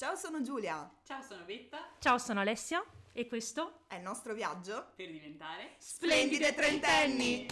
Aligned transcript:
Ciao, 0.00 0.16
sono 0.16 0.40
Giulia. 0.40 0.90
Ciao, 1.04 1.20
sono 1.20 1.44
Betta. 1.44 1.90
Ciao, 1.98 2.16
sono 2.16 2.40
Alessia 2.40 2.82
e 3.12 3.28
questo 3.28 3.82
è 3.86 3.96
il 3.96 4.02
nostro 4.02 4.32
viaggio 4.32 4.92
per 4.96 5.10
diventare 5.10 5.74
splendide 5.76 6.54
trentenni. 6.54 7.46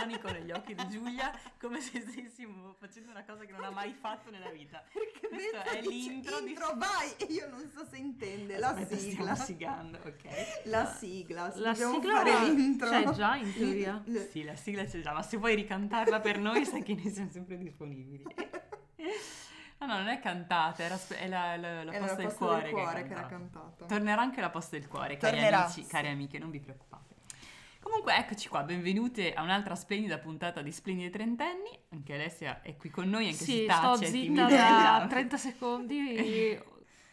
Panico 0.00 0.30
negli 0.30 0.50
occhi 0.52 0.74
di 0.74 0.88
Giulia, 0.88 1.30
come 1.60 1.80
se 1.80 2.00
stessimo 2.00 2.74
facendo 2.78 3.10
una 3.10 3.24
cosa 3.24 3.44
che 3.44 3.52
non 3.52 3.64
ha 3.64 3.70
mai 3.70 3.92
fatto 3.92 4.30
nella 4.30 4.50
vita. 4.50 4.82
Perché 4.92 5.28
Questo 5.28 5.56
è 5.76 5.80
l'intro 5.82 6.40
di- 6.40 6.48
intro, 6.50 6.72
vai! 6.76 7.12
E 7.18 7.24
io 7.32 7.48
non 7.48 7.68
so 7.72 7.84
se 7.84 7.96
intende 7.96 8.58
la 8.58 8.68
Aspetta, 8.68 8.96
sigla. 8.96 9.34
Stiamo 9.34 9.36
sigando, 9.44 9.98
ok? 9.98 10.62
La 10.64 10.86
sigla, 10.86 11.52
La 11.56 11.70
dobbiamo 11.72 11.94
sigla 12.00 12.14
fare 12.24 12.50
l'intro. 12.50 12.88
c'è 12.88 13.10
già 13.10 13.36
in 13.36 13.54
teoria. 13.54 14.02
Sì, 14.30 14.44
la 14.44 14.56
sigla 14.56 14.84
c'è 14.84 15.00
già, 15.00 15.12
ma 15.12 15.22
se 15.22 15.36
vuoi 15.36 15.54
ricantarla 15.54 16.20
per 16.20 16.38
noi 16.38 16.64
sai 16.64 16.82
che 16.82 16.94
ne 16.94 17.10
siamo 17.10 17.30
sempre 17.30 17.58
disponibili. 17.58 18.24
No, 19.78 19.86
no, 19.86 19.96
non 19.98 20.08
è 20.08 20.20
cantata, 20.20 20.82
era 20.82 20.98
è 21.08 21.26
la, 21.28 21.56
la, 21.56 21.84
la 21.84 21.92
posta 21.92 22.06
la 22.06 22.14
del 22.14 22.24
posta 22.26 22.44
cuore, 22.44 22.62
del 22.62 22.72
cuore 22.72 23.02
che, 23.02 23.08
che 23.08 23.12
era 23.14 23.26
cantata. 23.26 23.84
Tornerà 23.86 24.20
anche 24.20 24.40
la 24.40 24.50
posta 24.50 24.76
del 24.78 24.88
cuore, 24.88 25.16
cari 25.16 25.34
Tornerà, 25.36 25.64
amici, 25.64 25.82
sì. 25.82 25.88
cari 25.88 26.08
amiche, 26.08 26.38
non 26.38 26.50
vi 26.50 26.60
preoccupate. 26.60 27.09
Comunque 27.90 28.16
eccoci 28.18 28.48
qua, 28.48 28.62
benvenute 28.62 29.34
a 29.34 29.42
un'altra 29.42 29.74
splendida 29.74 30.18
puntata 30.18 30.62
di 30.62 30.70
Splendide 30.70 31.10
Trentenni. 31.10 31.76
Anche 31.88 32.14
Alessia 32.14 32.62
è 32.62 32.76
qui 32.76 32.88
con 32.88 33.10
noi, 33.10 33.26
anche 33.26 33.42
sì, 33.42 33.52
se 33.52 33.66
tace, 33.66 33.96
sto 33.96 34.04
è 34.04 34.08
zitta 34.08 34.46
da 34.46 35.06
30 35.10 35.36
secondi, 35.36 36.62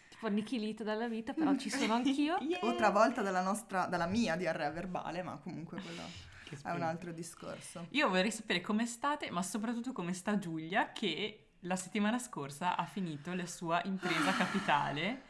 tipo 0.07 0.27
annichilita 0.27 0.83
dalla 0.83 1.07
vita, 1.07 1.33
però 1.33 1.55
ci 1.55 1.71
sono 1.71 1.95
anch'io. 1.95 2.37
Yeah. 2.47 2.59
O 2.61 2.75
travolta 2.75 3.23
dalla 3.23 3.41
nostra, 3.41 3.87
dalla 3.87 4.05
mia 4.05 4.35
diarrea 4.35 4.69
verbale, 4.69 5.23
ma 5.23 5.35
comunque 5.37 5.81
quello 5.81 6.03
Che 6.43 6.55
è 6.63 6.69
un 6.69 6.83
altro 6.83 7.11
discorso. 7.11 7.87
Io 7.89 8.07
vorrei 8.07 8.31
sapere 8.31 8.61
come 8.61 8.85
state, 8.85 9.31
ma 9.31 9.41
soprattutto 9.41 9.91
come 9.93 10.13
sta 10.13 10.37
Giulia, 10.37 10.91
che 10.91 11.53
la 11.61 11.75
settimana 11.75 12.19
scorsa 12.19 12.77
ha 12.77 12.85
finito 12.85 13.33
la 13.33 13.47
sua 13.47 13.81
impresa 13.85 14.31
capitale. 14.37 15.23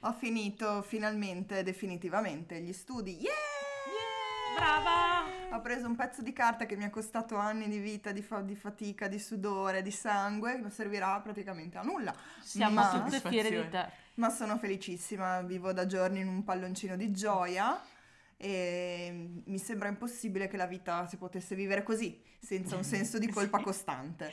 Ho 0.00 0.12
finito 0.12 0.82
finalmente, 0.82 1.62
definitivamente, 1.62 2.60
gli 2.60 2.72
studi. 2.72 3.16
Yeah! 3.20 3.67
Brava! 4.58 5.56
Ho 5.56 5.60
preso 5.60 5.86
un 5.86 5.94
pezzo 5.94 6.20
di 6.20 6.32
carta 6.32 6.66
che 6.66 6.76
mi 6.76 6.82
ha 6.84 6.90
costato 6.90 7.36
anni 7.36 7.68
di 7.68 7.78
vita, 7.78 8.10
di, 8.10 8.22
fa- 8.22 8.40
di 8.40 8.56
fatica, 8.56 9.06
di 9.06 9.18
sudore, 9.20 9.82
di 9.82 9.92
sangue, 9.92 10.54
che 10.56 10.60
non 10.60 10.70
servirà 10.72 11.18
praticamente 11.20 11.78
a 11.78 11.82
nulla. 11.82 12.12
Siamo 12.40 12.74
Ma- 12.74 12.88
tutte 13.04 13.20
fiere 13.28 13.50
di 13.50 13.68
te. 13.68 13.88
Ma 14.14 14.30
sono 14.30 14.58
felicissima, 14.58 15.42
vivo 15.42 15.72
da 15.72 15.86
giorni 15.86 16.20
in 16.20 16.26
un 16.28 16.42
palloncino 16.42 16.96
di 16.96 17.12
gioia 17.12 17.80
e 18.36 19.30
mi 19.44 19.58
sembra 19.58 19.88
impossibile 19.88 20.48
che 20.48 20.56
la 20.56 20.66
vita 20.66 21.06
si 21.06 21.16
potesse 21.16 21.54
vivere 21.54 21.84
così, 21.84 22.20
senza 22.40 22.74
un 22.74 22.82
senso 22.84 23.18
di 23.18 23.28
colpa 23.28 23.58
Sì. 23.58 23.64
costante. 23.64 24.32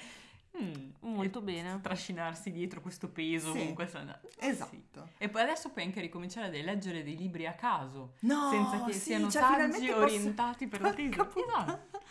Mm, 0.61 0.91
Molto 1.13 1.41
bene. 1.41 1.79
Trascinarsi 1.81 2.51
dietro 2.51 2.81
questo 2.81 3.09
peso 3.09 3.51
Sì. 3.51 3.57
comunque. 3.59 3.87
sa- 3.87 4.19
Esatto. 4.39 5.07
Sì. 5.17 5.23
E 5.23 5.29
poi 5.29 5.41
adesso 5.41 5.69
puoi 5.69 5.83
anche 5.85 6.01
ricominciare 6.01 6.47
a 6.47 6.63
leggere 6.63 7.03
dei 7.03 7.17
libri 7.17 7.45
a 7.45 7.53
caso. 7.53 8.13
No, 8.21 8.49
senza 8.51 8.83
che 8.85 8.93
sì, 8.93 8.99
siano 8.99 9.29
cioè, 9.29 9.41
saggi 9.41 9.53
finalmente 9.53 9.87
posso- 9.93 10.03
orientati 10.03 10.67
per 10.67 10.81
la 10.81 10.93
tesi. 10.93 11.19
Esatto. 11.19 12.01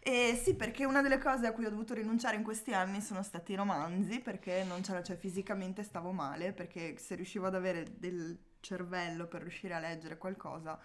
Eh, 0.00 0.40
sì, 0.40 0.54
perché 0.54 0.84
una 0.84 1.02
delle 1.02 1.18
cose 1.18 1.46
a 1.48 1.52
cui 1.52 1.64
ho 1.64 1.70
dovuto 1.70 1.92
rinunciare 1.92 2.36
in 2.36 2.44
questi 2.44 2.72
anni 2.72 3.00
sono 3.00 3.22
stati 3.24 3.52
i 3.52 3.54
romanzi, 3.56 4.20
perché 4.20 4.62
non 4.62 4.80
c'era, 4.82 5.02
cioè 5.02 5.16
fisicamente 5.16 5.82
stavo 5.82 6.12
male, 6.12 6.52
perché 6.52 6.96
se 6.98 7.16
riuscivo 7.16 7.46
ad 7.46 7.56
avere 7.56 7.84
del 7.98 8.38
cervello 8.60 9.26
per 9.26 9.40
riuscire 9.42 9.74
a 9.74 9.80
leggere 9.80 10.16
qualcosa, 10.16 10.78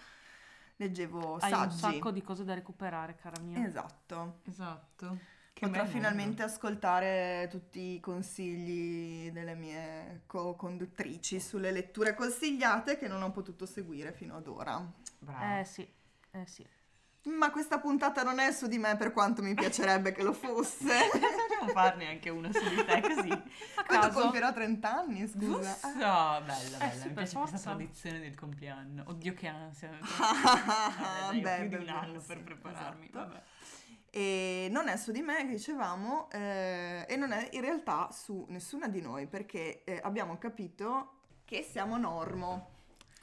leggevo 0.78 1.36
Hai 1.38 1.52
un 1.52 1.58
saggi. 1.59 1.78
sacco 1.78 2.09
di 2.09 2.23
cose 2.23 2.44
da 2.44 2.56
recuperare, 2.56 3.16
cara 3.16 3.40
mia. 3.42 3.64
Esatto. 3.64 4.40
Esatto. 4.48 5.18
Che 5.54 5.68
Potrò 5.68 5.86
finalmente 5.86 6.42
ascoltare 6.42 7.48
tutti 7.52 7.94
i 7.96 8.00
consigli 8.00 9.30
delle 9.32 9.54
mie 9.54 10.24
co-conduttrici 10.26 11.40
sulle 11.40 11.72
letture 11.72 12.16
consigliate 12.16 12.98
che 12.98 13.08
non 13.08 13.22
ho 13.22 13.31
potuto 13.31 13.66
seguire 13.68 14.12
fino 14.12 14.36
ad 14.38 14.48
ora. 14.48 14.84
Brava. 15.20 15.59
Eh 15.59 15.66
sì, 15.66 15.88
eh 16.31 16.46
sì. 16.48 16.66
Ma 17.24 17.52
questa 17.52 17.80
puntata 17.80 18.24
non 18.24 18.40
è 18.40 18.52
su 18.52 18.66
di 18.66 18.80
me 18.80 18.98
per 18.98 19.12
quanto 19.12 19.44
mi 19.44 19.53
piacerebbe 19.53 20.12
che 20.14 20.24
lo 20.24 20.34
fosse. 20.34 20.88
Possiamo 21.48 21.68
farne 21.72 22.08
anche 22.08 22.30
una 22.31 22.52
su 22.52 22.68
di 22.68 22.84
te 22.84 23.00
così. 23.02 23.30
A 23.75 23.84
Quando 23.86 24.08
caso. 24.08 24.20
compierò 24.22 24.52
30 24.54 24.92
anni, 24.92 25.28
scusa. 25.28 25.70
Ussa, 25.74 26.42
bella, 26.42 26.78
bella. 26.80 26.92
Eh 26.92 26.98
sì, 26.98 27.08
Mi 27.09 27.14
piace 27.14 27.38
questa 27.38 27.40
forza. 27.40 27.70
tradizione 27.70 28.20
del 28.22 28.34
compleanno. 28.34 29.04
Oddio 29.06 29.34
che 29.36 29.46
ansia. 29.48 29.92
Ah, 30.02 31.30
Vabbè, 31.30 31.40
dai, 31.40 31.40
ho 31.40 31.42
beh, 31.42 31.58
più 31.59 31.68
di 31.68 31.75
un 31.75 31.84
beh, 31.86 31.92
anno 31.92 32.20
sì, 32.20 32.25
per 32.25 32.42
prepararmi. 32.42 33.06
esatto. 33.06 33.20
Vabbè. 33.20 33.42
E 34.14 34.68
non 34.70 34.90
è 34.90 34.98
su 34.98 35.12
di 35.12 35.22
me, 35.22 35.46
dicevamo, 35.48 36.30
eh, 36.32 37.06
e 37.08 37.16
non 37.16 37.32
è 37.32 37.48
in 37.54 37.62
realtà 37.62 38.12
su 38.12 38.46
nessuna 38.50 38.90
di 38.90 39.02
noi, 39.02 39.26
perché 39.26 39.86
eh, 39.86 40.00
abbiamo 40.04 40.38
capito 40.38 41.20
che 41.46 41.64
siamo 41.64 41.98
normo. 41.98 42.70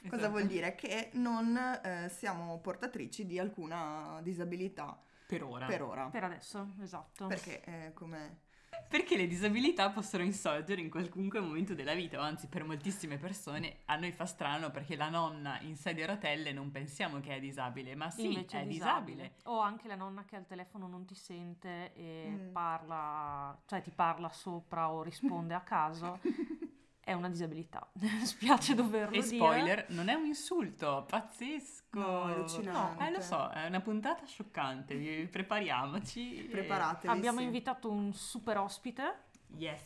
Cosa 0.01 0.15
Esatto. 0.15 0.29
vuol 0.31 0.45
dire? 0.47 0.73
Che 0.75 1.09
non 1.13 1.55
eh, 1.57 2.09
siamo 2.09 2.57
portatrici 2.59 3.25
di 3.25 3.37
alcuna 3.37 4.19
disabilità 4.23 4.97
Per 5.27 5.43
ora. 5.43 5.65
per 5.67 5.83
ora. 5.83 6.05
Per 6.07 6.23
adesso, 6.23 6.73
esatto. 6.81 7.27
Perché 7.27 7.61
eh, 7.65 7.93
come... 7.93 8.47
Perché 8.89 9.15
le 9.17 9.27
disabilità 9.27 9.89
possono 9.91 10.23
insorgere 10.23 10.81
in 10.81 10.89
qualunque 10.89 11.39
momento 11.39 11.75
della 11.75 11.93
vita, 11.93 12.17
o 12.17 12.21
anzi 12.21 12.47
per 12.47 12.63
moltissime 12.63 13.17
persone 13.17 13.77
a 13.85 13.95
noi 13.97 14.11
fa 14.11 14.25
strano 14.25 14.71
perché 14.71 14.95
la 14.95 15.09
nonna 15.09 15.59
in 15.61 15.75
sedia 15.75 16.05
a 16.05 16.07
rotelle 16.07 16.51
non 16.53 16.71
pensiamo 16.71 17.19
che 17.19 17.35
è 17.35 17.39
disabile, 17.39 17.93
ma 17.95 18.09
sì, 18.09 18.25
Invece 18.27 18.61
è 18.61 18.65
disabile. 18.65 19.33
O 19.43 19.59
anche 19.59 19.87
la 19.87 19.95
nonna 19.95 20.23
che 20.25 20.35
al 20.35 20.45
telefono 20.47 20.87
non 20.87 21.05
ti 21.05 21.13
sente 21.15 21.93
e 21.93 22.29
Mm. 22.29 22.51
parla, 22.51 23.57
cioè 23.65 23.81
ti 23.81 23.91
parla 23.91 24.29
sopra 24.29 24.91
o 24.91 25.03
risponde 25.03 25.53
a 25.53 25.61
caso, 25.61 26.19
è 27.09 27.13
una 27.13 27.29
disabilità. 27.29 27.89
Spiace 28.23 28.75
doverlo 28.75 29.15
E 29.15 29.21
dire. 29.21 29.35
spoiler, 29.35 29.85
non 29.89 30.09
è 30.09 30.13
un 30.13 30.25
insulto, 30.25 31.05
pazzesco. 31.09 31.99
No, 31.99 32.23
allucinante. 32.23 33.01
No, 33.03 33.07
eh, 33.07 33.11
lo 33.11 33.19
so, 33.21 33.49
è 33.49 33.65
una 33.65 33.79
puntata 33.81 34.25
scioccante, 34.25 34.95
vi- 34.95 35.25
prepariamoci. 35.25 36.47
Preparatevi. 36.51 37.11
Abbiamo 37.11 37.39
sì. 37.39 37.45
invitato 37.45 37.89
un 37.89 38.13
super 38.13 38.57
ospite 38.59 39.23
Yes. 39.57 39.81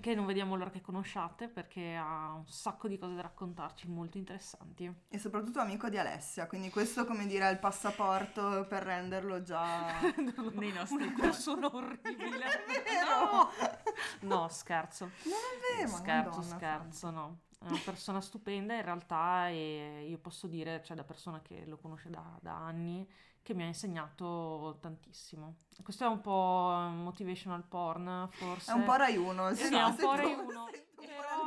Che 0.00 0.14
non 0.14 0.26
vediamo 0.26 0.54
l'ora 0.56 0.70
che 0.70 0.80
conosciate 0.80 1.48
perché 1.48 1.94
ha 1.94 2.32
un 2.32 2.46
sacco 2.46 2.88
di 2.88 2.98
cose 2.98 3.14
da 3.14 3.22
raccontarci 3.22 3.88
molto 3.88 4.18
interessanti. 4.18 4.92
E 5.08 5.18
soprattutto 5.18 5.60
amico 5.60 5.88
di 5.88 5.98
Alessia, 5.98 6.46
quindi 6.46 6.70
questo 6.70 7.04
come 7.04 7.26
dire 7.26 7.48
è 7.48 7.52
il 7.52 7.58
passaporto 7.58 8.66
per 8.68 8.82
renderlo 8.82 9.42
già... 9.42 10.00
Nei 10.54 10.72
nostri 10.72 11.02
Una 11.04 11.12
cuori. 11.14 11.20
persona 11.20 11.74
orribile. 11.74 12.46
vero! 12.84 13.50
No, 14.20 14.48
scherzo. 14.48 15.10
Non 15.24 15.34
è 15.34 15.76
vero, 15.76 15.88
scherzo, 15.88 16.38
Madonna 16.38 16.56
scherzo, 16.56 17.10
no. 17.10 17.38
È 17.58 17.68
una 17.68 17.80
persona 17.82 18.20
stupenda 18.20 18.74
in 18.74 18.82
realtà 18.82 19.48
e 19.48 20.06
io 20.06 20.18
posso 20.18 20.46
dire, 20.46 20.82
cioè 20.84 20.94
da 20.96 21.04
persona 21.04 21.40
che 21.40 21.64
lo 21.66 21.78
conosce 21.78 22.10
da, 22.10 22.38
da 22.42 22.54
anni, 22.54 23.08
che 23.44 23.52
mi 23.54 23.62
ha 23.62 23.66
insegnato 23.66 24.78
tantissimo. 24.80 25.56
Questo 25.82 26.04
è 26.04 26.08
un 26.08 26.20
po' 26.22 26.88
motivational 26.94 27.62
porn, 27.68 28.26
forse. 28.30 28.72
È 28.72 28.74
un 28.74 28.84
po' 28.84 28.94
Rai 28.96 29.16
1, 29.18 29.54
Sì, 29.54 29.64
sì, 29.66 29.74
è 29.74 29.80
no, 29.80 29.86
un 29.88 29.96
po' 29.96 30.14
Rai 30.14 30.26
sento- 30.26 30.42
1. 30.42 30.68
sento 30.72 31.00
un 31.00 31.06
po' 31.06 31.22
la 31.22 31.42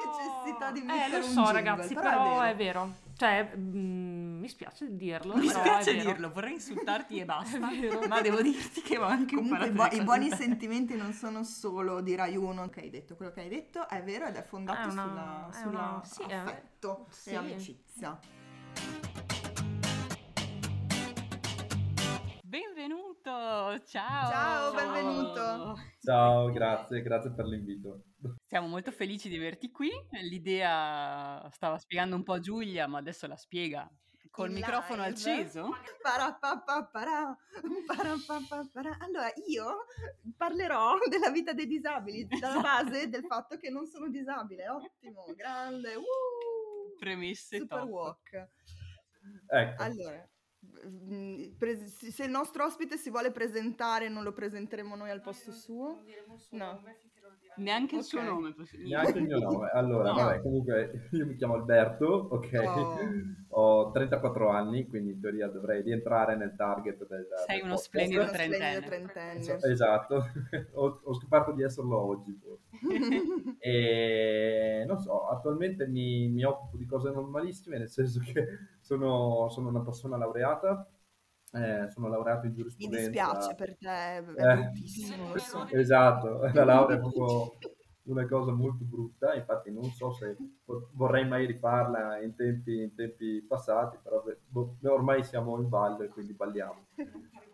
necessità 0.45 0.71
di 0.71 0.79
Eh, 0.81 0.83
mettere 0.83 1.09
lo 1.19 1.25
un 1.25 1.31
so 1.31 1.41
jingle, 1.41 1.53
ragazzi, 1.53 1.93
però, 1.95 2.41
è, 2.41 2.55
vero. 2.55 2.93
Cioè, 3.17 3.51
mm, 3.57 4.39
mi 4.39 4.47
spiace 4.47 4.95
dirlo, 4.95 5.35
Mi 5.37 5.47
però 5.47 5.59
spiace 5.61 5.89
è 5.91 5.95
vero. 5.95 6.11
dirlo, 6.11 6.31
vorrei 6.31 6.53
insultarti 6.53 7.17
e 7.17 7.25
basta, 7.25 7.71
È 7.71 7.79
vero. 7.79 8.07
ma 8.07 8.21
devo 8.21 8.41
dirti 8.43 8.81
che 8.81 8.97
ho 8.99 9.03
anche 9.03 9.35
Comunque 9.35 9.65
i, 9.65 9.69
imparato 9.69 9.95
bu- 9.95 10.01
i 10.01 10.05
buoni 10.05 10.29
sentimenti 10.29 10.95
non 10.95 11.13
sono 11.13 11.43
solo 11.43 12.01
di 12.01 12.13
Rai 12.13 12.35
1 12.37 12.69
che 12.69 12.81
hai 12.81 12.91
detto, 12.91 13.15
quello 13.15 13.31
che 13.31 13.39
hai 13.41 13.49
detto 13.49 13.87
è 13.89 14.03
vero 14.03 14.27
ed 14.27 14.35
è 14.35 14.43
fondato 14.43 14.87
È 14.87 14.91
una- 14.91 15.03
sulla, 15.07 15.47
è 15.49 15.53
sulla 15.63 15.79
una- 15.79 16.01
sì, 16.05 16.21
è- 16.21 16.35
affetto 16.35 17.07
sì. 17.09 17.29
e 17.31 17.35
amicizia. 17.37 18.19
Ciao! 23.85 24.29
Ciao, 24.31 24.73
benvenuto. 24.73 25.75
Ciao, 26.01 26.49
grazie, 26.51 27.01
grazie 27.01 27.31
per 27.33 27.45
l'invito. 27.45 28.03
Siamo 28.45 28.67
molto 28.67 28.91
felici 28.91 29.27
di 29.27 29.35
averti 29.35 29.71
qui. 29.71 29.91
L'idea 30.21 31.49
stava 31.51 31.77
spiegando 31.77 32.15
un 32.15 32.23
po' 32.23 32.39
Giulia, 32.39 32.87
ma 32.87 32.99
adesso 32.99 33.27
la 33.27 33.35
spiega 33.35 33.89
col 34.31 34.49
In 34.49 34.55
microfono 34.55 35.03
live. 35.03 35.13
acceso. 35.13 35.69
Allora, 38.99 39.31
io 39.47 39.85
parlerò 40.37 40.95
della 41.09 41.29
vita 41.29 41.51
dei 41.51 41.67
disabili, 41.67 42.25
dalla 42.25 42.61
base 42.61 43.09
del 43.09 43.25
fatto 43.25 43.57
che 43.57 43.69
non 43.69 43.85
sono 43.85 44.07
disabile. 44.07 44.69
Ottimo, 44.69 45.25
grande, 45.35 45.95
uh, 45.95 46.95
Premesse 46.97 47.57
super 47.57 47.79
top. 47.79 47.89
walk. 47.89 48.47
Ecco, 49.49 49.83
Allora, 49.83 50.25
se 52.11 52.23
il 52.23 52.29
nostro 52.29 52.65
ospite 52.65 52.97
si 52.97 53.09
vuole 53.09 53.31
presentare, 53.31 54.09
non 54.09 54.23
lo 54.23 54.31
presenteremo 54.33 54.95
noi 54.95 55.09
al 55.09 55.21
posto 55.21 55.51
suo? 55.51 56.01
No. 56.51 56.81
Neanche 57.57 57.95
il 57.95 58.03
suo 58.03 58.19
Ok. 58.19 58.25
nome. 58.25 58.53
posso- 58.53 58.77
Neanche 58.77 59.17
il 59.17 59.23
mio 59.23 59.39
nome. 59.39 59.69
Allora, 59.73 60.09
No. 60.09 60.15
vabbè, 60.15 60.41
comunque 60.41 61.09
io 61.11 61.25
mi 61.25 61.35
chiamo 61.35 61.55
Alberto, 61.55 62.05
ok? 62.29 63.45
Ho 63.49 63.89
34 63.91 64.49
anni, 64.49 64.85
quindi 64.87 65.13
in 65.13 65.19
teoria 65.19 65.47
dovrei 65.47 65.81
rientrare 65.81 66.35
nel 66.35 66.53
target 66.55 67.07
del 67.07 67.27
Sei 67.47 67.55
del 67.57 67.65
uno 67.65 67.73
podcast. 67.75 67.83
splendido 67.83 68.25
trentenne. 68.29 69.71
Esatto, 69.71 70.23
ho, 70.73 70.99
ho 71.03 71.13
scoperto 71.15 71.51
di 71.53 71.63
esserlo 71.63 71.97
oggi. 71.99 72.37
forse. 72.39 72.66
E 73.59 74.83
non 74.87 74.99
so, 74.99 75.27
attualmente 75.27 75.87
mi, 75.87 76.29
mi 76.29 76.43
occupo 76.43 76.77
di 76.77 76.85
cose 76.85 77.09
normalissime, 77.11 77.77
nel 77.77 77.89
senso 77.89 78.19
che 78.19 78.47
sono, 78.81 79.49
sono 79.49 79.69
una 79.69 79.81
persona 79.81 80.15
laureata, 80.17 80.87
eh, 81.53 81.89
sono 81.89 82.07
laureato 82.07 82.45
in 82.45 82.51
Mi 82.51 82.57
giurisprudenza. 82.57 82.97
dispiace 82.97 83.55
per 83.55 83.77
te, 83.77 84.17
è 84.17 84.21
Eh. 84.23 84.55
bruttissimo, 84.55 85.37
so. 85.37 85.65
Esatto, 85.73 86.39
la 86.53 86.63
laurea 86.63 86.97
è 86.97 86.99
proprio 86.99 87.57
una 88.07 88.25
cosa 88.27 88.51
molto 88.51 88.85
brutta, 88.85 89.33
infatti 89.33 89.71
non 89.71 89.89
so 89.91 90.11
se 90.13 90.35
vorrei 90.93 91.27
mai 91.27 91.45
rifarla 91.45 92.21
in 92.21 92.35
tempi, 92.35 92.83
in 92.83 92.95
tempi 92.95 93.41
passati, 93.41 93.97
però 94.01 94.21
beh, 94.21 94.37
boh, 94.47 94.77
ormai 94.83 95.23
siamo 95.23 95.59
in 95.59 95.67
ballo 95.67 96.03
e 96.03 96.09
quindi 96.09 96.33
balliamo. 96.33 96.85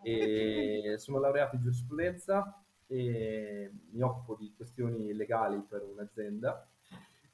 E 0.02 0.94
sono 0.98 1.18
laureato 1.18 1.56
in 1.56 1.62
giurisprudenza 1.62 2.63
e 2.86 3.72
mi 3.90 4.02
occupo 4.02 4.36
di 4.36 4.52
questioni 4.56 5.12
legali 5.14 5.60
per 5.68 5.82
un'azienda 5.82 6.68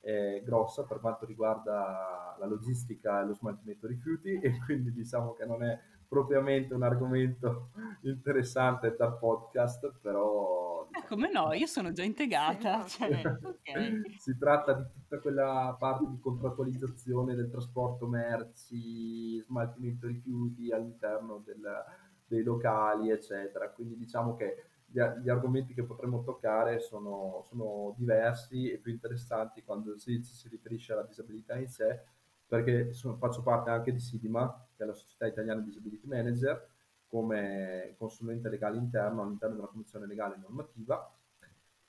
eh, 0.03 0.43
grossa 0.45 0.85
per 0.85 1.01
quanto 1.01 1.27
riguarda 1.27 2.37
la 2.39 2.47
logistica 2.47 3.21
e 3.21 3.27
lo 3.27 3.35
smaltimento 3.35 3.87
rifiuti 3.87 4.33
e 4.41 4.59
quindi 4.65 4.93
diciamo 4.93 5.35
che 5.35 5.45
non 5.45 5.63
è 5.63 5.79
propriamente 6.09 6.75
un 6.75 6.83
argomento 6.83 7.71
interessante 8.03 8.97
da 8.97 9.13
podcast, 9.13 9.93
però 10.01 10.89
Eh, 10.93 11.07
come 11.07 11.31
no, 11.31 11.53
io 11.53 11.67
sono 11.67 11.93
già 11.93 12.03
integrata. 12.03 12.85
Cioè, 12.85 13.23
ok. 13.43 14.17
si 14.19 14.37
tratta 14.37 14.73
di 14.73 14.85
tutta 14.93 15.21
quella 15.21 15.77
parte 15.79 16.07
di 16.09 16.19
contrattualizzazione 16.19 17.37
del 17.37 17.49
trasporto 17.49 18.09
merci, 18.09 19.41
smaltimento 19.43 20.09
rifiuti 20.09 20.73
all'interno 20.73 21.43
del- 21.45 21.85
dei 22.27 22.43
locali, 22.43 23.11
eccetera. 23.11 23.71
Quindi 23.71 23.97
diciamo 23.97 24.35
che 24.35 24.70
gli, 24.91 25.01
gli 25.01 25.29
argomenti 25.29 25.75
che 25.75 25.85
potremmo 25.85 26.23
toccare 26.23 26.81
sono, 26.81 27.43
sono 27.47 27.95
diversi 27.97 28.71
e 28.71 28.79
più 28.79 28.93
interessanti 28.93 29.63
quando 29.63 29.97
si, 29.97 30.23
si 30.23 30.49
riferisce 30.49 30.93
alla 30.93 31.05
disabilità 31.05 31.57
in 31.57 31.69
sé, 31.69 32.01
perché 32.47 32.93
sono- 32.93 33.17
faccio 33.17 33.43
parte 33.43 33.71
anche 33.71 33.93
di 33.93 34.01
SIDIMA, 34.01 34.67
che 34.77 34.83
è 34.83 34.87
la 34.87 34.93
Società 34.93 35.27
Italiana 35.27 35.61
Disability 35.61 36.07
Manager, 36.07 36.69
come 37.07 37.95
consulente 37.99 38.49
legale 38.49 38.77
interno 38.79 39.23
all'interno 39.23 39.57
della 39.57 39.69
Commissione 39.69 40.07
Legale 40.07 40.37
Normativa 40.37 41.13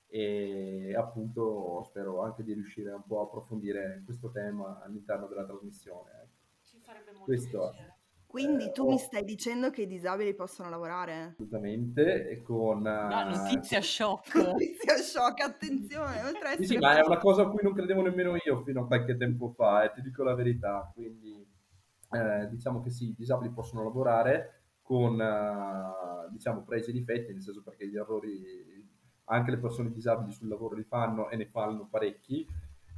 e 0.08 0.94
appunto 0.96 1.84
spero 1.86 2.22
anche 2.22 2.44
di 2.44 2.54
riuscire 2.54 2.92
un 2.92 3.06
po' 3.06 3.22
a 3.22 3.24
approfondire 3.24 4.02
questo 4.04 4.30
tema 4.30 4.82
all'interno 4.84 5.28
della 5.28 5.46
trasmissione. 5.46 6.12
ecco. 6.12 6.40
Ci 6.64 6.80
farebbe 6.80 7.12
molto 7.12 7.26
Questo 7.26 7.72
è. 7.72 7.94
Quindi 8.32 8.64
Eh, 8.64 8.72
tu 8.72 8.84
ho- 8.84 8.88
mi 8.88 8.98
stai 8.98 9.26
dicendo 9.26 9.70
che 9.72 9.82
i 9.82 9.88
disabili 9.88 10.34
possono 10.34 10.70
lavorare? 10.70 11.34
Assolutamente, 11.34 12.30
e 12.30 12.42
con... 12.42 12.82
No, 12.82 13.20
eh, 13.20 13.26
notizia 13.26 13.82
shock. 13.82 14.34
Notizia 14.40 14.96
shock, 14.96 15.42
attenzione, 15.42 16.22
oltre 16.24 16.48
a 16.48 16.56
Sì, 16.56 16.66
sì, 16.66 16.78
ma 16.78 16.98
è 16.98 17.06
una 17.06 17.18
cosa 17.18 17.42
a 17.42 17.50
cui 17.50 17.60
non 17.62 17.74
credevo 17.74 18.02
nemmeno 18.02 18.38
io 18.46 18.64
fino 18.64 18.84
a 18.84 18.88
qualche 18.88 19.18
tempo 19.18 19.50
fa, 19.50 19.84
e 19.84 19.92
ti 19.94 20.02
dico 20.02 20.24
la 20.24 20.34
verità. 20.34 20.90
Quindi 20.94 21.46
eh, 22.12 22.48
diciamo 22.50 22.82
che 22.82 22.90
sì, 22.90 23.10
i 23.10 23.16
disabili 23.18 23.52
possono 23.52 23.84
lavorare 23.84 24.62
con 24.82 25.20
eh, 25.20 26.30
diciamo 26.32 26.64
pregi 26.64 26.92
e 26.92 26.94
difetti, 26.94 27.34
nel 27.34 27.42
senso 27.42 27.62
perché 27.64 27.86
gli 27.90 27.98
errori 27.98 28.88
anche 29.26 29.52
le 29.52 29.58
persone 29.58 29.92
disabili 29.92 30.32
sul 30.32 30.48
lavoro 30.48 30.76
li 30.76 30.84
fanno 30.84 31.30
e 31.30 31.36
ne 31.36 31.48
fanno 31.48 31.88
parecchi. 31.90 32.48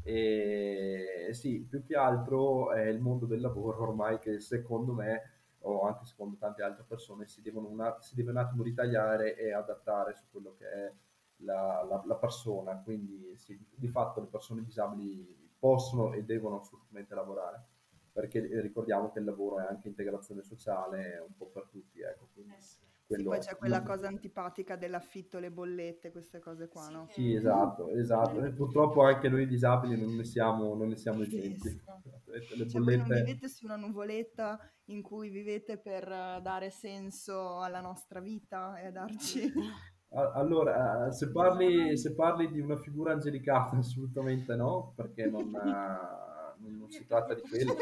E 0.05 1.29
sì, 1.31 1.61
più 1.67 1.83
che 1.83 1.95
altro 1.95 2.71
è 2.73 2.88
il 2.88 3.00
mondo 3.00 3.25
del 3.25 3.39
lavoro 3.41 3.81
ormai 3.83 4.19
che 4.19 4.39
secondo 4.39 4.94
me, 4.94 5.31
o 5.61 5.83
anche 5.83 6.05
secondo 6.05 6.35
tante 6.38 6.61
altre 6.61 6.83
persone, 6.88 7.25
si, 7.27 7.41
una- 7.53 8.00
si 8.01 8.15
deve 8.15 8.31
un 8.31 8.38
attimo 8.38 8.63
ritagliare 8.63 9.35
e 9.38 9.53
adattare 9.53 10.13
su 10.15 10.23
quello 10.29 10.55
che 10.57 10.65
è 10.69 10.91
la, 11.38 11.83
la- 11.88 12.03
la 12.05 12.15
persona. 12.15 12.77
Quindi 12.81 13.33
sì, 13.38 13.57
di 13.73 13.88
fatto 13.88 14.19
le 14.19 14.27
persone 14.27 14.63
disabili 14.63 15.51
possono 15.57 16.11
e 16.13 16.23
devono 16.23 16.59
assolutamente 16.59 17.15
lavorare, 17.15 17.63
perché 18.11 18.39
eh, 18.50 18.59
ricordiamo 18.61 19.09
che 19.11 19.19
il 19.19 19.25
lavoro 19.25 19.59
è 19.59 19.65
anche 19.69 19.88
integrazione 19.88 20.41
sociale 20.44 21.17
un 21.25 21.33
po' 21.38 21.45
per 21.47 21.67
tutti. 21.71 22.01
Ecco, 22.01 22.27
quindi 22.33 22.55
Sì, 22.59 22.82
quello 23.15 23.30
poi 23.30 23.39
c'è 23.39 23.56
quella 23.57 23.81
cosa 23.83 24.07
antipatica 24.07 24.75
dell'affitto, 24.75 25.39
le 25.39 25.51
bollette, 25.51 26.12
queste 26.12 26.39
cose 26.39 26.68
qua, 26.68 26.89
no? 26.89 27.06
Sì, 27.10 27.33
esatto, 27.33 27.89
esatto. 27.89 28.44
E 28.44 28.51
purtroppo 28.51 29.04
anche 29.04 29.30
noi 29.30 29.48
disabili 29.48 30.00
non 30.00 30.15
ne 30.15 30.24
siamo, 30.24 30.75
non 30.75 30.88
ne 30.89 30.95
siamo 30.98 31.24
Sì, 31.24 31.38
esenti. 31.38 31.69
sì. 31.69 31.81
Le 32.57 32.68
Cioè, 32.68 32.81
voi 32.81 32.98
non 32.98 33.07
bollette... 33.07 33.24
vivete 33.24 33.48
su 33.50 33.65
una 33.65 33.75
nuvoletta 33.75 34.60
in 34.86 35.01
cui 35.01 35.30
vivete 35.30 35.77
per 35.77 36.04
eh, 36.12 36.39
dare 36.42 36.69
senso 36.71 37.60
alla 37.60 37.81
nostra 37.81 38.19
vita 38.19 38.80
e 38.80 38.88
a 38.88 38.92
darci... 38.92 39.51
A- 39.54 39.54
Allora, 40.36 41.07
eh, 41.07 41.12
se 41.12 41.31
parli, 41.31 41.98
se 41.98 42.13
parli 42.13 42.51
di 42.51 42.60
una 42.60 42.77
figura 42.77 43.13
angelicata, 43.13 43.77
assolutamente 43.77 44.56
no, 44.56 44.94
perché 44.95 45.25
non, 45.25 45.54
eh, 45.56 46.32
non- 46.69 46.89
si 46.92 47.06
tratta 47.06 47.33
di 47.33 47.42
quello. 47.42 47.75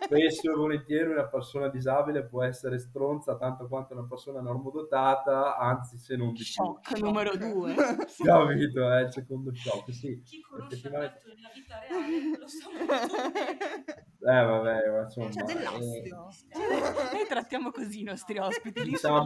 Spesso 0.00 0.50
e 0.52 0.54
volentieri 0.54 1.10
una 1.10 1.26
persona 1.26 1.68
disabile 1.68 2.24
può 2.24 2.42
essere 2.42 2.78
stronza 2.78 3.36
tanto 3.36 3.66
quanto 3.66 3.92
una 3.94 4.06
persona 4.06 4.40
normodotata, 4.40 5.56
anzi 5.56 5.96
se 5.98 6.16
non 6.16 6.28
di 6.28 6.34
più. 6.36 6.44
Shock 6.44 6.98
numero 7.00 7.36
due. 7.36 7.74
Capito? 8.22 8.90
È 8.92 9.00
il 9.02 9.12
secondo 9.12 9.52
shock, 9.54 9.92
sì. 9.92 10.20
Chi 10.22 10.40
conosce 10.40 10.74
Effettivamente- 10.76 11.20
Alberto 11.24 11.28
nella 11.34 11.50
vita 11.54 11.80
reale 11.80 12.38
lo 12.38 12.46
sa. 12.46 13.84
Eh, 14.28 14.44
vabbè, 14.44 14.90
ma 14.90 15.00
insomma... 15.02 15.28
C'è 15.28 15.40
eh, 15.42 15.44
dell'astio. 15.44 16.28
Noi 17.12 17.26
trattiamo 17.28 17.70
così 17.70 18.00
i 18.00 18.04
nostri 18.04 18.38
ospiti. 18.38 18.82
Diciamo- 18.82 19.22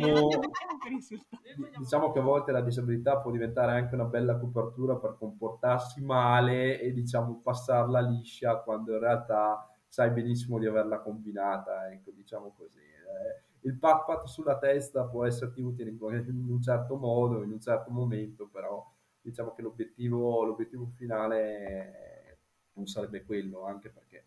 Diciamo 1.78 2.10
che 2.12 2.18
a 2.18 2.22
volte 2.22 2.52
la 2.52 2.60
disabilità 2.60 3.18
può 3.18 3.30
diventare 3.30 3.72
anche 3.72 3.94
una 3.94 4.04
bella 4.04 4.38
copertura 4.38 4.96
per 4.96 5.16
comportarsi 5.18 6.02
male 6.02 6.80
e 6.80 6.92
diciamo 6.92 7.40
passarla 7.42 8.00
liscia 8.20 8.56
quando 8.56 8.92
in 8.92 9.00
realtà 9.00 9.66
sai 9.86 10.10
benissimo 10.10 10.58
di 10.58 10.66
averla 10.66 11.00
combinata, 11.00 11.90
ecco, 11.90 12.10
diciamo 12.12 12.54
così. 12.56 12.78
Eh, 12.78 13.42
il 13.62 13.76
pat 13.76 14.04
pat 14.04 14.24
sulla 14.24 14.58
testa 14.58 15.04
può 15.04 15.26
esserti 15.26 15.60
utile 15.60 15.90
in 15.90 16.48
un 16.48 16.62
certo 16.62 16.96
modo, 16.96 17.42
in 17.42 17.50
un 17.50 17.60
certo 17.60 17.90
momento, 17.90 18.48
però 18.48 18.86
diciamo 19.20 19.52
che 19.52 19.62
l'obiettivo, 19.62 20.44
l'obiettivo 20.44 20.86
finale 20.94 22.38
non 22.74 22.86
sarebbe 22.86 23.24
quello, 23.24 23.64
anche 23.64 23.90
perché 23.90 24.26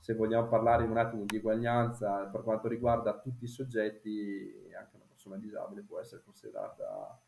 se 0.00 0.14
vogliamo 0.14 0.46
parlare 0.48 0.84
un 0.84 0.96
attimo 0.96 1.24
di 1.24 1.36
eguaglianza 1.36 2.26
per 2.26 2.42
quanto 2.42 2.68
riguarda 2.68 3.18
tutti 3.18 3.44
i 3.44 3.48
soggetti, 3.48 4.70
anche 4.78 4.94
una 4.94 5.06
persona 5.08 5.36
disabile 5.36 5.82
può 5.82 5.98
essere 5.98 6.22
considerata 6.22 7.20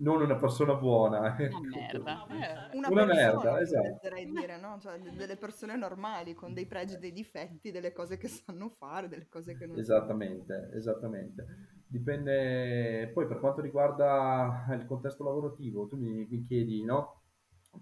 non 0.00 0.20
una 0.20 0.36
persona 0.36 0.74
buona. 0.74 1.34
Una 1.38 1.44
ecco. 1.44 1.58
merda. 1.60 2.26
Eh. 2.28 2.76
Una, 2.76 2.88
Una 2.88 3.04
persona, 3.04 3.14
merda, 3.14 3.60
esatto. 3.60 4.08
dire, 4.14 4.58
no? 4.58 4.78
Cioè, 4.80 4.98
de- 5.00 5.12
delle 5.12 5.36
persone 5.36 5.76
normali, 5.76 6.34
con 6.34 6.52
dei 6.54 6.66
pregi 6.66 6.94
e 6.94 6.98
dei 6.98 7.12
difetti, 7.12 7.70
delle 7.70 7.92
cose 7.92 8.16
che 8.16 8.28
sanno 8.28 8.68
fare, 8.68 9.08
delle 9.08 9.28
cose 9.28 9.56
che 9.56 9.66
non 9.66 9.78
Esattamente, 9.78 10.70
esattamente. 10.74 11.46
Dipende 11.86 13.10
poi 13.12 13.26
per 13.26 13.40
quanto 13.40 13.60
riguarda 13.60 14.66
il 14.72 14.84
contesto 14.84 15.24
lavorativo, 15.24 15.86
tu 15.86 15.96
mi, 15.96 16.26
mi 16.28 16.42
chiedi, 16.42 16.84
no? 16.84 17.22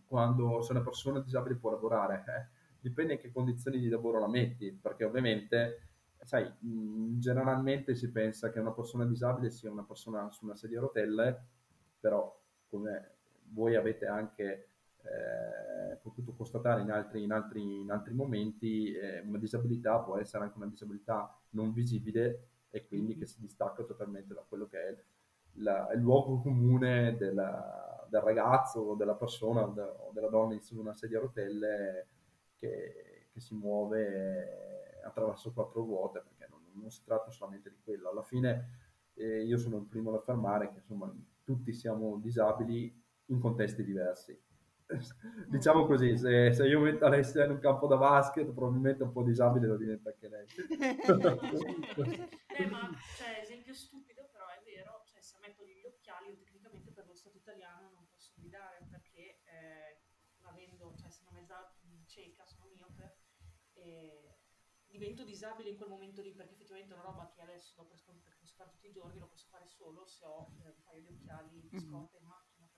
Quando 0.06 0.62
se 0.62 0.72
una 0.72 0.82
persona 0.82 1.20
disabile 1.20 1.56
può 1.56 1.70
lavorare, 1.70 2.24
eh, 2.26 2.78
dipende 2.80 3.14
in 3.14 3.18
che 3.18 3.32
condizioni 3.32 3.78
di 3.78 3.88
lavoro 3.88 4.20
la 4.20 4.28
metti, 4.28 4.72
perché 4.72 5.04
ovviamente, 5.04 5.88
sai, 6.22 6.44
mh, 6.44 7.18
generalmente 7.18 7.94
si 7.94 8.10
pensa 8.10 8.50
che 8.50 8.60
una 8.60 8.72
persona 8.72 9.04
disabile 9.04 9.50
sia 9.50 9.70
una 9.70 9.84
persona 9.84 10.30
su 10.30 10.44
una 10.44 10.54
sedia 10.54 10.78
a 10.78 10.82
rotelle, 10.82 11.46
però 12.00 12.38
come 12.68 13.14
voi 13.50 13.76
avete 13.76 14.06
anche 14.06 14.68
eh, 15.02 15.96
potuto 16.02 16.32
constatare 16.34 16.80
in 16.82 16.90
altri, 16.90 17.22
in 17.22 17.32
altri, 17.32 17.80
in 17.80 17.90
altri 17.90 18.14
momenti, 18.14 18.92
eh, 18.94 19.20
una 19.20 19.38
disabilità 19.38 19.98
può 20.00 20.18
essere 20.18 20.44
anche 20.44 20.56
una 20.56 20.66
disabilità 20.66 21.36
non 21.50 21.72
visibile 21.72 22.48
e 22.70 22.86
quindi 22.86 23.16
che 23.16 23.26
si 23.26 23.40
distacca 23.40 23.84
totalmente 23.84 24.34
da 24.34 24.44
quello 24.48 24.66
che 24.66 24.78
è 24.88 24.96
la- 25.58 25.90
il 25.92 26.00
luogo 26.00 26.40
comune 26.42 27.16
della- 27.16 28.06
del 28.10 28.20
ragazzo 28.20 28.80
o 28.80 28.94
della 28.94 29.14
persona 29.14 29.62
o, 29.66 29.70
de- 29.72 29.80
o 29.82 30.10
della 30.12 30.28
donna 30.28 30.58
su 30.60 30.78
una 30.78 30.92
sedia 30.94 31.18
a 31.18 31.22
rotelle 31.22 32.06
che, 32.58 33.28
che 33.32 33.40
si 33.40 33.54
muove 33.54 35.00
attraverso 35.04 35.52
quattro 35.52 35.80
ruote, 35.82 36.20
perché 36.20 36.46
non, 36.50 36.60
non 36.74 36.90
si 36.90 37.02
tratta 37.04 37.30
solamente 37.30 37.70
di 37.70 37.76
quello. 37.82 38.10
Alla 38.10 38.22
fine 38.22 38.84
eh, 39.14 39.42
io 39.44 39.56
sono 39.58 39.78
il 39.78 39.84
primo 39.86 40.10
ad 40.10 40.16
affermare 40.16 40.68
che 40.70 40.78
insomma 40.78 41.12
tutti 41.46 41.72
siamo 41.72 42.18
disabili 42.18 42.92
in 43.26 43.40
contesti 43.40 43.84
diversi. 43.84 44.38
diciamo 45.48 45.86
così, 45.86 46.16
se, 46.16 46.52
se 46.52 46.66
io 46.66 46.80
metto 46.80 47.06
Alessia 47.06 47.44
in 47.44 47.52
un 47.52 47.58
campo 47.60 47.86
da 47.86 47.96
basket, 47.96 48.52
probabilmente 48.52 49.04
un 49.04 49.12
po' 49.12 49.22
disabile 49.22 49.68
lo 49.68 49.76
diventa 49.76 50.10
anche 50.10 50.28
lei. 50.28 50.46
Eh, 52.56 52.64
ma 52.70 52.88
cioè, 53.18 53.40
esempio 53.42 53.74
stupido, 53.74 54.26
però 54.32 54.46
è 54.48 54.62
vero, 54.64 55.02
cioè 55.04 55.20
se 55.20 55.36
metto 55.42 55.62
gli 55.62 55.84
occhiali 55.84 56.28
io 56.28 56.36
tecnicamente 56.36 56.90
per 56.90 57.04
non 57.04 57.14
Stato 57.14 57.36
italiano 57.36 57.90
non 57.92 58.06
posso 58.08 58.32
guidare 58.34 58.86
perché 58.88 59.42
eh, 59.44 60.00
avendo, 60.40 60.94
cioè 60.96 61.08
essendo 61.08 61.32
mezza 61.32 61.70
cieca, 62.06 62.46
sono 62.46 62.70
miope, 62.72 63.18
eh, 63.74 64.36
divento 64.86 65.24
disabile 65.24 65.68
in 65.68 65.76
quel 65.76 65.90
momento 65.90 66.22
lì 66.22 66.32
perché 66.32 66.54
effettivamente 66.54 66.94
è 66.94 66.96
una 66.96 67.04
roba 67.04 67.28
che 67.28 67.42
adesso 67.42 67.74
dopo 67.76 67.94
perché 68.22 68.38
posso 68.40 68.54
fare 68.56 68.70
tutti 68.70 68.86
i 68.86 68.92
giorni 68.92 69.18
lo 69.18 69.26
posso 69.28 69.46
fare 69.50 69.66
solo 69.66 70.06
se 70.06 70.24
ho 70.24 70.48
eh, 70.64 70.65
paio 70.96 71.02
di 71.02 71.08
occhiali 71.08 71.68
di 71.68 71.78
scorta 71.78 72.16
in 72.18 72.26
macchina. 72.26 72.68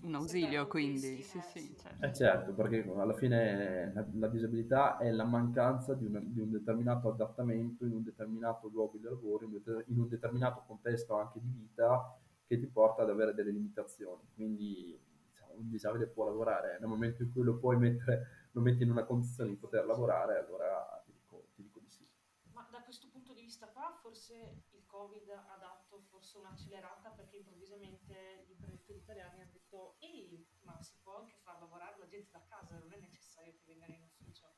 Un 0.00 0.14
ausilio 0.14 0.66
quindi, 0.68 1.22
sì, 1.22 1.40
sì, 1.40 1.76
certo. 1.76 2.04
Eh 2.04 2.12
certo, 2.14 2.54
perché 2.54 2.88
alla 2.96 3.14
fine 3.14 3.92
la, 3.92 4.06
la 4.14 4.28
disabilità 4.28 4.96
è 4.98 5.10
la 5.10 5.24
mancanza 5.24 5.94
di, 5.94 6.06
una, 6.06 6.20
di, 6.20 6.40
un 6.40 6.50
determinato 6.50 7.10
adattamento 7.10 7.84
in 7.84 7.92
un 7.92 8.02
determinato 8.04 8.68
luogo 8.68 8.96
di 8.96 9.04
lavoro, 9.04 9.44
in, 9.44 9.60
in 9.86 9.98
un 9.98 10.08
determinato 10.08 10.62
contesto 10.66 11.16
anche 11.16 11.40
di 11.40 11.50
vita 11.50 12.16
che 12.46 12.58
ti 12.58 12.66
porta 12.66 13.02
ad 13.02 13.10
avere 13.10 13.34
delle 13.34 13.50
limitazioni. 13.50 14.22
Quindi 14.34 14.98
diciamo, 15.26 15.54
un 15.56 15.68
disabile 15.68 16.06
può 16.06 16.24
lavorare, 16.24 16.78
nel 16.78 16.88
momento 16.88 17.22
in 17.22 17.32
cui 17.32 17.42
lo 17.42 17.58
puoi 17.58 17.76
mettere, 17.76 18.48
lo 18.52 18.60
metti 18.60 18.84
in 18.84 18.90
una 18.90 19.04
condizione 19.04 19.50
di 19.50 19.56
poter 19.56 19.84
lavorare, 19.84 20.38
allora 20.38 21.02
ti 21.04 21.12
dico, 21.12 21.48
ti 21.54 21.62
dico 21.62 21.80
di 21.80 21.88
sì. 21.88 22.06
Ma 22.52 22.66
da 22.70 22.82
questo 22.82 23.08
punto 23.10 23.32
di 23.34 23.42
vista 23.42 23.66
qua 23.66 23.98
forse 24.00 24.62
il 24.70 24.86
Covid 24.86 25.28
ha 25.28 25.56
dato 25.58 26.00
forse 26.08 26.38
un'accelerata 26.38 26.87
perché 27.16 27.36
improvvisamente 27.36 28.44
gli 28.46 28.52
imprenditori 28.52 28.98
italiani 28.98 29.40
hanno 29.40 29.50
detto 29.52 29.96
ehi, 30.00 30.46
ma 30.62 30.80
si 30.80 30.94
può 31.02 31.18
anche 31.18 31.36
far 31.42 31.58
lavorare 31.60 31.98
la 31.98 32.06
gente 32.06 32.30
da 32.30 32.44
casa, 32.48 32.78
non 32.78 32.92
è 32.92 32.98
necessario 32.98 33.52
che 33.52 33.62
vengano 33.66 33.94
in 33.94 34.02
ufficio 34.02 34.54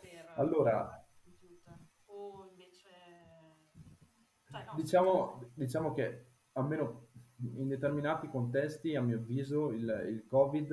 per 0.00 0.32
allora, 0.36 1.06
computer. 1.22 1.78
O 2.06 2.46
invece... 2.46 2.88
Cioè, 4.50 4.64
no, 4.64 4.74
diciamo, 4.74 5.50
diciamo 5.54 5.92
che 5.92 6.26
almeno 6.52 7.08
in 7.56 7.68
determinati 7.68 8.28
contesti, 8.28 8.96
a 8.96 9.02
mio 9.02 9.16
avviso, 9.16 9.70
il, 9.70 10.06
il 10.08 10.26
Covid 10.26 10.72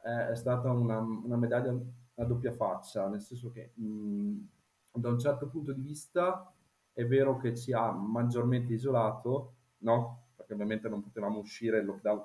è, 0.00 0.08
è 0.08 0.36
stata 0.36 0.70
una, 0.70 0.98
una, 0.98 1.36
medaglia 1.36 1.76
a 2.16 2.24
doppia 2.24 2.52
faccia, 2.52 3.08
nel 3.08 3.20
senso 3.20 3.50
che 3.50 3.72
mh, 3.74 4.48
da 4.92 5.08
un 5.08 5.18
certo 5.18 5.48
punto 5.48 5.72
di 5.72 5.82
vista 5.82 6.52
è 6.92 7.04
vero 7.04 7.36
che 7.38 7.56
ci 7.56 7.72
ha 7.72 7.90
maggiormente 7.90 8.72
isolato, 8.72 9.54
no? 9.78 10.23
Perché 10.44 10.52
ovviamente 10.52 10.88
non 10.90 11.02
potevamo 11.02 11.38
uscire, 11.38 11.78
il 11.78 11.86
lockdown 11.86 12.22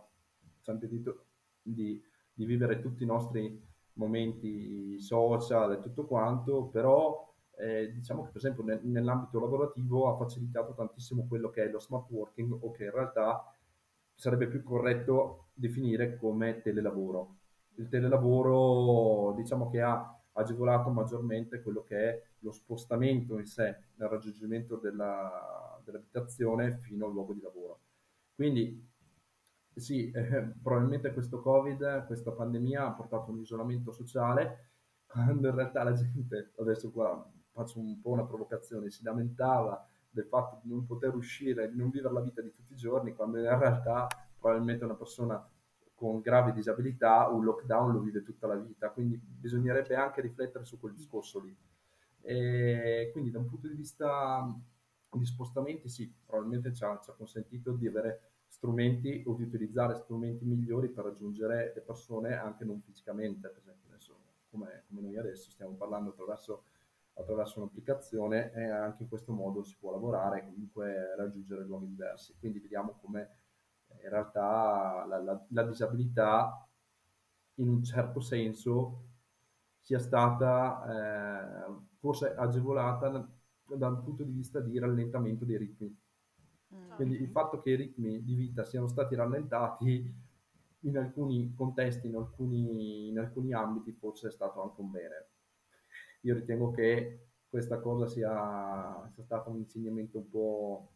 ci 0.62 0.70
ha 0.70 0.74
impedito 0.74 1.26
di, 1.62 2.02
di 2.34 2.46
vivere 2.46 2.82
tutti 2.82 3.04
i 3.04 3.06
nostri 3.06 3.66
momenti 3.94 5.00
social 5.00 5.72
e 5.72 5.80
tutto 5.80 6.06
quanto, 6.06 6.66
però 6.66 7.34
eh, 7.58 7.92
diciamo 7.94 8.24
che 8.24 8.32
per 8.32 8.38
esempio 8.38 8.64
nel, 8.64 8.82
nell'ambito 8.84 9.40
lavorativo 9.40 10.10
ha 10.10 10.18
facilitato 10.18 10.74
tantissimo 10.74 11.28
quello 11.28 11.50
che 11.50 11.64
è 11.64 11.70
lo 11.70 11.80
smart 11.80 12.10
working 12.10 12.58
o 12.62 12.72
che 12.72 12.86
in 12.86 12.92
realtà 12.92 13.56
sarebbe 14.14 14.48
più 14.48 14.64
corretto 14.64 15.48
definire 15.54 16.18
come 16.18 16.62
telelavoro. 16.62 17.36
Il 17.76 17.88
telelavoro 17.88 19.34
diciamo 19.36 19.70
che 19.70 19.82
ha 19.82 20.14
agevolato 20.34 20.90
maggiormente 20.90 21.62
quello 21.62 21.84
che 21.84 21.98
è 21.98 22.24
lo 22.40 22.52
spostamento 22.52 23.38
in 23.38 23.46
sé 23.46 23.78
nel 23.96 24.10
raggiungimento 24.10 24.76
della, 24.78 25.82
dell'abitazione 25.84 26.80
fino 26.82 27.06
al 27.06 27.14
luogo 27.14 27.34
di 27.34 27.42
lavoro. 27.42 27.80
Quindi 28.40 28.90
sì, 29.76 30.10
eh, 30.12 30.54
probabilmente 30.64 31.12
questo 31.12 31.42
Covid, 31.42 32.06
questa 32.06 32.32
pandemia 32.32 32.86
ha 32.86 32.92
portato 32.94 33.32
un 33.32 33.40
isolamento 33.42 33.92
sociale, 33.92 34.70
quando 35.06 35.50
in 35.50 35.56
realtà 35.56 35.84
la 35.84 35.92
gente, 35.92 36.54
adesso 36.58 36.90
qua 36.90 37.30
faccio 37.52 37.80
un 37.80 38.00
po' 38.00 38.12
una 38.12 38.24
provocazione, 38.24 38.92
si 38.92 39.04
lamentava 39.04 39.86
del 40.10 40.24
fatto 40.24 40.62
di 40.64 40.70
non 40.70 40.86
poter 40.86 41.14
uscire, 41.16 41.70
di 41.70 41.76
non 41.76 41.90
vivere 41.90 42.14
la 42.14 42.22
vita 42.22 42.42
di 42.42 42.54
tutti 42.54 42.72
i 42.72 42.78
giorni, 42.78 43.14
quando 43.14 43.40
in 43.40 43.60
realtà 43.60 44.08
probabilmente 44.40 44.86
una 44.86 44.96
persona 44.96 45.46
con 45.94 46.22
gravi 46.22 46.54
disabilità 46.54 47.28
un 47.28 47.44
lockdown 47.44 47.92
lo 47.92 48.00
vive 48.00 48.24
tutta 48.24 48.48
la 48.48 48.56
vita, 48.56 48.90
quindi 48.92 49.18
bisognerebbe 49.22 49.96
anche 49.96 50.22
riflettere 50.22 50.64
su 50.64 50.80
quel 50.80 50.94
discorso 50.94 51.42
lì. 51.42 51.54
E 52.22 53.10
quindi 53.12 53.32
da 53.32 53.40
un 53.40 53.50
punto 53.50 53.68
di 53.68 53.76
vista 53.76 54.50
di 55.12 55.26
spostamenti 55.26 55.90
sì, 55.90 56.14
probabilmente 56.26 56.74
ci 56.74 56.84
ha, 56.86 56.98
ci 57.04 57.10
ha 57.10 57.14
consentito 57.14 57.74
di 57.74 57.86
avere 57.86 58.29
strumenti 58.50 59.24
o 59.26 59.36
di 59.36 59.44
utilizzare 59.44 59.96
strumenti 59.96 60.44
migliori 60.44 60.90
per 60.90 61.06
raggiungere 61.06 61.72
le 61.74 61.82
persone 61.82 62.36
anche 62.36 62.66
non 62.66 62.82
fisicamente, 62.82 63.48
per 63.48 63.60
esempio 63.60 63.90
adesso 63.90 64.18
come, 64.50 64.84
come 64.88 65.02
noi 65.02 65.18
adesso 65.18 65.52
stiamo 65.52 65.76
parlando 65.76 66.10
attraverso 66.10 66.64
attraverso 67.20 67.60
un'applicazione 67.60 68.52
e 68.54 68.64
anche 68.70 69.04
in 69.04 69.10
questo 69.10 69.34
modo 69.34 69.64
si 69.64 69.76
può 69.78 69.92
lavorare 69.92 70.40
e 70.40 70.46
comunque 70.46 71.16
raggiungere 71.16 71.66
luoghi 71.66 71.88
diversi. 71.88 72.34
Quindi 72.40 72.60
vediamo 72.60 72.98
come 73.02 73.30
eh, 73.88 74.04
in 74.04 74.10
realtà 74.10 75.06
la, 75.06 75.22
la, 75.22 75.46
la 75.50 75.64
disabilità 75.64 76.66
in 77.56 77.68
un 77.68 77.84
certo 77.84 78.22
senso 78.22 79.04
sia 79.80 80.00
stata 80.00 81.68
eh, 81.68 81.74
forse 81.98 82.34
agevolata 82.36 83.10
dal 83.66 84.02
punto 84.02 84.24
di 84.24 84.32
vista 84.32 84.60
di 84.62 84.80
rallentamento 84.80 85.46
dei 85.46 85.58
ritmi. 85.58 85.99
Quindi 87.00 87.22
il 87.22 87.30
fatto 87.30 87.62
che 87.62 87.72
i 87.72 87.76
ritmi 87.76 88.24
di 88.24 88.36
vita 88.36 88.66
siano 88.66 88.88
stati 88.88 89.16
rallentati 89.16 90.14
in 90.82 90.98
alcuni 90.98 91.54
contesti, 91.56 92.08
in 92.08 92.16
alcuni, 92.16 93.08
in 93.10 93.20
alcuni 93.20 93.54
ambiti, 93.54 93.92
forse 93.94 94.28
è 94.28 94.32
stato 94.32 94.62
anche 94.62 94.82
un 94.82 94.92
bene 94.92 95.28
io 96.22 96.34
ritengo 96.34 96.72
che 96.72 97.28
questa 97.50 97.80
cosa 97.80 98.08
sia, 98.08 99.10
sia 99.14 99.24
stato 99.24 99.50
un 99.50 99.58
insegnamento 99.58 100.18
un 100.18 100.30
po' 100.30 100.92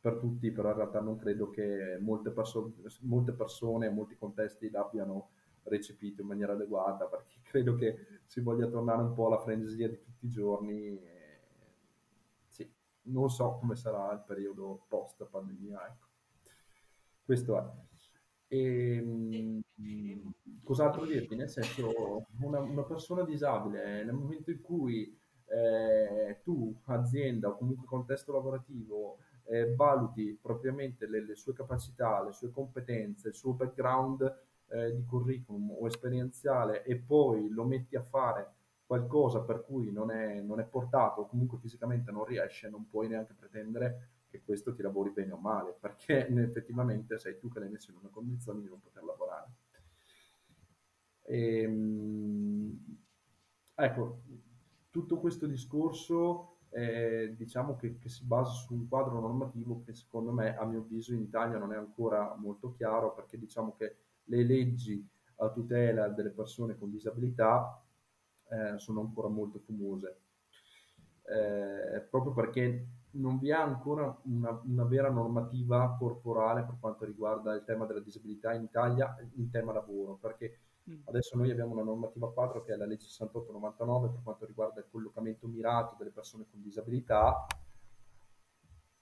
per 0.00 0.16
tutti, 0.16 0.50
però 0.50 0.70
in 0.70 0.76
realtà 0.76 1.00
non 1.00 1.16
credo 1.16 1.50
che 1.50 1.98
molte, 2.00 2.30
perso- 2.30 2.72
molte 3.00 3.32
persone 3.32 3.90
molti 3.90 4.16
contesti 4.16 4.70
l'abbiano 4.70 5.30
recepito 5.64 6.22
in 6.22 6.28
maniera 6.28 6.52
adeguata, 6.52 7.06
perché 7.06 7.40
credo 7.44 7.74
che 7.74 8.20
si 8.26 8.40
voglia 8.40 8.66
tornare 8.68 9.02
un 9.02 9.14
po' 9.14 9.26
alla 9.26 9.40
frenesia 9.40 9.88
di 9.88 9.98
tutti 10.00 10.26
i 10.26 10.30
giorni. 10.30 11.09
Non 13.10 13.30
so 13.30 13.56
come 13.58 13.76
sarà 13.76 14.12
il 14.12 14.22
periodo 14.26 14.84
post 14.88 15.24
pandemia, 15.24 15.86
ecco. 15.86 16.06
Questo 17.24 17.58
è. 17.58 17.64
E, 18.48 18.96
ehm, 18.96 19.62
cos'altro 20.64 21.04
dirti? 21.04 21.36
Nel 21.36 21.48
senso, 21.48 22.26
una, 22.40 22.60
una, 22.60 22.82
persona 22.84 23.22
disabile, 23.22 24.04
nel 24.04 24.14
momento 24.14 24.50
in 24.50 24.60
cui 24.60 25.16
eh, 25.46 26.40
tu, 26.42 26.74
azienda 26.86 27.48
o 27.48 27.56
comunque 27.56 27.86
contesto 27.86 28.32
lavorativo, 28.32 29.18
eh, 29.44 29.74
valuti 29.74 30.38
propriamente 30.40 31.06
le, 31.06 31.24
le, 31.24 31.34
sue 31.34 31.52
capacità, 31.52 32.22
le 32.22 32.32
sue 32.32 32.50
competenze, 32.50 33.28
il 33.28 33.34
suo 33.34 33.52
background 33.52 34.22
eh, 34.68 34.94
di 34.94 35.04
curriculum 35.04 35.70
o 35.72 35.86
esperienziale 35.86 36.84
e 36.84 36.96
poi 36.96 37.48
lo 37.48 37.64
metti 37.64 37.96
a 37.96 38.02
fare 38.02 38.54
qualcosa 38.90 39.42
per 39.42 39.64
cui 39.64 39.92
non 39.92 40.10
è, 40.10 40.40
non 40.40 40.58
è 40.58 40.64
portato 40.64 41.20
o 41.20 41.26
comunque 41.28 41.58
fisicamente 41.58 42.10
non 42.10 42.24
riesce, 42.24 42.68
non 42.68 42.88
puoi 42.88 43.06
neanche 43.06 43.34
pretendere 43.34 44.08
che 44.28 44.42
questo 44.42 44.74
ti 44.74 44.82
lavori 44.82 45.10
bene 45.10 45.30
o 45.30 45.36
male, 45.36 45.76
perché 45.78 46.26
effettivamente 46.42 47.16
sei 47.20 47.38
tu 47.38 47.48
che 47.48 47.60
l'hai 47.60 47.68
messo 47.68 47.92
in 47.92 47.98
una 47.98 48.08
condizione 48.08 48.60
di 48.60 48.66
non 48.66 48.80
poter 48.80 49.04
lavorare. 49.04 49.48
E, 51.22 51.62
ehm, 51.62 52.98
ecco, 53.76 54.22
tutto 54.90 55.20
questo 55.20 55.46
discorso 55.46 56.56
eh, 56.70 57.32
diciamo 57.36 57.76
che, 57.76 57.96
che, 58.00 58.08
si 58.08 58.24
basa 58.24 58.50
su 58.50 58.74
un 58.74 58.88
quadro 58.88 59.20
normativo 59.20 59.82
che 59.84 59.94
secondo 59.94 60.32
me, 60.32 60.56
a 60.56 60.64
mio 60.64 60.80
avviso, 60.80 61.14
in 61.14 61.20
Italia 61.20 61.58
non 61.58 61.72
è 61.72 61.76
ancora 61.76 62.34
molto 62.36 62.72
chiaro, 62.72 63.14
perché 63.14 63.38
diciamo 63.38 63.76
che 63.76 63.98
le 64.24 64.42
leggi 64.42 65.08
a 65.36 65.48
tutela 65.48 66.08
delle 66.08 66.30
persone 66.30 66.76
con 66.76 66.90
disabilità 66.90 67.84
eh, 68.50 68.78
sono 68.78 69.00
ancora 69.00 69.28
molto 69.28 69.58
fumose. 69.58 70.18
Eh, 71.24 72.00
proprio 72.10 72.32
perché 72.32 72.86
non 73.12 73.38
vi 73.38 73.50
è 73.50 73.54
ancora 73.54 74.20
una, 74.24 74.60
una, 74.64 74.84
vera 74.84 75.10
normativa 75.10 75.96
corporale 75.98 76.62
per 76.62 76.76
quanto 76.80 77.04
riguarda 77.04 77.54
il 77.54 77.64
tema 77.64 77.86
della 77.86 78.00
disabilità 78.00 78.52
in 78.52 78.62
Italia 78.62 79.16
in 79.34 79.50
tema 79.50 79.72
lavoro, 79.72 80.18
perché 80.20 80.58
mm. 80.90 81.02
adesso 81.04 81.36
noi 81.36 81.50
abbiamo 81.50 81.72
una 81.72 81.82
normativa 81.82 82.32
quadro 82.32 82.62
che 82.62 82.72
è 82.72 82.76
la 82.76 82.86
legge 82.86 83.06
6899 83.06 84.08
per 84.08 84.22
quanto 84.22 84.46
riguarda 84.46 84.80
il 84.80 84.86
collocamento 84.90 85.46
mirato 85.46 85.94
delle 85.98 86.10
persone 86.10 86.46
con 86.50 86.62
disabilità, 86.62 87.46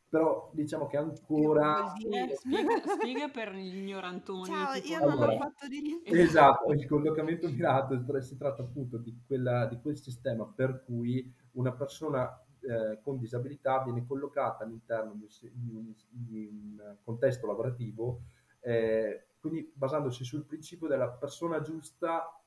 però 0.08 0.50
diciamo 0.54 0.86
che 0.86 0.96
ancora... 0.96 1.92
Spiega, 1.96 2.34
spiega, 2.34 3.28
per 3.28 3.54
gli 3.54 3.76
ignorantoni. 3.76 4.46
Ciao, 4.46 4.72
tipo... 4.74 4.88
io 4.88 4.98
non 5.00 5.10
allora, 5.10 5.32
l'ho 5.32 5.38
fatto 5.38 5.68
di 5.68 5.80
niente. 5.82 6.10
Esatto, 6.10 6.72
il 6.72 6.86
collocamento 6.86 7.48
mirato 7.48 8.20
si 8.22 8.36
tratta 8.36 8.62
appunto 8.62 8.96
di, 8.96 9.14
quella, 9.26 9.66
di 9.66 9.78
quel 9.80 9.98
sistema 9.98 10.46
per 10.46 10.82
cui 10.84 11.30
una 11.52 11.72
persona 11.72 12.42
eh, 12.60 13.00
con 13.02 13.18
disabilità 13.18 13.82
viene 13.82 14.06
collocata 14.06 14.64
all'interno 14.64 15.12
di, 15.14 15.28
di, 15.52 15.74
un, 15.74 15.92
di 16.08 16.46
un, 16.46 16.96
contesto 17.04 17.46
lavorativo, 17.46 18.22
eh, 18.60 19.26
quindi 19.40 19.70
basandosi 19.74 20.24
sul 20.24 20.44
principio 20.44 20.88
della 20.88 21.08
persona 21.10 21.60
giusta 21.60 22.42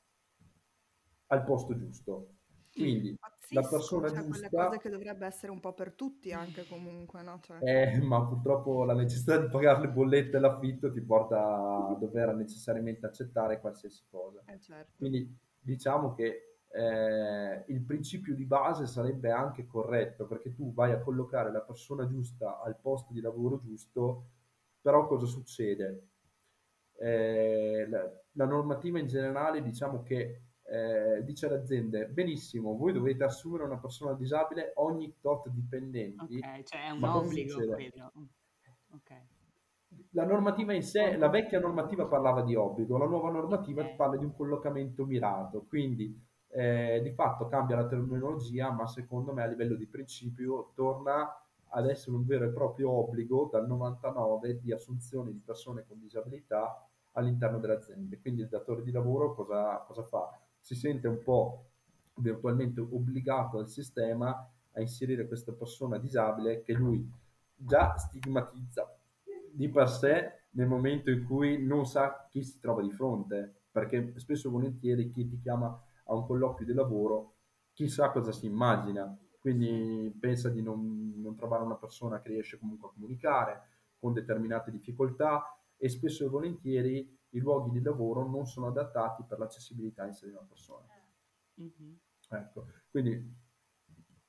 al 1.28 1.44
posto 1.44 1.76
giusto. 1.76 2.28
Quindi 2.72 3.16
la 3.50 3.60
Pazzesco, 3.60 3.68
persona 3.68 4.08
cioè 4.08 4.24
quelle 4.26 4.48
giusta 4.48 4.48
cose 4.50 4.78
che 4.78 4.88
dovrebbe 4.88 5.26
essere 5.26 5.52
un 5.52 5.60
po' 5.60 5.74
per 5.74 5.92
tutti 5.92 6.32
anche 6.32 6.66
comunque, 6.66 7.22
no? 7.22 7.38
Cioè, 7.40 7.58
Eh, 7.58 8.00
ma 8.00 8.24
purtroppo 8.26 8.84
la 8.84 8.94
necessità 8.94 9.36
di 9.38 9.48
pagare 9.48 9.82
le 9.82 9.88
bollette 9.88 10.36
e 10.36 10.40
l'affitto 10.40 10.90
ti 10.90 11.00
porta 11.00 11.88
a 11.88 11.94
dover 11.98 12.34
necessariamente 12.34 13.06
accettare 13.06 13.60
qualsiasi 13.60 14.02
cosa. 14.10 14.42
eh, 14.46 14.58
certo. 14.60 14.92
Quindi 14.96 15.38
diciamo 15.60 16.14
che 16.14 16.56
eh, 16.68 17.64
il 17.68 17.82
principio 17.84 18.34
di 18.34 18.44
base 18.46 18.86
sarebbe 18.86 19.30
anche 19.30 19.66
corretto 19.66 20.26
perché 20.26 20.52
tu 20.54 20.72
vai 20.72 20.92
a 20.92 21.00
collocare 21.00 21.52
la 21.52 21.60
persona 21.60 22.06
giusta 22.06 22.60
al 22.60 22.78
posto 22.80 23.12
di 23.12 23.20
lavoro 23.20 23.60
giusto, 23.60 24.26
però 24.80 25.06
cosa 25.06 25.26
succede? 25.26 26.08
Eh, 26.98 27.86
la, 27.88 28.10
la 28.32 28.44
normativa 28.44 28.98
in 28.98 29.06
generale 29.06 29.62
diciamo 29.62 30.02
che 30.02 30.42
eh, 30.72 31.22
dice 31.22 31.46
alle 31.46 31.56
aziende, 31.56 32.06
benissimo, 32.06 32.74
voi 32.74 32.94
dovete 32.94 33.24
assumere 33.24 33.64
una 33.64 33.76
persona 33.76 34.14
disabile 34.14 34.72
ogni 34.76 35.16
tot 35.20 35.48
dipendenti, 35.50 36.38
Ok, 36.38 36.62
cioè 36.62 36.86
è 36.86 36.90
un 36.90 37.04
obbligo 37.04 37.66
quello. 37.66 38.12
Ok. 38.92 39.12
La 40.12 40.24
normativa 40.24 40.72
in 40.72 40.82
sé, 40.82 41.18
la 41.18 41.28
vecchia 41.28 41.60
normativa 41.60 42.06
parlava 42.06 42.40
di 42.40 42.54
obbligo, 42.54 42.96
la 42.96 43.04
nuova 43.04 43.30
normativa 43.30 43.82
Ok. 43.82 43.96
parla 43.96 44.16
di 44.16 44.24
un 44.24 44.34
collocamento 44.34 45.04
mirato, 45.04 45.66
quindi 45.68 46.18
eh, 46.48 47.00
di 47.02 47.10
fatto 47.12 47.48
cambia 47.48 47.76
la 47.76 47.86
terminologia, 47.86 48.70
ma 48.70 48.86
secondo 48.86 49.34
me 49.34 49.42
a 49.42 49.46
livello 49.46 49.74
di 49.76 49.86
principio 49.86 50.72
torna 50.74 51.38
ad 51.74 51.86
essere 51.86 52.16
un 52.16 52.24
vero 52.24 52.46
e 52.46 52.50
proprio 52.50 52.90
obbligo 52.90 53.50
dal 53.52 53.66
99 53.66 54.60
di 54.60 54.72
assunzione 54.72 55.32
di 55.32 55.42
persone 55.44 55.84
con 55.86 56.00
disabilità 56.00 56.88
all'interno 57.12 57.58
delle 57.58 57.74
aziende. 57.74 58.18
Quindi 58.18 58.40
il 58.40 58.48
datore 58.48 58.82
di 58.82 58.90
lavoro 58.90 59.34
cosa, 59.34 59.84
cosa 59.86 60.02
fa? 60.04 60.41
Si 60.62 60.74
sente 60.74 61.06
un 61.08 61.22
po' 61.22 61.66
virtualmente 62.14 62.80
obbligato 62.80 63.58
dal 63.58 63.68
sistema 63.68 64.50
a 64.72 64.80
inserire 64.80 65.26
questa 65.26 65.52
persona 65.52 65.98
disabile 65.98 66.62
che 66.62 66.72
lui 66.72 67.06
già 67.54 67.96
stigmatizza 67.98 68.96
di 69.52 69.68
per 69.68 69.88
sé 69.88 70.46
nel 70.52 70.66
momento 70.66 71.10
in 71.10 71.24
cui 71.24 71.62
non 71.62 71.84
sa 71.84 72.26
chi 72.30 72.42
si 72.42 72.58
trova 72.58 72.82
di 72.82 72.90
fronte, 72.90 73.62
perché 73.70 74.14
spesso 74.16 74.48
e 74.48 74.50
volentieri 74.50 75.10
chi 75.10 75.28
ti 75.28 75.38
chiama 75.40 75.66
a 76.04 76.14
un 76.14 76.26
colloquio 76.26 76.66
di 76.66 76.74
lavoro 76.74 77.34
chissà 77.72 78.10
cosa 78.10 78.32
si 78.32 78.46
immagina, 78.46 79.16
quindi 79.38 80.14
pensa 80.18 80.48
di 80.48 80.62
non, 80.62 81.14
non 81.16 81.34
trovare 81.34 81.64
una 81.64 81.76
persona 81.76 82.20
che 82.20 82.28
riesce 82.28 82.58
comunque 82.58 82.88
a 82.88 82.92
comunicare 82.92 83.62
con 83.98 84.12
determinate 84.12 84.70
difficoltà 84.70 85.56
e 85.76 85.88
spesso 85.88 86.24
e 86.24 86.28
volentieri 86.28 87.18
i 87.32 87.40
luoghi 87.40 87.70
di 87.70 87.82
lavoro 87.82 88.26
non 88.28 88.46
sono 88.46 88.68
adattati 88.68 89.24
per 89.24 89.38
l'accessibilità 89.38 90.06
in 90.06 90.14
sé 90.14 90.26
di 90.26 90.32
una 90.32 90.46
persona. 90.48 90.86
Mhm. 91.54 91.98
Ecco, 92.30 92.66
quindi 92.90 93.40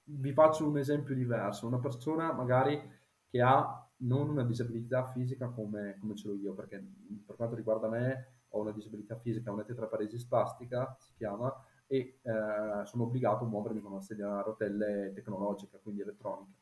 vi 0.05 0.33
faccio 0.33 0.67
un 0.67 0.77
esempio 0.77 1.15
diverso, 1.15 1.67
una 1.67 1.79
persona 1.79 2.33
magari 2.33 2.79
che 3.27 3.41
ha 3.41 3.87
non 3.97 4.29
una 4.29 4.43
disabilità 4.43 5.05
fisica 5.05 5.47
come, 5.47 5.97
come 5.99 6.15
ce 6.15 6.27
l'ho 6.27 6.35
io, 6.35 6.53
perché 6.53 6.83
per 7.25 7.35
quanto 7.35 7.55
riguarda 7.55 7.87
me 7.87 8.41
ho 8.49 8.59
una 8.59 8.71
disabilità 8.71 9.15
fisica, 9.15 9.51
una 9.51 9.63
tetraparesi 9.63 10.19
spastica 10.19 10.95
si 10.99 11.13
chiama, 11.15 11.51
e 11.87 12.19
eh, 12.21 12.85
sono 12.85 13.03
obbligato 13.03 13.45
a 13.45 13.47
muovermi 13.47 13.81
con 13.81 13.93
una 13.93 14.01
sedia 14.01 14.37
a 14.37 14.41
rotelle 14.41 15.11
tecnologica, 15.13 15.77
quindi 15.77 16.01
elettronica. 16.01 16.57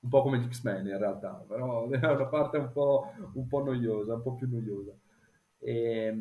Un 0.00 0.08
po' 0.08 0.22
come 0.22 0.38
gli 0.38 0.48
X-Men 0.48 0.86
in 0.86 0.98
realtà, 0.98 1.44
però 1.46 1.88
è 1.90 1.96
una 1.96 2.26
parte 2.26 2.58
un 2.58 2.72
po', 2.72 3.12
un 3.34 3.46
po' 3.46 3.62
noiosa, 3.62 4.14
un 4.14 4.22
po' 4.22 4.34
più 4.34 4.48
noiosa. 4.48 4.92
E, 5.60 6.14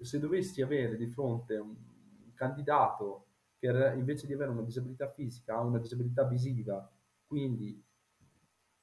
se 0.00 0.18
dovessi 0.18 0.62
avere 0.62 0.96
di 0.96 1.06
fronte 1.06 1.56
un 1.56 1.74
candidato 2.34 3.26
che 3.58 3.66
invece 3.96 4.26
di 4.26 4.32
avere 4.32 4.50
una 4.50 4.62
disabilità 4.62 5.08
fisica 5.10 5.56
ha 5.56 5.60
una 5.60 5.78
disabilità 5.78 6.24
visiva, 6.24 6.88
quindi 7.26 7.82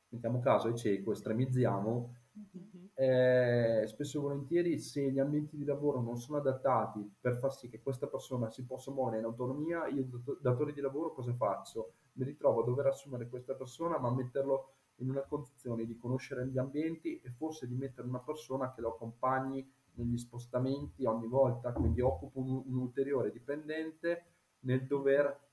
mettiamo 0.10 0.40
caso 0.40 0.70
è 0.70 0.74
cieco, 0.74 1.12
estremizziamo, 1.12 2.16
Mhm. 2.36 2.90
eh, 2.96 3.84
spesso 3.88 4.18
e 4.18 4.22
volentieri 4.22 4.78
se 4.78 5.10
gli 5.10 5.20
ambienti 5.20 5.56
di 5.56 5.64
lavoro 5.64 6.02
non 6.02 6.18
sono 6.18 6.38
adattati 6.40 7.10
per 7.20 7.38
far 7.38 7.54
sì 7.54 7.70
che 7.70 7.82
questa 7.82 8.08
persona 8.08 8.50
si 8.50 8.66
possa 8.66 8.92
muovere 8.92 9.20
in 9.20 9.24
autonomia, 9.26 9.88
io 9.88 10.04
dat- 10.04 10.42
datore 10.42 10.74
di 10.74 10.82
lavoro 10.82 11.14
cosa 11.14 11.34
faccio? 11.34 11.94
Mi 12.14 12.26
ritrovo 12.26 12.62
a 12.62 12.66
dover 12.66 12.88
assumere 12.88 13.30
questa 13.30 13.54
persona 13.56 13.98
ma 14.00 14.12
metterlo 14.14 14.75
in 14.98 15.10
una 15.10 15.22
condizione 15.22 15.86
di 15.86 15.98
conoscere 15.98 16.48
gli 16.48 16.58
ambienti 16.58 17.20
e 17.22 17.30
forse 17.32 17.68
di 17.68 17.76
mettere 17.76 18.08
una 18.08 18.20
persona 18.20 18.74
che 18.74 18.82
lo 18.82 18.90
accompagni 18.94 19.68
negli 19.96 20.18
spostamenti 20.18 21.06
ogni 21.06 21.28
volta, 21.28 21.72
quindi 21.72 22.02
occupo 22.02 22.40
un, 22.40 22.64
un 22.66 22.78
ulteriore 22.78 23.32
dipendente 23.32 24.26
nel 24.62 24.86
dover 24.86 25.44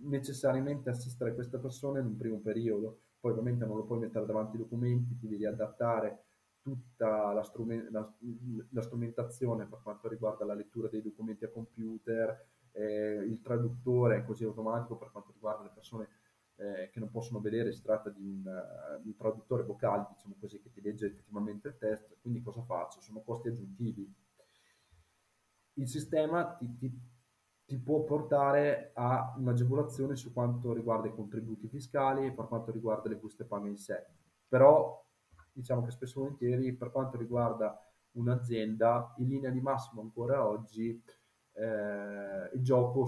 necessariamente 0.00 0.90
assistere 0.90 1.34
questa 1.34 1.58
persona 1.58 1.98
in 1.98 2.06
un 2.06 2.16
primo 2.16 2.38
periodo. 2.38 3.00
Poi 3.20 3.32
ovviamente 3.32 3.64
non 3.64 3.76
lo 3.76 3.84
puoi 3.84 3.98
mettere 3.98 4.26
davanti 4.26 4.56
ai 4.56 4.62
documenti, 4.62 5.16
ti 5.18 5.28
devi 5.28 5.44
adattare 5.44 6.24
tutta 6.62 7.32
la, 7.32 7.42
strumen- 7.42 7.88
la- 7.90 8.12
la 8.70 8.82
strumentazione 8.82 9.66
per 9.66 9.80
quanto 9.82 10.08
riguarda 10.08 10.44
la 10.44 10.54
lettura 10.54 10.88
dei 10.88 11.02
documenti 11.02 11.44
a 11.44 11.50
computer, 11.50 12.46
eh, 12.72 13.24
il 13.26 13.40
traduttore 13.40 14.24
così 14.24 14.44
automatico 14.44 14.96
per 14.96 15.10
quanto 15.10 15.32
riguarda 15.32 15.64
le 15.64 15.70
persone 15.74 16.08
eh, 16.58 16.90
che 16.90 16.98
non 17.00 17.10
possono 17.10 17.40
vedere, 17.40 17.72
si 17.72 17.82
tratta 17.82 18.10
di 18.10 18.20
un, 18.22 18.46
eh, 18.46 19.00
un 19.04 19.16
traduttore 19.16 19.62
vocale, 19.64 20.06
diciamo 20.14 20.36
così, 20.40 20.60
che 20.60 20.70
ti 20.72 20.80
legge 20.82 21.06
effettivamente 21.06 21.68
il 21.68 21.78
testo, 21.78 22.16
quindi 22.20 22.42
cosa 22.42 22.62
faccio? 22.62 23.00
Sono 23.00 23.20
costi 23.22 23.48
aggiuntivi. 23.48 24.12
Il 25.74 25.88
sistema 25.88 26.44
ti, 26.54 26.76
ti- 26.76 27.00
ti 27.64 27.78
può 27.78 28.02
portare 28.02 28.90
a 28.94 29.34
un'agevolazione 29.38 30.16
su 30.16 30.32
quanto 30.32 30.72
riguarda 30.72 31.06
i 31.08 31.14
contributi 31.14 31.68
fiscali 31.68 32.26
e 32.26 32.32
per 32.32 32.46
quanto 32.48 32.72
riguarda 32.72 33.08
le 33.08 33.16
buste 33.16 33.44
paga 33.44 33.68
in 33.68 33.76
sé, 33.76 34.04
però 34.48 35.04
diciamo 35.52 35.84
che 35.84 35.90
spesso 35.90 36.18
e 36.18 36.22
volentieri 36.22 36.72
per 36.74 36.90
quanto 36.90 37.16
riguarda 37.18 37.78
un'azienda, 38.12 39.14
in 39.18 39.28
linea 39.28 39.50
di 39.50 39.60
massimo 39.60 40.00
ancora 40.00 40.46
oggi, 40.46 41.00
eh, 41.52 42.50
il 42.54 42.62
gioco 42.62 43.06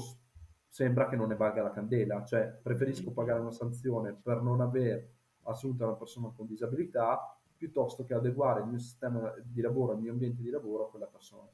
sembra 0.70 1.08
che 1.08 1.16
non 1.16 1.28
ne 1.28 1.34
valga 1.36 1.62
la 1.62 1.72
candela, 1.72 2.24
cioè 2.24 2.46
preferisco 2.46 3.10
pagare 3.10 3.40
una 3.40 3.50
sanzione 3.50 4.14
per 4.14 4.40
non 4.40 4.60
aver 4.60 5.06
assunto 5.42 5.84
una 5.84 5.94
persona 5.96 6.30
con 6.34 6.46
disabilità 6.46 7.36
piuttosto 7.56 8.04
che 8.04 8.14
adeguare 8.14 8.60
il 8.60 8.68
mio 8.68 8.78
sistema 8.78 9.34
di 9.42 9.60
lavoro, 9.60 9.92
il 9.92 9.98
mio 9.98 10.12
ambiente 10.12 10.40
di 10.42 10.48
lavoro 10.48 10.86
a 10.86 10.90
quella 10.90 11.06
persona. 11.06 11.48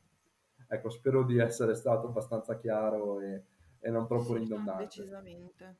Ecco, 0.68 0.90
spero 0.90 1.24
di 1.24 1.38
essere 1.38 1.74
stato 1.74 2.08
abbastanza 2.08 2.58
chiaro 2.58 3.20
e, 3.20 3.42
e 3.80 3.90
non 3.90 4.06
troppo 4.06 4.34
Sì, 4.34 4.40
ridondante. 4.40 4.84
decisamente. 4.84 5.76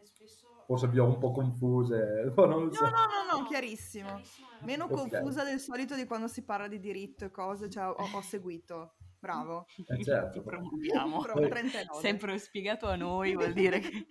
E 0.00 0.06
spesso... 0.06 0.46
Forse 0.66 0.88
vi 0.88 0.98
ho 0.98 1.04
un 1.04 1.18
po' 1.18 1.32
confuse, 1.32 2.32
ma 2.34 2.46
non 2.46 2.64
lo 2.64 2.70
No, 2.70 2.76
so. 2.76 2.84
no, 2.84 2.90
no, 2.90 3.38
no, 3.40 3.46
chiarissimo. 3.46 4.08
chiarissimo, 4.08 4.46
Meno 4.62 4.84
Ok. 4.84 4.90
confusa 4.96 5.44
del 5.44 5.60
solito 5.60 5.94
di 5.94 6.06
quando 6.06 6.28
si 6.28 6.42
parla 6.42 6.66
di 6.68 6.80
diritto 6.80 7.24
e 7.26 7.30
cose, 7.30 7.68
cioè 7.68 7.86
ho, 7.86 7.94
ho 7.94 8.20
seguito. 8.22 8.94
Bravo. 9.20 9.66
Eh, 9.86 10.02
certo. 10.02 10.38
Ti 10.38 10.40
promuoviamo. 10.44 11.20
Pro- 11.20 11.34
Poi- 11.34 11.48
39. 11.50 12.00
Sempre 12.00 12.38
spiegato 12.38 12.86
a 12.88 12.96
noi 12.96 13.34
vuol 13.34 13.52
dire 13.52 13.78
che... 13.80 14.06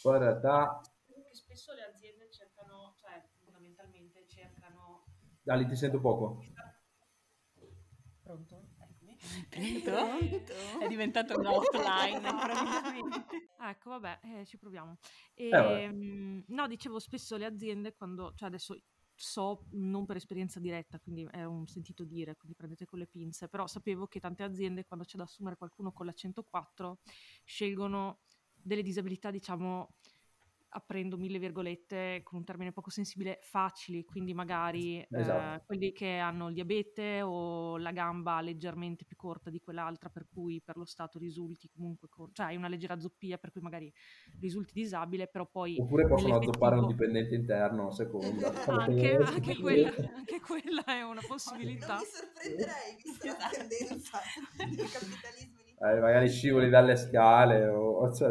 Poi 0.00 0.16
in 0.16 0.22
realtà, 0.22 0.80
Credo 1.04 1.24
che 1.24 1.34
spesso 1.34 1.72
le 1.74 1.82
aziende 1.82 2.30
cercano, 2.30 2.94
cioè 3.00 3.20
fondamentalmente 3.44 4.24
cercano... 4.28 5.04
Ali, 5.46 5.66
ti 5.66 5.74
sento 5.74 5.98
poco. 6.00 6.44
Pronto? 8.22 8.54
Eccomi. 8.78 9.80
Pronto? 9.80 10.16
Pronto? 10.20 10.78
È 10.84 10.86
diventato 10.86 11.38
un 11.38 11.46
offline. 11.46 12.28
Ah, 13.56 13.70
ecco, 13.70 13.90
vabbè, 13.90 14.20
eh, 14.22 14.44
ci 14.46 14.56
proviamo. 14.56 14.98
Eh, 15.34 15.48
vabbè. 15.48 15.82
Ehm, 15.82 16.44
no, 16.48 16.66
dicevo 16.68 17.00
spesso 17.00 17.36
le 17.36 17.46
aziende 17.46 17.94
quando, 17.94 18.32
cioè 18.36 18.48
adesso 18.48 18.76
so 19.18 19.64
non 19.72 20.06
per 20.06 20.16
esperienza 20.16 20.60
diretta, 20.60 21.00
quindi 21.00 21.26
è 21.30 21.42
un 21.44 21.66
sentito 21.66 22.04
dire, 22.04 22.36
quindi 22.36 22.56
prendete 22.56 22.84
con 22.84 23.00
le 23.00 23.08
pinze, 23.08 23.48
però 23.48 23.66
sapevo 23.66 24.06
che 24.06 24.20
tante 24.20 24.44
aziende 24.44 24.84
quando 24.84 25.04
c'è 25.04 25.16
da 25.16 25.24
assumere 25.24 25.56
qualcuno 25.56 25.92
con 25.92 26.06
la 26.06 26.12
104 26.12 27.00
scelgono 27.44 28.20
delle 28.54 28.82
disabilità, 28.82 29.30
diciamo, 29.32 29.94
aprendo 30.70 31.16
mille 31.16 31.38
virgolette 31.38 32.20
con 32.22 32.38
un 32.38 32.44
termine 32.44 32.72
poco 32.72 32.90
sensibile, 32.90 33.38
facili, 33.42 34.04
quindi 34.04 34.34
magari 34.34 35.00
eh, 35.00 35.06
Esatto. 35.10 35.64
quelli 35.66 35.92
che 35.92 36.18
hanno 36.18 36.48
il 36.48 36.54
diabete 36.54 37.22
o 37.22 37.78
la 37.78 37.92
gamba 37.92 38.40
leggermente 38.40 39.04
più 39.04 39.16
corta 39.16 39.50
di 39.50 39.60
quell'altra, 39.60 40.10
per 40.10 40.26
cui 40.28 40.60
per 40.62 40.76
lo 40.76 40.84
Stato 40.84 41.18
risulti 41.18 41.68
comunque, 41.68 42.08
con, 42.08 42.30
cioè 42.32 42.46
hai 42.46 42.56
una 42.56 42.68
leggera 42.68 42.98
zoppia, 42.98 43.38
per 43.38 43.50
cui 43.50 43.60
magari 43.60 43.92
risulti 44.40 44.72
disabile, 44.74 45.28
però 45.28 45.46
poi 45.46 45.76
Oppure 45.78 46.06
possono 46.06 46.36
azzoppare 46.36 46.78
un 46.78 46.86
dipendente 46.86 47.34
interno 47.34 47.88
a 47.88 47.92
seconda. 47.92 48.46
Anche, 48.68 49.16
anche, 49.24 49.56
quella, 49.56 49.88
anche 50.14 50.40
quella 50.40 50.84
è 50.84 51.02
una 51.02 51.20
possibilità. 51.26 51.94
Non 51.94 52.02
mi 52.02 52.06
sorprenderei, 52.06 52.96
vista 53.02 53.26
la 53.26 53.36
Esatto. 53.36 53.56
tendenza 53.56 54.18
del 54.56 54.90
capitalismo 54.90 55.60
in. 55.60 55.76
Eh, 55.80 56.00
magari 56.00 56.28
scivoli 56.28 56.68
dalle 56.68 56.96
scale 56.96 57.66
o, 57.66 58.00
o 58.00 58.12
cioè, 58.12 58.30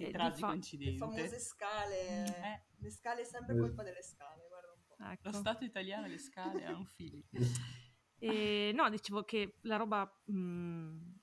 Che 0.00 0.06
di 0.06 0.12
tragico 0.12 0.38
fa- 0.46 0.48
Le 0.50 0.56
incidente. 0.56 0.96
famose 0.98 1.38
scale. 1.38 2.24
Eh. 2.26 2.62
Le 2.78 2.90
scale 2.90 3.20
è 3.22 3.24
sempre 3.24 3.54
Eh. 3.54 3.58
colpa 3.58 3.82
delle 3.82 4.02
scale, 4.02 4.46
guarda 4.48 4.72
un 4.72 4.82
po'. 4.86 4.96
Lo 4.98 5.10
Ecco. 5.10 5.32
Stato 5.32 5.64
italiano 5.64 6.06
le 6.06 6.18
scale 6.18 6.64
ha 6.64 6.74
un 6.76 6.86
filo. 6.86 7.22
E, 8.22 8.70
no, 8.74 8.90
dicevo 8.90 9.22
che 9.24 9.56
la 9.62 9.76
roba, 9.76 10.04
mh, 10.26 11.20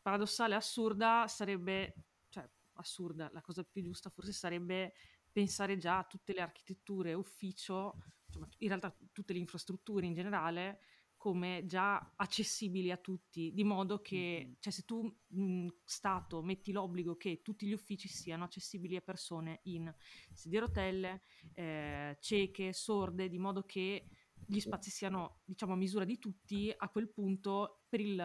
paradossale, 0.00 0.54
assurda, 0.54 1.26
sarebbe, 1.28 1.92
cioè 2.30 2.48
assurda, 2.76 3.28
la 3.34 3.42
cosa 3.42 3.62
più 3.64 3.82
giusta 3.82 4.08
forse 4.08 4.32
sarebbe 4.32 4.94
pensare 5.30 5.76
già 5.76 5.98
a 5.98 6.04
tutte 6.04 6.32
le 6.32 6.40
architetture 6.40 7.12
ufficio, 7.12 7.96
insomma, 8.24 8.48
in 8.60 8.68
realtà 8.68 8.96
tutte 9.12 9.34
le 9.34 9.40
infrastrutture 9.40 10.06
in 10.06 10.14
generale, 10.14 10.80
come 11.28 11.66
già 11.66 12.14
accessibili 12.16 12.90
a 12.90 12.96
tutti, 12.96 13.52
di 13.52 13.62
modo 13.62 14.00
che, 14.00 14.56
cioè 14.60 14.72
se 14.72 14.84
tu 14.84 15.14
mh, 15.26 15.66
Stato 15.84 16.42
metti 16.42 16.72
l'obbligo 16.72 17.18
che 17.18 17.42
tutti 17.42 17.66
gli 17.66 17.74
uffici 17.74 18.08
siano 18.08 18.44
accessibili 18.44 18.96
a 18.96 19.02
persone 19.02 19.60
in 19.64 19.94
sedie 20.32 20.56
a 20.56 20.62
rotelle, 20.62 21.22
eh, 21.52 22.16
cieche, 22.18 22.72
sorde, 22.72 23.28
di 23.28 23.38
modo 23.38 23.64
che 23.64 24.08
gli 24.46 24.58
spazi 24.58 24.88
siano 24.88 25.42
diciamo 25.44 25.74
a 25.74 25.76
misura 25.76 26.06
di 26.06 26.18
tutti, 26.18 26.72
a 26.74 26.88
quel 26.88 27.10
punto 27.10 27.82
per 27.90 28.00
il, 28.00 28.16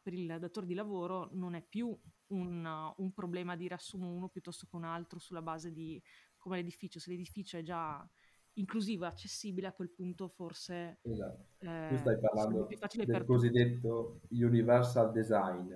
per 0.00 0.12
il 0.12 0.36
datore 0.38 0.66
di 0.66 0.74
lavoro 0.74 1.30
non 1.32 1.54
è 1.54 1.62
più 1.62 1.98
un, 2.28 2.92
un 2.96 3.12
problema 3.12 3.56
dire 3.56 3.74
assumo 3.74 4.08
uno 4.08 4.28
piuttosto 4.28 4.66
che 4.70 4.76
un 4.76 4.84
altro 4.84 5.18
sulla 5.18 5.42
base 5.42 5.72
di 5.72 6.00
come 6.38 6.58
l'edificio, 6.58 7.00
se 7.00 7.10
l'edificio 7.10 7.56
è 7.56 7.62
già 7.62 8.08
inclusivo 8.54 9.04
e 9.04 9.08
accessibile, 9.08 9.68
a 9.68 9.72
quel 9.72 9.90
punto 9.90 10.28
forse... 10.28 10.98
Esatto. 11.02 11.46
Eh, 11.58 11.86
tu 11.90 11.96
stai 11.96 12.18
parlando 12.18 12.66
del 12.66 13.24
cosiddetto 13.24 14.20
tutti. 14.20 14.42
universal 14.42 15.12
design. 15.12 15.72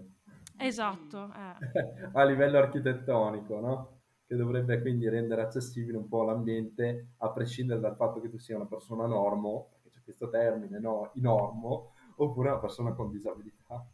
Esatto. 0.58 1.32
Eh. 1.32 2.10
a 2.12 2.24
livello 2.24 2.58
architettonico, 2.58 3.60
no? 3.60 4.00
Che 4.26 4.34
dovrebbe 4.34 4.80
quindi 4.80 5.08
rendere 5.08 5.42
accessibile 5.42 5.96
un 5.96 6.08
po' 6.08 6.24
l'ambiente, 6.24 7.12
a 7.18 7.30
prescindere 7.30 7.80
dal 7.80 7.96
fatto 7.96 8.20
che 8.20 8.28
tu 8.28 8.38
sia 8.38 8.56
una 8.56 8.66
persona 8.66 9.06
normo, 9.06 9.68
perché 9.70 9.90
c'è 9.90 10.02
questo 10.02 10.28
termine, 10.28 10.78
no? 10.80 11.10
I 11.14 11.20
normo, 11.20 11.92
oppure 12.16 12.50
una 12.50 12.58
persona 12.58 12.92
con 12.92 13.10
disabilità. 13.10 13.86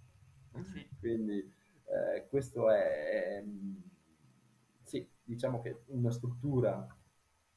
Sì. 0.61 0.87
Quindi 0.99 1.39
eh, 1.39 2.27
questo 2.29 2.71
è, 2.71 3.39
è, 3.39 3.45
sì, 4.83 5.07
diciamo 5.23 5.61
che 5.61 5.83
una 5.89 6.11
struttura 6.11 6.87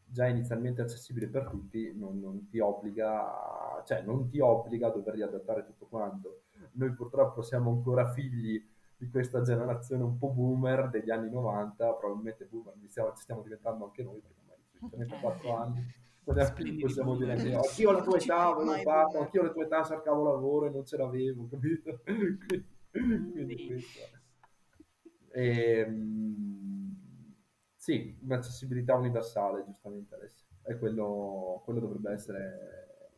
già 0.06 0.28
inizialmente 0.28 0.82
accessibile 0.82 1.28
per 1.28 1.48
tutti 1.48 1.94
non, 1.96 2.20
non, 2.20 2.48
ti 2.48 2.60
obbliga, 2.60 3.84
cioè 3.86 4.02
non 4.02 4.30
ti 4.30 4.39
obbliga 4.39 4.88
a 4.88 4.91
dover 4.91 5.15
riadattare 5.15 5.65
tutto 5.65 5.88
quanto. 5.88 6.44
Noi 6.74 6.94
purtroppo 6.94 7.41
siamo 7.41 7.72
ancora 7.72 8.12
figli 8.12 8.63
di 8.98 9.10
questa 9.10 9.41
generazione 9.41 10.04
un 10.04 10.18
po' 10.18 10.30
boomer 10.30 10.89
degli 10.89 11.10
anni 11.10 11.30
90, 11.30 11.94
probabilmente 11.94 12.46
boomer 12.46 12.74
stiamo, 12.88 13.13
ci 13.13 13.24
stiamo 13.24 13.41
diventando 13.41 13.86
anche 13.86 14.04
noi, 14.04 14.20
perché 14.20 14.39
ormai 14.41 14.58
sui 14.72 14.89
34 14.89 15.48
eh, 15.48 15.52
anni 15.52 15.86
possiamo 16.80 17.15
dire 17.15 17.36
che 17.36 17.54
anch'io 17.54 17.89
alla 17.89 18.02
tua 18.02 18.18
età 18.18 18.48
avevo 18.48 18.74
fatto, 18.74 19.20
anch'io 19.20 19.41
alla 19.41 19.52
tua 19.52 19.63
età 19.63 19.84
cercavo 19.84 20.24
lavoro 20.24 20.68
e 20.68 20.70
non 20.70 20.86
ce 20.86 20.98
l'avevo, 20.98 21.48
capito? 21.50 22.02
quindi, 22.91 23.68
questo. 23.68 24.00
E, 25.32 25.80
ehm, 25.80 26.85
sì, 27.86 28.17
un'accessibilità 28.24 28.95
universale, 28.95 29.63
giustamente 29.63 30.15
Alessio. 30.15 30.48
E 30.63 30.76
quello, 30.80 31.62
quello 31.63 31.80
dovrebbe 31.80 32.13
essere 32.13 33.10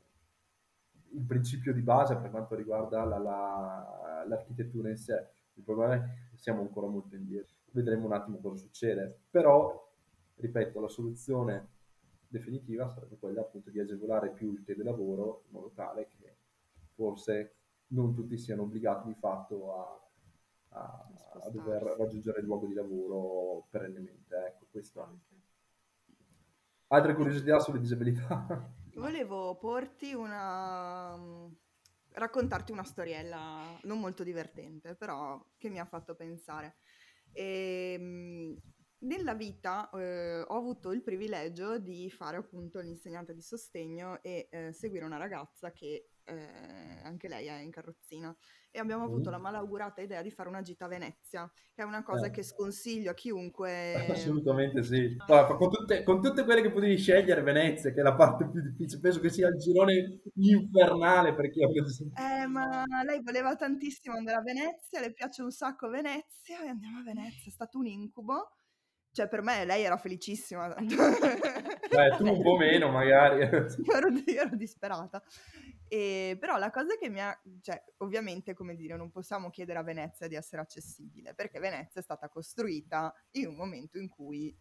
il 1.12 1.24
principio 1.24 1.72
di 1.72 1.80
base 1.80 2.18
per 2.18 2.30
quanto 2.30 2.54
riguarda 2.54 3.06
la, 3.06 3.18
la, 3.18 4.26
l'architettura 4.28 4.90
in 4.90 4.98
sé. 4.98 5.26
Il 5.54 5.64
problema 5.64 5.94
è 5.94 6.02
che 6.32 6.38
siamo 6.38 6.60
ancora 6.60 6.88
molto 6.88 7.16
indietro. 7.16 7.56
Vedremo 7.72 8.08
un 8.08 8.12
attimo 8.12 8.40
cosa 8.40 8.58
succede. 8.58 9.22
Però, 9.30 9.90
ripeto, 10.36 10.82
la 10.82 10.90
soluzione 10.90 11.70
definitiva 12.28 12.90
sarebbe 12.90 13.18
quella 13.18 13.40
appunto 13.40 13.70
di 13.70 13.80
agevolare 13.80 14.32
più 14.32 14.52
il 14.52 14.66
telelavoro 14.66 15.44
in 15.46 15.54
modo 15.54 15.72
tale 15.74 16.10
che 16.10 16.36
forse 16.94 17.56
non 17.92 18.14
tutti 18.14 18.38
siano 18.38 18.64
obbligati 18.64 19.08
di 19.08 19.16
fatto 19.18 19.80
a 19.80 20.07
a, 20.78 21.08
a 21.44 21.50
dover 21.50 21.82
raggiungere 21.98 22.40
il 22.40 22.46
luogo 22.46 22.68
di 22.68 22.74
lavoro 22.74 23.68
perennemente. 23.70 24.36
Ecco, 24.36 24.68
questo 24.70 25.02
anche. 25.02 25.36
Altre 26.88 27.16
curiosità 27.16 27.60
sulle 27.60 27.80
disabilità? 27.80 28.46
Volevo 28.96 29.58
porti 29.58 30.14
una... 30.14 31.18
raccontarti 32.12 32.72
una 32.72 32.84
storiella 32.84 33.80
non 33.84 34.00
molto 34.00 34.24
divertente, 34.24 34.96
però 34.96 35.44
che 35.58 35.70
mi 35.70 35.80
ha 35.80 35.86
fatto 35.86 36.16
pensare. 36.16 36.78
E, 37.32 37.94
ehm, 38.00 38.58
nella 39.00 39.36
vita 39.36 39.90
eh, 39.92 40.42
ho 40.42 40.56
avuto 40.56 40.92
il 40.92 41.04
privilegio 41.04 41.78
di 41.78 42.10
fare 42.10 42.38
appunto 42.38 42.80
l'insegnante 42.80 43.36
di 43.36 43.42
sostegno 43.42 44.24
e 44.24 44.48
eh, 44.50 44.74
seguire 44.74 45.06
una 45.06 45.18
ragazza 45.18 45.72
che 45.72 46.08
eh, 46.28 47.02
anche 47.04 47.28
lei 47.28 47.48
è 47.48 47.60
in 47.60 47.72
carrozzina 47.72 48.36
e 48.70 48.80
abbiamo 48.80 49.06
avuto 49.06 49.30
mm. 49.30 49.32
la 49.32 49.38
malaugurata 49.40 50.02
idea 50.02 50.22
di 50.22 50.30
fare 50.30 50.50
una 50.50 50.62
gita 50.62 50.86
a 50.86 50.88
Venezia, 50.90 51.50
che 51.74 51.82
è 51.82 51.86
una 51.86 52.04
cosa 52.04 52.28
eh. 52.28 52.32
che 52.32 52.44
sconsiglio 52.44 53.12
a 53.12 53.14
chiunque. 53.14 53.94
Assolutamente 54.12 54.84
sì. 54.84 55.16
Allora, 55.26 55.56
con, 55.56 55.72
tutte, 55.72 56.04
con, 56.04 56.22
tutte, 56.22 56.44
quelle 56.44 56.62
che 56.62 56.72
potevi 56.72 56.98
scegliere, 56.98 57.42
Venezia, 57.42 57.92
che 57.92 58.02
è 58.02 58.04
la 58.04 58.16
parte 58.16 58.50
più 58.50 58.62
difficile, 58.62 59.02
penso 59.02 59.20
che 59.20 59.30
sia 59.30 59.48
il 59.48 59.58
girone 59.58 60.22
infernale 60.36 61.34
per 61.34 61.50
chi 61.50 61.64
ha 61.64 61.68
preso. 61.68 62.12
Eh, 62.16 62.46
ma 62.46 62.84
lei 63.06 63.22
voleva 63.24 63.56
tantissimo 63.56 64.16
andare 64.16 64.38
a 64.38 64.42
Venezia, 64.42 65.00
le 65.00 65.14
piace 65.14 65.42
un 65.42 65.52
sacco 65.52 65.90
Venezia 65.90 66.62
e 66.64 66.68
andiamo 66.68 67.00
a 67.00 67.04
Venezia, 67.04 67.50
è 67.50 67.54
stato 67.54 67.80
un 67.80 67.88
incubo. 67.88 68.52
Cioè, 69.12 69.28
per 69.28 69.42
me 69.42 69.66
lei 69.66 69.84
era 69.84 69.98
felicissima. 69.98 70.76
Beh, 71.90 72.18
tu 72.18 72.26
un 72.26 72.42
po' 72.42 72.58
meno, 72.58 72.90
magari. 72.92 73.40
io, 73.40 73.94
ero, 73.94 74.10
io 74.10 74.42
ero 74.42 74.56
disperata. 74.56 75.22
E, 75.88 76.36
però 76.40 76.58
la 76.58 76.70
cosa 76.70 76.98
che 77.00 77.10
mi 77.10 77.22
ha, 77.22 77.40
cioè 77.62 77.82
ovviamente 77.98 78.54
come 78.54 78.76
dire, 78.76 78.98
non 78.98 79.10
possiamo 79.10 79.50
chiedere 79.50 79.80
a 79.80 79.84
Venezia 79.84 80.28
di 80.28 80.36
essere 80.36 80.62
accessibile, 80.62 81.34
perché 81.34 81.60
Venezia 81.60 82.02
è 82.02 82.04
stata 82.04 82.28
costruita 82.28 83.14
in 83.32 83.48
un 83.48 83.56
momento 83.56 83.98
in 83.98 84.10
cui 84.10 84.56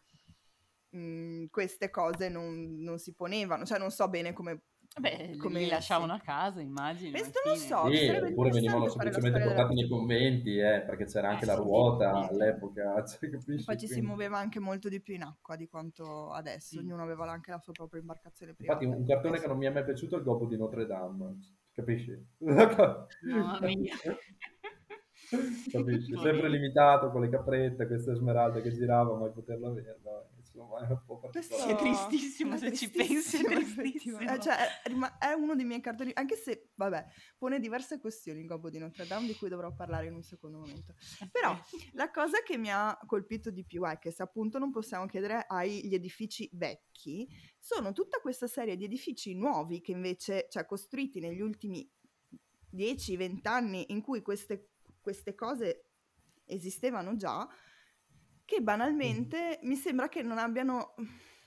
mh, 0.91 0.99
mhmm, 0.99 1.47
queste 1.51 1.91
cose 1.91 2.29
non, 2.29 2.77
non, 2.79 2.99
si 2.99 3.15
ponevano, 3.15 3.65
cioè 3.65 3.79
non 3.79 3.91
so 3.91 4.09
bene 4.09 4.33
come 4.33 4.63
Beh, 4.99 5.37
come 5.37 5.61
li 5.61 5.69
lasciavano 5.69 6.13
a 6.13 6.19
casa, 6.19 6.61
immagino. 6.61 7.11
Questo 7.11 7.41
non 7.45 7.57
so. 7.57 7.91
Sì, 7.93 8.09
oppure 8.09 8.51
venivano 8.51 8.89
semplicemente 8.89 9.41
portati 9.41 9.75
nei 9.75 9.89
conventi, 9.89 10.59
eh, 10.59 10.83
perché 10.87 11.05
c'era 11.05 11.31
anche 11.31 11.45
eh, 11.45 11.47
la 11.47 11.55
ruota 11.55 12.23
sì, 12.23 12.33
all'epoca. 12.33 13.05
Cioè, 13.07 13.31
capisci? 13.31 13.65
Poi 13.65 13.79
ci 13.79 13.87
si 13.87 14.01
muoveva 14.01 14.39
anche 14.39 14.59
molto 14.59 14.89
di 14.89 15.01
più 15.01 15.15
in 15.15 15.23
acqua 15.23 15.57
di 15.57 15.69
quanto 15.69 16.31
adesso, 16.31 16.77
sì. 16.77 16.79
ognuno 16.79 17.03
aveva 17.03 17.31
anche 17.31 17.51
la 17.51 17.59
sua 17.59 17.73
propria 17.73 18.01
imbarcazione 18.01 18.55
privata. 18.55 18.83
Infatti 18.83 19.01
un 19.01 19.07
cartone 19.07 19.39
che 19.39 19.47
non 19.47 19.59
mi 19.59 19.67
è 19.67 19.71
mai 19.71 19.85
piaciuto 19.85 20.17
è 20.17 20.19
il 20.19 20.25
Gobbo 20.25 20.47
di 20.47 20.57
Notre 20.57 20.87
Dame, 20.87 21.39
capisci? 21.73 22.27
Mamma 22.39 23.59
mia. 23.61 23.95
capisci? 25.71 26.17
Sempre 26.21 26.49
limitato 26.49 27.11
con 27.11 27.21
le 27.21 27.29
caprette, 27.29 27.87
queste 27.87 28.15
smeralde 28.15 28.63
che 28.63 28.73
giravano, 28.73 29.19
mai 29.19 29.31
poterlo 29.31 29.69
avere. 29.69 29.99
Vabbè 30.57 30.67
insomma 30.67 30.87
è 30.87 30.91
un 30.91 31.03
po' 31.05 31.19
particolare. 31.19 31.73
È 31.73 31.77
tristissimo 31.77 32.55
è 32.55 32.59
se 32.59 32.73
ci 32.73 32.91
pensi, 32.91 33.37
è 33.37 33.45
tristissimo. 33.45 34.19
Eh, 34.19 34.41
cioè, 34.41 34.57
è 35.19 35.33
uno 35.33 35.55
dei 35.55 35.65
miei 35.65 35.81
cartoni, 35.81 36.11
anche 36.15 36.37
se, 36.37 36.71
vabbè, 36.75 37.07
pone 37.37 37.61
diverse 37.61 37.99
questioni 37.99 38.41
il 38.41 38.47
Gobbo 38.47 38.71
di 38.71 38.79
Notre 38.79 39.07
Dame, 39.07 39.27
di 39.27 39.35
cui 39.37 39.49
dovrò 39.49 39.75
parlare 39.75 40.07
in 40.07 40.15
un 40.15 40.23
secondo 40.23 40.59
momento. 40.59 40.95
Però 41.31 41.55
la 41.93 42.11
cosa 42.11 42.43
che 42.43 42.57
mi 42.57 42.71
ha 42.71 42.99
colpito 43.07 43.51
di 43.51 43.65
più 43.65 43.85
è 43.85 43.99
che 43.99 44.11
se 44.11 44.23
appunto 44.23 44.59
non 44.59 44.71
possiamo 44.71 45.07
chiedere 45.07 45.45
agli 45.47 45.95
edifici 45.95 46.49
vecchi, 46.53 47.29
sono 47.59 47.93
tutta 47.93 48.21
questa 48.21 48.47
serie 48.47 48.77
di 48.77 48.85
edifici 48.85 49.35
nuovi 49.35 49.81
che 49.81 49.93
invece, 49.93 50.47
cioè 50.49 50.65
costruiti 50.65 51.21
negli 51.21 51.41
ultimi 51.41 51.89
10-20 52.75 53.49
anni 53.49 53.93
in 53.93 54.01
cui 54.03 54.23
queste, 54.23 54.71
queste 55.01 55.35
cose 55.35 55.91
esistevano 56.47 57.17
già, 57.17 57.47
che 58.47 58.63
banalmente 58.63 59.59
mi 59.65 59.75
sembra 59.75 60.09
che 60.09 60.23
non 60.23 60.39
abbiano 60.39 60.95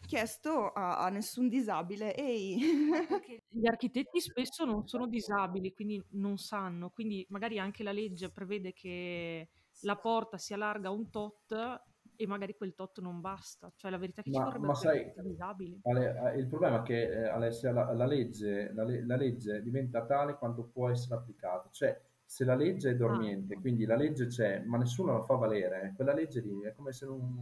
chiesto 0.06 0.72
a, 0.72 1.00
a 1.00 1.10
nessun 1.10 1.48
disabile 1.50 2.16
ehi. 2.16 2.60
Gli 3.50 3.66
architetti 3.66 4.20
spesso 4.20 4.66
non 4.66 4.88
sono 4.88 5.08
disabili 5.08 5.74
quindi 5.74 6.04
non 6.12 6.38
sanno 6.38 6.92
quindi 6.92 7.26
magari 7.30 7.58
anche 7.58 7.82
la 7.84 7.92
legge 7.92 8.30
prevede 8.30 8.74
che 8.74 9.50
la 9.82 9.96
porta 9.96 10.38
si 10.38 10.54
allarga 10.54 10.90
un 10.92 11.10
tot 11.10 11.82
e 12.22 12.28
magari 12.28 12.54
quel 12.54 12.76
tot 12.76 13.00
non 13.00 13.22
basta. 13.22 13.72
Cioè 13.74 13.90
la 13.90 13.98
verità 13.98 14.20
è 14.20 14.24
che 14.26 14.32
ma, 14.32 14.40
ci 14.40 14.44
vorrebbero 14.44 14.74
sai, 14.74 15.14
disabili. 15.24 15.80
Ale, 15.84 16.36
il 16.36 16.48
problema 16.48 16.80
è 16.80 16.82
che 16.82 17.04
eh, 17.04 17.30
Alessia 17.30 17.72
la, 17.72 17.94
la, 17.94 18.06
legge, 18.06 18.74
la, 18.74 18.84
la 18.84 19.16
legge 19.16 19.62
diventa 19.62 20.06
tale 20.06 20.36
quando 20.36 20.66
può 20.66 20.90
essere 20.90 21.16
applicata. 21.16 21.70
Cioè 21.72 21.98
se 22.30 22.46
la 22.46 22.54
legge 22.54 22.92
è 22.92 22.96
dormiente, 22.96 23.56
ah. 23.56 23.60
quindi 23.60 23.86
la 23.86 23.96
legge 23.96 24.28
c'è, 24.28 24.60
ma 24.60 24.78
nessuno 24.78 25.14
la 25.14 25.24
fa 25.24 25.34
valere, 25.34 25.94
quella 25.96 26.14
legge 26.14 26.42
lì 26.42 26.62
è 26.62 26.74
come 26.74 26.92
se 26.92 27.08
non, 27.08 27.34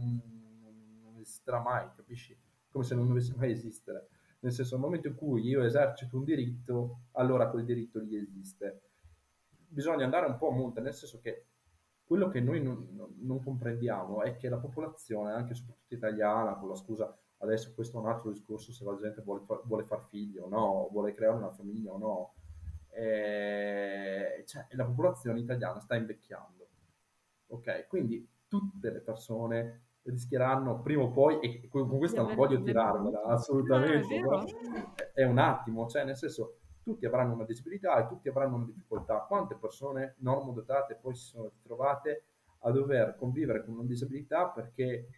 non 1.02 1.14
esisterà 1.20 1.60
mai, 1.60 1.86
capisci? 1.94 2.34
Come 2.70 2.84
se 2.84 2.94
non 2.94 3.06
dovesse 3.06 3.34
mai 3.36 3.50
esistere. 3.50 4.08
Nel 4.38 4.50
senso, 4.50 4.76
nel 4.76 4.84
momento 4.84 5.08
in 5.08 5.14
cui 5.14 5.42
io 5.42 5.62
esercito 5.62 6.16
un 6.16 6.24
diritto, 6.24 7.00
allora 7.12 7.50
quel 7.50 7.66
diritto 7.66 7.98
lì 7.98 8.16
esiste. 8.16 8.80
Bisogna 9.68 10.04
andare 10.04 10.24
un 10.24 10.38
po' 10.38 10.48
a 10.48 10.54
monte, 10.54 10.80
nel 10.80 10.94
senso 10.94 11.20
che 11.20 11.48
quello 12.02 12.28
che 12.28 12.40
noi 12.40 12.62
non, 12.62 13.14
non 13.18 13.42
comprendiamo 13.42 14.22
è 14.22 14.36
che 14.36 14.48
la 14.48 14.56
popolazione, 14.56 15.32
anche 15.32 15.52
soprattutto 15.52 15.92
italiana, 15.92 16.56
con 16.56 16.70
la 16.70 16.76
scusa, 16.76 17.14
adesso 17.40 17.74
questo 17.74 17.98
è 17.98 18.00
un 18.00 18.08
altro 18.08 18.30
discorso 18.30 18.72
se 18.72 18.84
la 18.84 18.96
gente 18.96 19.20
vuole, 19.20 19.44
vuole 19.64 19.84
far 19.84 20.06
figlio 20.08 20.44
o 20.44 20.48
no, 20.48 20.88
vuole 20.90 21.12
creare 21.12 21.36
una 21.36 21.50
famiglia 21.50 21.92
o 21.92 21.98
no, 21.98 22.32
eh, 22.90 24.44
cioè, 24.46 24.66
la 24.70 24.84
popolazione 24.84 25.40
italiana 25.40 25.80
sta 25.80 25.96
invecchiando. 25.96 26.68
ok? 27.48 27.86
Quindi 27.88 28.26
tutte 28.48 28.90
le 28.90 29.00
persone 29.00 29.82
rischieranno 30.02 30.80
prima 30.80 31.02
o 31.02 31.10
poi, 31.10 31.38
e 31.40 31.68
con 31.68 31.96
questa 31.98 32.22
non 32.22 32.34
voglio 32.34 32.62
tirarmela 32.62 33.22
assolutamente, 33.24 34.18
No, 34.20 34.44
è- 34.94 35.12
è 35.12 35.24
un 35.24 35.38
attimo, 35.38 35.86
cioè 35.88 36.04
nel 36.04 36.16
senso 36.16 36.58
tutti 36.82 37.04
avranno 37.04 37.34
una 37.34 37.44
disabilità 37.44 38.02
e 38.02 38.08
tutti 38.08 38.28
avranno 38.28 38.56
una 38.56 38.64
difficoltà. 38.64 39.18
Quante 39.28 39.56
persone 39.56 40.14
normodotate 40.18 40.94
poi 40.94 41.14
si 41.14 41.26
sono 41.26 41.50
ritrovate 41.54 42.24
a 42.60 42.70
dover 42.70 43.14
convivere 43.16 43.64
con 43.64 43.74
una 43.74 43.84
disabilità 43.84 44.48
perché 44.48 45.08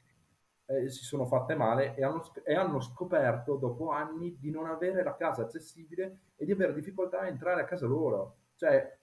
eh, 0.71 0.89
si 0.91 1.05
sono 1.05 1.27
fatte 1.27 1.55
male 1.55 1.95
e 1.97 2.05
hanno, 2.05 2.23
e 2.45 2.55
hanno 2.55 2.81
scoperto 2.81 3.57
dopo 3.57 3.91
anni 3.91 4.37
di 4.39 4.51
non 4.51 4.67
avere 4.67 5.03
la 5.03 5.17
casa 5.17 5.43
accessibile 5.43 6.21
e 6.37 6.45
di 6.45 6.53
avere 6.53 6.75
difficoltà 6.75 7.21
a 7.21 7.27
entrare 7.27 7.63
a 7.63 7.65
casa 7.65 7.87
loro. 7.87 8.37
Cioè, 8.57 8.99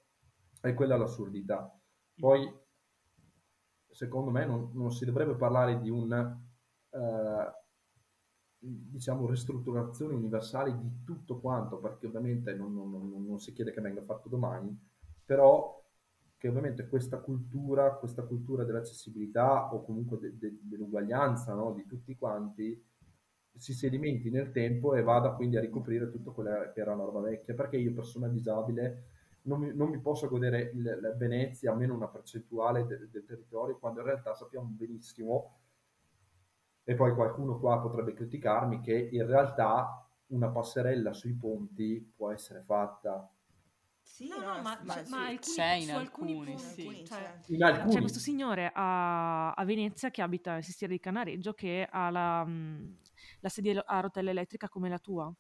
è 0.62 0.73
quella 0.73 0.97
l'assurdità. 0.97 1.71
Poi, 2.15 2.51
secondo 3.91 4.32
me, 4.32 4.45
non, 4.45 4.71
non 4.73 4.91
si 4.91 5.06
dovrebbe 5.06 5.36
parlare 5.36 5.80
di 5.80 5.89
un, 5.89 6.12
eh, 6.13 7.51
diciamo, 8.60 9.27
ristrutturazione 9.27 10.13
universale 10.13 10.75
di 10.77 11.03
tutto 11.03 11.39
quanto, 11.39 11.77
perché 11.80 12.08
ovviamente 12.08 12.53
non- 12.53 12.73
non- 12.73 13.25
non 13.25 13.39
si 13.39 13.53
chiede 13.53 13.71
che 13.71 13.82
venga 13.82 14.01
fatto 14.03 14.30
domani, 14.30 14.75
però 15.25 15.84
che 16.38 16.47
ovviamente 16.47 16.88
questa 16.88 17.17
cultura, 17.19 17.93
questa 17.95 18.23
cultura 18.23 18.63
dell'accessibilità 18.63 19.73
o 19.73 19.84
comunque 19.84 20.17
de- 20.19 20.38
de- 20.38 20.60
dell'uguaglianza, 20.62 21.54
no, 21.54 21.73
di 21.73 21.86
tutti 21.86 22.15
quanti 22.15 22.80
si 23.58 23.73
sedimenti 23.73 24.30
nel 24.30 24.52
tempo 24.52 24.93
e 24.95 25.02
vada 25.02 25.32
quindi 25.32 25.58
a 25.58 25.62
ricoprire 25.62 26.10
tutto 26.12 26.32
quello 26.32 26.71
che 26.73 26.80
era 26.80 26.93
roba 26.93 27.19
vecchia, 27.21 27.56
perché 27.56 27.78
io 27.78 27.91
persona 27.93 28.28
disabile 28.28 29.06
non 29.43 29.60
mi, 29.62 29.73
non 29.73 29.89
mi 29.89 30.00
posso 30.00 30.28
godere 30.28 30.71
il, 30.73 30.97
la 31.02 31.13
Venezia, 31.15 31.71
almeno 31.71 31.95
una 31.95 32.08
percentuale 32.08 32.86
de- 32.86 33.10
del 33.10 33.26
territorio, 33.26 33.78
quando 33.80 34.02
in 34.02 34.06
realtà 34.06 34.36
sappiamo 34.36 34.67
benissimo, 34.69 35.60
e 36.84 36.95
poi 36.95 37.13
qualcuno 37.13 37.60
qua 37.60 37.80
potrebbe 37.80 38.13
criticarmi, 38.13 38.82
che 38.82 39.10
in 39.12 39.26
realtà 39.28 40.08
una 40.28 40.50
passerella 40.50 41.13
sui 41.13 41.34
ponti 41.34 42.13
può 42.15 42.32
essere 42.32 42.63
fatta. 42.63 43.30
Sì, 44.17 44.27
No, 44.30 44.39
no, 44.39 44.62
ma, 44.63 44.80
cioè, 44.84 45.03
sì. 45.03 45.10
ma 45.12 45.25
alcuni, 45.27 45.56
C'è 45.56 45.73
in 45.73 45.88
su 45.89 45.95
alcuni 45.95 46.32
alcuni, 46.32 46.51
punti, 46.56 46.82
sì. 46.82 47.06
cioè, 47.06 47.39
In 47.49 47.63
alcuni, 47.63 47.93
C'è 47.93 47.99
questo 47.99 48.17
signore 48.19 48.71
a, 48.73 49.51
a 49.51 49.63
Venezia 49.63 50.10
che 50.10 50.23
abita 50.23 50.53
nel 50.53 50.63
Sestiere 50.63 50.93
di 50.93 50.99
Canareggio 50.99 51.53
che 51.53 51.88
ha 51.88 52.10
la, 52.10 52.43
mh, 52.43 52.97
la 53.41 53.49
sedia 53.49 53.84
a 53.86 53.99
rotella 53.99 54.32
elettrica 54.32 54.69
come 54.69 54.89
la 54.89 54.97
tua. 54.97 55.32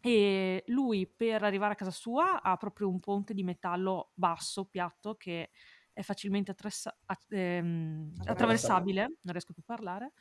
E 0.00 0.64
lui 0.66 1.06
per 1.06 1.44
arrivare 1.44 1.74
a 1.74 1.76
casa 1.76 1.92
sua 1.92 2.42
ha 2.42 2.56
proprio 2.56 2.88
un 2.88 2.98
ponte 2.98 3.34
di 3.34 3.44
metallo 3.44 4.10
basso, 4.14 4.64
piatto, 4.64 5.14
che 5.14 5.50
è 5.92 6.02
facilmente 6.02 6.50
attressa- 6.52 6.96
a- 7.06 7.18
ehm, 7.28 8.14
Attraversabile. 8.18 8.30
attraversabile. 8.32 9.00
Non 9.22 9.32
riesco 9.32 9.52
più 9.52 9.62
a 9.64 9.74
parlare. 9.74 10.12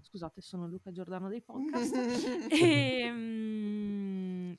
Scusate, 0.00 0.40
sono 0.40 0.66
Luca 0.66 0.90
Giordano 0.90 1.28
dei 1.28 1.40
podcast. 1.42 1.94
E, 2.52 3.10
mm, 3.10 4.13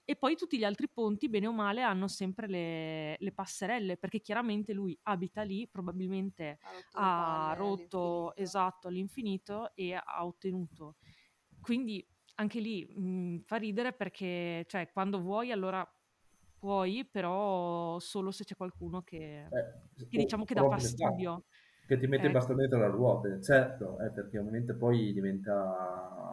e 0.06 0.16
poi 0.16 0.36
tutti 0.36 0.58
gli 0.58 0.64
altri 0.64 0.90
ponti, 0.90 1.30
bene 1.30 1.48
o 1.48 1.52
male, 1.54 1.82
hanno 1.82 2.08
sempre 2.08 2.48
le, 2.48 3.16
le 3.20 3.32
passerelle, 3.34 3.98
perché 3.98 4.22
chiaramente 4.22 4.74
lui 4.74 4.98
abita 5.04 5.42
lì, 5.44 5.68
probabilmente 5.68 6.60
Ha 6.64 6.70
rotto 6.72 6.98
ha 6.98 7.54
rotto 7.58 8.34
all'infinito. 8.34 8.36
esatto 8.36 8.88
all'infinito 8.88 9.74
e 9.76 9.94
ha 9.96 10.26
ottenuto. 10.26 10.96
Quindi 11.60 12.08
anche 12.36 12.60
lì 12.60 12.86
mh, 12.86 13.40
fa 13.46 13.58
ridere 13.58 13.94
perché, 13.94 14.66
cioè, 14.68 14.92
quando 14.92 15.20
vuoi, 15.22 15.52
allora 15.52 15.86
puoi, 16.58 17.06
però 17.10 18.00
solo 18.00 18.32
se 18.32 18.44
c'è 18.44 18.56
qualcuno 18.56 19.02
che, 19.04 19.52
eh, 19.52 19.74
che 20.08 20.18
diciamo 20.18 20.44
che 20.46 20.54
dà 20.54 20.64
fastidio. 20.64 21.46
Che 21.88 21.98
ti 22.00 22.08
mette 22.08 22.32
Ecco. 22.32 22.32
bastone 22.32 22.68
tra 22.68 22.80
le 22.80 22.88
ruote, 22.88 23.42
certo, 23.44 24.00
eh, 24.00 24.10
perché 24.12 24.40
ovviamente 24.40 24.74
poi 24.76 25.14
diventa, 25.14 26.25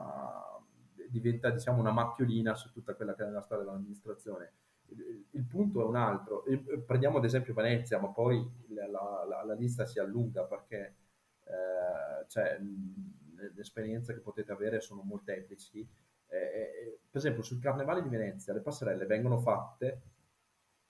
diventa 1.12 1.50
diciamo, 1.50 1.78
una 1.78 1.92
macchiolina 1.92 2.54
su 2.54 2.72
tutta 2.72 2.94
quella 2.94 3.14
che 3.14 3.24
è 3.24 3.28
la 3.28 3.42
storia 3.42 3.64
dell'amministrazione. 3.64 4.52
Il, 5.32 5.44
punto 5.44 5.80
è 5.80 5.84
un 5.84 5.96
altro. 5.96 6.44
Prendiamo 6.86 7.18
ad 7.18 7.24
esempio 7.24 7.54
Venezia, 7.54 7.98
ma 8.00 8.08
poi 8.08 8.44
la, 8.68 8.88
la- 8.88 9.44
la- 9.44 9.54
lista 9.54 9.86
si 9.86 9.98
allunga 9.98 10.44
perché 10.44 10.94
eh, 11.44 12.26
cioè, 12.28 12.58
le, 12.58 13.52
esperienze 13.58 14.12
che 14.14 14.20
potete 14.20 14.52
avere 14.52 14.80
sono 14.80 15.02
molteplici. 15.02 15.86
Eh, 16.26 16.36
eh, 16.36 16.98
per 17.10 17.20
esempio, 17.20 17.42
sul 17.42 17.60
Carnevale 17.60 18.02
di 18.02 18.08
Venezia 18.08 18.52
le 18.52 18.60
passerelle 18.60 19.06
vengono 19.06 19.38
fatte 19.38 20.02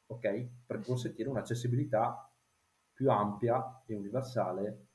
ok, 0.06 0.48
per 0.66 0.80
consentire 0.80 1.28
un'accessibilità 1.28 2.30
più 2.92 3.10
ampia 3.10 3.82
e 3.86 3.94
universale 3.94 4.86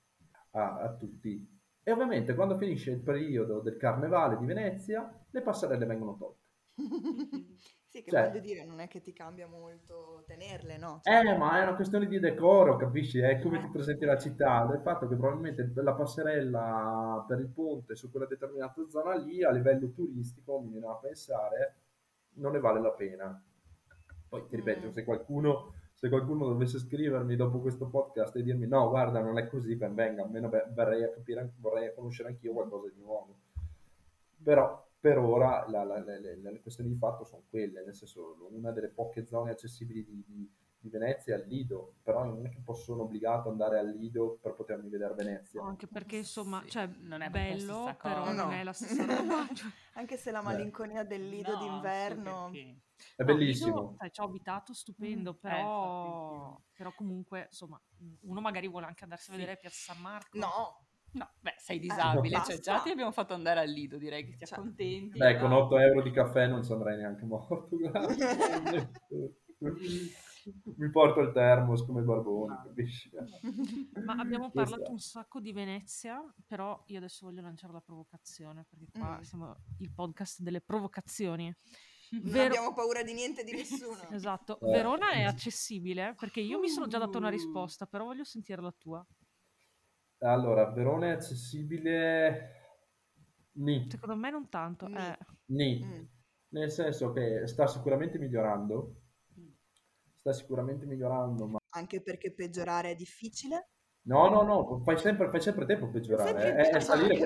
a, 0.51 0.79
a 0.79 0.93
tutti. 0.93 1.56
E 1.87 1.91
ovviamente 1.93 2.35
quando 2.35 2.57
finisce 2.57 2.91
il 2.91 2.99
periodo 2.99 3.61
del 3.61 3.77
Carnevale 3.77 4.37
di 4.37 4.45
Venezia, 4.45 5.09
le 5.29 5.41
passerelle 5.41 5.85
vengono 5.85 6.17
tolte. 6.17 6.41
Sì, 7.89 8.03
che 8.03 8.11
Cioè- 8.11 8.27
voglio 8.27 8.41
dire, 8.41 8.65
non 8.65 8.79
è 8.81 8.89
che 8.89 8.99
ti 8.99 9.13
cambia 9.13 9.47
molto 9.47 10.25
tenerle, 10.27 10.77
no? 10.77 10.99
Cioè, 11.01 11.19
Eh, 11.25 11.37
ma 11.37 11.57
è 11.57 11.63
una 11.63 11.75
questione 11.75 12.05
di 12.05 12.19
decoro, 12.19 12.75
capisci? 12.75 13.19
È 13.19 13.39
come 13.39 13.61
ti 13.61 13.69
presenti 13.69 14.03
la 14.03 14.17
città, 14.17 14.65
del 14.65 14.81
fatto 14.81 15.07
che 15.07 15.15
probabilmente 15.15 15.71
la 15.81 15.93
passerella 15.93 17.23
per 17.25 17.39
il 17.39 17.47
ponte 17.47 17.95
su 17.95 18.11
quella 18.11 18.25
determinata 18.25 18.85
zona 18.89 19.15
lì, 19.15 19.41
a 19.41 19.51
livello 19.51 19.89
turistico, 19.91 20.59
mi 20.59 20.71
viene 20.71 20.87
a 20.87 20.95
pensare, 20.95 21.75
non 22.33 22.51
ne 22.51 22.59
vale 22.59 22.81
la 22.81 22.91
pena. 22.91 23.41
Poi 24.27 24.45
ti 24.49 24.57
ripeto, 24.57 24.87
Mm. 24.87 24.91
se 24.91 25.03
qualcuno, 25.05 25.73
se 25.99 26.09
qualcuno 26.09 26.45
dovesse 26.45 26.77
scrivermi 26.77 27.35
dopo 27.35 27.59
questo 27.59 27.87
podcast 27.87 28.35
e 28.35 28.43
dirmi 28.43 28.67
no, 28.67 28.87
guarda, 28.87 29.19
non 29.19 29.39
è 29.39 29.47
così, 29.47 29.75
ben 29.75 29.95
venga, 29.95 30.21
almeno 30.21 30.47
verrei 30.47 31.03
a 31.03 31.09
capire, 31.09 31.53
vorrei 31.57 31.91
conoscere 31.95 32.29
anch'io 32.29 32.53
qualcosa 32.53 32.87
di 32.93 32.99
nuovo. 33.01 33.35
Però 34.43 34.85
per 34.99 35.17
ora 35.17 35.65
la- 35.69 35.83
la- 35.83 35.99
le, 35.99 36.19
le- 36.19 36.35
le 36.51 36.61
questioni 36.61 36.89
di 36.91 36.97
fatto 36.97 37.23
sono 37.23 37.43
quelle, 37.49 37.83
nel 37.83 37.95
senso 37.95 38.47
una 38.51 38.69
delle 38.71 38.89
poche 38.89 39.25
zone 39.25 39.49
accessibili 39.51 40.03
di, 40.05 40.23
di- 40.25 40.51
di 40.79 40.89
Venezia 40.89 41.35
è 41.35 41.39
il 41.39 41.47
Lido, 41.47 41.95
però 42.03 42.23
non 42.23 42.45
è 42.45 42.49
che 42.49 42.61
posso 42.63 42.83
sono 42.83 43.01
obbligato 43.01 43.47
ad 43.49 43.53
andare 43.59 43.79
al 43.79 43.89
Lido 43.89 44.37
per 44.39 44.53
potermi 44.53 44.89
vedere 44.89 45.15
Venezia. 45.15 45.59
No, 45.61 45.67
anche 45.67 45.87
perché 45.87 46.17
insomma, 46.17 46.61
Sì, 46.65 46.69
cioè, 46.69 46.87
non 46.99 47.21
è 47.21 47.25
la 47.25 47.31
bello, 47.31 47.83
però 47.99 48.19
cosa. 48.19 48.31
non 48.33 48.49
No. 48.49 48.51
è 48.53 48.63
la 48.63 48.73
stessa 48.73 49.03
roba. 49.17 49.47
Cioè, 49.51 49.69
Anche 49.93 50.17
se 50.17 50.29
la 50.29 50.43
malinconia 50.43 51.03
del 51.03 51.27
lido 51.27 51.53
No, 51.53 51.57
sì, 51.59 51.67
d'inverno... 51.67 52.49
perché- 52.51 52.75
È 53.15 53.23
No, 53.23 53.25
bellissimo. 53.25 53.95
Sai, 53.97 54.11
ci 54.11 54.21
ho 54.21 54.25
abitato, 54.25 54.73
stupendo, 54.73 55.33
Mm. 55.33 55.39
però, 55.39 56.57
Eh, 56.57 56.63
però 56.73 56.91
comunque, 56.95 57.47
insomma, 57.49 57.79
uno 58.21 58.41
magari 58.41 58.67
vuole 58.67 58.85
anche 58.85 59.03
andarsi 59.03 59.29
a 59.29 59.33
Sì. 59.33 59.39
vedere 59.39 59.57
Piazza 59.57 59.93
San 59.93 60.01
Marco. 60.01 60.37
No, 60.37 60.81
No, 61.13 61.31
beh, 61.39 61.55
sei 61.57 61.79
disabile, 61.79 62.35
cioè 62.35 62.55
basta. 62.57 62.59
già 62.59 62.79
ti 62.81 62.89
abbiamo 62.89 63.11
fatto 63.13 63.33
andare 63.33 63.61
al 63.61 63.69
Lido, 63.69 63.97
direi 63.97 64.25
che 64.25 64.35
ti 64.35 64.45
Cioè, 64.45 64.57
accontenti. 64.59 65.17
Beh, 65.17 65.39
con 65.39 65.49
dai. 65.49 65.59
8 65.61 65.77
euro 65.79 66.01
di 66.01 66.11
caffè 66.11 66.47
non 66.47 66.63
ci 66.63 66.71
andrei 66.73 66.97
neanche 66.97 67.23
morto. 67.25 67.69
Mi 70.77 70.89
porto 70.91 71.19
il 71.21 71.31
termos 71.33 71.83
come 71.85 72.01
barbone, 72.01 72.53
Ah. 72.53 72.63
capisci? 72.63 73.09
Ma 74.03 74.13
abbiamo 74.15 74.51
parlato 74.51 74.91
un 74.91 74.99
sacco 74.99 75.39
di 75.39 75.51
Venezia, 75.51 76.21
però 76.45 76.81
io 76.87 76.97
adesso 76.97 77.25
voglio 77.25 77.41
lanciare 77.41 77.73
la 77.73 77.81
provocazione, 77.81 78.65
perché 78.69 78.85
qua 78.91 79.17
Mm. 79.17 79.21
siamo 79.21 79.55
il 79.79 79.91
podcast 79.91 80.41
delle 80.41 80.61
provocazioni. 80.61 81.53
Non 82.11 82.39
abbiamo 82.39 82.73
paura 82.73 83.03
di 83.03 83.13
niente 83.13 83.43
di 83.43 83.51
nessuno. 83.55 84.09
Esatto, 84.11 84.59
Eh. 84.59 84.71
Verona 84.71 85.11
è 85.11 85.23
accessibile? 85.23 86.15
Perché 86.17 86.39
io 86.41 86.59
mi 86.59 86.69
sono 86.69 86.87
già 86.87 86.97
data 86.97 87.17
una 87.17 87.27
Uh. 87.27 87.31
risposta, 87.31 87.85
però 87.85 88.05
voglio 88.05 88.23
sentire 88.23 88.61
la 88.61 88.73
tua. 88.77 89.05
Allora, 90.19 90.71
Verona 90.71 91.07
è 91.07 91.11
accessibile? 91.11 92.51
Nì, 93.57 93.87
Secondo 93.89 94.15
me 94.15 94.29
non 94.29 94.49
tanto. 94.49 94.87
Nì. 94.87 94.95
eh. 94.97 95.17
nì. 95.47 95.83
Mm. 95.83 96.03
Nel 96.49 96.71
senso 96.71 97.11
che 97.11 97.45
sta 97.47 97.67
sicuramente 97.67 98.17
migliorando, 98.17 99.01
sta 100.19 100.31
sicuramente 100.33 100.85
migliorando, 100.85 101.45
ma 101.47 101.57
Anche 101.69 102.01
perché 102.01 102.33
peggiorare 102.33 102.91
è 102.91 102.95
difficile. 102.95 103.71
No, 104.07 104.29
no, 104.29 104.41
no, 104.43 104.79
fai 104.83 104.97
sempre, 104.97 105.29
fai 105.29 105.41
sempre 105.41 105.65
tempo 105.65 105.85
a 105.85 105.89
peggiorare, 105.89 106.55
eh, 106.55 106.55
è, 106.55 106.75
è 106.75 106.79
salire, 106.79 107.25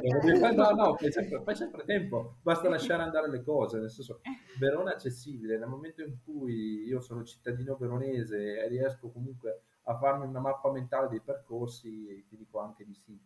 no, 0.55 0.71
no, 0.71 0.95
fai 0.95 1.11
sempre, 1.11 1.41
fai 1.43 1.55
sempre 1.55 1.83
tempo, 1.85 2.37
basta 2.41 2.69
lasciare 2.69 3.03
andare 3.03 3.29
le 3.29 3.43
cose, 3.43 3.79
nel 3.79 3.89
senso, 3.91 4.21
Verona 4.59 4.91
è 4.91 4.93
accessibile, 4.95 5.57
nel 5.57 5.67
momento 5.69 6.01
in 6.01 6.17
cui 6.23 6.83
io 6.85 6.99
sono 6.99 7.23
cittadino 7.23 7.75
veronese 7.77 8.63
e 8.63 8.67
riesco 8.67 9.09
comunque 9.11 9.61
a 9.83 9.97
farmi 9.97 10.25
una 10.25 10.39
mappa 10.39 10.71
mentale 10.71 11.07
dei 11.09 11.21
percorsi, 11.21 12.25
ti 12.27 12.35
dico 12.37 12.59
anche 12.59 12.83
di 12.85 12.93
sì, 12.95 13.19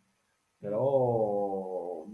però 0.59 2.05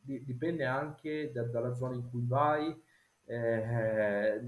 di- 0.00 0.24
dipende 0.24 0.64
anche 0.64 1.30
da- 1.32 1.44
dalla 1.44 1.74
zona 1.74 1.94
in 1.94 2.08
cui 2.10 2.24
vai. 2.26 2.82
eh, 3.26 4.40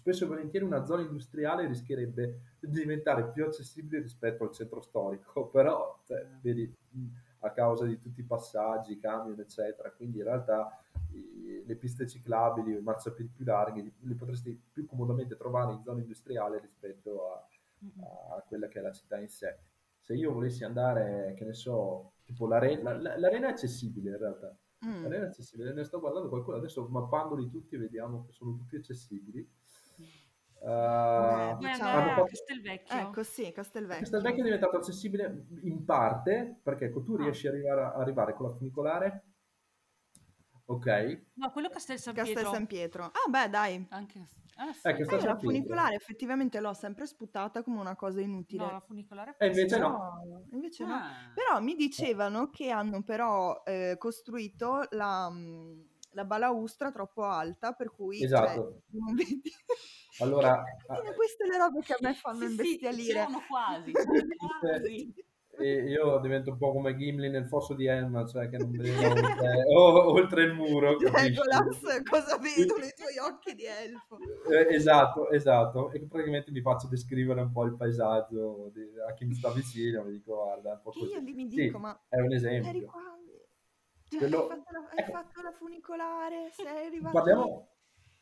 spesso 0.00 0.24
e 0.24 0.28
volentieri 0.28 0.64
una 0.64 0.84
zona 0.84 1.02
industriale 1.02 1.66
rischierebbe 1.66 2.40
di 2.60 2.80
diventare 2.80 3.30
più 3.30 3.44
accessibile 3.44 4.02
rispetto 4.02 4.44
al 4.44 4.52
centro 4.52 4.80
storico, 4.80 5.46
però 5.52 5.98
cioè, 6.06 6.26
vedi, 6.40 6.72
mh, 6.90 7.06
a 7.40 7.50
causa 7.52 7.86
di 7.86 7.98
tutti 7.98 8.20
i 8.20 8.24
passaggi, 8.24 8.92
i 8.92 8.98
camion, 9.00 9.38
eccetera, 9.40 9.90
quindi 9.92 10.18
in 10.18 10.24
realtà 10.24 10.82
i- 11.12 11.62
le 11.64 11.74
piste 11.76 12.06
ciclabili 12.06 12.74
o 12.74 12.78
i 12.78 12.82
marciapiedi 12.82 13.30
più 13.34 13.44
larghi 13.44 13.92
li, 14.00 14.14
potresti 14.14 14.58
più 14.72 14.86
comodamente 14.86 15.36
trovare 15.36 15.72
in 15.72 15.82
zona 15.82 16.00
industriale 16.00 16.58
rispetto 16.60 17.32
a, 17.32 17.46
a 18.36 18.42
quella 18.46 18.68
che 18.68 18.78
è 18.78 18.82
la 18.82 18.92
città 18.92 19.18
in 19.18 19.28
sé. 19.28 19.56
se 20.02 20.14
io 20.14 20.32
volessi 20.32 20.64
andare, 20.64 21.34
che 21.36 21.44
ne 21.44 21.52
so, 21.54 22.12
tipo 22.24 22.46
l'arena, 22.48 22.92
la- 22.98 23.16
l'arena 23.18 23.48
è 23.48 23.50
accessibile 23.50 24.10
in 24.10 24.16
realtà. 24.18 24.56
Mm. 24.84 25.02
L'arena 25.02 25.24
è 25.26 25.28
accessibile, 25.28 25.72
ne 25.74 25.84
sto 25.84 26.00
guardando 26.00 26.28
qualcuno 26.28 26.56
adesso 26.56 26.86
mappandoli 26.88 27.48
tutti 27.50 27.76
vediamo 27.76 28.24
che 28.26 28.32
sono 28.32 28.56
tutti 28.56 28.76
accessibili. 28.76 29.46
Uh, 30.62 31.56
Beh, 31.56 31.68
diciamo- 31.68 32.22
a 32.22 32.24
Castelvecchio. 32.26 32.96
Ecco, 32.98 33.22
sì, 33.22 33.50
Castelvecchio. 33.50 34.00
Castelvecchio 34.02 34.40
è 34.40 34.44
diventato 34.44 34.76
accessibile 34.76 35.46
in 35.62 35.84
parte 35.86 36.60
perché 36.62 36.86
ecco, 36.86 37.02
tu 37.02 37.14
Ah. 37.14 37.22
riesci 37.22 37.46
ad 37.46 37.54
arrivare, 37.54 37.80
a- 37.82 37.92
arrivare 37.94 38.34
con 38.34 38.46
la 38.50 38.52
funicolare, 38.54 39.24
ok? 40.66 41.22
No, 41.34 41.50
quello 41.52 41.68
Castel 41.70 41.98
San 41.98 42.14
Castel 42.14 42.34
Pietro. 42.34 42.52
San 42.52 42.66
Pietro. 42.66 43.04
Ah, 43.04 43.28
beh, 43.30 43.48
dai. 43.48 43.86
Anche... 43.90 44.28
Ah, 44.56 44.72
sì. 44.74 44.88
Ecco, 44.88 45.16
Eh, 45.16 45.24
la 45.24 45.38
funicolare 45.38 45.94
effettivamente 45.94 46.60
l'ho 46.60 46.74
sempre 46.74 47.06
sputata 47.06 47.62
come 47.62 47.80
una 47.80 47.96
cosa 47.96 48.20
inutile. 48.20 48.62
No, 48.62 48.72
la 48.72 48.80
funicolare. 48.80 49.34
E 49.38 49.46
invece 49.46 49.76
sì. 49.76 49.80
no. 49.80 50.20
invece 50.52 50.84
no. 50.84 50.92
Ah. 50.94 51.10
Però 51.34 51.58
mi 51.62 51.74
dicevano 51.74 52.50
che 52.50 52.68
hanno 52.68 53.02
però 53.02 53.62
eh, 53.64 53.94
costruito 53.96 54.82
la, 54.90 55.30
mm, 55.30 55.80
la 56.12 56.24
balaustra 56.24 56.90
troppo 56.90 57.24
alta, 57.24 57.72
per 57.72 57.90
cui 57.90 58.20
Esatto. 58.20 58.82
cioè, 58.88 58.98
non 58.98 59.14
vedi. 59.14 59.50
Allora, 60.18 60.62
Quindi 60.86 61.14
queste 61.14 61.46
le 61.46 61.56
robe 61.56 61.80
che 61.80 61.94
a 61.94 61.98
me 62.00 62.14
fanno 62.14 62.40
Sì, 62.40 62.48
sì, 62.48 62.50
imbestialire. 62.50 63.12
c'erano 63.12 63.44
quasi, 63.48 63.92
quasi. 64.60 65.14
e 65.58 65.72
io 65.88 66.18
divento 66.20 66.50
un 66.50 66.58
po' 66.58 66.72
come 66.72 66.96
Gimli 66.96 67.28
nel 67.30 67.46
fosso 67.46 67.74
di 67.74 67.86
Helm, 67.86 68.26
cioè 68.26 68.48
che 68.48 68.58
non 68.58 68.70
vedo 68.76 69.06
oltre, 69.12 69.62
oltre 69.72 70.42
il 70.44 70.52
muro? 70.54 70.96
Legolas, 70.98 72.02
cosa 72.08 72.36
vedono 72.38 72.84
i 72.84 72.92
tuoi 72.96 73.18
occhi 73.18 73.54
di 73.54 73.64
elfo? 73.64 74.18
Eh, 74.50 74.74
esatto, 74.74 75.30
esatto. 75.30 75.90
E 75.92 76.00
praticamente 76.00 76.50
mi 76.50 76.60
faccio 76.60 76.88
descrivere 76.88 77.40
un 77.40 77.52
po' 77.52 77.64
il 77.64 77.76
paesaggio 77.76 78.70
di- 78.74 78.88
a 79.08 79.12
chi 79.14 79.24
mi 79.24 79.34
sta 79.34 79.50
vicino, 79.52 80.02
mi 80.04 80.12
dico 80.12 80.34
guarda, 80.34 80.70
è 80.72 80.74
un 80.74 80.80
po' 80.82 80.90
così. 80.90 81.12
io 81.12 81.20
lì 81.20 81.32
mi 81.34 81.48
Sì, 81.48 81.56
dico, 81.66 81.78
ma 81.78 81.98
è 82.08 82.16
un 82.20 82.26
eri 82.26 82.34
esempio. 82.34 82.86
quasi. 82.90 83.10
Cioè, 83.10 83.19
Quello- 84.16 84.48
hai, 84.48 84.48
fatto 84.48 84.72
la, 84.72 84.78
hai 84.78 84.98
ecco. 84.98 85.12
fatto 85.12 85.42
la 85.42 85.52
funicolare, 85.52 86.50
sei 86.52 86.86
arrivato... 86.86 87.16
Parliamo, 87.16 87.68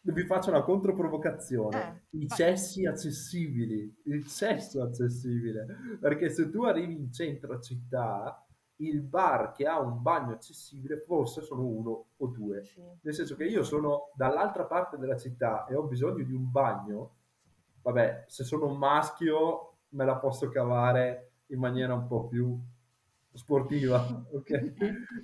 vi 0.00 0.24
faccio 0.24 0.50
una 0.50 0.62
controprovocazione. 0.62 2.06
Eh, 2.10 2.18
I 2.18 2.26
vai. 2.26 2.36
cessi 2.36 2.86
accessibili, 2.86 4.02
il 4.04 4.26
cesso 4.26 4.82
accessibile, 4.82 5.66
perché 6.00 6.30
se 6.30 6.50
tu 6.50 6.62
arrivi 6.64 6.94
in 6.94 7.12
centro 7.12 7.60
città, 7.60 8.42
il 8.80 9.02
bar 9.02 9.52
che 9.52 9.66
ha 9.66 9.80
un 9.80 10.00
bagno 10.02 10.34
accessibile 10.34 10.98
forse 11.00 11.42
sono 11.42 11.66
uno 11.66 12.06
o 12.16 12.26
due. 12.28 12.64
Sì. 12.64 12.82
Nel 13.00 13.14
senso 13.14 13.34
che 13.34 13.44
io 13.44 13.64
sono 13.64 14.10
dall'altra 14.14 14.64
parte 14.64 14.96
della 14.98 15.16
città 15.16 15.66
e 15.66 15.74
ho 15.74 15.82
bisogno 15.82 16.22
di 16.22 16.32
un 16.32 16.50
bagno, 16.50 17.16
vabbè, 17.82 18.24
se 18.28 18.44
sono 18.44 18.66
un 18.66 18.76
maschio 18.78 19.78
me 19.90 20.04
la 20.04 20.16
posso 20.16 20.48
cavare 20.48 21.32
in 21.46 21.58
maniera 21.58 21.94
un 21.94 22.06
po' 22.06 22.26
più 22.28 22.56
sportiva, 23.38 24.04
ok? 24.32 24.72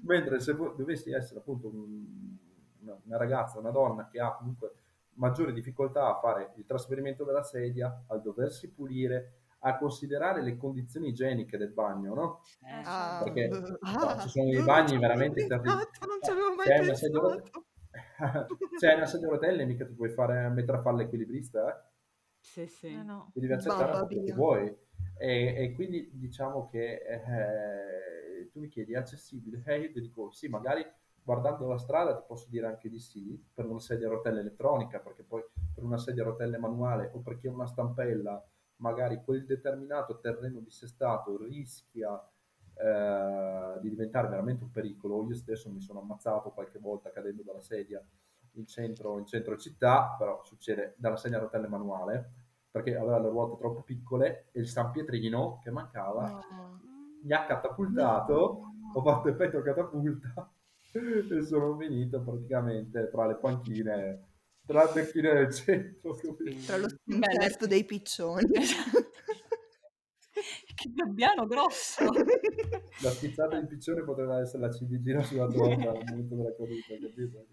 Mentre 0.05 0.41
se 0.41 0.55
dovessi 0.55 1.13
essere 1.13 1.41
appunto 1.41 1.69
un- 1.69 2.37
una, 2.81 2.97
una 3.05 3.17
ragazza, 3.17 3.59
una 3.59 3.71
donna 3.71 4.09
che 4.09 4.21
ha 4.21 4.35
comunque 4.37 4.73
maggiori 5.15 5.53
difficoltà 5.53 6.09
a 6.09 6.19
fare 6.21 6.53
il 6.57 6.65
trasferimento 6.67 7.25
della 7.25 7.43
sedia, 7.43 8.05
a 8.09 8.17
doversi 8.17 8.69
pulire, 8.71 9.33
a 9.61 9.79
considerare 9.79 10.43
le 10.43 10.57
condizioni 10.57 11.09
igieniche 11.09 11.57
del 11.57 11.71
bagno, 11.71 12.15
no? 12.15 12.41
Eh, 12.63 12.83
Ah, 12.85 13.21
Perché, 13.25 13.49
beh, 13.49 13.59
no, 13.59 14.19
ci 14.21 14.29
sono 14.29 14.47
ah, 14.47 14.51
dei 14.51 14.63
bagni 14.63 14.99
veramente 14.99 15.41
pensato, 15.41 15.63
terribili. 15.63 15.89
Non 16.07 16.23
ci 16.23 16.31
avevo 16.31 16.55
mai 16.55 16.67
Se 16.67 16.73
hai 16.73 16.81
una 16.81 16.95
sedia 16.95 17.19
a 17.19 17.23
pensato. 17.23 17.65
rotelle- 18.33 18.79
se 18.79 18.87
hai 18.89 18.97
una 18.97 19.07
sedia 19.07 19.27
a 19.27 19.31
rotelle 19.31 19.65
mica 19.65 19.87
ti 19.87 19.93
puoi 19.95 20.11
fare 20.11 20.49
mettere 20.49 20.79
a 20.79 20.83
fare 20.83 20.97
l'equilibrista, 20.97 21.69
eh? 21.69 21.93
Sì, 22.55 22.69
sì. 22.69 22.87
Eh, 22.87 23.03
no. 23.03 23.31
ti 23.33 23.41
devi 23.41 23.53
accettare 23.53 23.99
po' 23.99 24.07
quello 24.07 24.23
che 24.23 24.33
vuoi. 24.33 24.77
E, 25.19 25.55
e 25.57 25.73
quindi 25.73 26.09
diciamo 26.13 26.69
che 26.69 27.03
eh, 27.03 28.49
tu 28.53 28.61
mi 28.61 28.69
chiedi 28.69 28.93
è 28.93 28.97
accessibile? 28.97 29.61
Eh, 29.67 29.81
io 29.81 29.91
ti 29.91 30.01
dico 30.01 30.31
sì, 30.31 30.47
magari 30.47 30.87
guardando 31.21 31.67
la 31.67 31.79
strada 31.79 32.15
ti 32.15 32.23
posso 32.25 32.47
dire 32.49 32.69
anche 32.69 32.89
di 32.89 33.01
sì, 33.01 33.43
per 33.53 33.67
una 33.67 33.81
sedia 33.81 34.07
a 34.07 34.11
rotelle 34.11 34.39
elettronica, 34.39 35.01
perché 35.01 35.25
poi 35.25 35.43
per 35.75 35.83
una 35.83 35.99
sedia 35.99 36.23
a 36.23 36.27
rotelle 36.27 36.57
manuale 36.59 37.11
o 37.15 37.19
per 37.23 37.39
chi 37.39 37.49
ha 37.49 37.51
una 37.51 37.67
stampella, 37.67 38.41
magari 38.77 39.21
quel 39.25 39.45
determinato 39.45 40.21
terreno 40.21 40.61
dissestato 40.61 41.37
rischia 41.37 42.15
eh, 42.77 43.81
di 43.81 43.89
diventare 43.89 44.29
veramente 44.29 44.63
un 44.63 44.71
pericolo. 44.71 45.27
Io 45.27 45.35
stesso 45.35 45.69
mi 45.71 45.81
sono 45.81 46.03
ammazzato 46.03 46.51
qualche 46.53 46.79
volta 46.79 47.11
cadendo 47.11 47.43
dalla 47.43 47.63
sedia 47.63 48.01
in 48.53 48.67
centro, 48.67 49.19
in 49.19 49.27
centro 49.27 49.57
città, 49.57 50.15
però 50.17 50.41
succede 50.45 50.95
dalla 50.99 51.17
sedia 51.17 51.39
a 51.39 51.41
rotelle 51.41 51.67
manuale, 51.67 52.44
perché 52.75 52.97
aveva 52.97 53.21
le 53.21 53.29
ruote 53.29 53.57
troppo 53.57 53.83
piccole 53.83 54.49
e 54.51 54.59
il 54.59 54.67
San 54.67 54.91
Pietrino 54.91 55.61
che 55.63 55.71
mancava 55.71 56.41
No. 56.51 56.81
mi 57.23 57.33
ha 57.33 57.47
catapultato, 57.47 58.63
ho 58.93 59.01
fatto 59.01 59.29
effetto 59.29 59.63
catapulta 59.63 60.53
e 60.93 61.43
sono 61.45 61.77
finito 61.79 62.21
praticamente 62.21 63.09
tra 63.13 63.29
le 63.29 63.37
panchine, 63.37 64.25
tra 64.67 64.87
le 64.87 64.91
panchine 64.93 65.35
del 65.35 65.55
centro. 65.55 66.17
Tra 66.67 66.77
lo 66.77 66.89
stinzetto 66.89 67.69
dei 67.69 67.85
piccioni. 67.85 68.51
che 70.75 70.91
gabbiano 70.93 71.47
grosso! 71.47 72.07
La 73.03 73.11
schizzata 73.11 73.61
di 73.61 73.69
piccione 73.69 74.03
poteva 74.03 74.41
essere 74.41 74.67
la 74.67 74.73
ciliegina 74.73 75.23
sulla 75.23 75.47
torta 75.47 75.91
al 75.91 76.03
momento 76.11 76.35
della 76.35 76.53
caduta, 76.57 76.95
capito? 77.01 77.47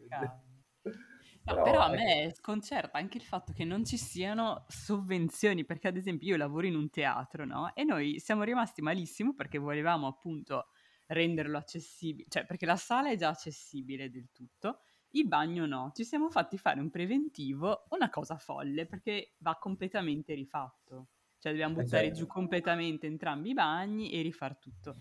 No, 1.44 1.54
Però, 1.54 1.64
però, 1.64 1.80
a 1.82 1.92
ecco. 1.92 1.96
me 1.96 2.32
sconcerta 2.36 2.98
anche 3.00 3.18
il 3.18 3.24
fatto 3.24 3.52
che 3.52 3.66
non 3.66 3.84
ci 3.84 3.98
siano 3.98 4.66
sovvenzioni, 4.68 5.66
perché 5.66 5.88
ad 5.88 5.98
esempio 5.98 6.28
io 6.30 6.38
lavoro 6.38 6.68
in 6.68 6.76
un 6.76 6.90
teatro, 6.92 7.46
no? 7.46 7.74
E 7.74 7.84
noi 7.84 8.20
siamo 8.20 8.44
rimasti 8.44 8.82
malissimo 8.84 9.34
perché 9.34 9.58
volevamo 9.58 10.06
appunto 10.08 10.68
renderlo 11.08 11.58
accessibile, 11.58 12.28
cioè 12.30 12.46
perché 12.46 12.66
la 12.66 12.76
sala 12.76 13.10
è 13.10 13.16
già 13.18 13.30
accessibile 13.30 14.10
del 14.12 14.30
tutto, 14.32 14.82
il 15.12 15.28
bagno 15.28 15.66
no. 15.66 15.92
Ci 15.96 16.04
siamo 16.04 16.30
fatti 16.30 16.58
fare 16.58 16.80
un 16.80 16.90
preventivo, 16.92 17.86
una 17.90 18.10
cosa 18.10 18.38
folle, 18.38 18.86
perché 18.86 19.34
va 19.40 19.58
completamente 19.58 20.34
rifatto. 20.36 21.08
Cioè 21.40 21.52
dobbiamo 21.54 21.74
buttare 21.74 22.12
giù 22.12 22.28
completamente 22.28 23.08
entrambi 23.08 23.50
i 23.50 23.54
bagni 23.54 24.12
e 24.12 24.22
rifar 24.22 24.58
tutto. 24.60 24.98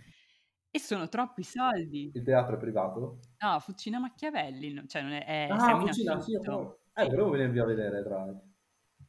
E 0.72 0.78
sono 0.78 1.08
troppi 1.08 1.42
soldi. 1.42 2.12
Il 2.14 2.22
teatro 2.22 2.54
è 2.54 2.58
privato? 2.58 3.18
No, 3.38 3.58
Fucina 3.58 3.98
Machiavelli, 3.98 4.72
no- 4.72 4.86
cioè 4.86 5.02
non 5.02 5.12
è, 5.12 5.24
è 5.24 5.48
ah, 5.50 5.78
cucina, 5.78 6.20
sì, 6.20 6.38
poi- 6.40 6.68
eh, 6.94 7.06
volevo 7.06 7.30
venirvi 7.30 7.58
a 7.58 7.64
vedere 7.64 8.02
tra 8.04 8.18
l'altro. 8.18 8.48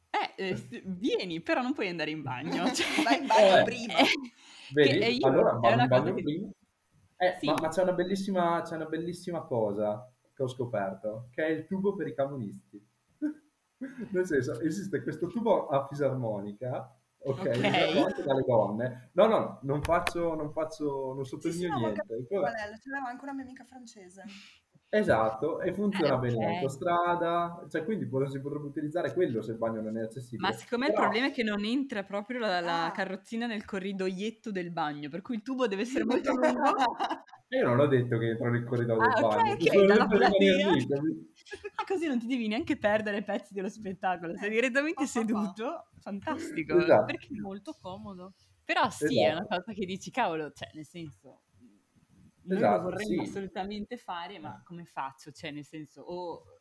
Eh, 0.10 0.34
eh, 0.50 0.82
vieni, 0.86 1.42
però 1.42 1.62
non 1.62 1.74
puoi 1.74 1.88
andare 1.90 2.10
in 2.10 2.24
bagno. 2.24 2.64
Cioè, 2.74 3.04
Vai 3.04 3.20
in 3.22 3.28
bagno 3.28 3.58
Eh. 3.58 3.64
prima. 3.64 3.94
eh, 3.98 4.06
Vedi? 4.74 4.90
che- 4.90 5.06
e 5.06 5.12
io- 5.12 5.28
allora, 5.28 5.52
una 5.58 5.84
in 5.84 5.88
bagno 5.88 6.14
che- 6.16 6.24
prima. 6.24 6.50
Eh, 7.18 7.38
Sì. 7.40 7.46
ma, 7.46 7.56
ma 7.62 7.68
c'è 7.68 7.84
una 7.84 7.94
bellissima, 7.94 8.62
c'è 8.64 8.76
una 8.76 8.86
bellissima 8.86 9.42
cosa 9.44 10.12
che 10.34 10.42
ho 10.42 10.48
scoperto, 10.48 11.28
che 11.32 11.46
è 11.46 11.50
il 11.50 11.66
tubo 11.68 11.96
per 11.96 12.08
i 12.08 12.16
camonisti. 12.16 12.84
Nel 14.12 14.26
senso, 14.26 14.60
esiste 14.62 15.04
questo 15.04 15.28
tubo 15.28 15.68
a 15.68 15.86
fisarmonica, 15.88 17.00
ok, 17.24 17.40
Ok. 17.40 17.48
usato 17.58 18.06
anche 18.06 18.24
dalle 18.24 18.44
donne. 18.46 19.10
No, 19.14 19.26
no, 19.28 19.38
no, 19.40 19.60
non 19.64 19.82
faccio, 19.84 20.34
non 20.36 20.52
faccio, 20.52 21.14
non 21.14 21.26
sottolineo 21.26 21.74
sì, 21.76 21.80
niente. 21.80 22.02
capito 22.08 22.46
è, 22.46 22.52
ce 22.78 22.90
l'aveva 22.90 23.10
anche 23.10 23.24
una 23.24 23.34
mia 23.34 23.44
amica 23.44 23.64
francese. 23.64 24.24
Esatto, 24.94 25.62
e 25.62 25.74
funziona 25.74 26.16
Eh, 26.16 26.20
bene 26.20 26.34
in 26.36 26.44
ok. 26.44 26.50
autostrada, 26.58 27.66
cioè 27.70 27.86
quindi 27.86 28.04
si 28.30 28.42
potrebbe 28.42 28.66
utilizzare 28.66 29.14
quello 29.14 29.42
se 29.42 29.52
il 29.52 29.58
bagno 29.58 29.80
non 29.80 29.98
è 29.98 30.02
accessibile. 30.02 30.50
Ma 30.50 30.54
secondo 30.54 30.84
me 30.84 30.90
il 30.90 30.96
Però- 30.98 31.08
problema 31.08 31.32
è 31.32 31.34
che 31.34 31.44
non 31.44 31.64
entra 31.64 32.04
proprio 32.04 32.40
la, 32.40 32.60
la 32.60 32.86
Ah. 32.88 32.92
carrozzina 32.92 33.46
nel 33.48 33.64
corridoietto 33.64 34.52
del 34.52 34.70
bagno, 34.72 35.08
per 35.10 35.22
cui 35.22 35.36
il 35.36 35.44
tubo 35.44 35.68
deve 35.68 35.84
essere 35.84 36.04
molto 36.30 36.34
lungo. 36.34 36.74
Io 37.54 37.68
non 37.68 37.80
ho 37.80 37.88
detto 37.88 38.18
che 38.18 38.30
entro 38.30 38.50
nel 38.50 38.64
corridoio 38.64 39.02
Ah, 39.02 39.14
del 39.14 39.22
bagno, 39.22 39.54
ok, 39.54 39.62
solo 39.72 39.86
dalla? 39.86 40.06
Ah, 41.76 41.84
così 41.86 42.08
non 42.08 42.20
ti 42.20 42.28
devi 42.28 42.48
neanche 42.48 42.78
perdere 42.78 43.24
pezzi 43.24 43.54
dello 43.54 43.68
spettacolo, 43.68 44.38
sei 44.38 44.50
direttamente 44.50 44.94
pa, 44.96 45.02
pa. 45.02 45.08
seduto, 45.08 45.90
fantastico. 46.00 46.78
Esatto. 46.78 47.06
Perché 47.06 47.28
Molto 47.42 47.76
comodo. 47.82 48.34
Però 48.64 48.90
sì, 48.90 49.22
è 49.22 49.32
una 49.32 49.42
Esatto. 49.42 49.56
cosa 49.64 49.74
che 49.74 49.86
dici, 49.86 50.12
cavolo, 50.12 50.52
cioè, 50.52 50.70
nel 50.74 50.86
senso, 50.86 51.42
noi 52.44 52.58
Esatto, 52.58 52.78
lo 52.78 52.84
vorremmo 52.84 53.24
sì. 53.24 53.30
assolutamente 53.30 53.98
fare, 53.98 54.40
ma 54.40 54.62
come 54.64 54.86
faccio? 54.86 55.32
Cioè, 55.32 55.52
nel 55.52 55.66
senso, 55.66 56.02
o 56.04 56.44
eh, 56.46 56.61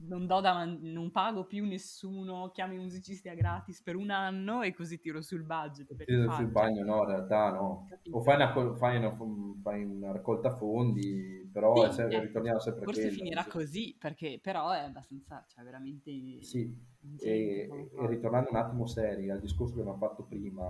non, 0.00 0.26
do 0.26 0.40
da 0.40 0.52
man- 0.54 0.78
non 0.82 1.10
pago 1.10 1.44
più 1.44 1.66
nessuno, 1.66 2.50
chiamo 2.52 2.74
i 2.74 2.78
musicisti 2.78 3.28
a 3.28 3.34
gratis 3.34 3.82
per 3.82 3.96
un 3.96 4.10
anno 4.10 4.62
e 4.62 4.72
così 4.74 4.98
tiro 4.98 5.20
sul 5.22 5.42
budget. 5.42 6.04
Tiro 6.04 6.30
sul 6.32 6.46
bagno, 6.46 6.84
no, 6.84 7.02
in 7.02 7.08
realtà 7.08 7.50
no. 7.50 7.86
Capito? 7.88 8.16
O 8.16 8.20
fai 8.22 8.36
una, 8.36 8.52
fai 8.76 8.96
una, 8.96 9.16
fai 9.62 9.84
una 9.84 10.12
raccolta 10.12 10.50
fondi, 10.54 11.48
però 11.52 11.74
Sì, 11.74 11.80
è 11.88 11.92
se- 11.92 12.06
eh, 12.06 12.20
ritorniamo 12.20 12.58
sempre 12.60 12.80
a 12.82 12.84
Forse 12.84 13.02
quello. 13.02 13.16
finirà 13.16 13.42
sì. 13.42 13.50
così, 13.50 13.96
perché 13.98 14.38
però 14.42 14.70
è 14.70 14.80
abbastanza, 14.80 15.44
cioè 15.48 15.64
veramente 15.64 16.10
Sì, 16.40 16.74
e, 17.20 17.68
e 17.92 18.06
ritornando 18.06 18.50
un 18.50 18.56
attimo 18.56 18.86
seri 18.86 19.28
al 19.30 19.40
discorso 19.40 19.74
che 19.74 19.80
abbiamo 19.80 19.98
fatto 19.98 20.22
prima, 20.24 20.66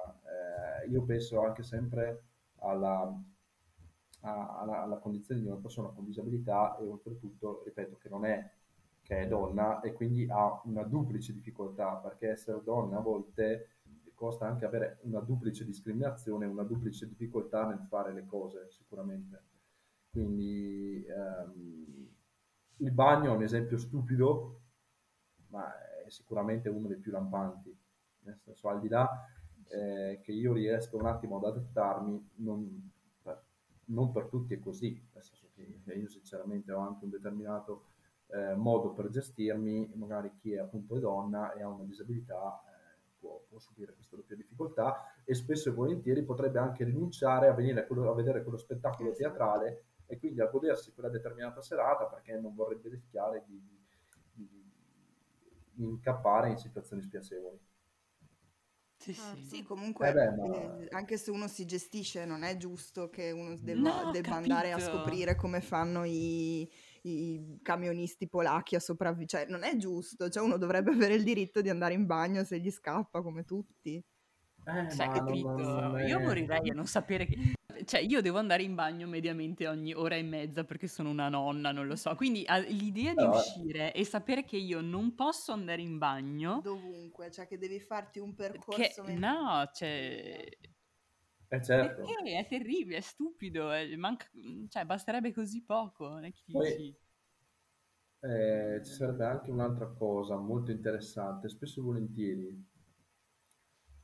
eh, 0.85 0.89
io 0.89 1.03
penso 1.05 1.41
anche 1.43 1.63
sempre 1.63 2.23
alla, 2.61 3.13
alla, 4.23 4.83
alla 4.83 4.97
condizione 4.99 5.41
di 5.41 5.47
una 5.47 5.57
persona 5.57 5.89
con 5.89 6.05
disabilità 6.05 6.77
e 6.79 6.87
oltretutto, 6.89 7.63
ripeto, 7.65 7.97
che 7.99 8.09
non 8.09 8.25
è 8.25 8.51
che 9.09 9.21
è 9.21 9.27
donna 9.27 9.81
e 9.81 9.95
quindi 9.95 10.29
ha 10.29 10.61
una 10.65 10.83
duplice 10.83 11.33
difficoltà 11.33 11.95
perché 11.95 12.29
essere 12.29 12.63
donna 12.63 12.99
a 12.99 13.01
volte 13.01 13.71
costa 14.13 14.47
anche 14.47 14.67
avere 14.67 14.99
una 15.03 15.21
duplice 15.21 15.65
discriminazione, 15.65 16.45
una 16.45 16.65
duplice 16.65 17.07
difficoltà 17.07 17.67
nel 17.67 17.87
fare 17.89 18.13
le 18.13 18.27
cose, 18.27 18.69
sicuramente. 18.69 19.43
Quindi 20.11 21.07
ehm, 21.07 22.09
il 22.79 22.91
bagno 22.91 23.33
è 23.33 23.37
un 23.37 23.43
esempio 23.43 23.79
stupido, 23.79 24.61
ma 25.49 25.73
è 26.05 26.11
sicuramente 26.11 26.69
uno 26.69 26.89
dei 26.89 26.99
più 26.99 27.13
lampanti. 27.13 27.75
Nel 28.25 28.37
senso, 28.37 28.69
al 28.69 28.81
di 28.81 28.89
là 28.89 29.09
eh, 29.69 30.21
che 30.23 30.33
io 30.33 30.53
riesco 30.53 30.99
un 30.99 31.07
attimo 31.07 31.37
ad 31.37 31.45
adattarmi, 31.45 32.31
non 32.37 32.91
per, 33.23 33.43
non 33.87 34.11
per 34.11 34.27
tutti 34.27 34.53
è 34.53 34.59
così, 34.59 35.01
nel 35.15 35.23
senso 35.23 35.49
che 35.55 35.95
io 35.95 36.09
sinceramente 36.09 36.73
ho 36.73 36.81
anche 36.81 37.05
un 37.05 37.11
determinato 37.11 37.85
eh, 38.31 38.55
modo 38.55 38.93
per 38.93 39.09
gestirmi, 39.09 39.93
magari 39.95 40.33
chi 40.37 40.53
è 40.53 40.59
appunto 40.59 40.97
è 40.97 41.01
donna 41.01 41.53
e 41.55 41.63
ha 41.63 41.69
una 41.69 41.85
disabilità 41.85 42.63
eh, 42.67 42.99
può, 43.19 43.43
può, 43.49 43.59
subire 43.59 43.95
questa 43.95 44.17
doppia 44.17 44.37
difficoltà 44.37 45.15
e 45.25 45.35
spesso 45.35 45.69
e 45.69 45.73
volentieri 45.73 46.23
potrebbe 46.23 46.59
anche 46.59 46.85
rinunciare 46.85 47.49
a, 47.49 47.55
venire 47.55 47.81
a, 47.81 47.87
quello, 47.87 48.11
a 48.11 48.15
vedere 48.15 48.43
quello 48.43 48.59
spettacolo 48.59 49.11
esatto. 49.11 49.29
teatrale 49.29 49.83
e 50.07 50.19
quindi 50.19 50.41
a 50.41 50.47
godersi 50.47 50.93
quella 50.93 51.09
determinata 51.09 51.61
serata 51.63 52.07
perché 52.07 52.39
non 52.39 52.55
vorrebbe 52.55 52.89
rischiare 52.89 53.45
di, 53.47 53.61
di, 54.33 54.49
di 55.73 55.85
incappare 55.85 56.51
in 56.51 56.57
situazioni 56.57 57.03
spiacevoli. 57.03 57.59
Sì, 58.99 59.11
ah, 59.11 59.35
sì. 59.35 59.43
sì, 59.43 59.63
comunque, 59.63 60.09
eh 60.09 60.13
beh, 60.13 60.31
ma... 60.33 60.79
eh, 60.81 60.89
anche 60.91 61.17
se 61.19 61.31
uno 61.31 61.47
si 61.47 61.65
gestisce, 61.65 62.25
non 62.25 62.43
è 62.43 62.57
giusto 62.57 63.09
che 63.09 63.31
uno 63.31 63.55
debba, 63.57 64.03
no, 64.03 64.11
debba 64.11 64.35
andare 64.35 64.73
a 64.73 64.79
scoprire 64.81 65.37
come 65.37 65.61
fanno 65.61 66.03
i, 66.05 66.69
i 67.03 67.59
camionisti 67.63 68.29
polacchi 68.29 68.75
a 68.75 68.81
sopravvivere. 68.81 69.29
Cioè, 69.29 69.47
non 69.49 69.63
è 69.63 69.77
giusto. 69.77 70.29
Cioè, 70.29 70.43
uno 70.43 70.57
dovrebbe 70.57 70.91
avere 70.91 71.15
il 71.15 71.25
diritto 71.25 71.61
di 71.61 71.69
andare 71.69 71.95
in 71.95 72.07
bagno 72.07 72.45
se 72.45 72.59
gli 72.59 72.71
scappa, 72.71 73.23
come 73.23 73.45
tutti. 73.45 73.95
Eh, 73.97 74.95
cioè, 74.95 75.09
capito? 75.09 75.99
Io 75.99 76.21
morirei 76.21 76.71
a 76.71 76.75
non 76.75 76.87
sapere 76.87 77.27
che 77.27 77.37
cioè 77.85 78.01
io 78.01 78.21
devo 78.21 78.39
andare 78.39 78.63
in 78.63 78.75
bagno 78.75 79.07
mediamente 79.07 79.67
ogni 79.67 79.95
ora 79.95 80.17
e 80.17 80.23
mezza 80.23 80.65
perché 80.65 80.87
sono 80.89 81.11
una 81.11 81.29
nonna, 81.29 81.73
non 81.73 81.87
lo 81.87 81.97
so. 81.97 82.15
Quindi 82.15 82.45
ah, 82.47 82.59
l'idea 82.59 83.15
di 83.15 83.25
uscire 83.25 83.93
e 83.93 84.05
sapere 84.05 84.45
che 84.45 84.57
io 84.57 84.81
non 84.81 85.15
posso 85.15 85.53
andare 85.53 85.83
in 85.83 85.99
bagno 85.99 86.61
dovunque, 86.63 87.31
cioè 87.31 87.47
che 87.47 87.59
devi 87.59 87.81
farti 87.81 88.19
un 88.19 88.35
percorso 88.35 89.03
che, 89.03 89.15
no, 89.15 89.69
cioè 89.73 90.45
eh 91.49 91.63
certo. 91.63 92.03
Perché 92.03 92.39
è 92.39 92.47
terribile, 92.47 92.99
è 92.99 93.01
stupido, 93.01 93.71
è, 93.71 93.95
manca, 93.97 94.27
cioè 94.69 94.85
basterebbe 94.85 95.33
così 95.33 95.65
poco, 95.65 96.09
non 96.09 96.25
è 96.25 96.33
che 96.33 96.53
Poi, 96.53 96.97
eh, 98.21 98.81
ci 98.85 98.93
sarebbe 98.93 99.25
anche 99.25 99.51
un'altra 99.51 99.87
cosa 99.87 100.37
molto 100.37 100.71
interessante, 100.71 101.49
spesso 101.49 101.81
e 101.81 101.83
volentieri 101.83 102.67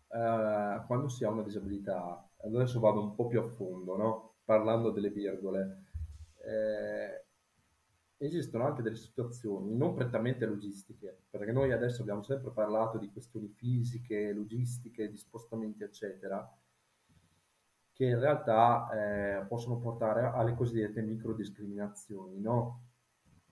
eh, 0.09 0.83
quando 0.87 1.09
si 1.09 1.25
ha 1.25 1.31
una 1.31 1.43
disabilità 1.43 2.29
adesso 2.47 2.81
vado 2.81 3.01
un 3.01 3.15
po' 3.15 3.27
più 3.27 3.41
a 3.41 3.49
fondo, 3.49 3.97
no? 3.97 4.35
parlando 4.45 4.91
delle 4.91 5.11
virgole, 5.11 5.85
eh, 6.45 7.25
esistono 8.19 8.67
anche 8.67 8.83
delle 8.83 8.97
situazioni 8.97 9.75
non 9.75 9.95
prettamente 9.95 10.47
logistiche, 10.47 11.25
perché 11.31 11.53
noi 11.53 11.73
adesso 11.73 12.03
abbiamo 12.03 12.23
sempre 12.23 12.51
parlato 12.51 12.99
di 12.99 13.11
questioni 13.11 13.49
fisiche, 13.49 14.33
logistiche, 14.33 15.11
di 15.11 15.17
spostamenti, 15.17 15.83
eccetera, 15.83 16.47
che 17.95 18.07
in 18.07 18.19
realtà 18.19 18.89
eh, 18.91 19.45
possono 19.47 19.79
portare 19.79 20.27
alle 20.27 20.55
cosiddette 20.55 21.01
microdiscriminazioni, 21.01 22.41
no? 22.41 22.83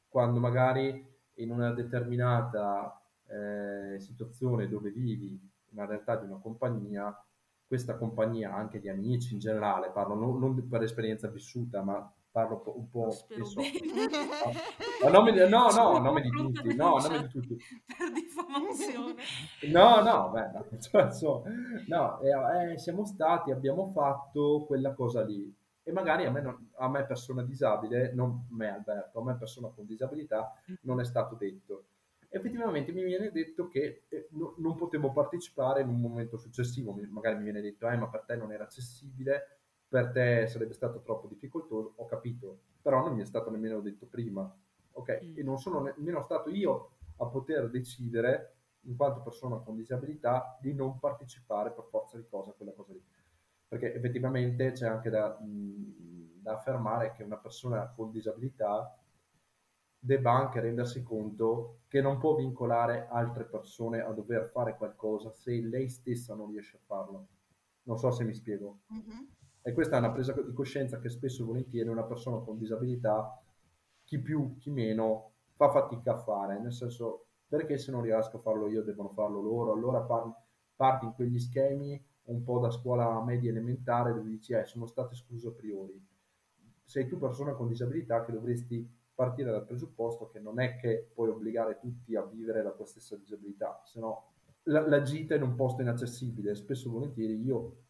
Quando 0.09 0.41
magari 0.41 1.09
in 1.35 1.51
una 1.51 1.73
determinata 1.73 3.01
eh, 3.29 4.01
situazione 4.01 4.69
dove 4.69 4.91
vivi, 4.91 5.41
una 5.71 5.87
realtà 5.87 6.17
di 6.17 6.27
una 6.27 6.41
compagnia, 6.41 7.17
questa 7.65 7.97
compagnia, 7.97 8.53
anche 8.53 8.81
di 8.81 8.89
amici 8.89 9.33
in 9.33 9.39
generale, 9.39 9.91
parlo 9.91 10.15
non, 10.15 10.39
non 10.39 10.69
per 10.69 10.83
esperienza 10.83 11.29
vissuta, 11.29 11.81
ma 11.83 12.13
parlo 12.33 12.63
un 12.75 12.89
po'... 12.89 13.11
So. 13.11 13.27
no, 15.03 15.09
nomi, 15.13 15.33
no, 15.49 15.69
no, 15.69 15.99
nome 15.99 16.23
di 16.23 16.31
tutti, 16.31 16.75
no, 16.75 16.97
nome 16.99 17.21
di 17.21 17.29
tutti. 17.29 17.57
Per 17.87 18.11
diffamazione. 18.11 19.23
No, 19.71 20.01
no, 20.01 20.31
beh, 20.31 20.79
cioè, 20.81 21.13
so, 21.13 21.45
no 21.87 22.21
eh, 22.21 22.73
eh, 22.73 22.79
siamo 22.79 23.05
stati, 23.05 23.53
abbiamo 23.53 23.93
fatto 23.93 24.65
quella 24.67 24.95
cosa 24.95 25.23
lì. 25.23 25.55
E 25.85 25.93
magari 25.93 26.25
a 26.25 26.31
me, 26.31 26.41
non, 26.41 26.71
a 26.77 26.89
me 26.89 27.05
persona 27.05 27.43
disabile, 27.43 28.13
non 28.15 28.47
me 28.51 28.73
Alberto, 28.73 29.21
a 29.21 29.25
me 29.25 29.37
persona 29.37 29.69
con 29.69 29.85
disabilità, 29.85 30.53
non 30.83 31.01
è 31.01 31.05
stato 31.05 31.35
detto 31.35 31.85
effettivamente 32.35 32.93
mi 32.93 33.05
viene 33.05 33.31
detto 33.31 33.69
che 33.69 34.05
eh, 34.09 34.29
no, 34.31 34.55
non 34.57 34.75
potevo 34.75 35.13
partecipare 35.13 35.83
in 35.83 35.89
un 35.89 36.01
momento 36.01 36.39
successivo, 36.39 36.99
magari 37.11 37.37
mi 37.37 37.45
viene 37.45 37.61
detto, 37.61 37.89
eh, 37.89 37.97
ma 37.97 38.09
per 38.09 38.23
te 38.23 38.37
non 38.37 38.53
era 38.53 38.65
accessibile, 38.65 39.62
per 39.93 40.11
te 40.11 40.47
sarebbe 40.47 40.73
stato 40.73 41.03
troppo 41.03 41.27
difficoltoso, 41.27 41.93
ho 41.97 42.07
capito, 42.07 42.61
però 42.81 43.05
non 43.05 43.15
mi 43.15 43.21
è 43.21 43.27
stato 43.27 43.51
nemmeno 43.51 43.81
detto 43.81 44.07
prima, 44.07 44.51
ok? 44.93 45.21
Mm. 45.23 45.37
E 45.37 45.43
non 45.43 45.59
sono 45.59 45.83
nemmeno 45.83 46.23
stato 46.23 46.49
io 46.49 46.93
a 47.19 47.27
poter 47.27 47.69
decidere, 47.69 48.55
in 48.85 48.97
quanto 48.97 49.21
persona 49.21 49.59
con 49.59 49.77
disabilità, 49.77 50.57
di 50.63 50.73
non 50.73 50.99
partecipare 50.99 51.73
per 51.73 51.85
forza 51.91 52.17
di 52.17 52.25
cosa 52.27 52.53
a 52.53 52.55
quella 52.55 52.73
cosa 52.73 52.95
lì. 52.95 53.05
Perché 53.69 53.93
effettivamente 53.93 54.73
c'è 54.73 54.87
anche 54.87 55.11
da, 55.11 55.39
mh, 55.39 56.41
da 56.41 56.55
affermare 56.55 57.13
che 57.13 57.23
una 57.23 57.37
persona 57.37 57.93
con 57.95 58.11
disabilità 58.11 58.99
debba 59.99 60.33
anche 60.33 60.61
rendersi 60.61 61.03
conto 61.03 61.81
che 61.89 62.01
non 62.01 62.17
può 62.17 62.35
vincolare 62.35 63.09
altre 63.11 63.45
persone 63.45 64.01
a 64.01 64.11
dover 64.13 64.49
fare 64.49 64.75
qualcosa 64.75 65.31
se 65.33 65.61
lei 65.61 65.91
stessa 65.91 66.35
non 66.35 66.51
riesce 66.51 66.79
a 66.79 66.81
farlo. 66.87 67.27
Non 67.83 67.99
so 67.99 68.11
se 68.11 68.25
mi 68.25 68.33
spiego. 68.33 68.81
Mm-hmm. 68.91 69.25
E 69.63 69.73
questa 69.73 69.97
è 69.97 69.99
una 70.01 70.11
presa 70.11 70.33
di 70.33 70.53
coscienza 70.53 70.99
che 70.99 71.09
spesso 71.09 71.43
e 71.43 71.47
volentieri 71.47 71.89
una 71.89 72.03
persona 72.03 72.39
con 72.39 72.59
disabilità, 72.59 73.41
chi 74.05 74.19
più, 74.19 74.57
chi 74.59 74.71
meno, 74.71 75.35
fa 75.55 75.71
fatica 75.71 76.15
a 76.15 76.19
fare. 76.19 76.59
Nel 76.59 76.73
senso, 76.73 77.27
perché 77.47 77.79
se 77.79 77.93
non 77.93 78.03
riesco 78.03 78.39
a 78.39 78.41
farlo 78.41 78.69
io 78.69 78.83
devono 78.83 79.11
farlo 79.11 79.41
loro? 79.41 79.73
Allora 79.73 80.05
parti 80.75 81.05
in 81.05 81.15
quegli 81.15 81.39
schemi 81.39 82.03
un 82.25 82.43
po' 82.43 82.59
da 82.59 82.71
scuola 82.71 83.23
media 83.23 83.51
elementare 83.51 84.13
dove 84.13 84.29
dici, 84.29 84.53
eh, 84.53 84.65
sono 84.65 84.87
stato 84.87 85.13
escluso 85.13 85.51
a 85.51 85.53
priori. 85.53 86.01
Sei 86.85 87.07
tu 87.07 87.19
persona 87.19 87.53
con 87.55 87.69
disabilità 87.69 88.25
che 88.25 88.33
dovresti 88.33 89.01
partire 89.15 89.51
dal 89.51 89.65
presupposto 89.65 90.29
che 90.29 90.41
non 90.41 90.61
è 90.61 90.77
che 90.77 91.11
puoi 91.15 91.29
obbligare 91.29 91.79
tutti 91.79 92.17
a 92.17 92.23
vivere 92.23 92.63
la 92.63 92.73
tua 92.73 92.87
stessa 92.87 93.17
disabilità, 93.17 93.81
se 93.85 94.01
no 94.01 94.33
la, 94.65 94.87
la 94.87 95.03
gita 95.03 95.35
in 95.35 95.43
un 95.43 95.55
posto 95.55 95.83
inaccessibile, 95.83 96.55
spesso 96.55 96.89
e 96.89 96.93
volentieri 96.93 97.43
io 97.43 97.82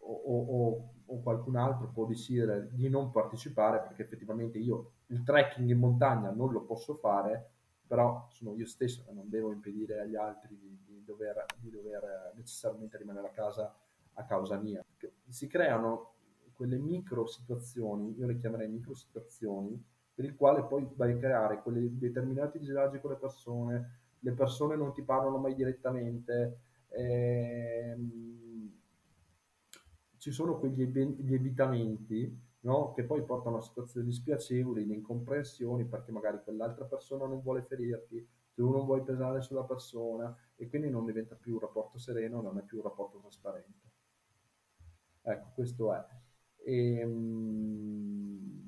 o, 0.00 0.12
o, 0.12 0.90
o, 1.06 1.22
qualcun 1.22 1.56
altro 1.56 1.88
può 1.88 2.06
decidere 2.06 2.68
di 2.72 2.88
non 2.88 3.10
partecipare 3.10 3.80
perché 3.80 4.02
effettivamente 4.02 4.58
io 4.58 4.92
il 5.06 5.22
trekking 5.22 5.68
in 5.68 5.78
montagna 5.78 6.30
non 6.30 6.50
lo 6.52 6.62
posso 6.62 6.94
fare, 6.94 7.50
però 7.86 8.26
sono 8.30 8.54
io 8.54 8.66
stesso 8.66 9.04
che 9.04 9.12
non 9.12 9.28
devo 9.28 9.52
impedire 9.52 10.00
agli 10.00 10.16
altri 10.16 10.56
di, 10.56 10.78
di, 10.84 11.04
dover, 11.04 11.44
di 11.58 11.70
dover 11.70 12.32
necessariamente 12.36 12.96
rimanere 12.96 13.28
a 13.28 13.32
casa 13.32 13.74
a 14.14 14.24
causa 14.24 14.56
mia. 14.56 14.84
Si 15.28 15.46
creano 15.46 16.14
quelle 16.54 16.78
micro 16.78 17.26
situazioni, 17.26 18.14
io 18.18 18.26
le 18.26 18.36
chiamerei 18.36 18.68
micro 18.68 18.94
situazioni, 18.94 19.82
per 20.14 20.24
il 20.24 20.36
quale 20.36 20.62
poi 20.64 20.86
vai 20.94 21.12
a 21.12 21.16
creare 21.16 21.62
quei 21.62 21.96
determinati 21.96 22.58
disagi 22.58 23.00
con 23.00 23.10
le 23.10 23.16
persone, 23.16 24.00
le 24.18 24.32
persone 24.32 24.76
non 24.76 24.92
ti 24.92 25.02
parlano 25.02 25.38
mai 25.38 25.54
direttamente, 25.54 26.58
ehm, 26.88 28.49
ci 30.20 30.32
sono 30.32 30.58
quegli 30.58 30.82
ev- 30.82 31.30
evitamenti 31.32 32.38
no? 32.60 32.92
che 32.92 33.04
poi 33.04 33.24
portano 33.24 33.56
a 33.56 33.62
situazioni 33.62 34.12
spiacevoli, 34.12 34.84
di 34.84 34.92
incomprensioni, 34.92 35.86
perché 35.86 36.12
magari 36.12 36.42
quell'altra 36.44 36.84
persona 36.84 37.26
non 37.26 37.40
vuole 37.40 37.62
ferirti, 37.62 38.28
tu 38.52 38.70
non 38.70 38.84
vuoi 38.84 39.02
pesare 39.02 39.40
sulla 39.40 39.64
persona 39.64 40.36
e 40.56 40.68
quindi 40.68 40.90
non 40.90 41.06
diventa 41.06 41.34
più 41.36 41.54
un 41.54 41.60
rapporto 41.60 41.96
sereno, 41.98 42.42
non 42.42 42.58
è 42.58 42.62
più 42.62 42.76
un 42.76 42.82
rapporto 42.82 43.18
trasparente. 43.18 43.88
Ecco, 45.22 45.52
questo 45.54 45.94
è. 45.94 46.04
E, 46.64 46.98
ehm, 46.98 48.60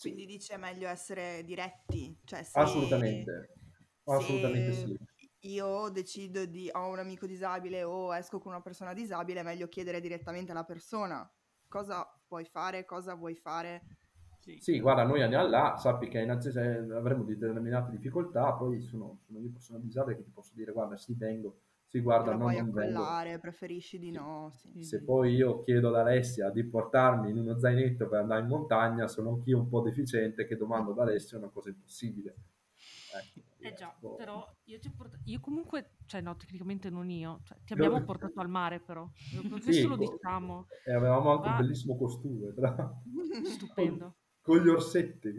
quindi 0.00 0.24
dice 0.24 0.54
è 0.54 0.56
meglio 0.56 0.88
essere 0.88 1.42
diretti, 1.44 2.16
cioè 2.24 2.42
se, 2.42 2.58
assolutamente, 2.58 3.50
assolutamente 4.04 4.72
sì. 4.72 4.96
Io 5.46 5.88
decido 5.90 6.44
di 6.44 6.68
ho 6.72 6.88
un 6.88 6.98
amico 6.98 7.26
disabile 7.26 7.82
o 7.82 8.14
esco 8.14 8.38
con 8.38 8.52
una 8.52 8.62
persona 8.62 8.92
disabile, 8.92 9.40
è 9.40 9.44
meglio 9.44 9.68
chiedere 9.68 10.00
direttamente 10.00 10.52
alla 10.52 10.64
persona 10.64 11.28
cosa 11.68 12.06
puoi 12.26 12.44
fare, 12.44 12.84
cosa 12.84 13.14
vuoi 13.14 13.34
fare. 13.34 13.82
Sì, 14.38 14.58
sì 14.60 14.80
guarda, 14.80 15.04
noi 15.04 15.22
andiamo 15.22 15.48
là, 15.48 15.76
sappi 15.76 16.08
che 16.08 16.20
innanzitutto 16.20 16.96
avremo 16.96 17.24
determinate 17.24 17.90
difficoltà, 17.90 18.52
poi 18.52 18.80
sono, 18.80 19.18
sono 19.26 19.40
io 19.40 19.50
persona 19.50 19.78
disabile 19.78 20.16
che 20.16 20.22
ti 20.22 20.30
posso 20.30 20.52
dire 20.54 20.72
guarda 20.72 20.96
sì 20.96 21.14
vengo, 21.14 21.58
si 21.86 22.00
guarda, 22.00 22.34
non, 22.34 22.52
non 22.52 22.68
accollare, 22.68 23.38
preferisci 23.38 23.98
di 23.98 24.10
no. 24.10 24.50
Sì. 24.52 24.82
Se 24.82 25.02
poi 25.02 25.34
io 25.34 25.62
chiedo 25.62 25.88
ad 25.88 25.96
Alessia 25.96 26.50
di 26.50 26.64
portarmi 26.64 27.30
in 27.30 27.38
uno 27.38 27.58
zainetto 27.58 28.08
per 28.08 28.20
andare 28.20 28.42
in 28.42 28.48
montagna, 28.48 29.08
sono 29.08 29.30
anch'io 29.30 29.58
un 29.58 29.68
po' 29.68 29.80
deficiente 29.80 30.46
che 30.46 30.56
domando 30.56 30.92
ad 30.92 30.98
Alessia 30.98 31.38
una 31.38 31.48
cosa 31.48 31.68
impossibile. 31.70 32.34
Ecco, 33.18 33.40
Eh 33.58 33.72
già, 33.74 33.96
però 34.16 34.48
io 34.64 34.78
portato... 34.96 35.22
Io 35.26 35.40
comunque, 35.40 35.96
cioè 36.06 36.20
no, 36.20 36.36
tecnicamente 36.36 36.90
non 36.90 37.10
io, 37.10 37.40
cioè, 37.44 37.58
ti 37.64 37.72
abbiamo 37.72 38.02
portato 38.04 38.40
al 38.40 38.48
mare 38.48 38.80
però, 38.80 39.08
questo 39.48 39.72
Sì, 39.72 39.82
lo 39.82 39.96
diciamo, 39.96 40.66
E 40.84 40.92
avevamo 40.92 41.32
anche 41.32 41.48
un 41.48 41.54
Ah. 41.54 41.56
bellissimo 41.58 41.96
costume, 41.96 42.52
tra- 42.54 42.92
stupendo, 43.44 44.16
con 44.40 44.58
gli 44.62 44.68
orsetti. 44.68 45.30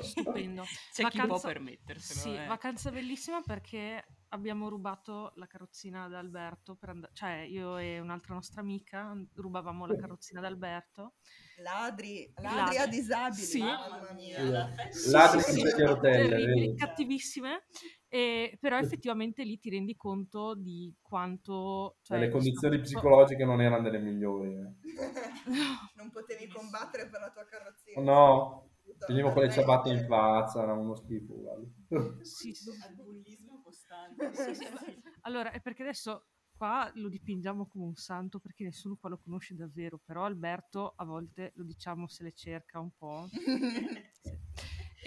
stupendo. 0.00 0.62
C'è 0.92 1.04
chi 1.08 1.18
può 1.18 1.26
Vacanza- 1.26 1.48
permetterselo. 1.48 2.20
Sì, 2.20 2.34
eh. 2.34 2.46
vacanza 2.46 2.90
bellissima 2.90 3.40
perché 3.42 4.04
abbiamo 4.30 4.68
rubato 4.68 5.32
la 5.36 5.46
carrozzina 5.46 6.04
ad 6.04 6.14
Alberto, 6.14 6.74
per 6.74 6.90
and- 6.90 7.10
cioè 7.12 7.40
io 7.48 7.76
e 7.78 8.00
un'altra 8.00 8.34
nostra 8.34 8.60
amica 8.60 9.16
rubavamo 9.34 9.86
la 9.86 9.96
carrozzina 9.96 10.40
ad 10.40 10.46
Alberto. 10.46 11.14
Ladri, 11.62 12.30
Ladri. 12.36 12.56
ladri 12.56 12.76
a 12.78 12.86
disabili. 12.86 13.42
Sì. 13.42 13.60
Mamma 13.60 14.12
mia. 14.12 14.70
Sì. 14.90 15.10
Ladri 15.10 15.40
sì, 15.40 15.52
sì, 15.60 15.72
terribili, 16.00 16.74
cattivissime, 16.76 17.64
e- 18.08 18.56
però 18.60 18.78
effettivamente 18.78 19.42
lì 19.44 19.58
ti 19.58 19.70
rendi 19.70 19.96
conto 19.96 20.54
di 20.54 20.94
quanto... 21.00 21.96
Cioè, 22.02 22.18
le 22.18 22.28
condizioni 22.28 22.76
soprattutto- 22.76 22.98
psicologiche 23.00 23.44
non 23.44 23.60
erano 23.60 23.82
delle 23.82 23.98
migliori. 23.98 24.54
eh. 24.54 24.72
non 25.96 26.10
potevi 26.10 26.46
combattere 26.48 27.08
per 27.08 27.20
la 27.20 27.30
tua 27.30 27.44
carrozzina. 27.46 28.00
No, 28.02 28.70
finivo 29.06 29.32
con 29.32 29.42
le 29.42 29.50
ciabatte 29.50 29.88
in 29.90 30.04
faccia, 30.06 30.62
era 30.62 30.72
uno 30.74 30.94
schifo. 30.94 31.34
guarda. 31.34 32.22
Sì, 32.24 32.52
sì. 32.52 32.70
Al 32.86 32.94
bullismo 32.94 33.55
costante. 33.76 34.32
Sì, 34.34 34.54
sì, 34.54 34.76
sì. 34.84 35.02
Allora, 35.22 35.50
è 35.50 35.60
perché 35.60 35.82
adesso 35.82 36.26
qua 36.56 36.90
lo 36.94 37.08
dipingiamo 37.08 37.66
come 37.66 37.84
un 37.84 37.94
santo 37.94 38.38
perché 38.38 38.64
nessuno 38.64 38.96
qua 38.96 39.10
lo 39.10 39.18
conosce 39.18 39.54
davvero, 39.54 40.00
però 40.02 40.24
Alberto 40.24 40.94
a 40.96 41.04
volte 41.04 41.52
lo 41.56 41.64
diciamo 41.64 42.08
se 42.08 42.22
le 42.22 42.32
cerca 42.32 42.80
un 42.80 42.90
po'. 42.96 43.28
Sì. 44.26 44.34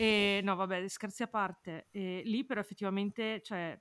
E, 0.01 0.39
no, 0.43 0.55
vabbè, 0.55 0.87
scherzi 0.87 1.23
a 1.23 1.27
parte, 1.27 1.87
e 1.91 2.21
lì 2.23 2.45
però 2.45 2.61
effettivamente, 2.61 3.41
cioè, 3.41 3.77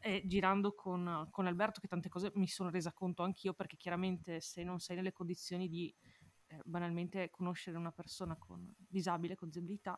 eh, 0.00 0.22
girando 0.26 0.74
con, 0.74 1.28
con 1.30 1.46
Alberto 1.46 1.80
che 1.80 1.86
tante 1.86 2.08
cose 2.08 2.32
mi 2.34 2.48
sono 2.48 2.68
resa 2.68 2.92
conto 2.92 3.22
anch'io 3.22 3.54
perché 3.54 3.76
chiaramente 3.76 4.40
se 4.40 4.64
non 4.64 4.80
sei 4.80 4.96
nelle 4.96 5.12
condizioni 5.12 5.68
di 5.68 5.94
eh, 6.48 6.60
banalmente 6.64 7.30
conoscere 7.30 7.76
una 7.76 7.92
persona 7.92 8.36
con 8.36 8.74
disabile, 8.76 9.36
con 9.36 9.48
disabilità, 9.48 9.96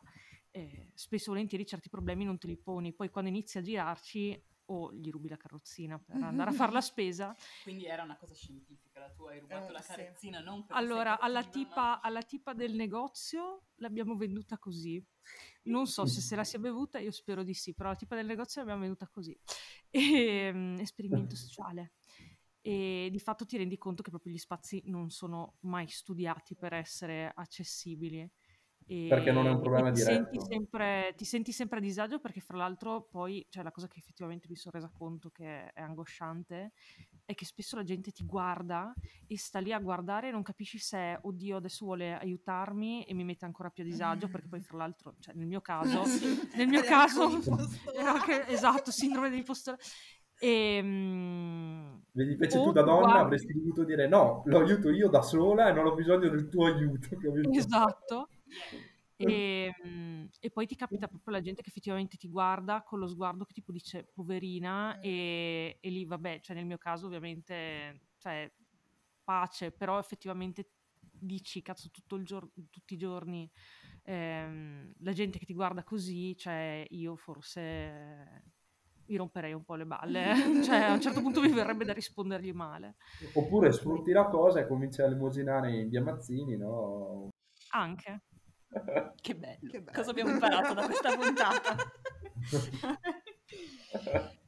eh, 0.51 0.91
spesso 0.93 1.25
e 1.25 1.33
volentieri 1.33 1.65
certi 1.65 1.89
problemi 1.89 2.23
non 2.25 2.37
te 2.37 2.47
li 2.47 2.57
poni, 2.57 2.93
poi 2.93 3.09
quando 3.09 3.29
inizi 3.29 3.57
a 3.57 3.61
girarci 3.61 4.43
o 4.71 4.93
gli 4.93 5.09
rubi 5.09 5.29
la 5.29 5.37
carrozzina 5.37 5.97
per 5.97 6.21
andare 6.21 6.51
a 6.51 6.53
fare 6.53 6.71
la 6.71 6.81
spesa. 6.81 7.35
Quindi 7.63 7.85
era 7.85 8.03
una 8.03 8.17
cosa 8.17 8.35
scientifica, 8.35 8.99
la 8.99 9.09
tua 9.09 9.31
hai 9.31 9.39
rubato 9.39 9.69
Eh, 9.69 9.71
la 9.71 9.81
sì. 9.81 9.87
carrozzina 9.87 10.39
non 10.41 10.65
perché 10.65 10.73
Allora, 10.75 11.19
alla 11.19 11.43
tipa, 11.43 12.01
alla 12.01 12.21
tipa 12.21 12.53
del 12.53 12.75
negozio 12.75 13.63
l'abbiamo 13.75 14.15
venduta 14.15 14.57
così. 14.59 15.03
Non 15.63 15.87
so 15.87 16.05
se 16.05 16.21
se 16.21 16.35
la 16.35 16.43
sia 16.43 16.59
bevuta, 16.59 16.99
io 16.99 17.11
spero 17.11 17.43
di 17.43 17.53
sì, 17.53 17.73
però 17.73 17.89
la 17.89 17.95
tipa 17.95 18.15
del 18.15 18.25
negozio 18.27 18.61
l'abbiamo 18.61 18.81
venduta 18.81 19.07
così. 19.07 19.37
Ehm, 19.91 20.77
esperimento 20.79 21.35
sociale. 21.35 21.93
E 22.61 23.09
di 23.11 23.19
fatto 23.19 23.45
ti 23.45 23.57
rendi 23.57 23.77
conto 23.77 24.03
che 24.03 24.09
proprio 24.09 24.33
gli 24.33 24.37
spazi 24.37 24.81
non 24.85 25.09
sono 25.09 25.55
mai 25.61 25.87
studiati 25.87 26.55
per 26.55 26.73
essere 26.73 27.31
accessibili. 27.33 28.29
E, 28.91 29.05
Perché 29.07 29.31
non 29.31 29.45
è 29.45 29.51
un 29.51 29.59
problema 29.59 29.91
ti 29.91 30.01
diretto. 30.01 30.23
Senti 30.31 30.39
sempre, 30.51 31.13
ti 31.15 31.23
senti 31.23 31.51
sempre 31.51 31.77
a 31.77 31.81
disagio 31.81 32.17
perché 32.19 32.39
fra 32.39 32.57
l'altro 32.57 33.03
poi, 33.03 33.45
cioè 33.47 33.61
la 33.61 33.71
cosa 33.71 33.87
che 33.87 33.99
effettivamente 33.99 34.47
mi 34.49 34.55
sono 34.55 34.73
resa 34.73 34.91
conto 34.91 35.29
che 35.29 35.71
è 35.71 35.81
angosciante 35.81 36.71
è 37.23 37.35
che 37.35 37.45
spesso 37.45 37.75
la 37.75 37.83
gente 37.83 38.09
ti 38.09 38.25
guarda 38.25 38.91
e 39.27 39.37
sta 39.37 39.59
lì 39.59 39.71
a 39.71 39.77
guardare 39.77 40.29
e 40.29 40.31
non 40.31 40.41
capisci 40.41 40.79
se, 40.79 41.19
oddio, 41.21 41.57
adesso 41.57 41.85
vuole 41.85 42.17
aiutarmi 42.17 43.03
e 43.03 43.13
mi 43.13 43.23
mette 43.23 43.45
ancora 43.45 43.69
più 43.69 43.83
a 43.83 43.85
disagio, 43.85 44.27
perché 44.27 44.47
poi 44.47 44.59
fra 44.59 44.77
l'altro, 44.77 45.13
cioè 45.19 45.35
nel 45.35 45.45
mio 45.45 45.61
caso, 45.61 46.01
nel 46.57 46.67
mio 46.67 46.81
caso, 46.81 47.25
anche 48.03 48.47
esatto, 48.47 48.89
sindrome 48.89 49.29
dell'impostore. 49.29 49.77
E, 50.39 50.79
mm, 50.81 51.95
Vedi, 52.11 52.31
invece 52.31 52.59
tu 52.59 52.71
da 52.71 52.81
donna 52.81 53.01
guardi- 53.01 53.19
avresti 53.19 53.53
dovuto 53.53 53.83
dire 53.83 54.07
no, 54.07 54.41
lo 54.45 54.61
aiuto 54.61 54.89
io 54.89 55.09
da 55.09 55.21
sola 55.21 55.69
e 55.69 55.73
non 55.73 55.85
ho 55.85 55.93
bisogno 55.93 56.27
del 56.27 56.49
tuo 56.49 56.65
aiuto. 56.65 57.09
capito? 57.09 57.51
Esatto. 57.51 58.29
E, 59.21 59.73
mm, 59.85 60.25
e 60.39 60.49
poi 60.49 60.65
ti 60.65 60.77
capita 60.77 61.07
proprio 61.09 61.33
la 61.33 61.41
gente 61.41 61.61
che 61.61 61.67
effettivamente 61.67 62.15
ti 62.15 62.29
guarda 62.29 62.83
con 62.83 62.99
lo 62.99 63.07
sguardo 63.07 63.43
che 63.43 63.51
tipo 63.51 63.73
dice 63.73 64.05
poverina 64.13 64.97
e, 65.01 65.77
e 65.81 65.89
lì 65.89 66.05
vabbè, 66.05 66.39
cioè 66.39 66.55
nel 66.55 66.65
mio 66.65 66.77
caso 66.77 67.07
ovviamente 67.07 68.11
cioè, 68.17 68.49
pace, 69.21 69.71
però 69.71 69.99
effettivamente 69.99 70.69
dici 70.99 71.61
cazzo 71.61 71.89
tutto 71.91 72.15
il 72.15 72.23
giorno, 72.23 72.49
tutti 72.69 72.93
i 72.93 72.97
giorni 72.97 73.51
ehm, 74.03 74.93
la 74.99 75.11
gente 75.11 75.37
che 75.37 75.45
ti 75.45 75.53
guarda 75.53 75.83
così, 75.83 76.37
cioè 76.37 76.85
io 76.89 77.17
forse 77.17 78.53
mi 79.07 79.15
romperei 79.17 79.53
un 79.53 79.63
po' 79.63 79.75
le 79.75 79.85
balle, 79.85 80.33
cioè 80.63 80.77
a 80.77 80.93
un 80.93 81.01
certo 81.01 81.21
punto 81.21 81.41
mi 81.41 81.51
verrebbe 81.51 81.83
da 81.83 81.93
rispondergli 81.93 82.53
male. 82.53 82.95
Oppure 83.33 83.71
sfrutti 83.71 84.11
la 84.11 84.27
cosa 84.27 84.59
e 84.59 84.67
cominci 84.67 85.01
a 85.01 85.05
elemosinare 85.05 85.75
in 85.75 85.89
via 85.89 86.01
Mazzini, 86.01 86.55
no? 86.55 87.29
Anche. 87.71 88.21
Che 89.21 89.35
bello. 89.35 89.69
Che 89.69 89.81
bello. 89.81 89.97
Cosa 89.97 90.11
abbiamo 90.11 90.31
imparato 90.31 90.73
da 90.73 90.85
questa 90.85 91.15
puntata? 91.15 91.75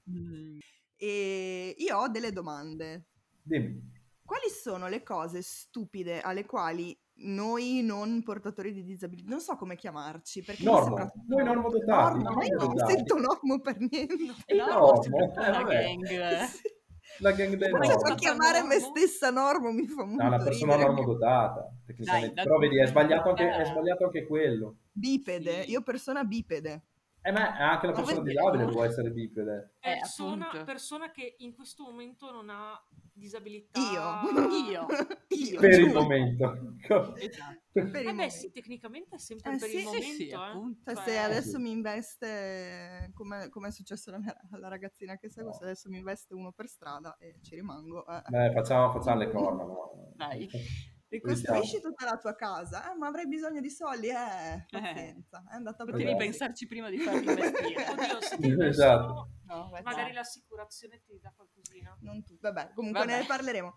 Mm, 0.09 0.59
E 1.03 1.75
io 1.77 1.97
ho 1.97 2.07
delle 2.09 2.31
domande. 2.31 3.05
Dimmi. 3.41 3.89
Quali 4.23 4.49
sono 4.49 4.87
le 4.87 5.01
cose 5.01 5.41
stupide 5.41 6.21
alle 6.21 6.45
quali 6.45 6.95
noi 7.23 7.81
non 7.83 8.21
portatori 8.23 8.71
di 8.71 8.83
disabilità, 8.83 9.29
non 9.29 9.39
so 9.41 9.55
come 9.55 9.75
chiamarci, 9.75 10.41
perché 10.43 10.63
Normo. 10.63 10.83
sembra... 10.83 11.11
Noi 11.27 11.43
normodotati, 11.43 12.17
Normo, 12.23 12.31
ma 12.35 12.45
io 12.45 12.55
non 12.55 12.67
mi 12.69 12.75
normodotati. 12.75 12.93
sento 12.93 13.17
normo 13.17 13.59
per 13.59 13.77
niente. 13.79 14.15
no, 14.55 14.65
no, 14.67 15.01
sembra 15.01 15.25
una 15.35 15.51
vabbè. 15.63 15.95
gang. 15.95 16.09
eh. 16.09 16.47
La 17.21 17.31
gang 17.33 17.55
dei 17.55 17.69
normi. 17.71 17.87
fa 17.99 18.15
chiamare 18.15 18.63
me 18.63 18.79
Normo? 18.79 18.95
stessa 18.95 19.29
normo 19.29 19.71
mi 19.71 19.87
fa 19.87 20.03
molto 20.05 20.21
No, 20.23 20.27
una 20.27 20.43
persona 20.43 20.75
normodotata, 20.75 21.71
tecnicamente. 21.85 22.33
Dai, 22.35 22.43
Però 22.45 22.57
vedi, 22.57 22.79
è 22.79 22.87
sbagliato 22.87 23.29
anche, 23.29 23.49
è 23.49 23.65
sbagliato 23.65 24.05
anche 24.05 24.25
quello. 24.25 24.75
Bipede, 24.91 25.63
Sì. 25.63 25.71
io 25.71 25.81
persona 25.83 26.23
bipede. 26.23 26.81
Eh, 27.23 27.31
ma 27.31 27.55
anche 27.55 27.85
la 27.87 27.91
persona 27.93 28.21
disabile 28.21 28.65
può 28.65 28.83
essere 28.83 29.11
bipede. 29.11 29.75
Eh, 29.79 29.97
Persona, 29.99 30.47
appunto. 30.47 30.65
persona 30.65 31.11
che 31.11 31.35
in 31.39 31.53
questo 31.53 31.83
momento 31.83 32.31
non 32.31 32.49
ha 32.49 32.83
disabilità. 33.13 33.79
Io. 33.79 34.49
Io. 34.71 34.85
Io. 35.29 35.59
Per 35.59 35.79
il 35.79 35.91
momento. 35.93 36.75
Esatto. 37.17 37.59
Per 37.71 37.83
il 37.83 37.87
Eh 37.87 37.91
beh 37.91 38.03
momento. 38.05 38.33
sì, 38.35 38.51
tecnicamente 38.51 39.15
è 39.15 39.19
sempre 39.19 39.53
Eh 39.53 39.57
per 39.57 39.69
sì, 39.69 39.75
il 39.75 39.81
sì, 39.81 39.85
momento. 39.85 40.15
sì, 40.15 40.27
eh. 40.27 40.29
Cioè, 40.31 40.95
Cioè, 40.95 41.03
se 41.03 41.17
adesso 41.19 41.59
mi 41.59 41.69
investe, 41.71 43.11
come, 43.13 43.49
come 43.49 43.67
è 43.67 43.71
successo 43.71 44.09
alla, 44.09 44.19
mia- 44.19 44.37
alla 44.51 44.67
ragazzina 44.67 45.15
che 45.17 45.29
seguo, 45.29 45.51
No. 45.51 45.57
se 45.57 45.63
adesso 45.65 45.89
mi 45.89 45.97
investe 45.99 46.33
uno 46.33 46.51
per 46.51 46.67
strada 46.67 47.15
e 47.17 47.35
ci 47.41 47.53
rimango, 47.55 48.03
eh, 48.07 48.21
Beh, 48.29 48.51
facciamo, 48.51 48.91
facciamo 48.91 49.19
le 49.19 49.29
corna, 49.31 49.63
no? 49.63 50.11
Dai. 50.15 50.49
Ricostruisci 51.11 51.81
tutta 51.81 52.05
la 52.05 52.17
tua 52.17 52.35
casa, 52.35 52.91
eh, 52.91 52.95
ma 52.95 53.07
avrei 53.07 53.27
bisogno 53.27 53.59
di 53.59 53.69
soldi, 53.69 54.07
eh, 54.07 54.65
pazienza, 54.69 55.43
è 55.49 55.55
andata 55.55 55.83
Potevi 55.83 56.03
bene. 56.05 56.17
pensarci 56.17 56.65
prima 56.65 56.89
di 56.89 56.97
farli 56.99 57.27
investire. 57.27 57.85
Oddio, 57.91 58.21
se 58.21 58.37
ti 58.37 58.43
Sì, 58.49 58.63
esatto. 58.63 59.29
No, 59.45 59.69
beh, 59.71 59.81
magari 59.81 60.09
no, 60.11 60.15
l'assicurazione 60.15 61.01
ti 61.05 61.19
dà 61.21 61.33
qualcosina. 61.35 61.95
non 62.01 62.23
tu- 62.23 62.37
vabbè, 62.39 62.71
comunque 62.73 63.05
Vabbè. 63.05 63.19
ne 63.19 63.25
parleremo. 63.25 63.75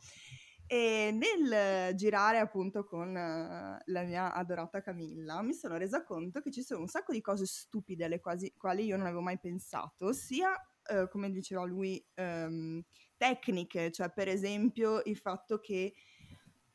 E 0.67 1.11
nel 1.13 1.95
girare 1.95 2.39
appunto 2.39 2.85
con 2.87 3.15
eh, 3.15 3.83
la 3.85 4.03
mia 4.03 4.33
adorata 4.33 4.81
Camilla 4.81 5.43
mi 5.43 5.53
sono 5.53 5.77
resa 5.77 6.03
conto 6.05 6.41
che 6.41 6.51
ci 6.51 6.63
sono 6.63 6.81
un 6.81 6.87
sacco 6.87 7.13
di 7.13 7.21
cose 7.21 7.45
stupide 7.45 8.05
alle 8.07 8.21
quasi- 8.21 8.55
quali 8.57 8.85
io 8.87 8.97
non 8.97 9.05
avevo 9.07 9.21
mai 9.21 9.39
pensato, 9.39 10.13
sia 10.15 10.49
eh, 10.87 11.09
come 11.11 11.31
diceva 11.31 11.65
lui 11.65 12.03
ehm, 12.15 12.81
tecniche, 13.17 13.91
cioè 13.91 14.11
per 14.13 14.29
esempio 14.29 15.03
il 15.05 15.17
fatto 15.19 15.59
che 15.59 15.93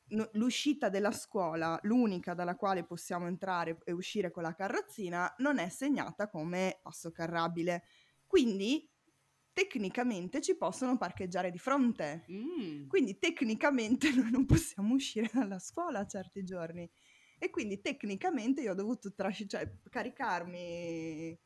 no- 0.09 0.29
l'uscita 0.33 0.89
della 0.89 1.11
scuola, 1.11 1.79
l'unica 1.83 2.33
dalla 2.33 2.55
quale 2.55 2.83
possiamo 2.83 3.27
entrare 3.27 3.79
e 3.83 3.91
uscire 3.91 4.31
con 4.31 4.43
la 4.43 4.53
carrozzina, 4.53 5.33
non 5.39 5.57
è 5.57 5.69
segnata 5.69 6.29
come 6.29 6.79
passo 6.81 7.11
carrabile. 7.11 7.83
Quindi 8.25 8.89
tecnicamente 9.51 10.41
ci 10.41 10.55
possono 10.55 10.97
parcheggiare 10.97 11.51
di 11.51 11.57
fronte. 11.57 12.25
Mm. 12.31 12.87
Quindi 12.87 13.17
tecnicamente 13.19 14.09
noi 14.15 14.31
non 14.31 14.45
possiamo 14.45 14.93
uscire 14.93 15.29
dalla 15.33 15.59
scuola 15.59 16.05
certi 16.05 16.43
giorni. 16.43 16.89
E 17.37 17.49
quindi 17.49 17.79
tecnicamente 17.79 18.61
io 18.61 18.71
ho 18.71 18.75
dovuto 18.75 19.13
trasci- 19.13 19.47
cioè, 19.47 19.69
caricarmi 19.89 21.39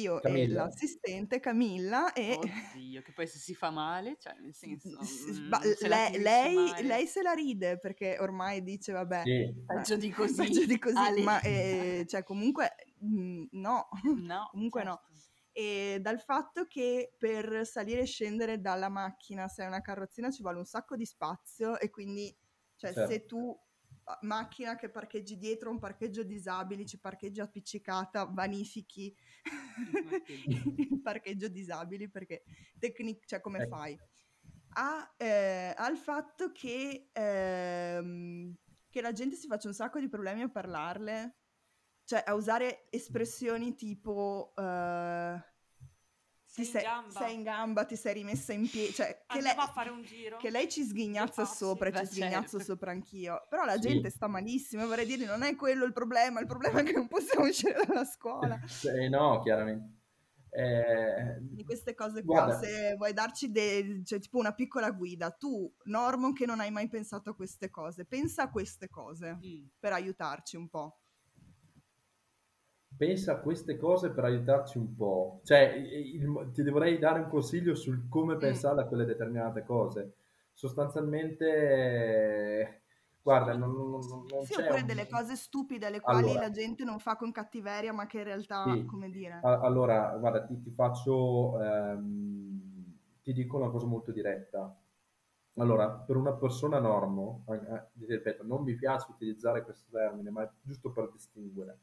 io 0.00 0.18
e 0.18 0.20
Camilla. 0.22 0.64
l'assistente 0.64 1.40
Camilla 1.40 2.12
e... 2.12 2.38
Oddio, 2.74 3.02
che 3.02 3.12
poi 3.12 3.26
se 3.26 3.38
si 3.38 3.54
fa 3.54 3.70
male, 3.70 4.16
cioè 4.18 4.34
nel 4.40 4.54
senso... 4.54 5.02
S- 5.02 5.38
mm, 5.40 5.48
ba- 5.48 5.60
se 5.60 5.88
la 5.88 6.08
lei, 6.10 6.82
lei- 6.84 7.06
se 7.06 7.22
la 7.22 7.32
ride 7.32 7.78
perché 7.78 8.16
ormai 8.20 8.62
dice 8.62 8.92
vabbè 8.92 9.22
Sì. 9.24 9.54
Peggio 9.66 9.96
di 9.96 10.10
così. 10.12 10.34
peggio 10.34 10.66
di 10.66 10.78
così 10.78 10.96
Ale. 10.96 11.22
ma 11.22 11.40
eh, 11.40 12.04
cioè 12.08 12.22
comunque 12.22 12.74
mm, 13.04 13.44
no 13.52 13.88
No, 14.22 14.48
comunque 14.50 14.82
no. 14.84 15.00
certo. 15.06 15.24
e 15.52 15.98
dal 16.00 16.20
fatto 16.20 16.66
che 16.66 17.14
per 17.18 17.66
salire 17.66 18.02
e 18.02 18.06
scendere 18.06 18.60
dalla 18.60 18.88
macchina 18.88 19.48
se 19.48 19.64
è 19.64 19.66
una 19.66 19.80
carrozzina 19.80 20.30
ci 20.30 20.42
vuole 20.42 20.58
un 20.58 20.64
sacco 20.66 20.96
di 20.96 21.06
spazio 21.06 21.78
e 21.78 21.90
quindi 21.90 22.34
cioè 22.76 22.92
Certo. 22.92 23.10
se 23.10 23.24
tu 23.24 23.58
macchina 24.22 24.76
che 24.76 24.90
parcheggi 24.90 25.36
dietro 25.36 25.70
un 25.70 25.78
parcheggio 25.78 26.22
disabili, 26.22 26.86
ci 26.86 26.98
parcheggi 26.98 27.40
appiccicata, 27.40 28.24
vanifichi 28.26 29.14
il 30.90 31.00
parcheggio 31.02 31.48
disabili 31.48 32.08
perché 32.08 32.44
tecnic- 32.78 33.26
cioè 33.26 33.40
come 33.40 33.62
Ecco. 33.62 33.76
fai? 33.76 33.98
A, 34.78 35.14
eh, 35.16 35.74
al 35.76 35.96
fatto 35.96 36.52
che, 36.52 37.08
ehm, 37.12 38.54
che 38.90 39.00
la 39.00 39.12
gente 39.12 39.36
si 39.36 39.46
faccia 39.46 39.68
un 39.68 39.74
sacco 39.74 39.98
di 40.00 40.08
problemi 40.08 40.42
a 40.42 40.50
parlarle, 40.50 41.38
cioè 42.04 42.22
a 42.26 42.34
usare 42.34 42.86
espressioni 42.90 43.74
tipo 43.74 44.52
eh, 44.54 45.42
ti 46.56 46.64
Sei 46.64 46.64
in 46.64 46.70
sei, 46.72 46.82
gamba. 46.82 47.10
sei 47.20 47.34
in 47.34 47.42
gamba, 47.42 47.84
ti 47.84 47.96
sei 47.96 48.14
rimessa 48.14 48.52
in 48.54 48.68
piedi, 48.70 48.94
cioè 48.94 49.24
che 49.26 49.42
lei, 49.42 49.52
a 49.54 49.66
fare 49.66 49.90
un 49.90 50.02
giro. 50.02 50.38
che 50.38 50.48
lei 50.48 50.70
ci 50.70 50.84
sghignazza 50.84 51.44
sopra 51.44 51.90
e 51.90 51.92
ci 51.92 52.06
sghignazzo 52.06 52.56
certo. 52.56 52.72
sopra 52.72 52.90
anch'io, 52.92 53.46
però 53.50 53.64
la 53.66 53.74
Sì. 53.74 53.80
gente 53.80 54.08
sta 54.08 54.26
malissimo 54.26 54.82
e 54.82 54.86
vorrei 54.86 55.04
dire 55.04 55.26
non 55.26 55.42
è 55.42 55.54
quello 55.54 55.84
il 55.84 55.92
problema, 55.92 56.40
il 56.40 56.46
problema 56.46 56.80
è 56.80 56.82
che 56.82 56.92
non 56.92 57.08
possiamo 57.08 57.44
uscire 57.46 57.84
dalla 57.86 58.04
scuola. 58.06 58.58
Eh, 59.04 59.08
no, 59.10 59.40
chiaramente. 59.42 59.94
Eh, 60.48 61.36
di 61.40 61.64
queste 61.64 61.94
cose 61.94 62.24
qua, 62.24 62.44
guarda, 62.44 62.58
se 62.66 62.94
vuoi 62.96 63.12
darci 63.12 63.50
de- 63.50 64.00
cioè, 64.06 64.18
tipo 64.18 64.38
una 64.38 64.54
piccola 64.54 64.90
guida, 64.90 65.30
tu, 65.30 65.70
Normon, 65.84 66.32
che 66.32 66.46
non 66.46 66.60
hai 66.60 66.70
mai 66.70 66.88
pensato 66.88 67.28
a 67.28 67.34
queste 67.34 67.68
cose, 67.68 68.06
pensa 68.06 68.44
a 68.44 68.50
queste 68.50 68.88
cose 68.88 69.34
Mm. 69.34 69.66
per 69.78 69.92
aiutarci 69.92 70.56
un 70.56 70.68
po'. 70.70 71.00
Pensa 72.96 73.32
a 73.32 73.40
queste 73.40 73.76
cose 73.76 74.10
per 74.10 74.24
aiutarci 74.24 74.78
un 74.78 74.94
po'. 74.94 75.40
Cioè, 75.44 75.74
il- 75.74 76.50
ti 76.52 76.62
dovrei 76.62 76.98
dare 76.98 77.20
un 77.20 77.28
consiglio 77.28 77.74
sul 77.74 78.08
come 78.08 78.36
Mm. 78.36 78.38
pensare 78.38 78.80
a 78.80 78.84
quelle 78.86 79.04
determinate 79.04 79.64
cose. 79.64 80.14
Sostanzialmente, 80.54 82.82
guarda, 83.22 83.54
non, 83.56 83.72
non- 83.74 83.90
non- 84.00 84.44
Sì, 84.44 84.58
oppure 84.60 84.80
un- 84.80 84.86
delle 84.86 85.08
cose 85.08 85.36
stupide 85.36 85.86
alle 85.86 86.00
quali 86.00 86.28
Allora. 86.30 86.40
la 86.40 86.50
gente 86.50 86.84
non 86.84 86.98
fa 86.98 87.16
con 87.16 87.30
cattiveria, 87.32 87.92
ma 87.92 88.06
che 88.06 88.18
in 88.18 88.24
realtà, 88.24 88.72
Sì. 88.72 88.84
come 88.86 89.10
dire... 89.10 89.40
Allora, 89.42 90.16
guarda, 90.18 90.44
ti, 90.44 90.60
ti 90.62 90.70
faccio, 90.70 91.60
ehm, 91.60 92.94
ti 93.22 93.32
dico 93.32 93.56
una 93.56 93.70
cosa 93.70 93.86
molto 93.86 94.12
diretta. 94.12 94.74
Allora, 95.58 95.88
per 95.90 96.16
una 96.16 96.34
persona 96.34 96.78
normo, 96.78 97.44
eh, 97.48 97.54
eh, 97.54 97.82
ripeto, 98.06 98.44
non 98.44 98.62
mi 98.62 98.74
piace 98.74 99.06
utilizzare 99.10 99.64
questo 99.64 99.86
termine, 99.90 100.28
ma 100.30 100.42
è 100.42 100.50
giusto 100.62 100.92
per 100.92 101.10
distinguere. 101.10 101.78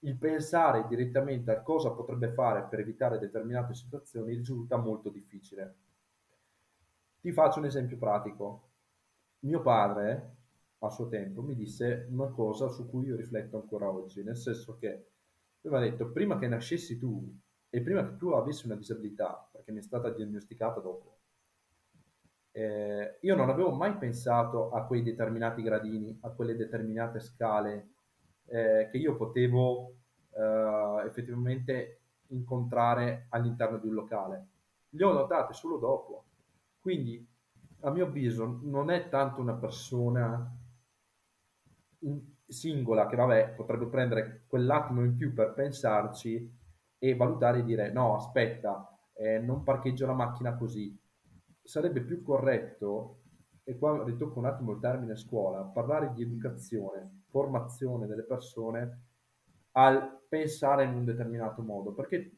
Il 0.00 0.16
pensare 0.16 0.86
direttamente 0.88 1.50
a 1.50 1.60
cosa 1.60 1.90
potrebbe 1.90 2.30
fare 2.30 2.62
per 2.64 2.80
evitare 2.80 3.18
determinate 3.18 3.74
situazioni 3.74 4.34
risulta 4.34 4.76
molto 4.76 5.10
difficile. 5.10 5.74
Ti 7.20 7.32
faccio 7.32 7.58
un 7.58 7.64
esempio 7.64 7.98
pratico. 7.98 8.68
Mio 9.40 9.60
padre, 9.60 10.36
a 10.78 10.90
suo 10.90 11.08
tempo, 11.08 11.42
mi 11.42 11.54
disse 11.54 12.06
una 12.10 12.28
cosa 12.28 12.68
su 12.68 12.88
cui 12.88 13.06
io 13.06 13.16
rifletto 13.16 13.56
ancora 13.56 13.90
oggi, 13.90 14.22
nel 14.22 14.36
senso 14.36 14.76
che 14.78 15.06
ha 15.68 15.80
detto, 15.80 16.10
prima 16.10 16.38
che 16.38 16.46
nascessi 16.46 16.98
tu 16.98 17.36
e 17.68 17.80
prima 17.82 18.06
che 18.06 18.16
tu 18.16 18.28
avessi 18.28 18.66
una 18.66 18.76
disabilità, 18.76 19.48
perché 19.50 19.72
mi 19.72 19.78
è 19.78 19.82
stata 19.82 20.10
diagnosticata 20.10 20.80
dopo, 20.80 21.16
eh, 22.52 23.18
io 23.20 23.34
non 23.34 23.50
avevo 23.50 23.72
mai 23.72 23.96
pensato 23.96 24.70
a 24.70 24.84
quei 24.86 25.02
determinati 25.02 25.62
gradini, 25.62 26.16
a 26.22 26.30
quelle 26.30 26.56
determinate 26.56 27.20
scale 27.20 27.90
eh, 28.48 28.88
che 28.90 28.96
io 28.96 29.16
potevo 29.16 29.94
eh, 30.30 31.06
effettivamente 31.06 32.00
incontrare 32.28 33.26
all'interno 33.30 33.78
di 33.78 33.86
un 33.88 33.94
locale. 33.94 34.46
Le 34.90 35.04
ho 35.04 35.12
notate 35.12 35.52
solo 35.52 35.78
dopo. 35.78 36.24
Quindi, 36.80 37.26
a 37.80 37.90
mio 37.90 38.06
avviso, 38.06 38.60
non 38.62 38.90
è 38.90 39.08
tanto 39.08 39.40
una 39.40 39.54
persona 39.54 40.50
in- 42.00 42.36
singola 42.46 43.06
che, 43.06 43.16
vabbè, 43.16 43.50
potrebbe 43.54 43.86
prendere 43.86 44.44
quell'attimo 44.46 45.04
in 45.04 45.16
più 45.16 45.34
per 45.34 45.52
pensarci 45.52 46.50
e 46.98 47.14
valutare 47.14 47.58
e 47.58 47.64
dire 47.64 47.92
no, 47.92 48.16
aspetta, 48.16 48.98
eh, 49.14 49.38
non 49.38 49.62
parcheggio 49.62 50.06
la 50.06 50.14
macchina 50.14 50.56
così. 50.56 50.98
Sarebbe 51.62 52.00
più 52.00 52.22
corretto, 52.22 53.20
e 53.68 53.76
qua 53.76 54.02
ritocco 54.02 54.38
un 54.38 54.46
attimo 54.46 54.72
il 54.72 54.80
termine 54.80 55.14
scuola, 55.14 55.60
parlare 55.60 56.14
di 56.14 56.22
educazione, 56.22 57.24
formazione 57.28 58.06
delle 58.06 58.22
persone 58.22 59.00
al 59.72 60.22
pensare 60.26 60.84
in 60.84 60.94
un 60.94 61.04
determinato 61.04 61.60
modo, 61.60 61.92
perché 61.92 62.32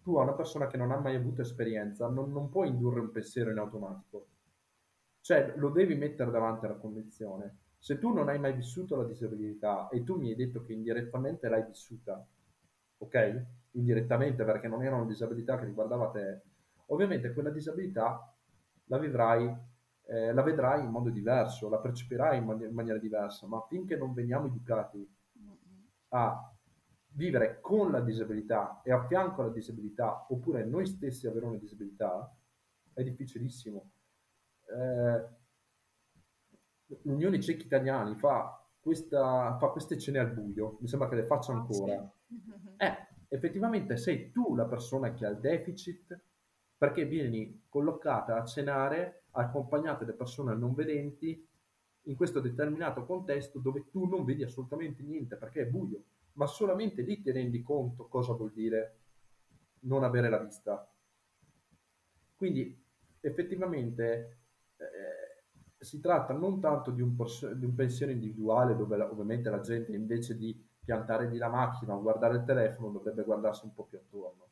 tu 0.00 0.16
a 0.16 0.22
una 0.22 0.32
persona 0.32 0.66
che 0.66 0.78
non 0.78 0.92
ha 0.92 0.98
mai 0.98 1.14
avuto 1.14 1.42
esperienza 1.42 2.08
non, 2.08 2.32
non 2.32 2.48
puoi 2.48 2.68
indurre 2.68 3.00
un 3.00 3.10
pensiero 3.10 3.50
in 3.50 3.58
automatico, 3.58 4.28
cioè 5.20 5.52
lo 5.56 5.68
devi 5.68 5.94
mettere 5.94 6.30
davanti 6.30 6.64
alla 6.64 6.76
condizione. 6.76 7.58
Se 7.76 7.98
tu 7.98 8.14
non 8.14 8.30
hai 8.30 8.38
mai 8.38 8.54
vissuto 8.54 8.96
la 8.96 9.04
disabilità 9.04 9.88
e 9.88 10.04
tu 10.04 10.16
mi 10.16 10.30
hai 10.30 10.36
detto 10.36 10.62
che 10.62 10.72
indirettamente 10.72 11.50
l'hai 11.50 11.66
vissuta, 11.66 12.26
ok? 12.96 13.46
Indirettamente 13.72 14.42
perché 14.42 14.68
non 14.68 14.82
era 14.82 14.96
una 14.96 15.04
disabilità 15.04 15.58
che 15.58 15.66
riguardava 15.66 16.08
te, 16.08 16.40
ovviamente 16.86 17.34
quella 17.34 17.50
disabilità 17.50 18.34
la 18.86 18.98
vivrai, 18.98 19.72
eh, 20.06 20.32
la 20.32 20.42
vedrai 20.42 20.84
in 20.84 20.90
modo 20.90 21.10
diverso, 21.10 21.68
la 21.68 21.78
percepirai 21.78 22.38
in, 22.38 22.44
mani- 22.44 22.64
in 22.66 22.74
maniera 22.74 22.98
diversa, 22.98 23.46
ma 23.46 23.60
finché 23.68 23.96
non 23.96 24.12
veniamo 24.12 24.46
educati 24.46 25.06
a 26.08 26.52
vivere 27.16 27.60
con 27.60 27.90
la 27.90 28.00
disabilità 28.00 28.80
e 28.82 28.92
a 28.92 29.04
fianco 29.06 29.42
alla 29.42 29.52
disabilità, 29.52 30.26
oppure 30.28 30.64
noi 30.64 30.86
stessi 30.86 31.26
avere 31.26 31.46
una 31.46 31.58
disabilità, 31.58 32.32
è 32.92 33.02
difficilissimo. 33.02 33.90
Eh, 34.66 35.42
L'Unione 37.02 37.40
Ciechi 37.40 37.66
Italiani 37.66 38.14
fa, 38.14 38.62
questa, 38.78 39.56
fa 39.58 39.68
queste 39.68 39.98
cene 39.98 40.18
al 40.18 40.32
buio, 40.32 40.76
mi 40.80 40.86
sembra 40.86 41.08
che 41.08 41.16
le 41.16 41.24
faccia 41.24 41.52
Ah, 41.52 41.56
ancora. 41.56 42.12
Eh, 42.76 43.06
effettivamente 43.28 43.96
sei 43.96 44.32
tu 44.32 44.54
la 44.54 44.66
persona 44.66 45.12
che 45.12 45.24
ha 45.24 45.30
il 45.30 45.38
deficit 45.38 46.20
perché 46.84 47.06
vieni 47.06 47.62
collocata 47.66 48.36
a 48.36 48.44
cenare 48.44 49.22
accompagnate 49.30 50.04
da 50.04 50.12
persone 50.12 50.54
non 50.54 50.74
vedenti 50.74 51.48
in 52.02 52.14
questo 52.14 52.40
determinato 52.40 53.06
contesto 53.06 53.58
dove 53.58 53.88
tu 53.88 54.04
non 54.06 54.22
vedi 54.22 54.42
assolutamente 54.42 55.02
niente 55.02 55.36
perché 55.36 55.62
è 55.62 55.66
buio, 55.66 56.02
ma 56.32 56.46
solamente 56.46 57.00
lì 57.00 57.22
ti 57.22 57.30
rendi 57.30 57.62
conto 57.62 58.06
cosa 58.06 58.34
vuol 58.34 58.52
dire 58.52 58.98
non 59.84 60.04
avere 60.04 60.28
la 60.28 60.36
vista. 60.36 60.86
Quindi 62.36 62.78
effettivamente 63.20 64.40
eh, 64.76 65.82
si 65.82 66.00
tratta 66.00 66.34
non 66.34 66.60
tanto 66.60 66.90
di 66.90 67.00
un, 67.00 67.16
pers- 67.16 67.50
di 67.52 67.64
un 67.64 67.74
pensiero 67.74 68.12
individuale 68.12 68.76
dove 68.76 68.98
la- 68.98 69.10
ovviamente 69.10 69.48
la 69.48 69.60
gente 69.60 69.92
invece 69.92 70.36
di 70.36 70.62
piantare 70.84 71.30
lì 71.30 71.38
la 71.38 71.48
macchina 71.48 71.94
o 71.94 72.02
guardare 72.02 72.36
il 72.36 72.44
telefono 72.44 72.90
dovrebbe 72.90 73.24
guardarsi 73.24 73.64
un 73.64 73.72
po' 73.72 73.84
più 73.84 73.96
attorno 73.96 74.48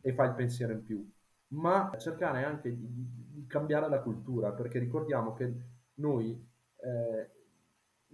e 0.00 0.14
fa 0.14 0.22
il 0.26 0.34
pensiero 0.34 0.72
in 0.72 0.84
più, 0.84 1.04
ma 1.52 1.90
cercare 1.98 2.44
anche 2.44 2.74
di, 2.74 2.86
di- 2.92 3.10
di 3.32 3.46
cambiare 3.46 3.88
la 3.88 4.00
cultura 4.00 4.52
perché 4.52 4.78
ricordiamo 4.78 5.32
che 5.34 5.52
noi, 5.94 6.30
eh, 6.76 7.30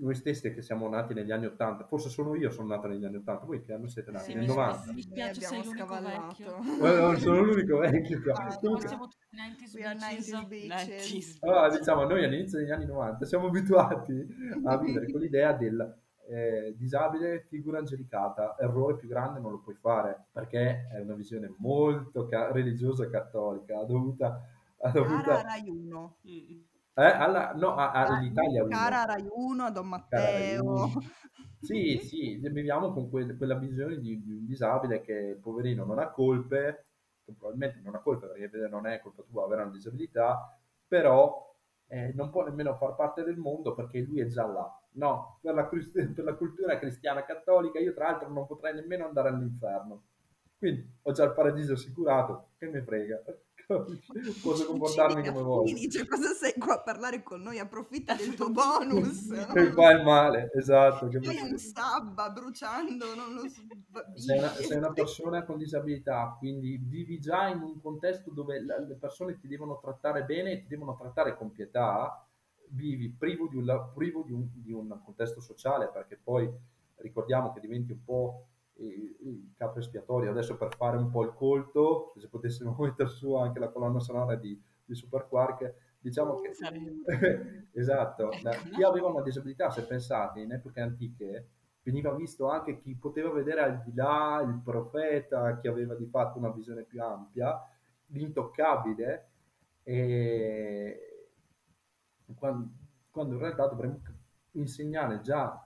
noi 0.00 0.14
stessi 0.14 0.52
che 0.52 0.62
siamo 0.62 0.88
nati 0.88 1.12
negli 1.14 1.30
anni 1.32 1.46
80, 1.46 1.84
forse 1.86 2.08
solo 2.08 2.34
io 2.36 2.50
sono 2.50 2.68
nato 2.68 2.86
negli 2.88 3.04
anni 3.04 3.16
80, 3.16 3.44
voi 3.44 3.62
che 3.62 3.72
anno 3.72 3.88
siete 3.88 4.10
nati? 4.10 4.24
Sì, 4.30 4.34
Nel 4.34 4.42
mi 4.42 4.48
90? 4.48 4.92
Mi 4.92 5.02
spiace, 5.02 5.40
Noi 5.40 5.48
sei 5.48 5.62
l'unico 5.64 5.86
scavallato. 5.86 6.56
Eh, 6.56 7.00
no, 7.00 7.16
sono 7.18 7.40
l'unico 7.42 7.78
vecchio 7.78 8.22
qua. 8.22 8.32
Ah, 8.34 8.56
Comunque- 8.58 8.88
Siamo 8.88 9.08
tutti 9.08 9.26
90s 9.36 9.74
We 9.74 9.84
are 9.84 9.94
bitches. 9.96 10.32
90s 10.32 10.46
bitches. 10.48 11.34
90s. 11.36 11.36
Allora, 11.40 11.76
diciamo, 11.76 12.04
noi 12.04 12.24
all'inizio 12.24 12.58
degli 12.58 12.70
anni 12.70 12.86
90 12.86 13.24
siamo 13.24 13.46
abituati 13.48 14.26
a 14.64 14.76
vivere 14.78 15.10
con 15.10 15.20
l'idea 15.20 15.52
del 15.52 15.96
eh, 16.28 16.74
disabile 16.76 17.46
figura 17.48 17.78
angelicata, 17.78 18.56
errore 18.58 18.96
più 18.96 19.08
grande 19.08 19.40
non 19.40 19.52
lo 19.52 19.60
puoi 19.60 19.74
fare, 19.74 20.26
perché 20.30 20.86
è 20.92 21.00
una 21.00 21.14
visione 21.14 21.52
molto 21.58 22.26
ca- 22.26 22.52
religiosa 22.52 23.04
e 23.04 23.10
cattolica, 23.10 23.82
dovuta, 23.84 24.26
ha 24.80 24.90
Cara 24.90 24.92
dovuta 24.92 25.42
Rai 25.42 25.68
1. 25.68 26.16
Mm. 26.28 26.60
eh, 26.94 27.02
alla, 27.02 27.52
no, 27.54 27.74
a- 27.74 27.92
all'Italia 27.92 28.62
uno. 28.62 28.70
Cara 28.76 29.04
Rai 29.04 29.26
1, 29.30 29.64
a 29.64 29.70
Don 29.70 29.88
Cara 29.88 30.22
Matteo. 30.22 30.90
Sì, 31.60 31.98
sì, 31.98 32.36
viviamo 32.36 32.92
con 32.92 33.10
quel- 33.10 33.36
quella 33.36 33.56
visione 33.56 33.98
di, 33.98 34.22
di 34.22 34.32
un 34.32 34.46
disabile 34.46 35.00
che, 35.00 35.38
poverino, 35.42 35.84
non 35.84 35.98
ha 35.98 36.08
colpe, 36.10 36.86
che 37.24 37.32
probabilmente 37.32 37.80
non 37.82 37.96
ha 37.96 37.98
colpe 37.98 38.28
perché 38.28 38.68
non 38.68 38.86
è 38.86 39.00
colpa 39.00 39.22
tua 39.28 39.44
avere 39.44 39.62
una 39.62 39.72
disabilità, 39.72 40.56
però 40.86 41.52
eh, 41.88 42.12
non 42.14 42.30
può 42.30 42.44
nemmeno 42.44 42.74
far 42.76 42.94
parte 42.94 43.24
del 43.24 43.36
mondo 43.36 43.74
perché 43.74 44.00
lui 44.00 44.20
è 44.20 44.26
già 44.26 44.46
là. 44.46 44.72
No, 44.98 45.38
per 45.40 45.54
la, 45.54 45.64
per 45.70 46.24
la 46.24 46.34
cultura 46.34 46.78
cristiana 46.78 47.24
cattolica 47.24 47.78
io 47.78 47.94
tra 47.94 48.10
l'altro 48.10 48.28
non 48.28 48.46
potrei 48.46 48.74
nemmeno 48.74 49.06
andare 49.06 49.28
all'inferno. 49.28 50.02
Quindi 50.58 50.84
ho 51.02 51.12
già 51.12 51.24
il 51.24 51.32
paradiso 51.32 51.74
assicurato, 51.74 52.48
che 52.58 52.66
me 52.66 52.82
frega. 52.82 53.22
Posso 54.42 54.64
comportarmi 54.64 55.22
come 55.28 55.42
voglio. 55.42 55.76
cioè 55.90 56.06
cosa 56.06 56.32
sei 56.32 56.54
qua 56.54 56.76
a 56.76 56.80
parlare 56.82 57.22
con 57.22 57.42
noi? 57.42 57.58
Approfitta 57.58 58.14
del 58.14 58.34
tuo 58.34 58.48
bonus. 58.50 59.28
Che 59.52 59.72
fa 59.72 59.90
il 59.92 60.02
male, 60.02 60.50
esatto. 60.54 61.06
che- 61.08 61.22
Sei 61.22 61.42
un 61.42 61.58
sabba 61.58 62.30
bruciando, 62.30 63.14
non 63.14 63.34
lo 63.34 63.46
so. 63.46 63.60
sei 64.14 64.38
una, 64.38 64.48
sei 64.48 64.76
una 64.78 64.92
persona 64.92 65.44
con 65.44 65.58
disabilità, 65.58 66.34
quindi 66.38 66.78
vivi 66.82 67.20
già 67.20 67.48
in 67.48 67.60
un 67.60 67.78
contesto 67.80 68.30
dove 68.30 68.58
le 68.58 68.96
persone 68.98 69.38
ti 69.38 69.46
devono 69.46 69.78
trattare 69.80 70.24
bene 70.24 70.52
e 70.52 70.60
ti 70.62 70.68
devono 70.68 70.96
trattare 70.96 71.36
con 71.36 71.52
pietà, 71.52 72.26
vivi 72.70 73.08
privo, 73.10 73.48
di 73.48 73.56
un, 73.56 73.90
privo 73.94 74.22
di, 74.22 74.32
un, 74.32 74.48
di 74.52 74.72
un 74.72 75.00
contesto 75.04 75.40
sociale, 75.40 75.88
perché 75.88 76.18
poi 76.22 76.50
ricordiamo 76.96 77.52
che 77.52 77.60
diventi 77.60 77.92
un 77.92 78.04
po' 78.04 78.46
il 78.78 79.52
capo 79.56 79.78
espiatorio. 79.78 80.30
Adesso 80.30 80.56
per 80.56 80.74
fare 80.74 80.96
un 80.96 81.10
po' 81.10 81.24
il 81.24 81.34
colto, 81.34 82.12
se 82.16 82.28
potessimo 82.28 82.74
mettere 82.78 83.08
su 83.08 83.34
anche 83.34 83.58
la 83.58 83.68
colonna 83.68 84.00
sonora 84.00 84.36
di, 84.36 84.60
di 84.84 84.94
Super 84.94 85.26
Quark, 85.28 85.74
diciamo 85.98 86.40
che... 86.40 86.52
esatto, 87.72 88.30
chi 88.72 88.82
aveva 88.82 89.08
una 89.08 89.22
disabilità, 89.22 89.70
se 89.70 89.82
pensate, 89.84 90.40
in 90.40 90.52
epoche 90.52 90.80
antiche, 90.80 91.48
veniva 91.82 92.14
visto 92.14 92.48
anche 92.48 92.78
chi 92.78 92.94
poteva 92.94 93.30
vedere 93.30 93.60
al 93.62 93.82
di 93.82 93.94
là, 93.94 94.44
il 94.46 94.60
profeta, 94.62 95.58
chi 95.58 95.68
aveva 95.68 95.94
di 95.94 96.06
fatto 96.06 96.38
una 96.38 96.50
visione 96.50 96.82
più 96.82 97.02
ampia, 97.02 97.58
l'intoccabile, 98.08 99.30
e 99.82 101.07
quando, 102.34 102.70
quando 103.10 103.34
in 103.34 103.40
realtà 103.40 103.66
dovremmo 103.66 104.00
insegnare 104.52 105.20
già 105.20 105.64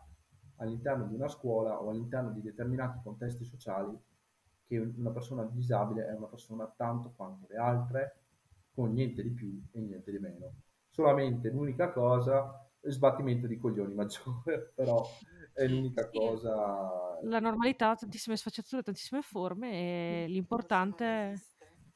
all'interno 0.56 1.06
di 1.06 1.14
una 1.14 1.28
scuola 1.28 1.80
o 1.80 1.90
all'interno 1.90 2.30
di 2.30 2.42
determinati 2.42 3.00
contesti 3.02 3.44
sociali 3.44 3.98
che 4.66 4.78
una 4.78 5.10
persona 5.10 5.44
disabile 5.44 6.06
è 6.06 6.14
una 6.14 6.26
persona 6.26 6.72
tanto 6.76 7.12
quanto 7.14 7.46
le 7.48 7.56
altre, 7.56 8.16
con 8.74 8.92
niente 8.92 9.22
di 9.22 9.30
più 9.30 9.62
e 9.72 9.80
niente 9.80 10.10
di 10.10 10.18
meno. 10.18 10.52
Solamente 10.88 11.50
l'unica 11.50 11.92
cosa, 11.92 12.66
sbattimento 12.80 13.46
di 13.46 13.58
coglioni 13.58 13.94
maggiore, 13.94 14.72
però 14.74 15.04
è 15.52 15.66
l'unica 15.66 16.08
sì. 16.10 16.18
cosa. 16.18 17.18
La 17.22 17.40
normalità 17.40 17.90
ha 17.90 17.96
tantissime 17.96 18.36
sfaccettature, 18.36 18.82
tantissime 18.82 19.22
forme 19.22 19.72
e 19.72 20.26
l'importante 20.28 21.34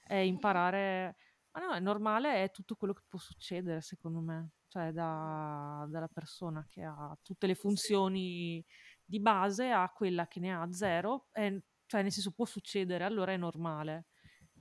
è 0.06 0.16
imparare. 0.16 1.16
Ma 1.57 1.68
no, 1.68 1.72
è 1.72 1.80
normale, 1.80 2.44
è 2.44 2.50
tutto 2.50 2.76
quello 2.76 2.92
che 2.92 3.02
può 3.09 3.18
succedere, 3.18 3.80
secondo 3.80 4.20
me 4.20 4.50
cioè 4.68 4.92
da, 4.92 5.86
dalla 5.88 6.09
persona 6.09 6.66
che 6.68 6.82
ha 6.82 7.16
tutte 7.22 7.46
le 7.46 7.54
funzioni 7.54 8.62
di 9.02 9.20
base 9.20 9.70
a 9.70 9.90
quella 9.90 10.26
che 10.28 10.38
ne 10.38 10.54
ha 10.54 10.70
zero, 10.70 11.28
è, 11.30 11.50
cioè 11.86 12.02
nel 12.02 12.12
senso 12.12 12.32
può 12.32 12.44
succedere, 12.44 13.04
allora 13.04 13.32
è 13.32 13.38
normale. 13.38 14.09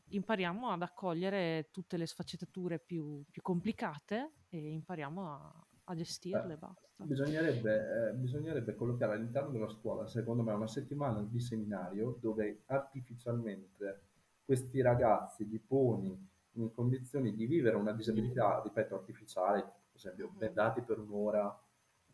Impariamo 0.07 0.69
ad 0.69 0.83
accogliere 0.83 1.67
tutte 1.69 1.97
le 1.97 2.05
sfaccettature 2.05 2.79
più, 2.79 3.25
più 3.29 3.41
complicate 3.41 4.35
e 4.47 4.69
impariamo 4.69 5.33
a, 5.33 5.67
a 5.85 5.95
gestirle. 5.95 6.53
Eh, 6.53 6.57
basta. 6.57 7.03
Bisognerebbe, 7.03 8.11
eh, 8.11 8.13
bisognerebbe 8.13 8.73
collocare 8.73 9.15
all'interno 9.15 9.49
della 9.49 9.67
scuola, 9.67 10.07
secondo 10.07 10.43
me, 10.43 10.53
una 10.53 10.67
settimana 10.67 11.21
di 11.23 11.41
seminario 11.41 12.17
dove 12.21 12.61
artificialmente 12.67 14.03
questi 14.45 14.79
ragazzi 14.79 15.45
li 15.45 15.59
poni 15.59 16.33
in 16.55 16.71
condizioni 16.73 17.33
di 17.33 17.45
vivere 17.45 17.75
una 17.75 17.91
disabilità, 17.91 18.61
ripeto, 18.63 18.95
artificiale, 18.95 19.61
per 19.61 19.95
esempio 19.95 20.31
bendati 20.35 20.81
per 20.81 20.99
un'ora 20.99 21.59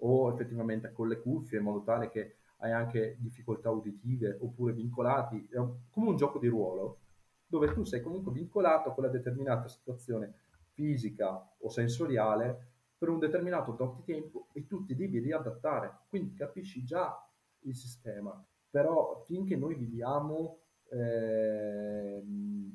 o 0.03 0.31
effettivamente 0.31 0.91
con 0.91 1.07
le 1.07 1.19
cuffie 1.19 1.57
in 1.57 1.63
modo 1.63 1.83
tale 1.83 2.09
che 2.09 2.35
hai 2.57 2.71
anche 2.71 3.17
difficoltà 3.19 3.69
uditive 3.69 4.37
oppure 4.39 4.73
vincolati, 4.73 5.47
è 5.51 5.57
un, 5.57 5.75
come 5.89 6.09
un 6.09 6.15
gioco 6.15 6.39
di 6.39 6.47
ruolo 6.47 6.99
dove 7.47 7.73
tu 7.73 7.83
sei 7.83 8.01
comunque 8.01 8.31
vincolato 8.31 8.89
a 8.89 8.93
quella 8.93 9.09
determinata 9.09 9.67
situazione 9.67 10.33
fisica 10.71 11.53
o 11.57 11.69
sensoriale 11.69 12.69
per 12.97 13.09
un 13.09 13.19
determinato 13.19 13.75
tot 13.75 13.95
di 13.95 14.03
tempo 14.03 14.47
e 14.53 14.67
tu 14.67 14.85
ti 14.85 14.95
devi 14.95 15.19
riadattare, 15.19 16.01
quindi 16.07 16.33
capisci 16.33 16.83
già 16.83 17.27
il 17.61 17.75
sistema, 17.75 18.43
però 18.69 19.23
finché 19.25 19.55
noi 19.55 19.75
viviamo 19.75 20.59
eh, 20.89 22.23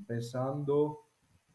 pensando 0.05 1.06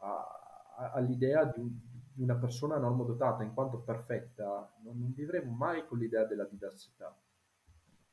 a, 0.02 0.74
a, 0.76 0.92
all'idea 0.92 1.44
di 1.44 1.60
un, 1.60 1.70
di 2.14 2.22
una 2.22 2.36
persona 2.36 2.76
normodotata 2.76 3.42
in 3.42 3.54
quanto 3.54 3.78
perfetta, 3.78 4.72
non, 4.82 4.98
non 4.98 5.12
vivremo 5.12 5.50
mai 5.52 5.86
con 5.86 5.98
l'idea 5.98 6.24
della 6.24 6.44
diversità. 6.44 7.14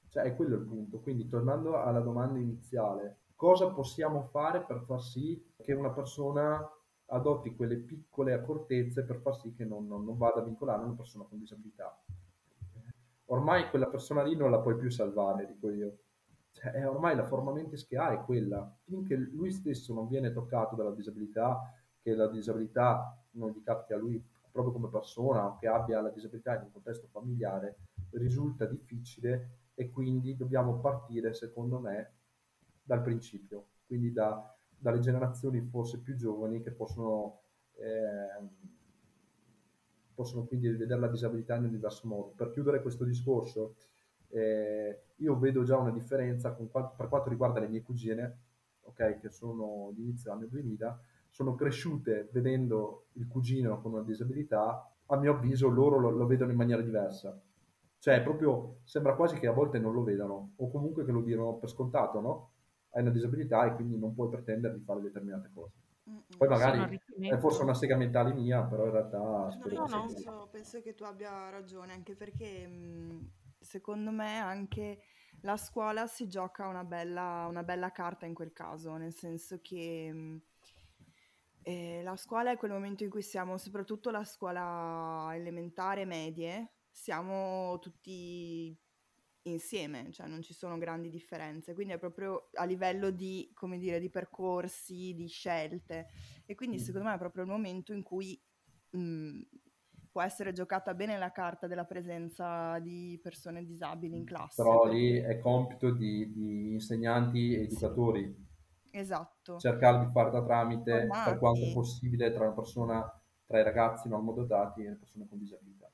Cioè 0.10 0.24
è 0.24 0.36
quello 0.36 0.56
il 0.56 0.66
punto. 0.66 1.00
Quindi 1.00 1.28
tornando 1.28 1.78
alla 1.78 2.00
domanda 2.00 2.40
iniziale, 2.40 3.18
cosa 3.36 3.70
possiamo 3.70 4.24
fare 4.24 4.62
per 4.62 4.82
far 4.82 5.02
sì 5.02 5.54
che 5.62 5.74
una 5.74 5.92
persona 5.92 6.68
adotti 7.12 7.56
quelle 7.56 7.78
piccole 7.78 8.34
accortezze 8.34 9.04
per 9.04 9.18
far 9.18 9.36
sì 9.36 9.54
che 9.54 9.66
non, 9.66 9.88
non, 9.88 10.06
non 10.06 10.18
vada 10.18 10.42
a 10.42 10.44
vincolare 10.44 10.84
una 10.84 10.94
persona 10.96 11.26
con 11.26 11.40
disabilità? 11.40 11.96
Ormai 13.26 13.70
quella 13.70 13.88
persona 13.88 14.24
lì 14.24 14.36
non 14.36 14.50
la 14.50 14.60
puoi 14.60 14.76
più 14.76 14.90
salvare, 14.90 15.46
dico 15.46 15.70
io. 15.70 15.98
Cioè, 16.52 16.88
ormai 16.88 17.16
la 17.16 17.26
forma 17.26 17.52
mentis 17.52 17.86
che 17.86 17.98
ha 17.98 18.12
è 18.12 18.24
quella. 18.24 18.76
Finché 18.86 19.16
lui 19.16 19.52
stesso 19.52 19.94
non 19.94 20.08
viene 20.08 20.32
toccato 20.32 20.76
dalla 20.76 20.92
disabilità, 20.92 21.62
che 22.02 22.16
la 22.16 22.28
disabilità 22.28 23.18
non 23.32 23.52
gli 23.52 23.62
capiti 23.62 23.94
a 23.94 23.98
lui 23.98 24.24
proprio 24.52 24.74
come 24.74 24.90
persona 24.90 25.46
o 25.46 25.58
che 25.58 25.68
abbia 25.68 26.02
la 26.02 26.10
disabilità 26.10 26.56
in 26.56 26.64
un 26.64 26.72
contesto 26.72 27.08
familiare 27.12 27.78
risulta 28.12 28.66
difficile 28.66 29.58
e 29.76 29.90
quindi 29.90 30.36
dobbiamo 30.36 30.80
partire, 30.80 31.34
secondo 31.34 31.80
me, 31.80 32.14
dal 32.84 33.02
principio, 33.02 33.68
quindi 33.86 34.12
da, 34.12 34.54
dalle 34.78 35.00
generazioni 35.00 35.62
forse 35.62 36.00
più 36.00 36.16
giovani 36.16 36.62
che 36.62 36.72
possono, 36.72 37.42
eh, 37.76 38.48
possono 40.14 40.46
quindi 40.46 40.70
vedere 40.70 41.00
la 41.00 41.08
disabilità 41.08 41.56
in 41.56 41.66
un 41.66 41.72
diverso 41.72 42.08
modo. 42.08 42.34
Per 42.36 42.52
chiudere 42.52 42.82
questo 42.82 43.06
discorso, 43.06 43.76
eh, 44.30 45.02
io 45.16 45.38
vedo 45.38 45.64
già 45.64 45.78
una 45.78 45.92
differenza 45.92 46.52
quanto, 46.52 46.94
per 46.96 47.08
quanto 47.08 47.30
riguarda 47.30 47.60
le 47.60 47.68
mie 47.68 47.84
cugine, 47.84 48.40
okay, 48.82 49.20
che 49.20 49.30
sono 49.30 49.92
di 49.94 50.02
inizio 50.02 50.32
anni 50.32 50.48
2000, 50.48 51.02
sono 51.30 51.56
cresciute 51.56 52.30
vedendo 52.32 53.06
il 53.14 53.28
cugino 53.28 53.82
con 53.82 53.94
una 53.94 54.04
disabilità, 54.04 54.92
a 55.06 55.18
mio 55.18 55.34
avviso 55.34 55.70
loro 55.70 56.00
lo, 56.00 56.10
lo 56.10 56.26
vedono 56.26 56.52
in 56.52 56.58
maniera 56.58 56.82
diversa. 56.82 57.40
Cioè, 58.00 58.22
proprio 58.22 58.80
sembra 58.84 59.16
quasi 59.16 59.38
che 59.40 59.48
a 59.48 59.52
volte 59.52 59.78
non 59.80 59.94
lo 59.94 60.04
vedano, 60.04 60.54
o 60.56 60.72
comunque 60.72 61.04
che 61.04 61.12
lo 61.12 61.22
diano 61.22 61.56
per 61.56 61.70
scontato, 61.70 62.22
no? 62.22 62.52
Hai 62.92 63.02
una 63.02 63.12
disabilità 63.12 63.66
e 63.66 63.76
quindi 63.76 63.98
non 63.98 64.16
puoi 64.16 64.30
pretendere 64.30 64.76
di 64.76 64.84
fare 64.84 65.02
determinate 65.02 65.52
cose. 65.54 65.74
Poi 66.38 66.48
magari 66.48 67.00
è 67.20 67.38
forse 67.38 67.62
una 67.62 67.74
sega 67.74 67.96
mentale 67.96 68.34
mia, 68.34 68.64
però 68.64 68.86
in 68.86 68.92
realtà 68.92 69.52
spero 69.52 69.76
no, 69.76 69.88
no, 69.88 70.06
penso, 70.08 70.48
penso 70.52 70.82
che 70.82 70.96
tu 70.96 71.04
abbia 71.04 71.50
ragione, 71.50 71.94
anche 71.94 72.16
perché 72.16 72.68
secondo 73.60 74.12
me 74.12 74.40
anche 74.40 75.02
la 75.42 75.58
scuola 75.58 76.08
si 76.08 76.28
gioca 76.28 76.68
una 76.68 76.84
bella, 76.84 77.46
una 77.48 77.64
bella 77.64 77.92
carta 77.92 78.26
in 78.26 78.34
quel 78.34 78.54
caso, 78.54 78.96
nel 78.96 79.14
senso 79.14 79.60
che 79.62 80.42
e 81.62 82.02
la 82.04 82.16
scuola 82.16 82.52
è 82.52 82.58
quel 82.58 82.72
momento 82.72 83.04
in 83.04 83.10
cui 83.10 83.22
siamo, 83.22 83.58
soprattutto 83.58 84.10
la 84.10 84.24
scuola 84.24 85.30
elementare, 85.34 86.06
medie, 86.06 86.72
siamo 86.90 87.80
tutti 87.80 88.76
insieme, 89.44 90.12
cioè 90.12 90.28
non 90.28 90.42
ci 90.42 90.54
sono 90.54 90.78
grandi 90.78 91.10
differenze, 91.10 91.74
quindi 91.74 91.94
è 91.94 91.98
proprio 91.98 92.50
a 92.54 92.66
livello 92.66 93.10
di, 93.10 93.52
come 93.54 93.78
dire, 93.78 94.00
di 94.00 94.10
percorsi, 94.10 95.14
di 95.14 95.28
scelte. 95.28 96.08
E 96.46 96.56
quindi 96.56 96.80
secondo 96.80 97.08
me 97.08 97.16
è 97.16 97.20
proprio 97.20 97.44
il 97.44 97.50
momento 97.50 97.94
in 97.94 98.04
cui 98.04 98.40
mh, 98.92 99.00
mhmm, 99.00 99.42
può 100.12 100.22
essere 100.22 100.52
giocata 100.52 100.94
bene 100.94 101.18
la 101.18 101.32
carta 101.32 101.68
della 101.68 101.86
presenza 101.86 102.80
di 102.80 103.20
persone 103.22 103.64
disabili 103.64 104.18
in 104.18 104.26
classe. 104.26 104.62
Però 104.62 104.86
lì 104.86 105.18
è 105.18 105.40
compito 105.40 105.92
di, 105.92 106.32
di 106.32 106.74
insegnanti 106.74 107.54
e 107.54 107.62
educatori 107.62 108.48
Esatto. 108.92 109.58
cercare 109.58 110.06
di 110.06 110.12
fare 110.12 110.32
da 110.32 110.44
tramite 110.44 111.08
per 111.08 111.38
quanto 111.38 111.72
possibile 111.74 112.32
tra 112.32 112.46
una 112.46 112.54
persona, 112.54 113.22
tra 113.46 113.60
i 113.60 113.64
ragazzi 113.64 114.08
normodotati 114.08 114.84
e 114.84 114.90
le 114.90 114.96
persone 114.96 115.28
con 115.28 115.38
disabilità. 115.38 115.90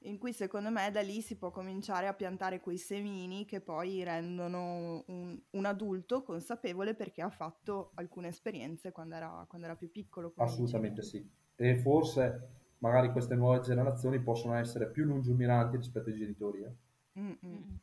In 0.00 0.18
cui 0.18 0.32
secondo 0.32 0.70
me 0.70 0.90
da 0.92 1.00
lì 1.00 1.20
si 1.20 1.36
può 1.36 1.50
cominciare 1.50 2.06
a 2.06 2.14
piantare 2.14 2.60
quei 2.60 2.78
semini 2.78 3.44
che 3.44 3.60
poi 3.60 4.04
rendono 4.04 5.02
un, 5.06 5.40
un 5.50 5.64
adulto 5.64 6.22
consapevole 6.22 6.94
perché 6.94 7.22
ha 7.22 7.30
fatto 7.30 7.90
alcune 7.94 8.28
esperienze 8.28 8.92
quando 8.92 9.16
era, 9.16 9.44
quando 9.48 9.66
era 9.66 9.74
più 9.74 9.90
piccolo. 9.90 10.32
Assolutamente 10.36 11.00
dicevo. 11.00 11.24
sì. 11.24 11.30
E 11.56 11.78
forse 11.78 12.48
magari 12.78 13.10
queste 13.10 13.34
nuove 13.34 13.60
generazioni 13.60 14.20
possono 14.20 14.54
essere 14.54 14.90
più 14.90 15.04
lungimiranti 15.04 15.76
rispetto 15.76 16.10
ai 16.10 16.16
genitori. 16.16 16.62
Eh? 16.62 16.74
Mm-mm. 17.18 17.78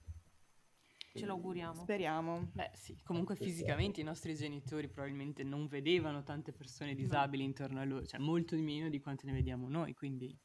Ce 1.16 1.26
l'auguriamo. 1.28 1.82
Speriamo. 1.82 2.50
Beh 2.54 2.72
sì, 2.74 2.98
comunque 3.04 3.36
fisicamente 3.36 4.02
i 4.02 4.04
nostri 4.04 4.34
genitori 4.36 4.88
probabilmente 4.88 5.44
non 5.44 5.68
vedevano 5.68 6.24
tante 6.24 6.52
persone 6.52 6.96
disabili 6.96 7.44
no. 7.44 7.50
intorno 7.50 7.80
a 7.80 7.86
loro, 7.86 8.06
cioè 8.06 8.20
molto 8.20 8.56
di 8.56 8.64
meno 8.64 8.90
di 8.90 9.00
quante 9.00 9.28
ne 9.28 9.34
vediamo 9.34 9.70
noi, 9.70 9.94
quindi... 9.94 10.36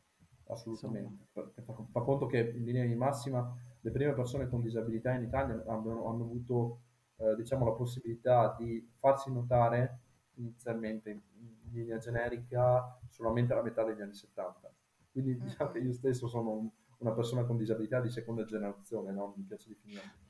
Assolutamente. 0.50 1.26
Fa, 1.32 1.50
fa, 1.90 2.00
conto 2.00 2.26
che 2.26 2.38
in 2.38 2.64
linea 2.64 2.84
di 2.84 2.94
massima 2.94 3.54
le 3.80 3.90
prime 3.90 4.12
persone 4.14 4.48
con 4.48 4.62
disabilità 4.62 5.12
in 5.12 5.24
Italia 5.24 5.62
hanno, 5.66 6.06
hanno 6.06 6.24
avuto 6.24 6.80
eh, 7.16 7.34
diciamo, 7.34 7.66
la 7.66 7.72
possibilità 7.72 8.54
di 8.58 8.86
farsi 8.98 9.30
notare 9.30 10.00
inizialmente 10.34 11.10
in, 11.10 11.20
in, 11.34 11.56
linea 11.70 11.98
generica 11.98 12.98
solamente 13.08 13.52
alla 13.52 13.62
metà 13.62 13.84
degli 13.84 14.00
anni 14.00 14.14
70. 14.14 14.72
Quindi 15.12 15.32
mm-hmm. 15.32 15.42
diciamo 15.42 15.70
che 15.70 15.78
io 15.80 15.92
stesso 15.92 16.28
sono 16.28 16.50
un, 16.52 16.70
una 16.98 17.12
persona 17.12 17.44
con 17.44 17.58
disabilità 17.58 18.00
di 18.00 18.10
seconda 18.10 18.44
generazione, 18.44 19.12
no? 19.12 19.34
mi 19.36 19.44
piace 19.44 19.68
definirmi 19.68 20.26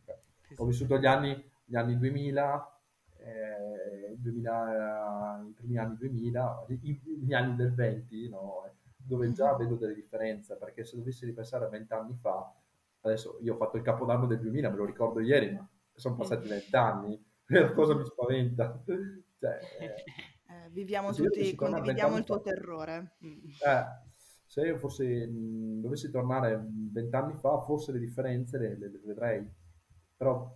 ho 0.56 0.64
vissuto 0.64 0.98
gli 0.98 1.06
anni, 1.06 1.50
gli 1.64 1.76
anni 1.76 1.98
2000, 1.98 2.80
eh, 3.18 4.16
2000, 4.16 5.44
i 5.48 5.52
primi 5.52 5.78
anni 5.78 5.96
2000, 5.96 6.66
gli 6.68 7.34
anni 7.34 7.56
del 7.56 7.74
20, 7.74 8.28
no? 8.28 8.70
dove 8.96 9.32
già 9.32 9.54
vedo 9.56 9.76
delle 9.76 9.94
differenze, 9.94 10.56
perché 10.56 10.84
se 10.84 10.96
dovessi 10.96 11.24
ripensare 11.24 11.64
a 11.64 11.68
vent'anni 11.68 12.14
fa, 12.20 12.52
adesso 13.00 13.38
io 13.42 13.54
ho 13.54 13.56
fatto 13.56 13.76
il 13.76 13.82
capodanno 13.82 14.26
del 14.26 14.38
2000, 14.38 14.70
me 14.70 14.76
lo 14.76 14.84
ricordo 14.84 15.20
ieri, 15.20 15.52
ma 15.52 15.66
sono 15.94 16.16
passati 16.16 16.48
vent'anni, 16.48 17.20
la 17.46 17.72
cosa 17.72 17.94
mi 17.94 18.04
spaventa. 18.04 18.82
Cioè, 18.84 19.58
eh, 19.78 20.70
viviamo 20.70 21.12
tutti, 21.12 21.54
condividiamo 21.54 22.16
il 22.16 22.24
tuo 22.24 22.36
fa. 22.36 22.50
terrore. 22.50 23.16
Eh, 23.20 23.84
se 24.44 24.62
io 24.62 24.76
fossi, 24.78 25.04
mh, 25.04 25.80
dovessi 25.80 26.10
tornare 26.10 26.62
vent'anni 26.92 27.34
fa, 27.34 27.60
forse 27.60 27.92
le 27.92 27.98
differenze 27.98 28.58
le, 28.58 28.76
le, 28.78 28.90
le 28.90 29.00
vedrei, 29.04 29.46
però 30.18 30.52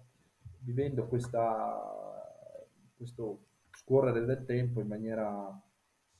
vivendo 0.58 1.06
questa, 1.06 1.80
questo 2.96 3.44
scorrere 3.70 4.24
del 4.24 4.44
tempo 4.44 4.80
in 4.80 4.88
maniera, 4.88 5.62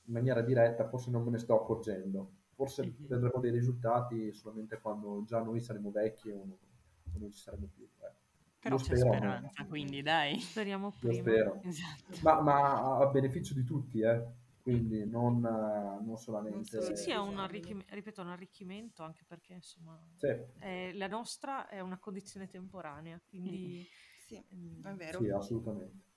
in 0.05 0.13
maniera 0.13 0.41
diretta, 0.41 0.87
forse 0.87 1.11
non 1.11 1.23
me 1.23 1.31
ne 1.31 1.37
sto 1.37 1.61
accorgendo. 1.61 2.31
Forse 2.55 2.83
mm-hmm. 2.83 3.05
vedremo 3.07 3.39
dei 3.41 3.51
risultati 3.51 4.31
solamente 4.31 4.79
quando 4.79 5.23
già 5.25 5.41
noi 5.41 5.59
saremo 5.59 5.91
vecchi 5.91 6.29
o 6.29 6.37
non, 6.37 6.51
o 6.51 7.19
non 7.19 7.31
ci 7.31 7.39
saremo 7.39 7.67
più. 7.75 7.83
Eh. 7.83 8.11
Però 8.59 8.77
c'è 8.77 8.95
spero, 8.95 9.13
speranza, 9.13 9.65
quindi 9.65 10.01
dai. 10.01 10.39
Speriamo 10.39 10.93
prima. 10.97 11.13
spero. 11.13 11.61
Esatto. 11.63 12.17
Ma, 12.21 12.39
ma, 12.39 12.97
a 12.97 13.07
beneficio 13.07 13.53
di 13.53 13.65
tutti, 13.65 13.99
eh. 13.99 14.25
Quindi 14.63 15.05
non, 15.05 15.41
non 15.41 16.15
solamente... 16.15 16.81
Sì, 16.81 16.95
sì, 16.95 17.11
è 17.11 17.17
un, 17.17 17.37
arricchim- 17.37 17.83
ripeto, 17.89 18.21
un 18.21 18.29
arricchimento 18.29 19.03
anche 19.03 19.25
perché 19.27 19.51
insomma 19.51 19.99
sì. 20.15 20.33
è, 20.57 20.93
la 20.93 21.07
nostra 21.07 21.67
è 21.67 21.81
una 21.81 21.99
condizione 21.99 22.47
temporanea, 22.47 23.21
quindi... 23.27 23.85
Sì, 24.25 24.41
mm, 24.55 24.85
è 24.85 24.93
vero. 24.93 25.19
Sì, 25.19 25.29
assolutamente. 25.29 26.11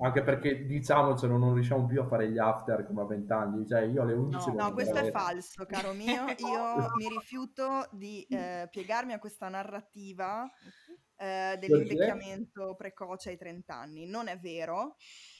Anche 0.00 0.22
perché 0.24 0.66
diciamocelo, 0.66 1.36
non 1.36 1.54
riusciamo 1.54 1.86
più 1.86 2.00
a 2.00 2.06
fare 2.06 2.28
gli 2.28 2.38
after 2.38 2.84
come 2.84 3.02
a 3.02 3.04
20 3.04 3.32
anni. 3.32 3.66
Cioè, 3.66 3.82
io 3.82 4.02
alle 4.02 4.12
11 4.14 4.50
No, 4.50 4.64
no 4.64 4.72
questo 4.72 4.96
è 4.96 5.10
falso, 5.12 5.64
caro 5.66 5.92
mio. 5.92 6.24
Io 6.38 6.90
mi 6.96 7.08
rifiuto 7.08 7.88
di 7.92 8.22
eh, 8.24 8.68
piegarmi 8.68 9.12
a 9.12 9.20
questa 9.20 9.48
narrativa 9.48 10.50
eh, 11.16 11.56
dell'invecchiamento 11.60 12.74
precoce 12.74 13.30
ai 13.30 13.36
30 13.36 13.74
anni. 13.74 14.06
Non 14.06 14.26
è 14.26 14.36
vero. 14.38 14.96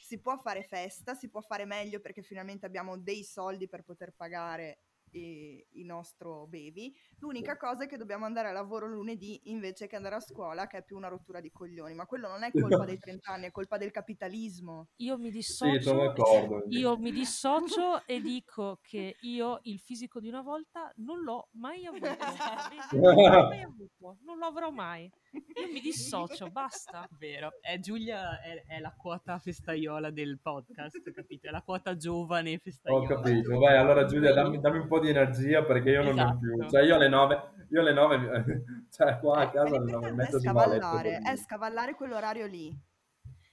Si 0.07 0.21
può 0.21 0.37
fare 0.37 0.63
festa, 0.63 1.15
si 1.15 1.29
può 1.29 1.41
fare 1.41 1.65
meglio 1.65 1.99
perché 1.99 2.21
finalmente 2.21 2.65
abbiamo 2.65 2.97
dei 2.97 3.25
soldi 3.25 3.67
per 3.67 3.83
poter 3.83 4.13
pagare 4.15 4.79
il 5.11 5.85
nostro 5.85 6.47
baby. 6.47 6.93
L'unica 7.19 7.57
cosa 7.57 7.83
è 7.83 7.87
che 7.87 7.97
dobbiamo 7.97 8.23
andare 8.23 8.47
a 8.47 8.51
lavoro 8.51 8.87
lunedì 8.87 9.39
invece 9.45 9.85
che 9.87 9.97
andare 9.97 10.15
a 10.15 10.19
scuola, 10.21 10.67
che 10.67 10.77
è 10.77 10.83
più 10.83 10.95
una 10.95 11.09
rottura 11.09 11.41
di 11.41 11.51
coglioni. 11.51 11.93
Ma 11.93 12.05
quello 12.05 12.29
non 12.29 12.43
è 12.43 12.51
colpa 12.51 12.85
dei 12.85 12.97
30 12.97 13.31
anni, 13.31 13.45
è 13.47 13.51
colpa 13.51 13.77
del 13.77 13.91
capitalismo. 13.91 14.87
Io 14.97 15.17
mi 15.17 15.29
dissocio, 15.29 16.13
sì, 16.69 16.77
io 16.77 16.97
mi 16.97 17.11
dissocio 17.11 18.05
e 18.05 18.21
dico 18.21 18.79
che 18.81 19.17
io 19.21 19.59
il 19.63 19.79
fisico 19.79 20.21
di 20.21 20.29
una 20.29 20.41
volta 20.41 20.89
non 20.97 21.21
l'ho 21.21 21.49
mai 21.53 21.85
avuto. 21.85 22.05
non, 22.95 23.15
l'ho 23.15 23.47
mai 23.47 23.61
avuto. 23.61 24.17
non 24.21 24.37
lo 24.37 24.45
avrò 24.45 24.71
mai. 24.71 25.11
Io 25.31 25.71
mi 25.71 25.79
dissocio, 25.81 26.49
basta. 26.49 27.07
Vero. 27.17 27.51
Eh, 27.61 27.79
Giulia 27.79 28.41
è, 28.41 28.63
è, 28.65 28.79
la 28.79 28.93
quota 28.95 29.39
festaiola 29.39 30.09
del 30.11 30.39
podcast, 30.41 31.11
capito? 31.11 31.47
È 31.47 31.51
la 31.51 31.61
quota 31.61 31.95
giovane 31.95 32.57
festaiola. 32.57 33.03
Ho 33.03 33.07
capito. 33.07 33.57
Vai, 33.59 33.77
allora 33.77 34.05
Giulia, 34.05 34.33
dammi, 34.33 34.59
dammi 34.59 34.79
un 34.79 34.87
po' 34.87 34.99
di 34.99 35.09
energia 35.09 35.63
perché 35.63 35.91
io 35.91 36.03
non 36.03 36.13
esatto. 36.13 36.29
ne 36.29 36.35
ho 36.35 36.39
più. 36.39 36.53
Esatto. 36.53 36.69
Cioè 36.69 36.83
io 36.83 36.95
alle 36.95 37.09
nove, 37.09 37.51
io 37.69 37.81
alle 37.81 37.93
nove, 37.93 38.63
cioè 38.91 39.19
qua 39.19 39.37
a 39.37 39.43
eh, 39.43 39.51
casa 39.51 39.75
alle 39.75 39.91
nove 39.91 40.07
e 40.07 40.11
mezza 40.11 40.37
di 40.37 40.43
scavallare, 40.43 41.17
è 41.17 41.35
scavallare 41.35 41.95
quell'orario 41.95 42.45
lì. 42.45 42.85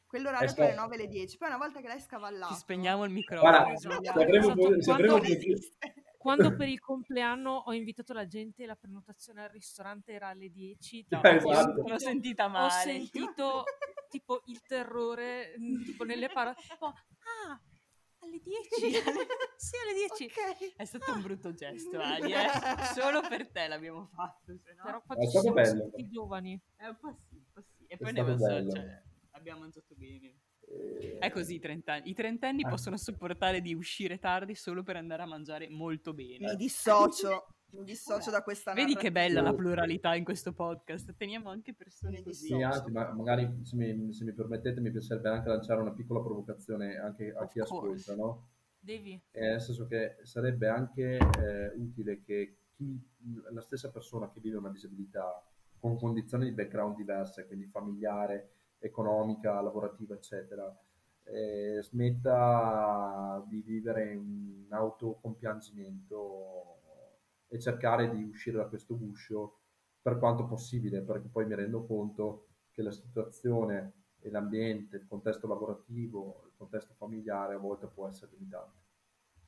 Quell'orario 0.06 0.52
tra 0.54 0.66
le 0.66 0.74
9 0.74 0.94
e 0.94 0.98
le 0.98 1.08
10. 1.08 1.36
Poi 1.38 1.48
una 1.48 1.58
volta 1.58 1.80
che 1.80 1.88
l'hai 1.88 1.98
scavallato... 1.98 2.52
Ti 2.52 2.60
spegniamo 2.60 3.04
il 3.04 3.10
microfono. 3.10 3.50
Guarda, 3.50 3.72
esatto. 3.72 4.02
se 4.04 4.10
avremo, 4.10 4.52
esatto. 4.52 4.80
se 4.80 4.90
avremo 4.92 5.18
quando 6.24 6.48
per 6.56 6.68
il 6.68 6.80
compleanno 6.80 7.50
ho 7.66 7.74
invitato 7.74 8.14
la 8.14 8.26
gente 8.26 8.62
e 8.62 8.66
la 8.66 8.76
prenotazione 8.76 9.44
al 9.44 9.50
ristorante 9.50 10.12
era 10.12 10.28
alle 10.28 10.50
10, 10.50 11.06
no, 11.10 11.22
esatto. 11.22 11.82
l'ho 11.86 11.98
sentita 11.98 12.48
male. 12.48 12.66
Ho 12.66 12.70
sentito 12.70 13.64
tipo 14.08 14.40
il 14.46 14.62
terrore 14.62 15.54
mm, 15.58 15.84
tipo 15.84 16.04
nelle 16.04 16.30
parole. 16.30 16.56
Tipo, 16.66 16.86
ah, 16.86 17.60
alle 18.20 18.40
10? 18.40 18.70
sì, 19.54 19.76
alle 19.76 19.92
10. 20.16 20.24
Okay. 20.24 20.72
È 20.76 20.84
stato 20.86 21.12
un 21.12 21.20
brutto 21.20 21.52
gesto, 21.52 22.00
Ali. 22.00 22.32
Eh? 22.32 22.48
Solo 22.94 23.20
per 23.20 23.50
te 23.50 23.68
l'abbiamo 23.68 24.06
fatto. 24.06 24.52
No... 24.52 24.82
Però 24.82 25.02
è 25.20 25.26
stato 25.26 25.52
bello. 25.52 25.90
i 25.96 26.08
giovani. 26.08 26.58
È 26.74 26.86
un 26.86 26.96
po' 26.98 27.18
sì, 27.28 27.34
un 27.34 27.44
po' 27.52 27.60
sì. 27.60 27.84
E 27.86 27.98
poi 27.98 28.12
ne 28.14 28.38
so, 28.38 28.70
cioè, 28.70 29.02
abbiamo 29.32 29.60
mangiato 29.60 29.94
bene. 29.94 30.38
È 31.18 31.30
così 31.30 31.54
i 31.54 31.58
trentenni. 31.58 32.10
I 32.10 32.14
trentenni 32.14 32.62
ah. 32.64 32.68
possono 32.68 32.96
sopportare 32.96 33.60
di 33.60 33.74
uscire 33.74 34.18
tardi 34.18 34.54
solo 34.54 34.82
per 34.82 34.96
andare 34.96 35.22
a 35.22 35.26
mangiare 35.26 35.68
molto 35.68 36.12
bene. 36.12 36.48
Mi 36.48 36.56
dissocio. 36.56 37.46
Mi 37.74 37.82
dissocio 37.82 38.30
da 38.30 38.42
questa 38.42 38.72
Vedi 38.72 38.94
che 38.94 39.10
bella 39.10 39.40
la 39.40 39.52
pluralità 39.52 40.14
in 40.14 40.22
questo 40.22 40.52
podcast. 40.52 41.14
Teniamo 41.16 41.50
anche 41.50 41.74
persone 41.74 42.22
così. 42.22 42.46
Sì, 42.46 42.62
anzi, 42.62 42.90
ma 42.92 43.12
magari 43.12 43.50
se 43.62 43.74
mi, 43.74 44.12
se 44.12 44.24
mi, 44.24 44.32
permettete, 44.32 44.80
mi 44.80 44.92
piacerebbe 44.92 45.28
anche 45.28 45.48
lanciare 45.48 45.80
una 45.80 45.92
piccola 45.92 46.20
provocazione 46.20 46.96
anche 46.98 47.32
a 47.32 47.48
chi 47.48 47.58
ascolta, 47.58 48.14
no? 48.14 48.50
Devi. 48.78 49.20
Eh, 49.32 49.40
nel 49.40 49.60
senso 49.60 49.86
che 49.86 50.18
sarebbe 50.22 50.68
anche 50.68 51.16
eh, 51.16 51.72
utile 51.74 52.22
che 52.22 52.58
chi, 52.70 52.96
la 53.50 53.60
stessa 53.60 53.90
persona 53.90 54.30
che 54.30 54.40
vive 54.40 54.58
una 54.58 54.70
disabilità 54.70 55.42
con 55.80 55.96
condizioni 55.96 56.44
di 56.44 56.52
background 56.52 56.96
diverse, 56.96 57.46
quindi 57.46 57.66
familiare, 57.66 58.50
economica, 58.86 59.60
lavorativa, 59.60 60.14
eccetera, 60.14 60.74
eh, 61.24 61.80
smetta 61.82 63.44
di 63.48 63.62
vivere 63.62 64.14
un 64.14 64.66
autocompiangimento 64.68 66.80
e 67.48 67.58
cercare 67.58 68.10
di 68.10 68.22
uscire 68.22 68.58
da 68.58 68.66
questo 68.66 68.98
guscio 68.98 69.60
per 70.02 70.18
quanto 70.18 70.46
possibile, 70.46 71.02
perché 71.02 71.28
poi 71.28 71.46
mi 71.46 71.54
rendo 71.54 71.86
conto 71.86 72.48
che 72.70 72.82
la 72.82 72.90
situazione 72.90 74.02
e 74.20 74.30
l'ambiente, 74.30 74.96
il 74.96 75.06
contesto 75.06 75.46
lavorativo, 75.46 76.42
il 76.46 76.52
contesto 76.56 76.94
familiare 76.94 77.54
a 77.54 77.58
volte 77.58 77.86
può 77.86 78.08
essere 78.08 78.32
limitante, 78.32 78.80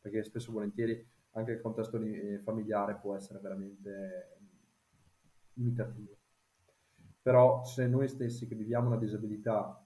perché 0.01 0.22
spesso 0.22 0.51
e 0.51 0.53
volentieri 0.53 1.09
anche 1.32 1.53
il 1.53 1.61
contesto 1.61 2.01
eh, 2.01 2.41
familiare 2.43 2.97
può 2.97 3.14
essere 3.14 3.39
veramente 3.41 4.39
limitativo. 5.55 6.16
Però 7.27 7.64
se 7.64 7.89
noi 7.89 8.07
stessi 8.07 8.47
che 8.47 8.55
viviamo 8.55 8.87
una 8.87 8.99
disabilità 8.99 9.85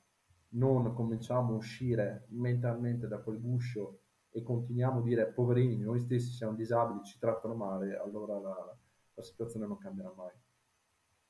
non 0.51 0.93
cominciamo 0.93 1.55
a 1.55 1.57
uscire 1.57 2.26
mentalmente 2.32 3.09
da 3.09 3.16
quel 3.16 3.41
guscio 3.41 4.01
e 4.28 4.43
continuiamo 4.43 4.99
a 4.99 5.03
dire 5.03 5.32
poverini, 5.32 5.78
noi 5.78 6.01
stessi 6.01 6.32
siamo 6.32 6.53
disabili, 6.53 7.03
ci 7.03 7.18
trattano 7.18 7.55
male, 7.55 7.97
allora 7.97 8.38
la, 8.38 8.76
la 9.14 9.22
situazione 9.22 9.66
non 9.66 9.78
cambierà 9.78 10.12
mai. 10.14 10.34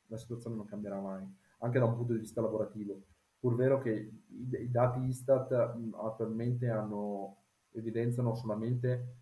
La 0.07 0.17
situazione 0.17 0.57
non 0.57 0.65
cambierà 0.65 0.99
mai, 0.99 1.25
anche 1.59 1.79
da 1.79 1.85
un 1.85 1.95
punto 1.95 2.15
di 2.15 2.19
vista 2.19 2.41
lavorativo. 2.41 3.01
Pur 3.39 3.55
vero 3.55 3.79
che 3.79 3.93
i, 3.93 4.49
i 4.63 4.69
dati 4.69 4.99
Istat 5.05 5.53
attualmente 5.53 6.69
hanno, 6.71 7.37
evidenziano 7.71 8.35
solamente 8.35 9.15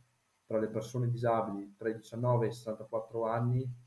tra 0.47 0.59
le 0.59 0.69
persone 0.69 1.11
disabili 1.11 1.75
tra 1.77 1.91
i 1.91 1.97
19 1.97 2.47
e 2.47 2.49
i 2.49 2.53
64 2.53 3.27
anni 3.27 3.87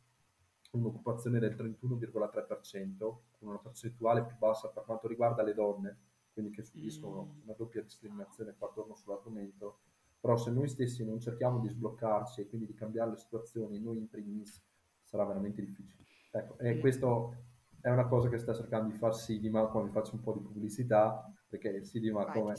un'occupazione 0.71 1.39
del 1.39 1.55
31,3%, 1.55 2.97
con 2.97 3.49
una 3.49 3.57
percentuale 3.57 4.23
più 4.23 4.35
bassa 4.37 4.69
per 4.69 4.83
quanto 4.83 5.07
riguarda 5.07 5.43
le 5.43 5.53
donne, 5.53 5.97
quindi 6.33 6.51
che 6.51 6.63
subiscono 6.63 7.23
mm. 7.23 7.43
una 7.43 7.53
doppia 7.57 7.81
discriminazione 7.81 8.55
qua 8.57 8.67
attorno 8.67 8.95
sull'argomento. 8.95 9.79
Però 10.19 10.37
se 10.37 10.51
noi 10.51 10.67
stessi 10.67 11.03
non 11.03 11.19
cerchiamo 11.19 11.59
di 11.59 11.67
sbloccarci 11.67 12.41
e 12.41 12.47
quindi 12.47 12.67
di 12.67 12.75
cambiare 12.75 13.11
le 13.11 13.17
situazioni, 13.17 13.79
noi 13.79 13.97
in 13.97 14.07
primis, 14.07 14.61
sarà 15.03 15.25
veramente 15.25 15.61
difficile. 15.61 16.05
Ecco, 16.31 16.57
e 16.59 16.79
questo 16.79 17.35
è 17.81 17.89
una 17.89 18.07
cosa 18.07 18.29
che 18.29 18.37
sta 18.37 18.53
cercando 18.53 18.91
di 18.91 18.97
far 18.97 19.15
Sidima, 19.15 19.65
qua 19.65 19.83
mi 19.83 19.89
faccio 19.89 20.13
un 20.13 20.21
po' 20.21 20.33
di 20.33 20.39
pubblicità, 20.39 21.29
perché 21.49 21.83
Sidima 21.83 22.23
Vai, 22.23 22.33
come 22.33 22.55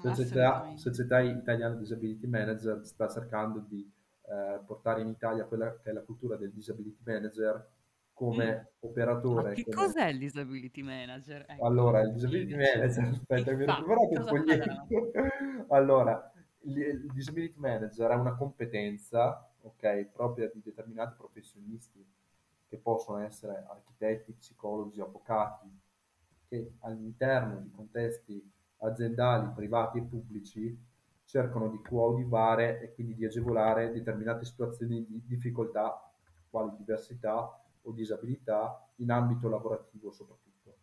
società, 0.00 0.72
società 0.76 1.20
Italiana 1.20 1.74
Disability 1.74 2.26
Manager 2.26 2.84
sta 2.84 3.08
cercando 3.08 3.58
di 3.58 3.90
eh, 4.28 4.60
portare 4.64 5.02
in 5.02 5.08
Italia 5.08 5.44
quella 5.44 5.78
che 5.78 5.90
è 5.90 5.92
la 5.92 6.02
cultura 6.02 6.36
del 6.36 6.52
disability 6.52 6.98
manager 7.04 7.68
come 8.12 8.46
mm. 8.46 8.88
operatore. 8.88 9.48
Ma 9.48 9.54
che 9.54 9.64
come... 9.64 9.76
cos'è 9.76 10.06
il 10.08 10.18
disability 10.18 10.82
manager? 10.82 11.44
Ecco. 11.48 11.66
Allora, 11.66 12.00
il 12.00 12.12
disability 12.12 12.56
manager, 12.56 13.04
aspetta, 13.04 13.52
mi 13.52 13.64
recuperato 13.64 14.34
un 14.34 15.62
po' 15.66 15.74
Allora, 15.74 16.32
il 16.60 17.06
disability 17.12 17.58
manager 17.58 18.10
è 18.10 18.14
una 18.14 18.34
competenza, 18.34 19.48
ok, 19.60 20.06
propria 20.12 20.50
di 20.52 20.60
determinati 20.62 21.14
professionisti 21.16 22.04
che 22.68 22.76
possono 22.78 23.18
essere 23.18 23.64
architetti, 23.68 24.32
psicologi, 24.32 25.00
avvocati, 25.00 25.68
che 26.48 26.72
all'interno 26.80 27.60
di 27.60 27.70
contesti 27.70 28.52
aziendali, 28.78 29.52
privati 29.54 29.98
e 29.98 30.02
pubblici 30.02 30.85
cercano 31.26 31.68
di 31.68 31.82
coadiuvare 31.82 32.80
e 32.80 32.94
quindi 32.94 33.14
di 33.14 33.24
agevolare 33.24 33.92
determinate 33.92 34.44
situazioni 34.44 35.04
di 35.04 35.22
difficoltà, 35.26 36.10
quali 36.48 36.70
diversità 36.78 37.62
o 37.82 37.92
disabilità, 37.92 38.88
in 38.96 39.10
ambito 39.10 39.48
lavorativo 39.48 40.10
soprattutto. 40.12 40.76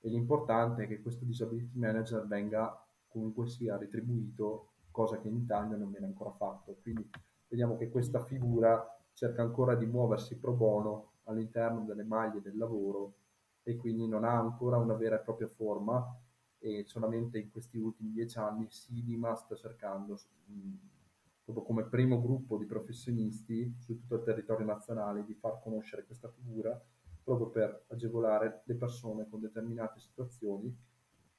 E 0.00 0.08
l'importante 0.08 0.84
è 0.84 0.86
che 0.86 1.00
questo 1.00 1.24
disability 1.24 1.78
manager 1.78 2.26
venga 2.26 2.78
comunque 3.08 3.48
sia 3.48 3.76
retribuito, 3.76 4.68
cosa 4.90 5.18
che 5.18 5.28
in 5.28 5.36
Italia 5.36 5.76
non 5.76 5.90
viene 5.90 6.06
ancora 6.06 6.30
fatto. 6.30 6.76
Quindi 6.82 7.08
vediamo 7.48 7.76
che 7.76 7.90
questa 7.90 8.20
figura 8.20 8.86
cerca 9.14 9.42
ancora 9.42 9.74
di 9.74 9.86
muoversi 9.86 10.38
pro 10.38 10.52
bono 10.52 11.12
all'interno 11.24 11.84
delle 11.84 12.04
maglie 12.04 12.42
del 12.42 12.56
lavoro 12.56 13.14
e 13.62 13.76
quindi 13.76 14.06
non 14.06 14.24
ha 14.24 14.38
ancora 14.38 14.76
una 14.76 14.94
vera 14.94 15.16
e 15.16 15.24
propria 15.24 15.48
forma 15.48 16.06
e 16.66 16.84
solamente 16.86 17.38
in 17.38 17.50
questi 17.50 17.78
ultimi 17.78 18.10
dieci 18.10 18.38
anni 18.38 18.66
Sidima 18.70 19.34
sta 19.34 19.54
cercando 19.54 20.18
mh, 20.46 20.72
proprio 21.44 21.64
come 21.64 21.84
primo 21.84 22.20
gruppo 22.20 22.56
di 22.56 22.66
professionisti 22.66 23.74
su 23.78 23.98
tutto 23.98 24.16
il 24.16 24.22
territorio 24.24 24.66
nazionale 24.66 25.24
di 25.24 25.34
far 25.34 25.60
conoscere 25.60 26.04
questa 26.04 26.28
figura 26.28 26.80
proprio 27.22 27.50
per 27.50 27.84
agevolare 27.88 28.62
le 28.64 28.74
persone 28.74 29.28
con 29.28 29.40
determinate 29.40 30.00
situazioni 30.00 30.74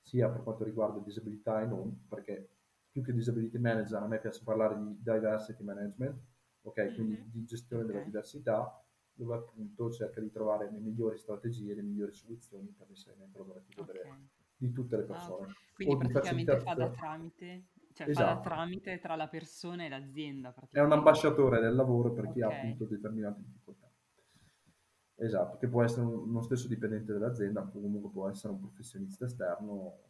sia 0.02 0.30
per 0.30 0.44
quanto 0.44 0.64
riguarda 0.64 1.00
disabilità 1.00 1.62
e 1.62 1.66
non 1.66 2.06
perché 2.08 2.50
più 2.90 3.02
che 3.04 3.14
disability 3.14 3.58
manager 3.58 4.02
a 4.02 4.08
me 4.08 4.20
piace 4.20 4.44
parlare 4.44 4.78
di 4.78 4.98
diversity 5.02 5.64
management 5.64 6.20
ok? 6.68 6.94
Quindi 6.94 7.16
mm-hmm. 7.16 7.30
di 7.30 7.46
gestione 7.46 7.84
okay. 7.84 7.94
della 7.94 8.06
diversità, 8.06 8.84
dove 9.14 9.36
appunto 9.36 9.90
cerca 9.92 10.22
di 10.22 10.30
trovare 10.30 10.70
le 10.72 10.80
migliori 10.80 11.18
strategie, 11.18 11.74
le 11.74 11.82
migliori 11.82 12.14
soluzioni 12.14 12.72
per 12.78 12.88
l'inserimento 12.88 13.40
lavorativo 13.40 13.82
okay. 13.82 13.94
delle, 13.94 14.28
di 14.58 14.72
tutte 14.72 14.98
le 14.98 15.04
persone. 15.04 15.48
Ah, 15.48 15.54
quindi 15.74 16.08
praticamente 16.08 16.60
fa 16.60 16.74
da 16.74 16.90
tramite, 16.90 17.66
cioè 17.94 18.10
esatto. 18.10 18.28
fa 18.28 18.34
da 18.34 18.40
tramite 18.42 19.00
tra 19.00 19.16
la 19.16 19.28
persona 19.28 19.86
e 19.86 19.90
l'azienda. 19.90 20.54
È 20.70 20.80
un 20.80 20.92
ambasciatore 20.92 21.60
del 21.60 21.76
lavoro 21.76 22.12
per 22.12 22.32
chi 22.32 22.42
okay. 22.42 22.56
ha 22.56 22.60
appunto 22.60 22.86
determinate 22.86 23.42
difficoltà. 23.42 23.90
Esatto, 25.20 25.58
che 25.58 25.68
può 25.68 25.84
essere 25.84 26.06
uno 26.06 26.42
stesso 26.42 26.68
dipendente 26.68 27.12
dell'azienda, 27.12 27.64
comunque 27.64 28.12
può 28.12 28.30
essere 28.30 28.54
un 28.54 28.60
professionista 28.60 29.26
esterno 29.26 30.02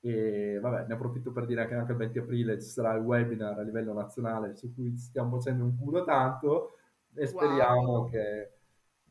e 0.00 0.58
vabbè, 0.60 0.86
ne 0.86 0.94
approfitto 0.94 1.32
per 1.32 1.46
dire 1.46 1.66
che 1.66 1.74
anche 1.74 1.92
il 1.92 1.98
20 1.98 2.18
aprile 2.18 2.60
ci 2.60 2.68
sarà 2.68 2.92
il 2.94 3.02
webinar 3.02 3.58
a 3.58 3.62
livello 3.62 3.94
nazionale 3.94 4.54
su 4.54 4.74
cui 4.74 4.96
stiamo 4.98 5.38
facendo 5.38 5.64
un 5.64 5.78
culo 5.78 6.04
tanto 6.04 6.76
e 7.14 7.26
speriamo 7.26 7.90
wow. 7.90 8.10
che, 8.10 8.18
che... 8.18 8.53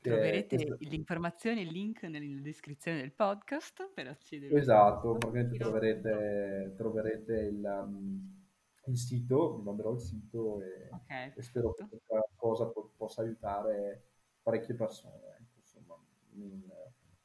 Troverete 0.10 0.56
questo... 0.56 0.78
l'informazione 0.80 1.62
e 1.62 1.64
il 1.64 1.72
link 1.72 2.04
nella 2.04 2.42
descrizione 2.42 3.00
del 3.00 3.14
podcast 3.14 3.90
per 3.94 4.08
accedere. 4.08 4.60
Esatto, 4.60 5.16
probabilmente 5.16 5.58
troverete, 5.58 6.74
troverete 6.76 7.34
il, 7.34 7.84
um, 7.86 8.44
il, 8.86 8.98
sito, 8.98 9.56
vi 9.58 9.64
manderò 9.64 9.94
il 9.94 10.00
sito 10.02 10.62
e, 10.62 10.90
okay, 10.92 11.32
e 11.36 11.42
spero 11.42 11.74
che 11.74 11.88
questa 11.88 12.22
cosa 12.36 12.66
po- 12.68 12.92
possa 12.98 13.22
aiutare 13.22 14.10
parecchie 14.42 14.76
persone. 14.76 15.38
Ecco, 15.40 15.60
insomma, 15.60 15.98
in, 16.34 16.62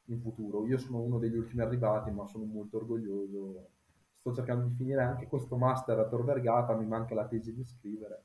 in 0.04 0.20
futuro. 0.20 0.66
Io 0.66 0.78
sono 0.78 1.00
uno 1.00 1.18
degli 1.18 1.36
ultimi 1.36 1.62
arrivati, 1.62 2.10
ma 2.10 2.26
sono 2.26 2.44
molto 2.44 2.76
orgoglioso. 2.76 3.70
Sto 4.18 4.32
cercando 4.32 4.66
di 4.66 4.74
finire 4.74 5.02
anche 5.02 5.26
questo 5.26 5.56
master 5.56 5.98
a 5.98 6.08
Tor 6.08 6.24
Vergata, 6.24 6.76
mi 6.76 6.86
manca 6.86 7.14
la 7.14 7.26
tesi 7.26 7.52
di 7.54 7.64
scrivere. 7.64 8.24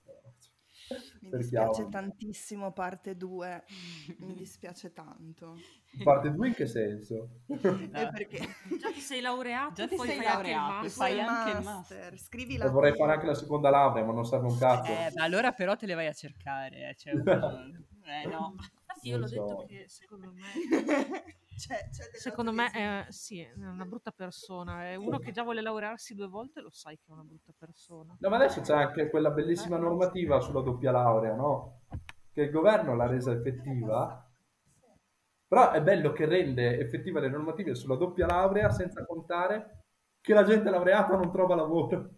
Mi 1.22 1.30
dispiace 1.38 1.88
tantissimo 1.90 2.72
parte 2.72 3.16
2, 3.16 3.64
mi 4.20 4.34
dispiace 4.36 4.92
tanto. 4.94 5.58
Parte 6.04 6.32
2 6.32 6.48
in 6.48 6.54
che 6.54 6.68
senso? 6.68 7.30
Eh, 7.94 8.10
perché 8.12 8.40
già 8.80 8.92
ti 8.92 9.00
sei 9.00 9.22
laureato, 9.22 9.74
già 9.74 9.88
ti 9.88 9.98
sei 9.98 10.22
laureato, 10.22 10.90
fai 10.90 11.20
anche 11.20 11.58
il 11.58 11.64
master. 11.64 12.18
Scrivi 12.18 12.58
la 12.58 12.70
vorrei 12.70 12.96
fare 12.96 13.14
anche 13.14 13.26
la 13.26 13.36
seconda 13.36 13.70
laurea, 13.70 14.04
ma 14.04 14.14
non 14.14 14.26
serve 14.26 14.48
un 14.48 14.58
cazzo. 14.58 14.92
Eh, 14.92 15.12
allora 15.16 15.52
però 15.52 15.76
te 15.76 15.86
le 15.86 15.94
vai 15.94 16.08
a 16.08 16.14
cercare, 16.14 16.90
eh, 16.90 16.96
cioè, 16.96 17.14
eh 17.14 18.28
no. 18.28 18.56
Infatti 18.58 19.08
io 19.08 19.18
l'ho 19.18 19.28
so. 19.28 19.34
detto 19.34 19.66
che 19.68 19.86
secondo 19.88 20.32
me 20.34 21.42
c'è, 21.56 21.90
c'è 21.90 22.18
Secondo 22.18 22.52
me 22.52 22.72
è, 22.72 23.06
sì, 23.10 23.40
è 23.40 23.52
una 23.56 23.86
brutta 23.86 24.12
persona. 24.12 24.86
È 24.86 24.96
uno 24.96 25.20
che 25.20 25.32
già 25.32 25.44
vuole 25.44 25.62
laurearsi 25.62 26.16
due 26.16 26.28
volte, 26.28 26.62
lo 26.62 26.72
sai 26.72 26.98
che 26.98 27.06
è 27.08 27.12
una 27.12 27.24
brutta 27.24 27.54
persona. 27.58 28.16
No, 28.20 28.30
ma 28.30 28.36
adesso 28.36 28.62
c'è 28.62 28.74
anche 28.74 29.10
quella 29.10 29.32
bellissima 29.32 29.78
eh, 29.78 29.80
normativa 29.80 30.40
sulla 30.40 30.62
doppia 30.62 30.92
laurea, 30.92 31.36
no? 31.36 31.82
Che 32.32 32.42
il 32.42 32.52
governo 32.52 32.96
l'ha 32.96 33.08
resa 33.08 33.32
effettiva. 33.32 34.28
Però 35.48 35.72
è 35.72 35.82
bello 35.84 36.14
che 36.14 36.26
rende 36.26 36.80
effettiva 36.80 37.20
le 37.20 37.30
normative 37.30 37.76
sulla 37.76 37.96
doppia 37.96 38.26
laurea 38.26 38.72
senza 38.72 39.06
contare 39.06 39.84
che 40.20 40.34
la 40.34 40.44
gente 40.44 40.70
laureata 40.70 41.16
non 41.16 41.32
trova 41.32 41.54
lavoro. 41.54 42.10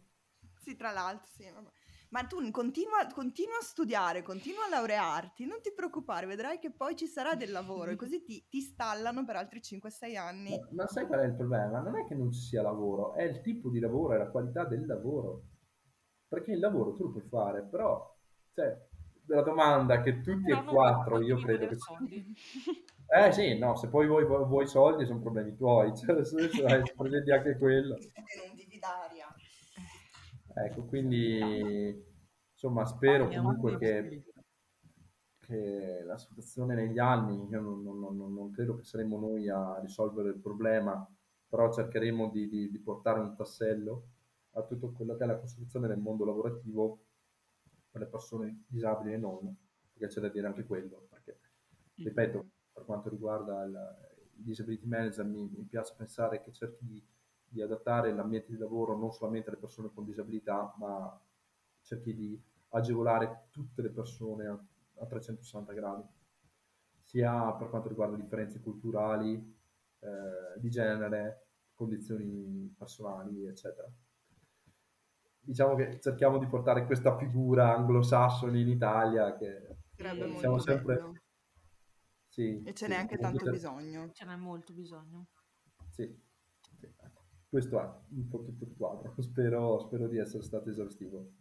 Sì, 0.58 0.76
tra 0.76 0.92
l'altro, 0.92 1.28
sì. 1.28 1.50
Vabbè. 1.50 1.75
Ma 2.16 2.24
tu 2.24 2.38
continua, 2.50 3.06
continua, 3.14 3.58
a 3.58 3.62
studiare, 3.62 4.22
continua 4.22 4.64
a 4.64 4.70
laurearti, 4.70 5.46
non 5.46 5.60
ti 5.62 5.74
preoccupare, 5.76 6.26
vedrai 6.26 6.60
che 6.60 6.72
poi 6.72 6.96
ci 6.96 7.08
sarà 7.08 7.36
del 7.36 7.52
lavoro 7.52 7.92
e 7.92 7.98
così 7.98 8.24
ti, 8.24 8.46
ti 8.48 8.62
stallano 8.62 9.26
per 9.26 9.36
altri 9.36 9.60
5-6 9.60 10.18
anni. 10.18 10.52
Ma, 10.52 10.84
ma, 10.84 10.88
sai 10.88 11.08
qual 11.08 11.20
è 11.20 11.26
il 11.26 11.36
problema? 11.36 11.82
Non 11.82 11.98
è 11.98 12.06
che 12.06 12.16
non 12.16 12.32
ci 12.32 12.40
sia 12.40 12.62
lavoro, 12.62 13.16
è 13.16 13.24
il 13.24 13.42
tipo 13.42 13.70
di 13.70 13.82
lavoro, 13.82 14.14
è 14.14 14.18
la 14.18 14.30
qualità 14.30 14.64
del 14.64 14.86
lavoro. 14.86 15.44
Perché 16.30 16.54
il 16.54 16.60
lavoro 16.60 16.94
tu 16.94 17.04
lo 17.04 17.12
puoi 17.12 17.24
fare, 17.24 17.64
però, 17.64 18.18
cioè, 18.54 18.74
la 19.26 19.42
domanda 19.42 20.00
che 20.00 20.22
tutti 20.22 20.52
no, 20.52 20.62
e 20.62 20.64
quattro, 20.64 21.22
io 21.22 21.36
credo 21.36 21.68
che... 21.68 21.76
Soldi. 21.76 22.34
Eh 23.08 23.32
sì, 23.32 23.56
no, 23.60 23.76
se 23.76 23.88
poi 23.88 24.08
vuoi, 24.08 24.26
vuoi, 24.26 24.66
soldi 24.66 25.06
sono 25.06 25.22
problemi 25.22 25.56
tuoi, 25.56 25.96
cioè, 25.96 26.16
adesso 26.16 26.38
hai 26.38 26.82
presenti 26.98 27.32
anche 27.32 27.56
quello. 27.56 27.98
Ecco, 30.58 30.86
quindi 30.86 32.04
insomma 32.54 32.86
spero 32.86 33.28
comunque 33.28 33.78
che, 33.78 34.24
che 35.38 36.02
la 36.06 36.18
situazione 36.18 36.76
negli 36.76 36.98
anni, 36.98 37.46
io 37.50 37.60
non, 37.60 37.84
non, 37.84 38.00
non, 38.00 38.34
non, 38.34 38.52
credo 38.52 38.78
che 38.78 38.86
saremo 38.86 39.20
noi 39.20 39.50
a 39.50 39.78
risolvere 39.82 40.30
il 40.30 40.40
problema, 40.40 41.06
però 41.50 41.70
cercheremo 41.74 42.30
di, 42.30 42.48
di, 42.48 42.72
di 42.72 42.80
portare 42.80 43.20
un 43.20 43.36
tassello 43.36 44.08
a 44.52 44.64
tutto 44.64 44.94
quello 44.94 45.18
che 45.18 45.26
è 45.26 45.28
la 45.28 45.40
costruzione 45.40 45.90
del 45.90 46.00
mondo 46.00 46.24
lavorativo 46.24 47.04
per 47.92 48.02
le 48.02 48.08
persone 48.08 48.64
disabili 48.68 49.14
e 49.14 49.18
non, 49.18 49.54
perché 49.92 50.08
c'è 50.08 50.22
da 50.22 50.30
dire 50.30 50.48
anche 50.48 50.64
quello, 50.64 51.06
perché 51.10 51.38
ripeto, 51.96 52.46
per 52.72 52.86
quanto 52.86 53.10
riguarda 53.10 53.62
il, 53.66 53.72
il 54.38 54.44
disability 54.44 54.88
manager 54.88 55.26
mi, 55.26 55.50
mi 55.54 55.66
piace 55.66 55.94
pensare 55.98 56.42
che 56.42 56.54
cerchi 56.54 56.86
di 56.86 57.06
di 57.56 57.62
adattare 57.62 58.14
l'ambiente 58.14 58.52
di 58.52 58.58
lavoro 58.58 58.98
non 58.98 59.14
solamente 59.14 59.50
alle 59.50 59.58
persone 59.58 59.90
con 59.94 60.04
disabilità, 60.04 60.76
ma 60.78 61.18
cerchi 61.82 62.14
di 62.14 62.38
agevolare 62.70 63.48
tutte 63.50 63.82
le 63.82 63.92
persone 63.92 64.46
a, 64.46 64.60
a 65.00 65.06
360 65.06 65.72
gradi, 65.72 66.04
sia 67.02 67.54
per 67.54 67.70
quanto 67.70 67.88
riguarda 67.88 68.18
differenze 68.18 68.60
culturali, 68.60 69.36
eh, 70.00 70.60
di 70.60 70.70
genere, 70.70 71.48
condizioni 71.74 72.76
personali, 72.78 73.46
eccetera. 73.48 73.90
Diciamo 75.40 75.76
che 75.76 76.00
cerchiamo 76.02 76.38
di 76.38 76.48
portare 76.48 76.86
questa 76.86 77.16
figura 77.16 77.74
anglosassone 77.74 78.60
in 78.60 78.68
Italia 78.68 79.34
che 79.38 79.78
Sarebbe 79.96 80.38
siamo 80.40 80.58
sempre... 80.58 81.24
Sì, 82.28 82.62
e 82.64 82.74
ce 82.74 82.88
n'è 82.90 82.96
anche 82.96 83.18
tanto 83.18 83.50
bisogno. 83.50 84.12
Ce 84.12 84.26
n'è 84.26 84.36
molto 84.36 84.74
bisogno. 84.74 85.28
Sì, 85.90 86.14
questo 87.56 87.80
è 87.80 87.90
un 88.10 88.28
po' 88.28 88.44
tutto 88.44 88.66
il 88.66 88.74
quadro. 88.76 89.14
Spero, 89.24 89.80
spero 89.80 90.10
di 90.10 90.18
essere 90.18 90.44
stato 90.44 90.70
esaustivo. 90.70 91.32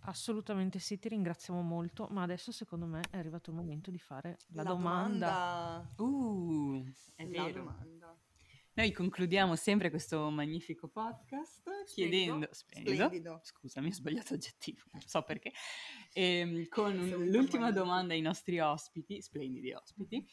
Assolutamente 0.00 0.78
sì, 0.78 0.98
ti 0.98 1.08
ringraziamo 1.08 1.62
molto, 1.62 2.08
ma 2.10 2.22
adesso 2.22 2.52
secondo 2.52 2.84
me 2.84 3.00
è 3.10 3.16
arrivato 3.16 3.48
il 3.48 3.56
momento 3.56 3.90
di 3.90 3.98
fare 3.98 4.36
la, 4.48 4.62
la 4.62 4.68
domanda. 4.68 5.92
domanda. 5.96 6.14
Uh, 6.18 6.84
è 7.14 7.24
la 7.24 7.30
vero. 7.30 7.58
Domanda. 7.60 8.18
Noi 8.74 8.92
concludiamo 8.92 9.56
sempre 9.56 9.88
questo 9.88 10.28
magnifico 10.28 10.88
podcast 10.88 11.84
chiedendo... 11.86 12.46
Splendido. 12.50 13.04
Splendido. 13.06 13.40
Scusami, 13.42 13.88
ho 13.88 13.92
sbagliato 13.92 14.34
aggettivo, 14.34 14.82
non 14.92 15.00
so 15.00 15.22
perché. 15.22 15.52
Ehm, 16.12 16.68
con 16.68 16.94
l'ultima 17.30 17.72
domanda 17.72 18.12
ai 18.12 18.20
nostri 18.20 18.60
ospiti, 18.60 19.22
splendidi 19.22 19.72
ospiti, 19.72 20.26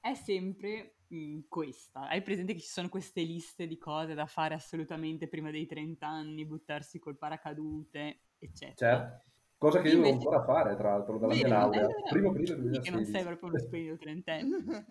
è 0.00 0.14
sempre 0.14 0.95
mh, 1.08 1.40
questa. 1.48 2.08
Hai 2.08 2.22
presente 2.22 2.52
che 2.54 2.60
ci 2.60 2.68
sono 2.68 2.88
queste 2.88 3.22
liste 3.22 3.66
di 3.66 3.78
cose 3.78 4.14
da 4.14 4.26
fare 4.26 4.54
assolutamente 4.54 5.28
prima 5.28 5.50
dei 5.50 5.66
30 5.66 6.06
anni, 6.06 6.46
buttarsi 6.46 6.98
col 6.98 7.18
paracadute, 7.18 8.20
eccetera. 8.38 8.98
Certo. 8.98 9.24
Cosa 9.58 9.80
che 9.80 9.88
io 9.88 10.02
devo 10.02 10.12
ancora 10.12 10.44
fare, 10.44 10.76
tra 10.76 10.90
l'altro, 10.90 11.18
dalla 11.18 11.34
mia 11.34 11.48
laurea. 11.48 11.86
Prima 12.10 12.28
aprile 12.28 12.56
2016. 12.56 12.80
Che 12.82 12.90
non 12.90 13.04
sei 13.04 13.24
proprio 13.24 13.48
uno 13.48 13.58
splendido 13.58 13.96
trentenne. 13.98 14.86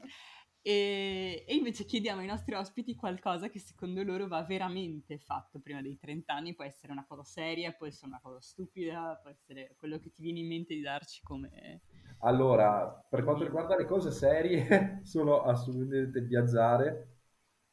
E, 0.67 1.45
e, 1.47 1.53
invece 1.53 1.85
chiediamo 1.85 2.21
ai 2.21 2.27
nostri 2.27 2.55
ospiti 2.55 2.95
qualcosa 2.95 3.49
che 3.49 3.59
secondo 3.59 4.01
loro 4.01 4.27
va 4.27 4.41
veramente 4.41 5.19
fatto 5.19 5.59
prima 5.59 5.79
dei 5.83 5.95
30 5.95 6.33
anni, 6.33 6.55
può 6.55 6.63
essere 6.63 6.91
una 6.91 7.05
cosa 7.05 7.23
seria, 7.23 7.71
può 7.73 7.85
essere 7.85 8.07
una 8.07 8.19
cosa 8.19 8.41
stupida, 8.41 9.19
può 9.21 9.29
essere 9.29 9.75
quello 9.77 9.99
che 9.99 10.11
ti 10.11 10.23
viene 10.23 10.39
in 10.39 10.47
mente 10.47 10.73
di 10.73 10.81
darci 10.81 11.21
come... 11.21 11.81
Allora, 12.19 12.87
per 13.09 13.23
quanto 13.23 13.43
riguarda 13.43 13.75
le 13.75 13.85
cose 13.85 14.11
serie, 14.11 15.01
sono 15.03 15.41
assolutamente 15.43 16.21
viaggiare, 16.21 17.09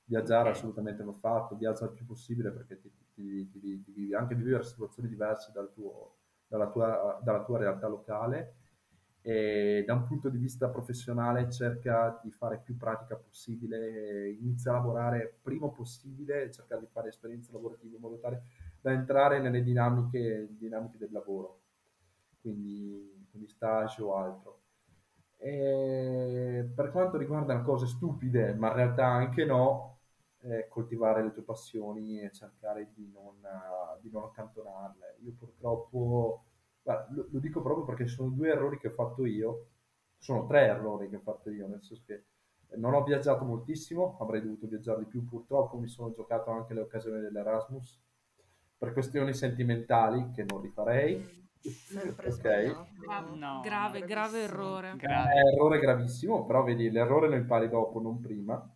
viaggiare 0.04 0.50
assolutamente 0.50 1.02
va 1.04 1.12
fatto, 1.14 1.56
viaggia 1.56 1.84
il 1.86 1.92
più 1.92 2.04
possibile 2.04 2.50
perché 2.50 2.78
ti, 2.80 2.90
ti, 3.14 3.50
ti, 3.50 3.82
ti 3.82 4.14
anche 4.14 4.34
vivere 4.34 4.62
situazioni 4.64 5.08
diverse 5.08 5.52
dal 5.52 5.72
tuo, 5.72 6.16
dalla, 6.46 6.68
tua, 6.70 7.18
dalla 7.22 7.42
tua 7.44 7.58
realtà 7.58 7.86
locale 7.88 8.56
e 9.24 9.84
da 9.86 9.94
un 9.94 10.04
punto 10.06 10.28
di 10.28 10.36
vista 10.38 10.68
professionale 10.68 11.48
cerca 11.50 12.18
di 12.22 12.30
fare 12.32 12.60
più 12.62 12.76
pratica 12.76 13.16
possibile, 13.16 14.30
inizia 14.32 14.72
a 14.72 14.74
lavorare 14.74 15.38
prima 15.42 15.68
possibile, 15.70 16.50
cerca 16.50 16.76
di 16.76 16.86
fare 16.90 17.08
esperienze 17.08 17.52
lavorative 17.52 17.94
in 17.94 18.00
modo 18.02 18.18
tale 18.18 18.42
da 18.80 18.90
entrare 18.92 19.40
nelle 19.40 19.62
dinamiche, 19.62 20.48
dinamiche 20.58 20.98
del 20.98 21.12
lavoro. 21.12 21.60
quindi, 22.40 23.21
quindi 23.32 23.48
stage 23.48 24.00
o 24.00 24.14
altro. 24.14 24.60
E 25.36 26.70
per 26.72 26.92
quanto 26.92 27.16
riguarda 27.16 27.60
cose 27.62 27.86
stupide, 27.86 28.54
ma 28.54 28.68
in 28.68 28.74
realtà 28.74 29.06
anche 29.06 29.44
no, 29.44 29.98
eh, 30.42 30.68
coltivare 30.68 31.24
le 31.24 31.32
tue 31.32 31.42
passioni 31.42 32.20
e 32.20 32.30
cercare 32.30 32.92
di 32.94 33.10
non, 33.12 33.40
di 34.00 34.10
non 34.10 34.22
accantonarle. 34.24 35.16
Io 35.24 35.32
purtroppo, 35.36 36.44
beh, 36.82 37.06
lo, 37.10 37.26
lo, 37.30 37.38
dico 37.40 37.60
proprio 37.60 37.84
perché 37.84 38.06
sono 38.06 38.30
due 38.30 38.50
errori 38.50 38.78
che 38.78 38.88
ho 38.88 38.92
fatto 38.92 39.26
io, 39.26 39.66
sono 40.18 40.46
tre 40.46 40.66
errori 40.66 41.08
che 41.08 41.16
ho 41.16 41.20
fatto 41.20 41.50
io, 41.50 41.66
nel 41.66 41.82
senso 41.82 42.04
che 42.06 42.24
non 42.76 42.94
ho 42.94 43.02
viaggiato 43.02 43.44
moltissimo, 43.44 44.16
avrei 44.20 44.42
dovuto 44.42 44.68
viaggiare 44.68 45.00
di 45.00 45.06
più, 45.06 45.26
purtroppo 45.26 45.76
mi 45.76 45.88
sono 45.88 46.12
giocato 46.12 46.50
anche 46.50 46.72
le 46.72 46.80
occasioni 46.80 47.20
dell'Erasmus 47.20 48.00
per 48.78 48.92
questioni 48.92 49.34
sentimentali 49.34 50.30
che 50.30 50.44
non 50.44 50.60
rifarei. 50.60 51.50
Sempre 51.62 52.30
ok. 52.30 53.36
No, 53.36 53.60
grave, 53.62 54.00
grave 54.00 54.42
errore. 54.42 54.94
Grave. 54.96 55.32
È 55.32 55.54
errore 55.54 55.78
gravissimo, 55.78 56.44
però 56.44 56.62
vedi, 56.64 56.90
l'errore 56.90 57.28
lo 57.28 57.36
impari 57.36 57.68
dopo, 57.68 58.00
non 58.00 58.20
prima. 58.20 58.68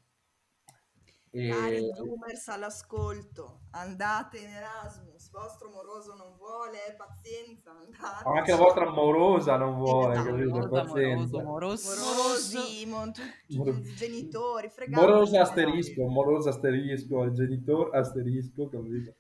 E... 1.37 1.51
Cari 1.51 1.93
boomers 1.93 2.49
all'ascolto, 2.49 3.61
andate 3.73 4.39
in 4.39 4.49
Erasmus, 4.49 5.31
vostro 5.31 5.69
moroso 5.69 6.15
non 6.15 6.35
vuole, 6.39 6.79
pazienza, 6.97 7.73
andate. 7.73 8.27
Anche 8.27 8.53
la 8.53 8.57
vostra 8.57 8.87
amorosa 8.87 9.57
non 9.59 9.77
vuole, 9.77 10.15
esatto, 10.15 10.31
capito? 10.31 10.69
Pazienza. 10.71 11.43
Moroso, 11.43 11.89
moroso. 11.91 12.59
Morosi, 12.87 13.55
tutti 13.55 13.95
genitori, 13.95 14.71
fregati. 14.71 15.05
Moroso 15.05 15.39
asterisco, 15.39 16.07
moroso 16.07 16.49
asterisco, 16.49 17.23
il 17.25 17.33
genitore 17.35 17.99
asterisco, 17.99 18.69
capito? 18.71 19.15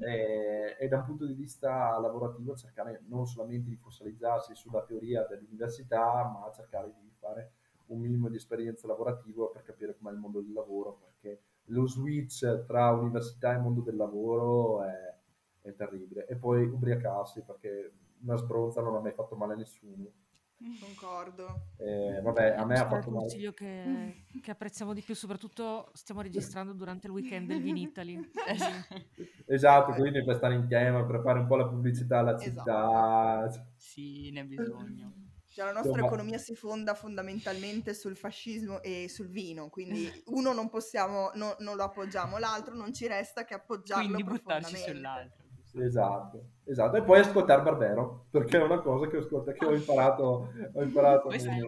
e, 0.00 0.76
e 0.76 0.88
da 0.88 0.96
un 0.96 1.04
punto 1.04 1.24
di 1.24 1.34
vista 1.34 1.96
lavorativo 2.00 2.56
cercare 2.56 3.04
non 3.06 3.26
solamente 3.26 3.68
di 3.68 3.76
fossilizzarsi 3.76 4.56
sulla 4.56 4.82
teoria 4.82 5.24
dell'università, 5.24 6.04
ma 6.24 6.50
cercare 6.52 6.92
di 7.00 7.12
fare 7.16 7.52
un 7.88 8.00
minimo 8.00 8.28
di 8.28 8.36
esperienza 8.36 8.86
lavorativa 8.86 9.46
per 9.46 9.62
capire 9.62 9.96
com'è 9.96 10.10
il 10.12 10.18
mondo 10.18 10.40
del 10.40 10.52
lavoro, 10.52 10.98
perché 11.20 11.42
lo 11.66 11.86
switch 11.86 12.64
tra 12.66 12.90
università 12.90 13.54
e 13.54 13.58
mondo 13.58 13.80
del 13.80 13.96
lavoro 13.96 14.84
è, 14.84 15.14
è 15.62 15.74
terribile. 15.74 16.26
E 16.26 16.36
poi 16.36 16.64
ubriacarsi, 16.64 17.42
perché 17.42 17.92
una 18.22 18.36
sbronza 18.36 18.80
non 18.80 18.94
ha 18.96 19.00
mai 19.00 19.12
fatto 19.12 19.36
male 19.36 19.52
a 19.54 19.56
nessuno. 19.56 20.10
Concordo. 20.80 21.68
Eh, 21.76 22.20
vabbè, 22.20 22.56
a 22.56 22.64
me 22.64 22.74
ha 22.78 22.88
fatto 22.88 23.10
male. 23.10 23.26
Il 23.26 23.30
consiglio 23.30 23.52
che, 23.52 24.24
che, 24.42 24.50
apprezziamo 24.50 24.92
di 24.92 25.02
più, 25.02 25.14
soprattutto 25.14 25.90
stiamo 25.92 26.20
registrando 26.20 26.72
durante 26.72 27.06
il 27.06 27.12
weekend 27.12 27.48
del 27.48 27.62
Vinitali. 27.62 28.18
esatto, 29.46 29.92
quindi 29.92 30.24
per 30.24 30.36
stare 30.36 30.54
in 30.54 30.66
tema, 30.66 31.04
per 31.04 31.20
fare 31.20 31.38
un 31.38 31.46
po' 31.46 31.56
la 31.56 31.68
pubblicità 31.68 32.18
alla 32.18 32.36
città. 32.38 33.46
Esatto. 33.46 33.72
Sì, 33.76 34.30
ne 34.30 34.40
ha 34.40 34.44
bisogno. 34.44 35.27
Cioè, 35.58 35.66
la 35.66 35.72
nostra 35.72 35.90
Insomma. 35.90 36.06
economia 36.06 36.38
si 36.38 36.54
fonda 36.54 36.94
fondamentalmente 36.94 37.92
sul 37.92 38.14
fascismo 38.14 38.80
e 38.80 39.08
sul 39.08 39.28
vino, 39.28 39.68
quindi 39.68 40.08
uno 40.26 40.52
non 40.52 40.68
possiamo, 40.68 41.32
no, 41.34 41.56
non 41.58 41.74
lo 41.74 41.82
appoggiamo, 41.82 42.38
l'altro 42.38 42.76
non 42.76 42.92
ci 42.92 43.08
resta 43.08 43.44
che 43.44 43.54
appoggiarlo 43.54 44.04
quindi 44.04 44.22
buttarci 44.22 44.76
sull'altro. 44.76 45.46
Esatto, 45.74 46.44
esatto. 46.64 46.96
E 46.96 47.02
poi 47.02 47.18
ascoltare 47.18 47.62
Barbero, 47.62 48.26
perché 48.30 48.56
è 48.56 48.62
una 48.62 48.80
cosa 48.80 49.08
che 49.08 49.16
ho, 49.16 49.20
ascoltato, 49.20 49.58
che 49.58 49.64
ho 49.64 49.74
imparato, 49.74 50.52
ho 50.74 50.82
imparato 50.82 51.28
negli, 51.28 51.66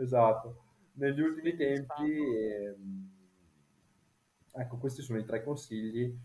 esatto, 0.00 0.62
negli 0.92 1.20
ultimi 1.20 1.56
tempi. 1.56 2.12
E, 2.12 2.64
ehm, 2.66 3.10
ecco, 4.52 4.76
questi 4.76 5.02
sono 5.02 5.18
i 5.18 5.24
tre 5.24 5.42
consigli 5.42 6.16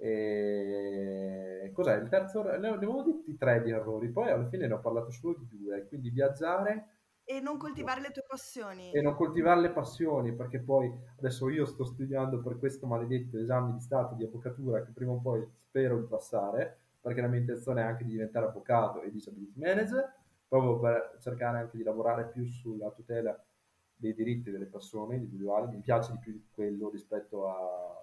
e... 0.00 1.70
Cos'è 1.74 1.96
il 1.96 2.08
terzo? 2.08 2.42
Ne 2.42 2.68
avevo 2.68 3.02
detti 3.02 3.36
tre 3.36 3.62
di 3.62 3.70
errori, 3.70 4.08
poi 4.08 4.30
alla 4.30 4.48
fine 4.48 4.66
ne 4.66 4.74
ho 4.74 4.80
parlato 4.80 5.10
solo 5.10 5.36
di 5.38 5.46
due, 5.48 5.86
quindi 5.86 6.10
viaggiare 6.10 6.88
e 7.30 7.38
non 7.38 7.58
coltivare 7.58 8.00
le 8.00 8.10
tue 8.10 8.24
passioni. 8.26 8.90
E 8.90 9.00
non 9.00 9.14
coltivare 9.14 9.60
le 9.60 9.70
passioni, 9.70 10.34
perché 10.34 10.58
poi 10.58 10.92
adesso 11.16 11.48
io 11.48 11.64
sto 11.64 11.84
studiando 11.84 12.40
per 12.40 12.58
questo 12.58 12.88
maledetto 12.88 13.38
esame 13.38 13.72
di 13.72 13.78
Stato 13.78 14.16
di 14.16 14.24
avvocatura 14.24 14.82
che 14.82 14.90
prima 14.90 15.12
o 15.12 15.20
poi 15.20 15.48
spero 15.68 16.00
di 16.00 16.06
passare, 16.06 16.78
perché 17.00 17.20
la 17.20 17.28
mia 17.28 17.38
intenzione 17.38 17.82
è 17.82 17.84
anche 17.84 18.02
di 18.02 18.10
diventare 18.10 18.46
avvocato 18.46 19.02
e 19.02 19.12
disability 19.12 19.60
manager, 19.60 20.12
proprio 20.48 20.80
per 20.80 21.18
cercare 21.20 21.58
anche 21.58 21.76
di 21.76 21.84
lavorare 21.84 22.26
più 22.26 22.44
sulla 22.46 22.90
tutela 22.90 23.40
dei 23.94 24.12
diritti 24.12 24.50
delle 24.50 24.66
persone 24.66 25.14
individuali. 25.14 25.68
Mi 25.68 25.80
piace 25.80 26.10
di 26.10 26.18
più 26.18 26.42
quello 26.52 26.90
rispetto 26.90 27.48
a 27.48 27.99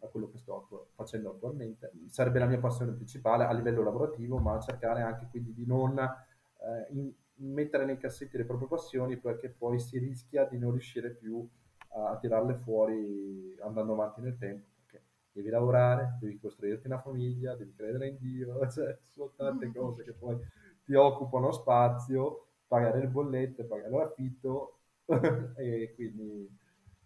a 0.00 0.06
quello 0.08 0.28
che 0.28 0.38
sto 0.38 0.88
facendo 0.94 1.30
attualmente. 1.30 1.90
Sarebbe 2.08 2.38
la 2.38 2.46
mia 2.46 2.58
passione 2.58 2.92
principale 2.92 3.44
a 3.44 3.52
livello 3.52 3.82
lavorativo, 3.82 4.38
ma 4.38 4.58
cercare 4.60 5.02
anche 5.02 5.28
quindi 5.30 5.52
di 5.52 5.66
non 5.66 5.98
eh, 5.98 6.92
in, 6.92 7.12
mettere 7.42 7.84
nei 7.84 7.96
cassetti 7.96 8.36
le 8.36 8.44
proprie 8.44 8.68
passioni 8.68 9.16
perché 9.16 9.48
poi 9.48 9.78
si 9.78 9.98
rischia 9.98 10.44
di 10.44 10.58
non 10.58 10.72
riuscire 10.72 11.10
più 11.10 11.46
a, 11.90 12.10
a 12.10 12.18
tirarle 12.18 12.54
fuori 12.56 13.56
andando 13.62 13.92
avanti 13.92 14.20
nel 14.20 14.36
tempo. 14.38 14.66
Perché 14.80 15.04
devi 15.32 15.48
lavorare, 15.48 16.16
devi 16.20 16.38
costruirti 16.38 16.86
una 16.86 17.00
famiglia, 17.00 17.54
devi 17.54 17.74
credere 17.74 18.08
in 18.08 18.16
Dio, 18.18 18.68
cioè, 18.70 18.96
sono 19.08 19.32
tante 19.36 19.72
cose 19.72 20.04
che 20.04 20.12
poi 20.12 20.36
ti 20.84 20.94
occupano 20.94 21.52
spazio, 21.52 22.46
pagare 22.66 23.00
le 23.00 23.08
bollette, 23.08 23.64
pagare 23.64 23.90
l'affitto 23.90 24.78
e 25.56 25.92
quindi, 25.94 26.48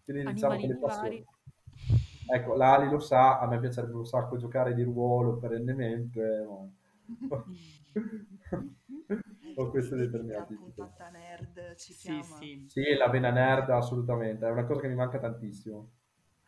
quindi 0.05 0.33
diciamo 0.33 0.57
che 0.57 0.67
le 0.67 0.77
passioni. 0.77 1.25
Ecco, 2.27 2.55
l'Ali 2.55 2.89
lo 2.91 2.99
sa, 2.99 3.39
a 3.39 3.47
me 3.47 3.59
piacerebbe 3.59 3.97
un 3.97 4.07
sacco 4.07 4.37
giocare 4.37 4.75
di 4.75 4.83
ruolo 4.83 5.37
perennemente, 5.37 6.47
ma... 6.49 7.45
ho 9.57 9.71
queste 9.71 9.95
determinate 9.97 10.55
puntata 10.55 11.11
nerd 11.11 11.75
ci 11.77 11.93
sì, 11.93 12.23
sì. 12.23 12.65
sì, 12.67 12.95
la 12.97 13.09
vena 13.09 13.31
nerd 13.31 13.71
assolutamente, 13.71 14.47
è 14.47 14.51
una 14.51 14.65
cosa 14.65 14.81
che 14.81 14.89
mi 14.89 14.95
manca 14.95 15.19
tantissimo. 15.19 15.91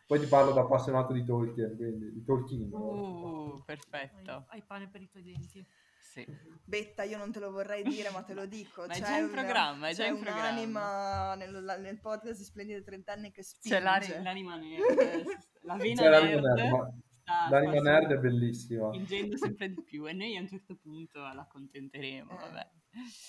Poi 0.07 0.19
ti 0.19 0.25
parlo 0.27 0.53
da 0.53 0.61
appassionato 0.61 1.11
di 1.11 1.23
Tolkien, 1.25 1.75
quindi 1.75 2.13
di 2.13 2.23
Tolkien. 2.23 2.69
Uh, 2.71 3.61
perfetto. 3.65 4.45
Hai 4.47 4.63
pane 4.65 4.87
per 4.87 5.01
i 5.01 5.09
tuoi 5.09 5.23
denti. 5.23 5.65
Sì. 6.25 6.55
Betta, 6.63 7.03
io 7.03 7.17
non 7.17 7.31
te 7.31 7.39
lo 7.39 7.51
vorrei 7.51 7.83
dire, 7.83 8.09
ma 8.11 8.23
te 8.23 8.33
lo 8.33 8.45
dico. 8.47 8.85
ma 8.85 8.93
è 8.93 8.99
già 8.99 9.17
in 9.17 9.29
programma, 9.29 9.89
è 9.89 9.93
già 9.93 10.05
in 10.05 10.15
programma. 10.15 10.41
C'è 10.41 10.49
un'anima 10.49 11.35
nel, 11.35 11.79
nel 11.79 11.99
podcast 11.99 12.37
di 12.39 12.43
Splendide 12.43 12.83
30 12.83 13.11
anni 13.11 13.31
che 13.31 13.43
spinge. 13.43 13.77
C'è 13.77 14.21
l'anima 14.21 14.55
nera. 14.55 14.85
la 15.67 15.75
vena 15.75 16.01
C'è 16.01 16.09
nerd, 16.09 16.43
nerd 16.43 17.05
sta, 17.27 17.49
l'anima 17.49 17.81
nerd 17.81 18.11
è 18.13 18.17
bellissima 18.17 18.87
spingendo 18.87 19.35
sempre 19.37 19.69
di 19.69 19.83
più 19.83 20.07
e 20.07 20.13
noi 20.13 20.37
a 20.37 20.41
un 20.41 20.47
certo 20.47 20.75
punto 20.75 21.19
la 21.19 21.41
accontenteremo 21.41 22.31
eh. 22.31 22.35
vabbè. 22.35 22.69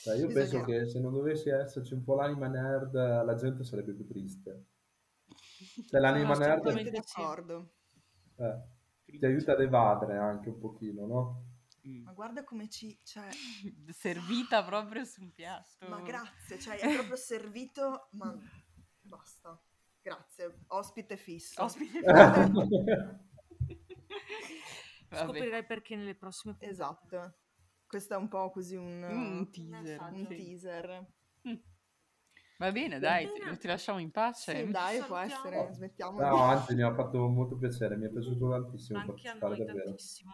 Cioè, 0.03 0.16
io 0.16 0.28
penso 0.28 0.62
che 0.62 0.86
se 0.86 1.01
non 1.01 1.12
dovesse 1.12 1.53
esserci 1.53 1.93
un 1.93 2.05
po' 2.05 2.14
l'anima 2.14 2.47
nerd 2.47 2.95
la 2.95 3.34
gente 3.34 3.64
sarebbe 3.64 3.93
più 3.93 4.07
triste 4.07 4.66
cioè 5.86 6.01
l'anima 6.01 6.34
Sono 6.34 6.47
nerd 6.47 6.86
è... 6.86 6.91
d'accordo 6.91 7.72
eh, 8.36 9.18
ti 9.18 9.24
aiuta 9.24 9.53
ad 9.53 9.61
evadere 9.61 10.16
anche 10.16 10.49
un 10.49 10.59
pochino 10.59 11.07
no? 11.07 11.43
Mm. 11.87 12.05
Ma 12.05 12.12
guarda 12.12 12.45
come 12.45 12.68
ci... 12.68 12.99
Cioè... 13.03 13.29
Servita 13.93 14.64
proprio 14.64 15.05
su 15.05 15.22
un 15.22 15.33
piatto. 15.33 15.89
Ma 15.89 16.01
grazie, 16.01 16.59
cioè 16.59 16.79
è 16.79 16.93
proprio 16.95 17.16
servito, 17.16 18.09
ma 18.12 18.35
basta. 19.01 19.61
Grazie, 20.01 20.61
ospite 20.68 21.16
fisso. 21.16 21.62
Ospite 21.62 22.01
fisso. 22.01 23.26
Scoprirai 25.11 25.64
perché 25.64 25.96
nelle 25.96 26.14
prossime 26.14 26.55
puntate. 26.55 26.72
Esatto. 26.72 27.34
Questo 27.87 28.14
è 28.14 28.17
un 28.17 28.29
po' 28.29 28.50
così 28.50 28.76
un, 28.76 29.03
un 29.03 29.50
teaser. 29.50 30.00
Un 30.13 30.26
teaser. 30.26 31.13
Mm. 31.49 31.55
Va 32.59 32.72
bene, 32.72 32.99
dai, 32.99 33.26
ti, 33.26 33.59
ti, 33.59 33.67
lasciamo 33.67 33.99
in 33.99 34.11
pace. 34.11 34.67
Sì, 34.67 34.71
dai, 34.71 35.00
può 35.03 35.17
essere, 35.17 35.68
smettiamo. 35.72 36.18
No, 36.18 36.42
anzi, 36.42 36.75
mi 36.75 36.83
ha 36.83 36.92
fatto 36.92 37.29
molto 37.29 37.57
piacere, 37.57 37.96
mi 37.96 38.07
è 38.07 38.11
piaciuto 38.11 38.50
tantissimo 38.50 38.99
Anche 38.99 39.29
a 39.29 39.34
noi 39.34 39.59
davvero. 39.59 39.84
tantissimo. 39.84 40.33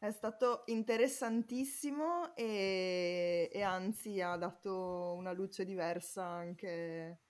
È 0.00 0.10
stato 0.12 0.62
interessantissimo 0.64 2.34
e, 2.34 3.50
e 3.52 3.60
anzi 3.60 4.22
ha 4.22 4.34
dato 4.36 5.12
una 5.14 5.32
luce 5.32 5.66
diversa 5.66 6.24
anche 6.24 7.20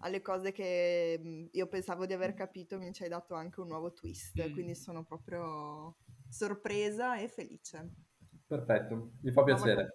alle 0.00 0.20
cose 0.20 0.52
che 0.52 1.18
mhmm, 1.18 1.48
io 1.52 1.66
pensavo 1.66 2.04
di 2.04 2.12
aver 2.12 2.34
capito, 2.34 2.78
mi 2.78 2.92
ci 2.92 3.04
hai 3.04 3.08
dato 3.08 3.32
anche 3.32 3.60
un 3.60 3.68
nuovo 3.68 3.94
twist, 3.94 4.46
mm. 4.46 4.52
quindi 4.52 4.74
sono 4.74 5.02
proprio 5.02 5.96
sorpresa 6.28 7.16
e 7.16 7.28
felice. 7.28 7.94
Perfetto, 8.46 9.12
mi 9.22 9.32
fa 9.32 9.42
piacere. 9.42 9.94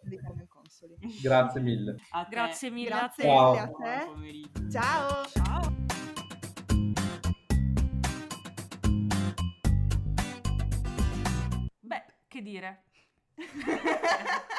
Grazie 1.22 1.62
mille. 1.62 1.98
Grazie 2.28 2.72
mille 2.72 2.90
Grazie 2.90 3.30
a 3.30 3.46
te. 3.46 3.52
Ciao. 3.52 3.54
A 3.54 3.68
te. 3.68 4.70
Ciao. 4.72 5.26
Ciao. 5.26 5.99
Che 12.40 12.42
dire? 12.42 12.84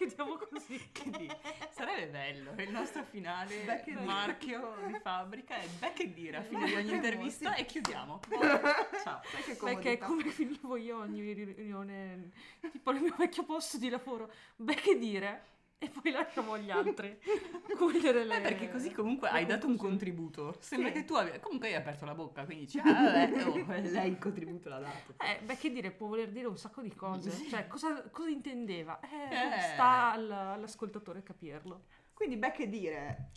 chiudiamo 0.00 0.36
così. 0.36 0.80
Che 0.92 1.10
di- 1.10 1.30
Sarebbe 1.70 2.06
bello, 2.08 2.54
il 2.56 2.70
nostro 2.70 3.02
finale 3.04 3.64
Beh, 3.64 3.82
che 3.82 3.92
dire. 3.92 4.04
marchio 4.04 4.76
di 4.86 4.98
fabbrica 5.00 5.56
è 5.56 5.66
beh 5.66 5.92
che 5.92 6.12
dire 6.12 6.38
a 6.38 6.42
fine 6.42 6.66
di 6.66 6.74
ogni 6.74 6.92
intervista 6.92 7.54
sì. 7.54 7.60
e 7.60 7.64
chiudiamo. 7.66 8.20
Ciao. 9.02 9.20
Perché 9.64 9.98
come 9.98 10.24
finivo 10.30 10.76
io 10.76 10.98
ogni 10.98 11.32
riunione, 11.32 12.30
tipo 12.70 12.92
nel 12.92 13.02
mio 13.02 13.14
vecchio 13.16 13.44
posto 13.44 13.78
di 13.78 13.88
lavoro. 13.88 14.30
Beh, 14.56 14.74
che 14.74 14.98
dire? 14.98 15.44
E 15.82 15.88
poi 15.88 16.12
lasciamo 16.12 16.58
gli 16.58 16.70
altri 16.70 17.18
cogliere 17.78 18.24
le... 18.24 18.36
Eh, 18.36 18.40
perché 18.42 18.70
così 18.70 18.92
comunque 18.92 19.28
hai 19.30 19.46
dato 19.46 19.66
un 19.66 19.76
contributo. 19.78 20.54
Sembra 20.60 20.88
Sì. 20.88 20.94
che 20.96 21.04
tu 21.06 21.14
abbia... 21.14 21.40
Comunque 21.40 21.68
hai 21.68 21.74
aperto 21.74 22.04
la 22.04 22.14
bocca, 22.14 22.44
quindi 22.44 22.66
dici, 22.66 22.78
ah 22.84 22.92
vabbè, 22.92 23.44
oh, 23.48 23.64
lei 23.66 24.10
il 24.10 24.18
contributo 24.18 24.68
l'ha 24.68 24.78
dato. 24.80 25.14
Eh, 25.18 25.40
beh, 25.42 25.56
che 25.56 25.70
dire, 25.72 25.90
può 25.90 26.08
voler 26.08 26.30
dire 26.32 26.46
un 26.48 26.58
sacco 26.58 26.82
di 26.82 26.94
cose. 26.94 27.30
Cioè, 27.48 27.66
cosa, 27.66 28.02
cosa 28.10 28.28
intendeva? 28.28 29.00
Eh, 29.00 29.06
Eh. 29.34 29.60
sta 29.72 30.12
al- 30.12 30.30
all'ascoltatore 30.30 31.22
capirlo. 31.22 31.86
Quindi, 32.12 32.36
beh, 32.36 32.52
che 32.52 32.68
dire, 32.68 33.30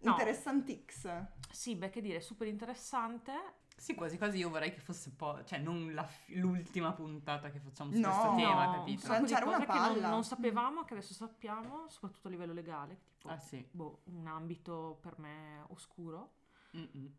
No. 0.00 0.10
interessantix. 0.10 1.08
Sì, 1.52 1.76
beh, 1.76 1.90
che 1.90 2.00
dire, 2.00 2.20
super 2.20 2.48
interessante. 2.48 3.32
Sì, 3.78 3.94
quasi 3.94 4.18
quasi 4.18 4.38
io 4.38 4.50
vorrei 4.50 4.72
che 4.72 4.80
fosse 4.80 5.10
poi, 5.16 5.46
cioè 5.46 5.58
non 5.60 5.94
la 5.94 6.06
l'ultima 6.26 6.92
puntata 6.92 7.48
che 7.50 7.60
facciamo 7.60 7.92
su 7.92 7.98
No, 8.00 8.08
questo 8.08 8.34
tema, 8.34 8.64
No, 8.66 8.72
capito? 8.72 9.08
Lanciare 9.08 9.44
una 9.44 9.52
cose 9.58 9.66
che 9.66 9.78
non, 9.78 9.92
palla. 9.94 10.08
non 10.08 10.24
sapevamo, 10.24 10.84
che 10.84 10.94
adesso 10.94 11.14
sappiamo, 11.14 11.88
soprattutto 11.88 12.26
a 12.26 12.30
livello 12.30 12.52
legale, 12.52 12.98
tipo 13.18 13.28
Ah 13.28 13.38
sì. 13.38 13.64
boh, 13.70 14.00
un 14.06 14.26
ambito 14.26 14.98
per 15.00 15.18
me 15.20 15.62
oscuro. 15.68 16.32
Mm-mm. 16.76 17.14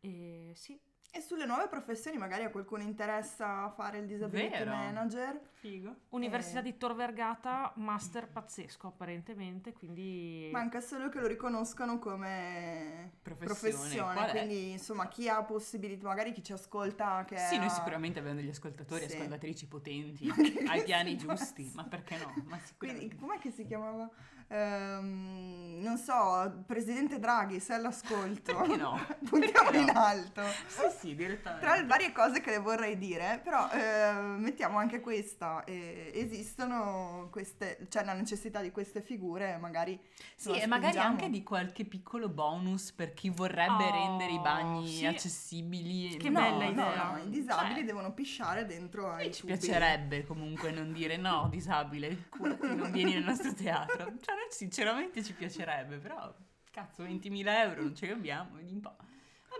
E 0.00 0.52
sì, 0.54 0.80
E 1.12 1.20
sulle 1.20 1.44
nuove 1.44 1.68
professioni 1.68 2.16
magari 2.16 2.44
a 2.44 2.50
qualcuno 2.50 2.82
interessa 2.82 3.68
fare 3.70 3.98
il 3.98 4.06
disability 4.06 4.48
Vero. 4.58 4.70
manager. 4.70 5.40
Figo. 5.60 5.94
Università 6.10 6.60
Eh. 6.60 6.62
di 6.62 6.78
Tor 6.78 6.94
Vergata, 6.94 7.70
master 7.76 8.28
pazzesco 8.28 8.86
apparentemente, 8.86 9.74
quindi... 9.74 10.48
Manca 10.50 10.80
solo 10.80 11.10
che 11.10 11.20
lo 11.20 11.26
riconoscano 11.26 11.98
come 11.98 13.12
Professione. 13.22 13.72
professione. 13.94 14.30
Quindi, 14.30 14.70
insomma, 14.72 15.06
chi 15.08 15.28
ha 15.28 15.42
possibilità, 15.42 16.06
magari 16.06 16.32
chi 16.32 16.42
ci 16.42 16.52
ascolta 16.52 17.24
che 17.26 17.36
Sì, 17.36 17.56
noi 17.58 17.66
ha- 17.66 17.68
sicuramente 17.68 18.18
abbiamo 18.20 18.38
degli 18.40 18.48
ascoltatori, 18.48 19.06
Sì. 19.06 19.16
ascoltatrici 19.16 19.66
potenti, 19.68 20.26
ai 20.66 20.82
piani 20.82 21.18
giusti, 21.18 21.70
ma 21.74 21.84
perché 21.84 22.16
no? 22.16 22.32
Ma 22.46 22.58
Quindi, 22.78 23.14
com'è 23.14 23.38
che 23.38 23.50
si 23.50 23.66
chiamava? 23.66 24.08
Ehm, 24.52 25.78
non 25.80 25.96
so, 25.96 26.64
Presidente 26.66 27.18
Draghi, 27.18 27.60
se 27.60 27.74
è 27.74 27.76
all'ascolto. 27.76 28.56
Perché 28.56 28.76
no? 28.76 28.98
Puntiamo 29.28 29.70
Perché 29.70 29.84
no? 29.84 29.90
in 29.90 29.96
alto. 29.96 30.42
Sì, 30.66 30.88
sì, 30.98 31.14
direttamente. 31.14 31.64
Tra 31.66 31.76
le 31.76 31.86
varie 31.86 32.10
cose 32.12 32.40
che 32.40 32.50
le 32.50 32.58
vorrei 32.58 32.98
dire, 32.98 33.40
però 33.44 33.68
eh, 33.70 34.12
mettiamo 34.38 34.78
anche 34.78 35.00
questa. 35.00 35.49
Eh, 35.64 36.10
esistono 36.14 37.28
queste, 37.30 37.86
c'è 37.88 38.04
la 38.04 38.12
necessità 38.12 38.60
di 38.60 38.70
queste 38.70 39.00
figure, 39.02 39.56
magari. 39.58 39.98
Sì, 40.36 40.50
e 40.58 40.66
magari 40.66 40.98
anche 40.98 41.28
di 41.30 41.42
qualche 41.42 41.84
piccolo 41.84 42.28
bonus 42.28 42.92
per 42.92 43.12
chi 43.14 43.28
vorrebbe 43.30 43.84
Oh, 43.84 43.90
rendere 43.92 44.32
i 44.32 44.38
bagni 44.40 44.88
sì. 44.88 45.06
accessibili. 45.06 46.16
Che 46.16 46.28
No, 46.30 46.40
bella 46.40 46.64
no, 46.64 46.70
idea. 46.70 47.10
no, 47.12 47.18
i 47.24 47.30
disabili 47.30 47.74
Cioè, 47.76 47.84
devono 47.84 48.12
pisciare 48.14 48.66
dentro 48.66 49.10
ai 49.10 49.32
Ci 49.32 49.40
tubi. 49.40 49.52
piacerebbe 49.56 50.24
comunque 50.24 50.70
non 50.70 50.92
dire 50.92 51.16
no, 51.16 51.48
disabile, 51.50 52.28
curati, 52.28 52.66
non 52.74 52.90
vieni 52.90 53.14
nel 53.14 53.24
nostro 53.24 53.52
teatro. 53.54 54.04
Cioè, 54.20 54.34
noi 54.34 54.46
sinceramente 54.50 55.22
ci 55.22 55.32
piacerebbe, 55.34 55.98
però 55.98 56.32
cazzo, 56.70 57.02
20.000 57.04 57.46
euro 57.48 57.82
non 57.82 57.94
ce 57.94 58.06
li 58.06 58.12
abbiamo, 58.12 58.54
vedi 58.56 58.72
un 58.72 58.80
po'. 58.80 58.96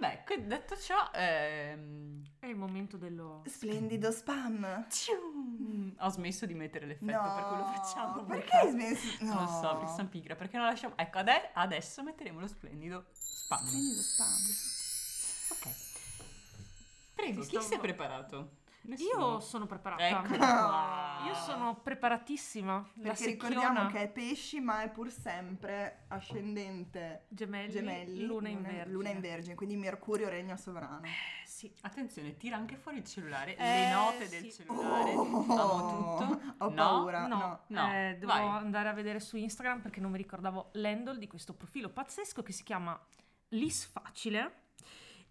Vabbè, 0.00 0.24
detto 0.46 0.76
ciò, 0.78 1.10
ehm, 1.12 2.24
È 2.38 2.46
il 2.46 2.56
momento 2.56 2.96
dello... 2.96 3.42
Splendido 3.46 4.10
spam. 4.10 4.86
cium, 4.88 5.94
ho 5.98 6.08
smesso 6.08 6.46
di 6.46 6.54
mettere 6.54 6.86
l'effetto 6.86 7.10
No, 7.20 7.34
per 7.34 7.44
cui 7.46 7.56
lo 7.58 7.64
facciamo. 7.66 8.24
Perché 8.24 8.56
hai 8.56 8.70
smesso? 8.70 9.24
No. 9.24 9.34
Non 9.34 9.42
lo 9.44 9.50
so, 9.50 9.76
perché 9.78 9.92
sono 9.94 10.08
pigra, 10.08 10.34
perché 10.36 10.56
non 10.56 10.66
lasciamo... 10.66 10.94
Ecco, 10.96 11.18
ade- 11.18 11.50
adesso 11.52 12.02
metteremo 12.02 12.40
lo 12.40 12.46
splendido 12.48 13.06
spam. 13.12 13.58
Splendido 13.66 14.00
spam. 14.00 14.28
Ok. 15.50 15.88
Prego, 17.14 17.40
Ti 17.42 17.46
chi 17.46 17.50
si 17.50 17.56
è 17.56 17.60
stavo- 17.60 17.82
preparato? 18.80 19.02
Io 19.02 19.16
Nessuno. 19.18 19.40
sono 19.40 19.66
preparata. 19.66 20.08
Eccola 20.08 20.38
qua. 20.38 21.26
Io 21.28 21.34
sono 21.34 21.74
preparatissima. 21.76 22.74
La 22.94 23.02
Perché 23.10 23.26
ricordiamo 23.26 23.86
che 23.88 24.02
è 24.02 24.08
pesci, 24.08 24.60
ma 24.60 24.82
è 24.82 24.90
pur 24.90 25.10
sempre 25.10 26.04
ascendente 26.08 27.26
gemelli, 27.28 27.70
gemelli, 27.70 28.24
luna 28.24 28.48
in 28.48 28.62
vergine. 28.62 28.86
luna 28.86 29.08
in 29.10 29.20
vergine, 29.20 29.54
quindi 29.54 29.76
Mercurio 29.76 30.28
regna 30.28 30.56
sovrano. 30.56 31.02
Eh, 31.04 31.08
sì. 31.46 31.70
Attenzione, 31.82 32.36
tira 32.36 32.56
anche 32.56 32.76
fuori 32.76 32.98
il 32.98 33.04
cellulare, 33.04 33.56
Eh, 33.56 33.64
le 33.64 33.92
note 33.92 34.26
sì. 34.26 34.40
del 34.40 34.50
cellulare, 34.52 35.14
Oh, 35.14 35.22
amo 35.22 35.44
tutto. 36.18 36.40
ho 36.58 36.68
No, 36.68 36.74
paura. 36.74 37.26
No, 37.26 37.36
no. 37.36 37.60
no, 37.66 37.92
eh, 37.92 38.16
devo 38.18 38.32
vai. 38.32 38.46
andare 38.46 38.88
a 38.88 38.92
vedere 38.92 39.20
su 39.20 39.36
Instagram 39.36 39.80
perché 39.80 40.00
non 40.00 40.10
mi 40.10 40.16
ricordavo 40.16 40.70
l'handle 40.74 41.18
di 41.18 41.26
questo 41.26 41.52
profilo 41.54 41.90
pazzesco 41.90 42.42
che 42.42 42.52
si 42.52 42.62
chiama 42.62 42.98
Lis 43.50 43.84
Facile 43.84 44.59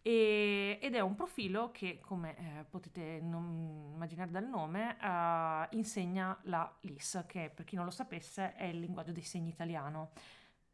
e- 0.09 0.79
ed 0.81 0.95
è 0.95 0.99
un 1.01 1.15
profilo 1.15 1.71
che, 1.71 1.99
come 2.01 2.35
eh, 2.37 2.63
potete 2.63 3.19
non- 3.21 3.91
immaginare 3.93 4.31
dal 4.31 4.47
nome, 4.47 4.97
eh, 5.01 5.67
insegna 5.77 6.37
la 6.43 6.71
LIS, 6.81 7.23
che 7.27 7.51
per 7.53 7.65
chi 7.65 7.75
non 7.75 7.85
lo 7.85 7.91
sapesse 7.91 8.53
è 8.55 8.65
il 8.65 8.79
linguaggio 8.79 9.11
dei 9.11 9.23
segni 9.23 9.49
italiano. 9.49 10.11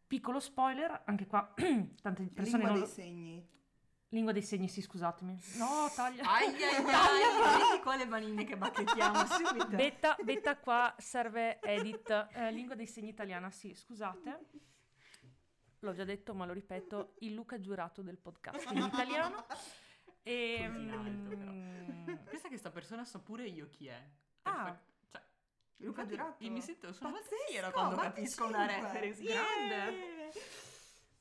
Piccolo 0.08 0.40
spoiler, 0.40 1.02
anche 1.06 1.26
qua 1.28 1.54
tante 2.02 2.24
persone 2.28 2.58
Lingua 2.58 2.68
non 2.70 2.74
dei 2.74 2.80
lo- 2.82 2.86
segni. 2.88 3.54
Lingua 4.10 4.32
dei 4.32 4.44
segni, 4.44 4.70
sì, 4.70 4.82
scusatemi. 4.82 5.38
No, 5.58 5.90
taglia. 5.94 6.24
Ai 6.32 6.46
ai 6.46 6.76
ai, 6.76 6.84
vedi 7.70 7.82
qua 7.82 7.96
le 7.98 8.06
manine 8.06 8.46
che 8.46 8.56
bacchettiamo 8.56 9.26
subito. 9.28 9.76
Betta, 9.76 10.16
betta 10.24 10.58
qua 10.58 10.94
serve 10.98 11.60
edit. 11.62 12.28
Eh, 12.34 12.52
lingua 12.52 12.76
dei 12.76 12.88
segni 12.88 13.10
italiana, 13.10 13.50
sì, 13.52 13.74
scusate. 13.74 14.40
L'ho 15.80 15.94
già 15.94 16.04
detto, 16.04 16.34
ma 16.34 16.46
lo 16.46 16.54
ripeto, 16.54 17.16
il 17.20 17.34
Luca 17.34 17.60
giurato 17.60 18.02
del 18.02 18.18
podcast 18.18 18.72
in 18.72 18.78
italiano. 18.94 19.46
E, 20.24 20.56
in 20.62 20.90
alto, 20.92 21.36
mm, 21.38 22.16
Pensa 22.30 22.48
che 22.50 22.58
sta 22.58 22.72
persona 22.72 23.06
so 23.06 23.22
pure 23.22 23.46
io 23.48 23.68
chi 23.70 23.88
è. 23.88 24.10
Ah. 24.44 24.64
Perfetto. 24.64 24.94
Cioè, 25.12 25.22
Luca 25.78 26.02
infatti 26.02 26.08
Giurato? 26.18 26.44
io 26.44 26.52
mi 26.52 26.62
sento, 26.62 26.94
sono 26.94 27.12
Pazzesco, 27.12 27.36
fiera 27.48 27.72
quando 27.72 27.96
capisco 27.98 28.46
una 28.46 28.68
cinque. 28.68 28.82
reference. 28.92 29.24
Grande. 29.24 29.76
Yeah! 29.76 30.32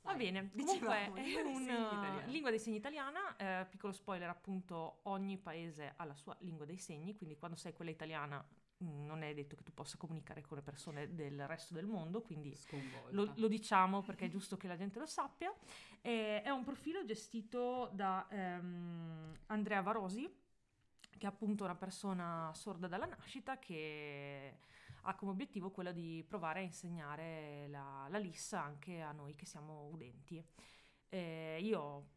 Va 0.05 0.13
Vai, 0.13 0.17
bene, 0.19 0.51
dicevamo, 0.53 1.13
comunque 1.13 1.23
è 1.23 1.25
lingua 1.25 1.43
dei 1.43 1.53
un 1.55 1.65
segni 1.65 1.87
italiana. 1.87 2.27
lingua 2.27 2.51
dei 2.51 2.59
segni 2.59 2.77
italiana, 2.77 3.37
eh, 3.37 3.67
piccolo 3.71 3.93
spoiler 3.95 4.29
appunto, 4.29 4.99
ogni 5.05 5.39
paese 5.39 5.95
ha 5.97 6.05
la 6.05 6.15
sua 6.15 6.37
lingua 6.41 6.67
dei 6.67 6.77
segni, 6.77 7.15
quindi 7.17 7.37
quando 7.39 7.57
sei 7.57 7.73
quella 7.73 7.91
italiana 7.91 8.47
non 8.79 9.23
è 9.23 9.33
detto 9.35 9.57
che 9.57 9.63
tu 9.63 9.73
possa 9.73 9.97
comunicare 9.97 10.43
con 10.43 10.57
le 10.57 10.63
persone 10.63 11.15
del 11.15 11.47
resto 11.47 11.75
del 11.75 11.87
mondo, 11.87 12.23
quindi 12.23 12.57
lo, 13.11 13.33
lo 13.37 13.49
diciamo 13.49 14.03
perché 14.03 14.27
è 14.27 14.29
giusto 14.29 14.57
che 14.57 14.69
la 14.69 14.77
gente 14.77 14.99
lo 14.99 15.07
sappia. 15.07 15.53
Eh, 16.01 16.43
è 16.43 16.51
un 16.51 16.65
profilo 16.65 17.05
gestito 17.05 17.91
da 17.93 18.27
ehm, 18.29 19.39
Andrea 19.47 19.81
Varosi, 19.81 20.29
che 21.17 21.27
è 21.27 21.29
appunto 21.29 21.65
una 21.65 21.77
persona 21.77 22.51
sorda 22.55 22.89
dalla 22.89 23.07
nascita 23.07 23.59
che 23.59 24.59
ha 25.03 25.15
come 25.15 25.33
obiettivo 25.33 25.71
quello 25.71 25.93
di 25.93 26.25
provare 26.27 26.61
a 26.61 26.63
insegnare 26.63 27.67
la, 27.69 28.07
la 28.09 28.19
LIS 28.19 28.55
anche 28.55 29.01
a 29.01 29.13
noi 29.13 29.35
che 29.35 29.47
siamo 29.47 29.89
udenti. 29.93 30.43
Eh, 31.09 31.59
io 31.61 32.09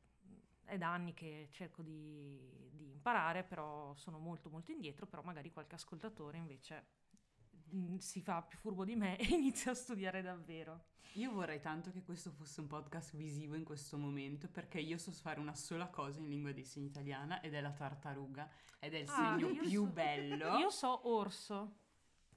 è 0.68 0.77
da 0.77 0.91
anni 0.94 1.14
che 1.14 1.48
cerco 1.52 1.81
di, 1.81 2.69
di 2.72 2.91
imparare, 2.91 3.44
però 3.44 3.94
sono 3.95 4.19
molto 4.19 4.49
molto 4.49 4.72
indietro, 4.72 5.06
però 5.07 5.22
magari 5.23 5.52
qualche 5.52 5.76
ascoltatore 5.76 6.38
invece 6.38 6.85
mm, 7.73 7.98
si 7.98 8.22
fa 8.22 8.41
più 8.41 8.57
furbo 8.60 8.84
di 8.85 8.95
me 8.95 9.18
e 9.19 9.26
inizia 9.34 9.72
a 9.72 9.76
studiare 9.76 10.22
davvero. 10.22 10.85
Io 11.14 11.31
vorrei 11.31 11.60
tanto 11.60 11.91
che 11.91 12.03
questo 12.03 12.30
fosse 12.31 12.60
un 12.60 12.68
podcast 12.68 13.15
visivo 13.15 13.56
in 13.56 13.64
questo 13.64 13.98
momento 13.98 14.48
perché 14.49 14.80
io 14.80 14.98
so 14.99 15.11
fare 15.11 15.39
una 15.39 15.56
sola 15.56 15.88
cosa 15.88 16.19
in 16.19 16.27
lingua 16.30 16.52
dei 16.52 16.64
segni 16.65 16.88
italiana 16.88 17.41
ed 17.41 17.56
è 17.56 17.61
la 17.61 17.72
tartaruga 17.72 18.48
ed 18.80 18.94
è 18.94 18.98
il 18.98 19.10
Ah, 19.10 19.35
segno 19.38 19.49
più 19.61 19.85
so- 19.85 19.91
bello. 19.91 20.57
Io 20.60 20.69
so 20.69 21.07
orso. 21.10 21.77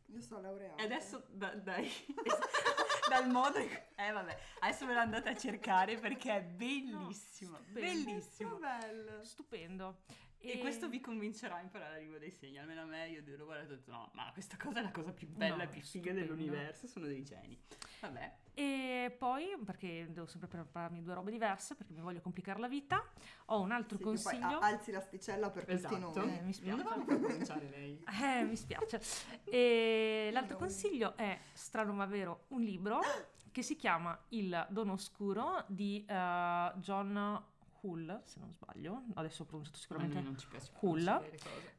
Io 0.06 0.20
sono 0.22 0.40
laureata. 0.40 0.80
E 0.80 0.84
adesso 0.86 1.26
da- 1.30 1.54
dai, 1.56 1.86
dal 3.10 3.28
modo 3.28 3.58
eh 3.58 4.12
vabbè, 4.12 4.38
adesso 4.60 4.86
me 4.86 4.94
lo 4.94 5.00
andate 5.00 5.28
a 5.28 5.36
cercare 5.36 5.96
perché 5.98 6.36
è 6.36 6.42
bellissimo, 6.42 7.58
No, 7.58 7.64
bellissimo. 7.68 8.56
bello. 8.56 9.24
Stupendo. 9.24 10.02
E 10.42 10.58
questo 10.58 10.88
vi 10.88 11.00
convincerà 11.00 11.56
a 11.56 11.60
imparare 11.60 11.92
la 11.92 11.98
lingua 11.98 12.18
dei 12.18 12.30
segni, 12.30 12.58
almeno 12.58 12.80
a 12.80 12.84
me 12.84 13.08
io 13.10 13.22
l'ho 13.36 13.44
guardato 13.44 13.72
e 13.72 13.74
ho 13.74 13.76
detto 13.76 13.90
no, 13.90 14.10
ma 14.14 14.30
questa 14.32 14.56
cosa 14.56 14.78
è 14.80 14.82
la 14.82 14.90
cosa 14.90 15.12
più 15.12 15.28
bella 15.28 15.56
No, 15.56 15.62
e 15.62 15.68
più 15.68 15.82
figa 15.82 16.12
dell'universo, 16.12 16.86
sono 16.86 17.06
dei 17.06 17.22
geni. 17.22 17.58
Vabbè, 18.00 18.34
E 18.54 19.14
poi, 19.18 19.54
perché 19.64 20.06
devo 20.10 20.26
sempre 20.26 20.48
prepararmi 20.48 21.02
due 21.02 21.12
robe 21.14 21.30
diverse, 21.30 21.74
perché 21.74 21.92
mi 21.92 22.00
voglio 22.00 22.20
complicare 22.22 22.58
la 22.58 22.68
vita, 22.68 23.04
ho 23.46 23.60
un 23.60 23.70
altro 23.70 23.98
Sì, 23.98 24.02
che 24.04 24.10
poi 24.10 24.22
consiglio. 24.22 24.58
a- 24.58 24.66
alzi 24.66 24.90
l'asticella 24.92 25.50
per 25.50 25.64
questi 25.66 25.86
esatto. 25.94 26.20
nomi. 26.20 26.38
Eh, 26.38 26.40
mi 26.42 26.52
spiace. 26.54 26.82
Non 26.82 26.84
dovevamo 26.96 27.26
cominciare 27.26 27.68
lei. 27.68 28.04
Eh, 28.40 28.42
mi 28.44 28.56
spiace. 28.56 29.00
E 29.44 30.30
l'altro 30.32 30.54
No. 30.54 30.58
consiglio 30.60 31.16
è, 31.16 31.38
strano 31.52 31.92
ma 31.92 32.06
vero, 32.06 32.44
un 32.48 32.62
libro 32.62 33.00
che 33.52 33.62
si 33.62 33.76
chiama 33.76 34.18
Il 34.30 34.66
Dono 34.70 34.92
Oscuro 34.92 35.64
di 35.66 36.04
eh, 36.08 36.72
John 36.76 37.44
Hull, 37.82 38.22
se 38.24 38.38
non 38.40 38.50
sbaglio. 38.52 39.04
Adesso 39.14 39.42
ho 39.42 39.46
pronunciato 39.46 39.76
A 39.76 39.80
sicuramente 39.80 40.20
non 40.20 40.36
Hull, 40.80 41.30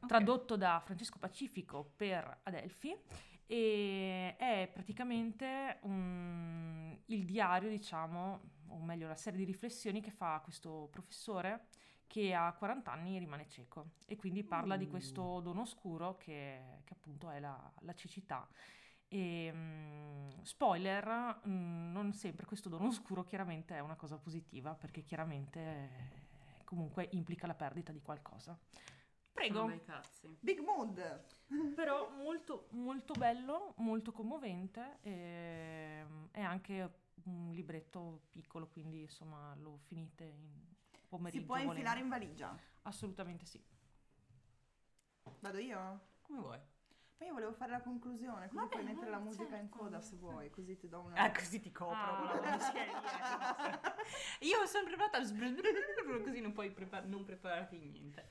tradotto 0.06 0.56
da 0.56 0.80
Francesco 0.84 1.18
Pacifico 1.18 1.92
per 1.96 2.40
Adelphi 2.44 2.96
e 3.46 4.36
è 4.36 4.70
praticamente 4.72 5.78
un- 5.82 6.96
il 7.06 7.24
diario, 7.24 7.68
diciamo, 7.68 8.40
o 8.68 8.78
meglio 8.78 9.08
la 9.08 9.14
serie 9.16 9.38
di 9.38 9.44
riflessioni 9.44 10.00
che 10.00 10.10
fa 10.10 10.40
questo 10.42 10.88
professore 10.90 11.66
che 12.06 12.34
a 12.34 12.52
40 12.52 12.92
anni 12.92 13.18
rimane 13.18 13.48
cieco 13.48 13.92
e 14.06 14.16
quindi 14.16 14.44
parla 14.44 14.76
di 14.76 14.86
Mm. 14.86 14.90
questo 14.90 15.40
dono 15.40 15.62
oscuro 15.62 16.16
che, 16.18 16.80
che 16.84 16.92
appunto 16.92 17.30
è 17.30 17.40
la, 17.40 17.72
la 17.80 17.94
cecità. 17.94 18.46
E, 19.12 19.52
mm, 19.52 20.40
spoiler, 20.40 21.40
mm, 21.46 21.92
non 21.92 22.14
sempre 22.14 22.46
questo 22.46 22.70
dono 22.70 22.86
oscuro 22.86 23.22
chiaramente 23.24 23.74
è 23.74 23.80
una 23.80 23.94
cosa 23.94 24.16
positiva 24.16 24.74
perché 24.74 25.02
chiaramente 25.02 25.60
eh, 25.60 26.64
comunque 26.64 27.08
implica 27.12 27.46
la 27.46 27.54
perdita 27.54 27.92
di 27.92 28.00
qualcosa. 28.00 28.58
Prego. 29.30 29.54
Sono 29.54 29.68
dei 29.68 29.82
cazzi. 29.84 30.34
Big 30.40 30.60
mood. 30.60 31.24
Però 31.76 32.08
molto, 32.08 32.68
molto 32.70 33.12
bello, 33.12 33.74
molto 33.78 34.12
commovente 34.12 34.98
e 35.02 36.06
è 36.30 36.40
anche 36.40 37.00
un 37.24 37.52
libretto 37.52 38.22
piccolo, 38.30 38.66
quindi 38.68 39.02
insomma 39.02 39.54
lo 39.56 39.76
finite 39.82 40.24
in 40.24 40.58
pomeriggio. 41.06 41.40
Si 41.40 41.44
può 41.44 41.56
volendo. 41.56 41.72
infilare 41.74 42.00
in 42.00 42.08
valigia. 42.08 42.58
Assolutamente 42.84 43.44
sì. 43.44 43.62
Vado 45.40 45.58
io? 45.58 46.00
Come 46.22 46.38
vuoi? 46.38 46.58
Ma 47.22 47.28
io 47.28 47.34
volevo 47.34 47.52
fare 47.52 47.70
la 47.70 47.80
conclusione, 47.80 48.46
così 48.48 48.56
Vabbè, 48.56 48.68
puoi 48.70 48.84
mettere 48.84 49.10
la 49.10 49.18
musica 49.20 49.54
in 49.56 49.68
certo. 49.68 49.78
coda 49.78 50.00
se 50.00 50.16
vuoi, 50.16 50.50
così 50.50 50.76
ti 50.76 50.88
do 50.88 51.02
una... 51.02 51.14
Ah, 51.14 51.30
così 51.30 51.60
ti 51.60 51.70
copro 51.70 51.94
Ah. 51.96 53.52
Io 54.40 54.66
sono 54.66 54.84
preparata 54.86 55.18
così 56.24 56.40
non 56.40 56.52
puoi 56.52 56.72
prepar- 56.72 57.06
non 57.06 57.22
prepararti 57.22 57.78
niente. 57.78 58.30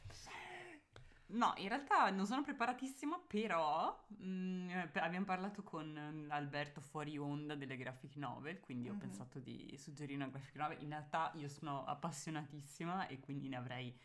No, 1.27 1.53
in 1.55 1.69
realtà 1.69 2.09
non 2.09 2.25
sono 2.25 2.43
preparatissima, 2.43 3.17
però 3.27 3.97
mm, 4.21 4.69
eh, 4.69 4.89
abbiamo 4.95 5.23
parlato 5.25 5.63
con 5.63 6.27
Alberto 6.29 6.81
fuori 6.81 7.17
onda 7.17 7.55
delle 7.55 7.77
graphic 7.77 8.17
novel, 8.17 8.59
quindi 8.59 8.89
ho 8.89 8.93
Mhm. 8.93 8.99
pensato 8.99 9.39
di 9.39 9.73
suggerire 9.77 10.21
una 10.21 10.27
graphic 10.27 10.55
novel. 10.55 10.81
In 10.81 10.89
realtà 10.89 11.31
io 11.35 11.47
sono 11.47 11.85
appassionatissima 11.85 13.07
e 13.07 13.21
quindi 13.21 13.47
ne 13.47 13.55
avrei 13.55 13.97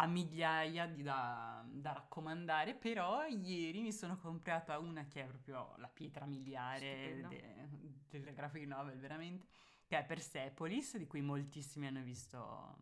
a 0.00 0.06
migliaia 0.06 0.86
di 0.86 1.02
da, 1.02 1.64
da 1.68 1.92
raccomandare, 1.92 2.74
però 2.74 3.26
ieri 3.26 3.80
mi 3.80 3.92
sono 3.92 4.16
comprata 4.16 4.78
una 4.78 5.06
che 5.08 5.22
è 5.22 5.26
proprio 5.26 5.74
la 5.78 5.88
pietra 5.88 6.24
miliare 6.24 7.24
de- 7.28 7.98
delle 8.08 8.32
graphic 8.32 8.64
novel, 8.64 8.98
veramente, 8.98 9.48
che 9.86 9.98
è 9.98 10.04
Persepolis, 10.04 10.96
di 10.96 11.06
cui 11.06 11.20
moltissimi 11.20 11.86
hanno 11.86 12.02
visto... 12.02 12.78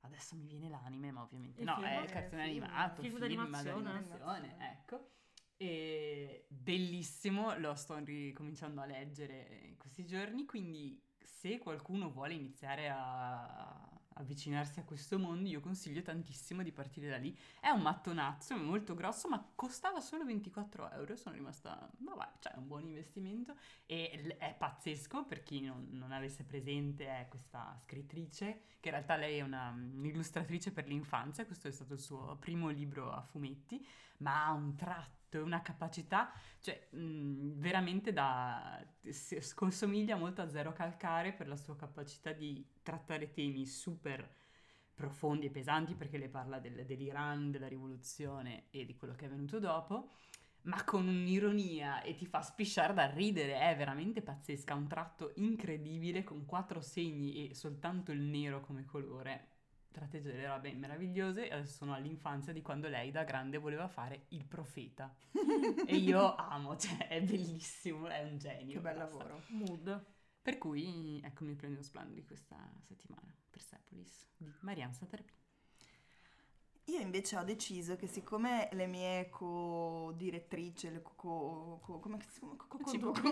Adesso 0.00 0.36
mi 0.36 0.44
viene 0.46 0.68
l'anime, 0.68 1.10
ma 1.10 1.22
ovviamente 1.22 1.60
Il 1.60 1.66
no, 1.66 1.76
film, 1.76 1.86
è 1.86 1.96
il 1.96 2.04
eh, 2.04 2.12
cartone 2.12 2.42
film. 2.44 2.62
animato, 2.64 3.00
Film 3.00 3.16
film, 3.16 3.20
d'animazione. 3.20 3.82
d'animazione, 3.82 4.56
ecco. 4.72 5.08
E 5.56 6.44
bellissimo, 6.48 7.56
lo 7.58 7.74
sto 7.74 7.96
ricominciando 7.96 8.82
a 8.82 8.84
leggere 8.84 9.60
in 9.62 9.78
questi 9.78 10.04
giorni, 10.04 10.44
quindi 10.44 11.00
se 11.22 11.58
qualcuno 11.58 12.10
vuole 12.10 12.34
iniziare 12.34 12.90
a 12.90 13.88
avvicinarsi 14.14 14.80
a 14.80 14.84
questo 14.84 15.18
mondo, 15.18 15.48
io 15.48 15.60
consiglio 15.60 16.02
tantissimo 16.02 16.62
di 16.62 16.72
partire 16.72 17.08
da 17.08 17.16
lì. 17.16 17.36
È 17.60 17.68
un 17.70 17.80
mattonazzo, 17.80 18.54
è 18.54 18.58
molto 18.58 18.94
grosso, 18.94 19.28
ma 19.28 19.44
costava 19.54 20.00
solo 20.00 20.24
24 20.24 20.90
euro. 20.92 21.16
Sono 21.16 21.34
rimasta, 21.34 21.90
vabbè, 21.98 22.28
cioè 22.40 22.52
è 22.52 22.56
un 22.58 22.66
buon 22.66 22.84
investimento. 22.84 23.56
E 23.86 24.36
è 24.38 24.54
pazzesco 24.56 25.24
per 25.24 25.42
chi 25.42 25.60
non, 25.60 25.88
non 25.90 26.12
avesse 26.12 26.44
presente, 26.44 27.06
è 27.06 27.26
questa 27.28 27.76
scrittrice, 27.82 28.60
che 28.80 28.88
in 28.88 28.94
realtà 28.94 29.16
lei 29.16 29.38
è 29.38 29.42
una, 29.42 29.70
un'illustratrice 29.70 30.72
per 30.72 30.86
l'infanzia. 30.86 31.46
Questo 31.46 31.68
è 31.68 31.72
stato 31.72 31.94
il 31.94 32.00
suo 32.00 32.36
primo 32.38 32.68
libro 32.68 33.12
a 33.12 33.22
fumetti, 33.22 33.84
ma 34.18 34.46
ha 34.46 34.52
un 34.52 34.74
tratto 34.76 35.23
e 35.38 35.40
una 35.40 35.62
capacità, 35.62 36.32
cioè 36.60 36.88
mh, 36.90 37.58
veramente 37.58 38.12
da... 38.12 38.84
si- 39.10 39.38
consomiglia 39.54 40.16
molto 40.16 40.42
a 40.42 40.48
Zero 40.48 40.72
Calcare 40.72 41.32
per 41.32 41.48
la 41.48 41.56
sua 41.56 41.76
capacità 41.76 42.32
di 42.32 42.64
trattare 42.82 43.32
temi 43.32 43.66
super 43.66 44.28
profondi 44.94 45.46
e 45.46 45.50
pesanti 45.50 45.94
perché 45.94 46.18
le 46.18 46.28
parla 46.28 46.58
del- 46.58 46.84
dell'Iran, 46.86 47.50
della 47.50 47.68
rivoluzione 47.68 48.64
e 48.70 48.84
di 48.84 48.96
quello 48.96 49.14
che 49.14 49.26
è 49.26 49.28
venuto 49.28 49.58
dopo, 49.58 50.10
ma 50.62 50.82
con 50.84 51.06
un'ironia 51.06 52.02
e 52.02 52.14
ti 52.14 52.26
fa 52.26 52.40
spisciare 52.42 52.94
da 52.94 53.06
ridere, 53.10 53.58
è 53.58 53.76
veramente 53.76 54.22
pazzesca, 54.22 54.74
un 54.74 54.86
tratto 54.88 55.32
incredibile 55.36 56.24
con 56.24 56.46
quattro 56.46 56.80
segni 56.80 57.48
e 57.50 57.54
soltanto 57.54 58.12
il 58.12 58.20
nero 58.20 58.60
come 58.60 58.84
colore. 58.84 59.48
Tratteggia 59.94 60.30
delle 60.30 60.48
robe 60.48 60.72
meravigliose 60.72 61.48
e 61.48 61.54
adesso 61.54 61.76
sono 61.76 61.94
all'infanzia 61.94 62.52
di 62.52 62.62
quando 62.62 62.88
lei 62.88 63.12
da 63.12 63.22
grande 63.22 63.58
voleva 63.58 63.86
fare 63.86 64.24
il 64.30 64.44
profeta. 64.44 65.14
e 65.86 65.94
io 65.94 66.34
amo, 66.34 66.76
cioè 66.76 67.06
è 67.06 67.22
bellissimo, 67.22 68.08
è 68.08 68.24
un 68.24 68.36
genio. 68.36 68.74
Che 68.74 68.80
bel 68.80 68.96
basta. 68.96 69.16
lavoro. 69.16 69.42
Mood. 69.50 70.04
Per 70.42 70.58
cui 70.58 71.20
ecco 71.22 71.44
il 71.44 71.50
mio 71.50 71.56
premio 71.56 71.80
splendid 71.80 72.16
di 72.16 72.24
questa 72.24 72.56
settimana, 72.80 73.32
Persepolis, 73.48 74.26
di 74.36 74.52
Marianne 74.62 74.94
Saterpi. 74.94 75.43
Io 76.88 76.98
invece 77.00 77.38
ho 77.38 77.44
deciso 77.44 77.96
che 77.96 78.06
siccome 78.06 78.68
le 78.72 78.86
mie 78.86 79.30
co-direttrici, 79.30 80.90
le 80.90 81.00
co- 81.00 81.80
co- 81.82 81.98
come 81.98 82.18
si 82.20 82.40
chiama? 82.40 82.56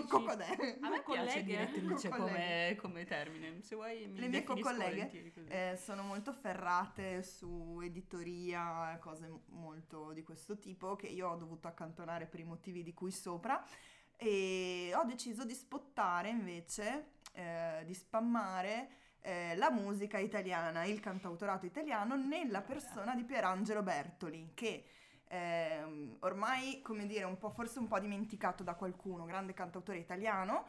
Cocodè. 0.07 0.77
A 0.81 0.89
me 0.89 1.03
piace 1.03 1.43
direttrice 1.43 2.09
come, 2.09 2.75
come 2.79 3.05
termine, 3.05 3.61
se 3.61 3.75
vuoi 3.75 4.07
mi 4.07 4.19
Le 4.19 4.27
mie 4.27 4.43
co-colleghe 4.43 5.33
eh, 5.47 5.77
sono 5.77 6.01
molto 6.01 6.33
ferrate 6.33 7.21
su 7.21 7.79
editoria, 7.83 8.97
cose 8.99 9.29
molto 9.49 10.13
di 10.13 10.23
questo 10.23 10.57
tipo 10.57 10.95
che 10.95 11.07
io 11.07 11.29
ho 11.29 11.35
dovuto 11.35 11.67
accantonare 11.67 12.25
per 12.25 12.39
i 12.39 12.45
motivi 12.45 12.81
di 12.81 12.93
cui 12.93 13.11
sopra. 13.11 13.63
E 14.15 14.91
ho 14.95 15.03
deciso 15.03 15.45
di 15.45 15.53
spottare 15.53 16.29
invece, 16.29 17.11
eh, 17.33 17.83
di 17.85 17.93
spammare 17.93 18.89
eh, 19.23 19.55
la 19.55 19.71
musica 19.71 20.17
italiana, 20.19 20.83
il 20.83 20.99
cantautorato 20.99 21.65
italiano 21.65 22.15
nella 22.15 22.61
persona 22.61 23.15
di 23.15 23.23
Pierangelo 23.23 23.81
Bertoli 23.81 24.51
che 24.53 24.85
ehm, 25.27 26.17
ormai, 26.19 26.81
come 26.81 27.07
dire, 27.07 27.23
un 27.23 27.37
po', 27.37 27.49
forse 27.49 27.79
un 27.79 27.87
po' 27.87 27.99
dimenticato 27.99 28.63
da 28.63 28.75
qualcuno, 28.75 29.23
grande 29.25 29.53
cantautore 29.53 29.97
italiano, 29.97 30.67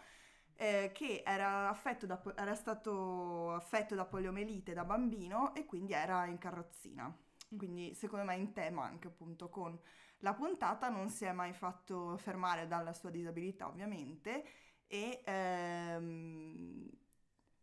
eh, 0.54 0.90
che 0.94 1.22
era, 1.26 1.68
affetto 1.68 2.06
da, 2.06 2.22
era 2.36 2.54
stato 2.54 3.52
affetto 3.54 3.96
da 3.96 4.04
poliomelite 4.04 4.72
da 4.72 4.84
bambino 4.84 5.52
e 5.54 5.66
quindi 5.66 5.92
era 5.92 6.26
in 6.26 6.38
carrozzina. 6.38 7.12
Quindi 7.56 7.92
secondo 7.94 8.24
me 8.24 8.36
in 8.36 8.52
tema 8.52 8.84
anche 8.84 9.08
appunto 9.08 9.48
con 9.48 9.76
la 10.18 10.32
puntata 10.32 10.88
non 10.88 11.10
si 11.10 11.24
è 11.24 11.32
mai 11.32 11.52
fatto 11.52 12.16
fermare 12.18 12.66
dalla 12.68 12.92
sua 12.94 13.10
disabilità 13.10 13.66
ovviamente 13.66 14.44
e 14.86 15.22
ehm, 15.24 16.88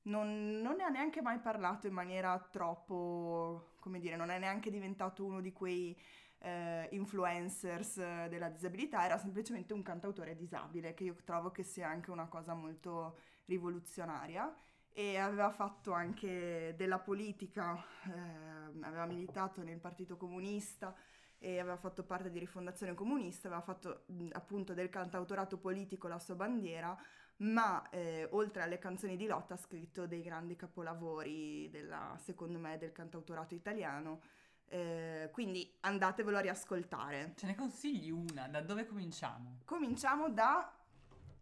non, 0.03 0.60
non 0.61 0.76
ne 0.78 0.84
ha 0.84 0.90
neanche 0.90 1.22
mai 1.22 1.40
parlato 1.40 1.88
in 1.88 1.94
maniera 1.94 2.38
troppo, 2.52 3.73
come 3.80 3.99
dire, 3.99 4.15
non 4.15 4.30
è 4.30 4.40
neanche 4.40 4.72
diventato 4.72 5.23
uno 5.23 5.41
di 5.41 5.52
quei 5.52 5.95
eh, 6.40 6.88
influencers 6.91 7.98
eh, 7.98 8.28
della 8.30 8.49
disabilità, 8.49 9.06
era 9.06 9.18
semplicemente 9.18 9.73
un 9.73 9.84
cantautore 9.84 10.36
disabile, 10.36 10.94
che 10.94 11.03
io 11.03 11.15
trovo 11.23 11.52
che 11.52 11.64
sia 11.64 11.88
anche 11.88 12.11
una 12.11 12.28
cosa 12.28 12.53
molto 12.53 13.19
rivoluzionaria. 13.45 14.53
E 14.94 15.18
aveva 15.18 15.52
fatto 15.52 15.94
anche 15.94 16.73
della 16.76 16.99
politica, 16.99 17.82
eh, 18.07 18.82
aveva 18.82 19.06
militato 19.06 19.64
nel 19.64 19.80
Partito 19.80 20.18
Comunista 20.18 20.94
e 21.38 21.60
aveva 21.60 21.78
fatto 21.78 22.03
parte 22.03 22.30
di 22.30 22.40
Rifondazione 22.40 22.94
Comunista, 22.94 23.48
aveva 23.48 23.64
fatto 23.64 24.03
appunto 24.34 24.73
del 24.73 24.90
cantautorato 24.90 25.57
politico 25.57 26.10
la 26.10 26.19
sua 26.19 26.36
bandiera, 26.36 26.95
ma 27.37 27.89
eh, 27.89 28.27
oltre 28.31 28.61
alle 28.61 28.77
canzoni 28.77 29.15
di 29.17 29.25
lotta 29.25 29.55
ha 29.55 29.57
scritto 29.57 30.05
dei 30.05 30.21
grandi 30.21 30.55
capolavori 30.55 31.69
della, 31.69 32.15
secondo 32.19 32.59
me, 32.59 32.77
del 32.77 32.91
cantautorato 32.91 33.55
italiano. 33.55 34.21
Eh, 34.67 35.29
quindi 35.33 35.69
andatevelo 35.81 36.37
a 36.37 36.41
riascoltare. 36.41 37.33
Ce 37.35 37.45
ne 37.45 37.55
consigli 37.55 38.09
una, 38.09 38.47
da 38.47 38.61
dove 38.61 38.85
cominciamo? 38.85 39.59
Cominciamo 39.65 40.29
da 40.29 40.71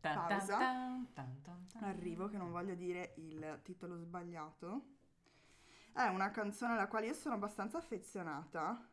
Pausa. 0.02 0.58
tan, 0.58 1.14
tan, 1.14 1.42
tan, 1.42 1.68
tan. 1.68 1.84
Arrivo 1.84 2.28
che 2.30 2.38
non 2.38 2.52
voglio 2.52 2.74
dire 2.74 3.14
il 3.18 3.60
titolo 3.64 3.98
sbagliato. 3.98 4.84
È 5.94 6.08
una 6.08 6.32
canzone 6.32 6.74
alla 6.74 6.88
quale 6.88 7.08
io 7.08 7.14
sono 7.14 7.36
abbastanza 7.36 7.78
affezionata 7.78 8.88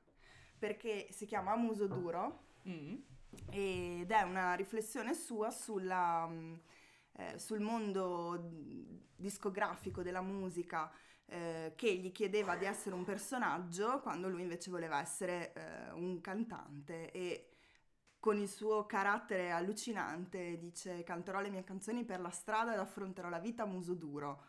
perché 0.59 1.07
si 1.13 1.25
chiama 1.27 1.55
Muso 1.57 1.87
Duro 1.87 2.45
Mm. 2.69 2.97
ed 3.51 4.11
è 4.11 4.23
una 4.23 4.55
riflessione 4.55 5.15
sua 5.15 5.51
sulla, 5.51 6.27
mm, 6.27 6.55
eh, 7.17 7.39
sul 7.39 7.61
mondo 7.61 8.51
discografico 9.17 10.03
della 10.03 10.21
musica 10.21 10.91
eh, 11.27 11.73
che 11.75 11.95
gli 11.95 12.13
chiedeva 12.13 12.57
di 12.57 12.67
essere 12.67 12.95
un 12.95 13.05
personaggio 13.05 14.01
quando 14.01 14.29
lui 14.29 14.43
invece 14.43 14.71
voleva 14.71 15.01
essere 15.01 15.53
eh, 15.55 15.93
un 15.93 16.21
cantante 16.21 17.11
e 17.11 17.51
con 18.19 18.39
il 18.39 18.49
suo 18.49 18.87
carattere 18.87 19.51
allucinante 19.51 20.59
dice 20.59 21.03
canterò 21.05 21.41
le 21.41 21.51
mie 21.51 21.65
canzoni 21.65 22.05
per 22.05 22.21
la 22.21 22.31
strada 22.31 22.73
ed 22.73 22.79
affronterò 22.79 23.29
la 23.29 23.39
vita 23.39 23.63
a 23.63 23.67
muso 23.67 23.95
duro. 23.95 24.43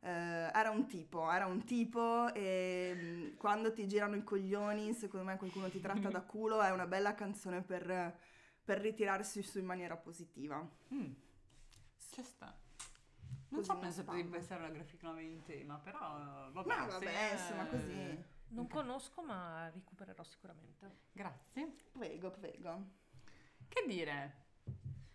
Eh, 0.00 0.08
era 0.08 0.70
un 0.70 0.86
tipo, 0.86 1.30
era 1.30 1.46
un 1.46 1.64
tipo 1.64 2.32
e 2.34 2.92
mm, 2.94 3.36
quando 3.36 3.72
ti 3.72 3.86
girano 3.88 4.16
i 4.16 4.22
coglioni, 4.22 4.92
secondo 4.92 5.26
me 5.26 5.36
qualcuno 5.36 5.68
ti 5.68 5.80
tratta 5.80 6.10
da 6.10 6.20
culo, 6.26 6.60
è 6.60 6.70
una 6.70 6.86
bella 6.86 7.14
canzone 7.14 7.62
per, 7.62 8.18
per 8.62 8.80
ritirarsi 8.80 9.42
su 9.42 9.58
in 9.58 9.64
maniera 9.66 9.96
positiva. 9.96 10.60
Mm. 10.92 11.12
Ci 12.14 12.22
sta. 12.22 12.46
Non 12.46 13.60
Così 13.60 13.64
so, 13.64 13.72
ho 13.72 13.74
una 13.74 13.84
pensato 13.84 14.02
spalla. 14.06 14.22
di 14.22 14.28
pensare 14.28 14.64
alla 14.64 14.72
graphic 14.72 15.02
novel 15.02 15.24
in 15.24 15.42
tema, 15.42 15.78
però 15.78 16.50
vabbè. 16.52 16.66
Ma 16.66 16.86
vabbè, 16.86 17.06
se- 17.28 17.32
insomma, 17.42 17.66
così. 17.66 18.24
Non 18.48 18.68
conosco, 18.68 19.22
ma 19.22 19.68
recupererò 19.70 20.22
sicuramente. 20.22 20.96
Grazie. 21.12 21.74
Prego, 21.92 22.30
prego. 22.30 22.84
Che 23.68 23.84
dire? 23.86 24.42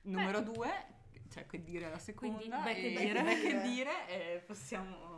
Numero 0.01 0.41
due, 0.41 0.69
cioè 1.29 1.45
che 1.45 1.63
dire 1.63 1.89
la 1.89 1.99
seconda. 1.99 2.37
Quindi, 2.37 2.57
beh, 2.63 2.73
che 2.73 2.93
e- 2.93 2.97
dire. 3.05 3.23
beh, 3.23 3.39
che 3.41 3.61
dire, 3.61 4.07
e 4.35 4.39
possiamo... 4.39 5.17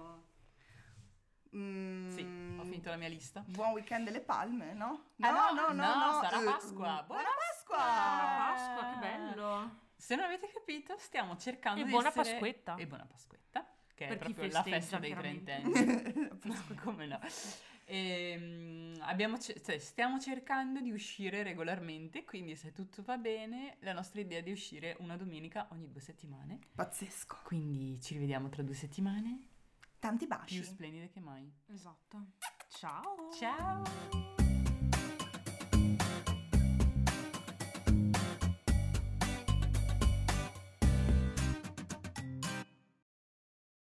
Mm, 1.55 2.09
Sì, 2.11 2.21
ho 2.21 2.63
finito 2.63 2.89
la 2.89 2.95
mia 2.95 3.09
lista. 3.09 3.43
Buon 3.47 3.71
weekend 3.71 4.05
delle 4.05 4.21
palme, 4.21 4.73
no? 4.73 5.11
Ah, 5.19 5.51
no, 5.51 5.71
no, 5.73 6.19
sarà 6.21 6.41
eh, 6.41 6.45
Pasqua. 6.45 7.03
Buona 7.05 7.23
Pasqua! 7.37 7.77
Buona 7.77 8.53
Pasqua, 8.53 8.91
che 8.93 8.99
bello! 8.99 9.79
Se 10.01 10.15
non 10.15 10.25
avete 10.25 10.49
capito, 10.51 10.95
stiamo 10.97 11.37
cercando 11.37 11.81
E 11.81 11.83
di 11.83 11.91
buona 11.91 12.07
essere... 12.07 12.31
Pasquetta. 12.31 12.75
E 12.75 12.87
buona 12.87 13.05
Pasquetta, 13.05 13.71
che 13.93 14.07
Per 14.07 14.15
è 14.15 14.19
proprio 14.19 14.49
la 14.51 14.63
festa 14.63 14.97
dei 14.97 15.13
trentenni. 15.13 15.71
Come 16.81 17.05
no? 17.05 17.19
Ehm, 17.85 18.97
abbiamo 19.01 19.37
ce- 19.37 19.61
cioè, 19.61 19.77
stiamo 19.77 20.19
cercando 20.19 20.79
di 20.79 20.91
uscire 20.91 21.43
regolarmente, 21.43 22.23
quindi 22.23 22.55
se 22.55 22.71
tutto 22.71 23.03
va 23.03 23.17
bene, 23.17 23.77
la 23.81 23.93
nostra 23.93 24.21
idea 24.21 24.39
è 24.39 24.43
di 24.43 24.51
uscire 24.51 24.95
una 24.99 25.17
domenica 25.17 25.67
ogni 25.71 25.91
due 25.91 26.01
settimane. 26.01 26.57
Pazzesco. 26.73 27.41
Quindi 27.43 28.01
ci 28.01 28.13
rivediamo 28.13 28.49
tra 28.49 28.63
due 28.63 28.73
settimane, 28.75 29.43
Tanti 29.99 30.25
più 30.25 30.35
baci. 30.35 30.63
splendide 30.63 31.09
che 31.09 31.19
mai. 31.19 31.47
Esatto. 31.67 32.25
Ciao! 32.69 33.29
Ciao! 33.37 34.40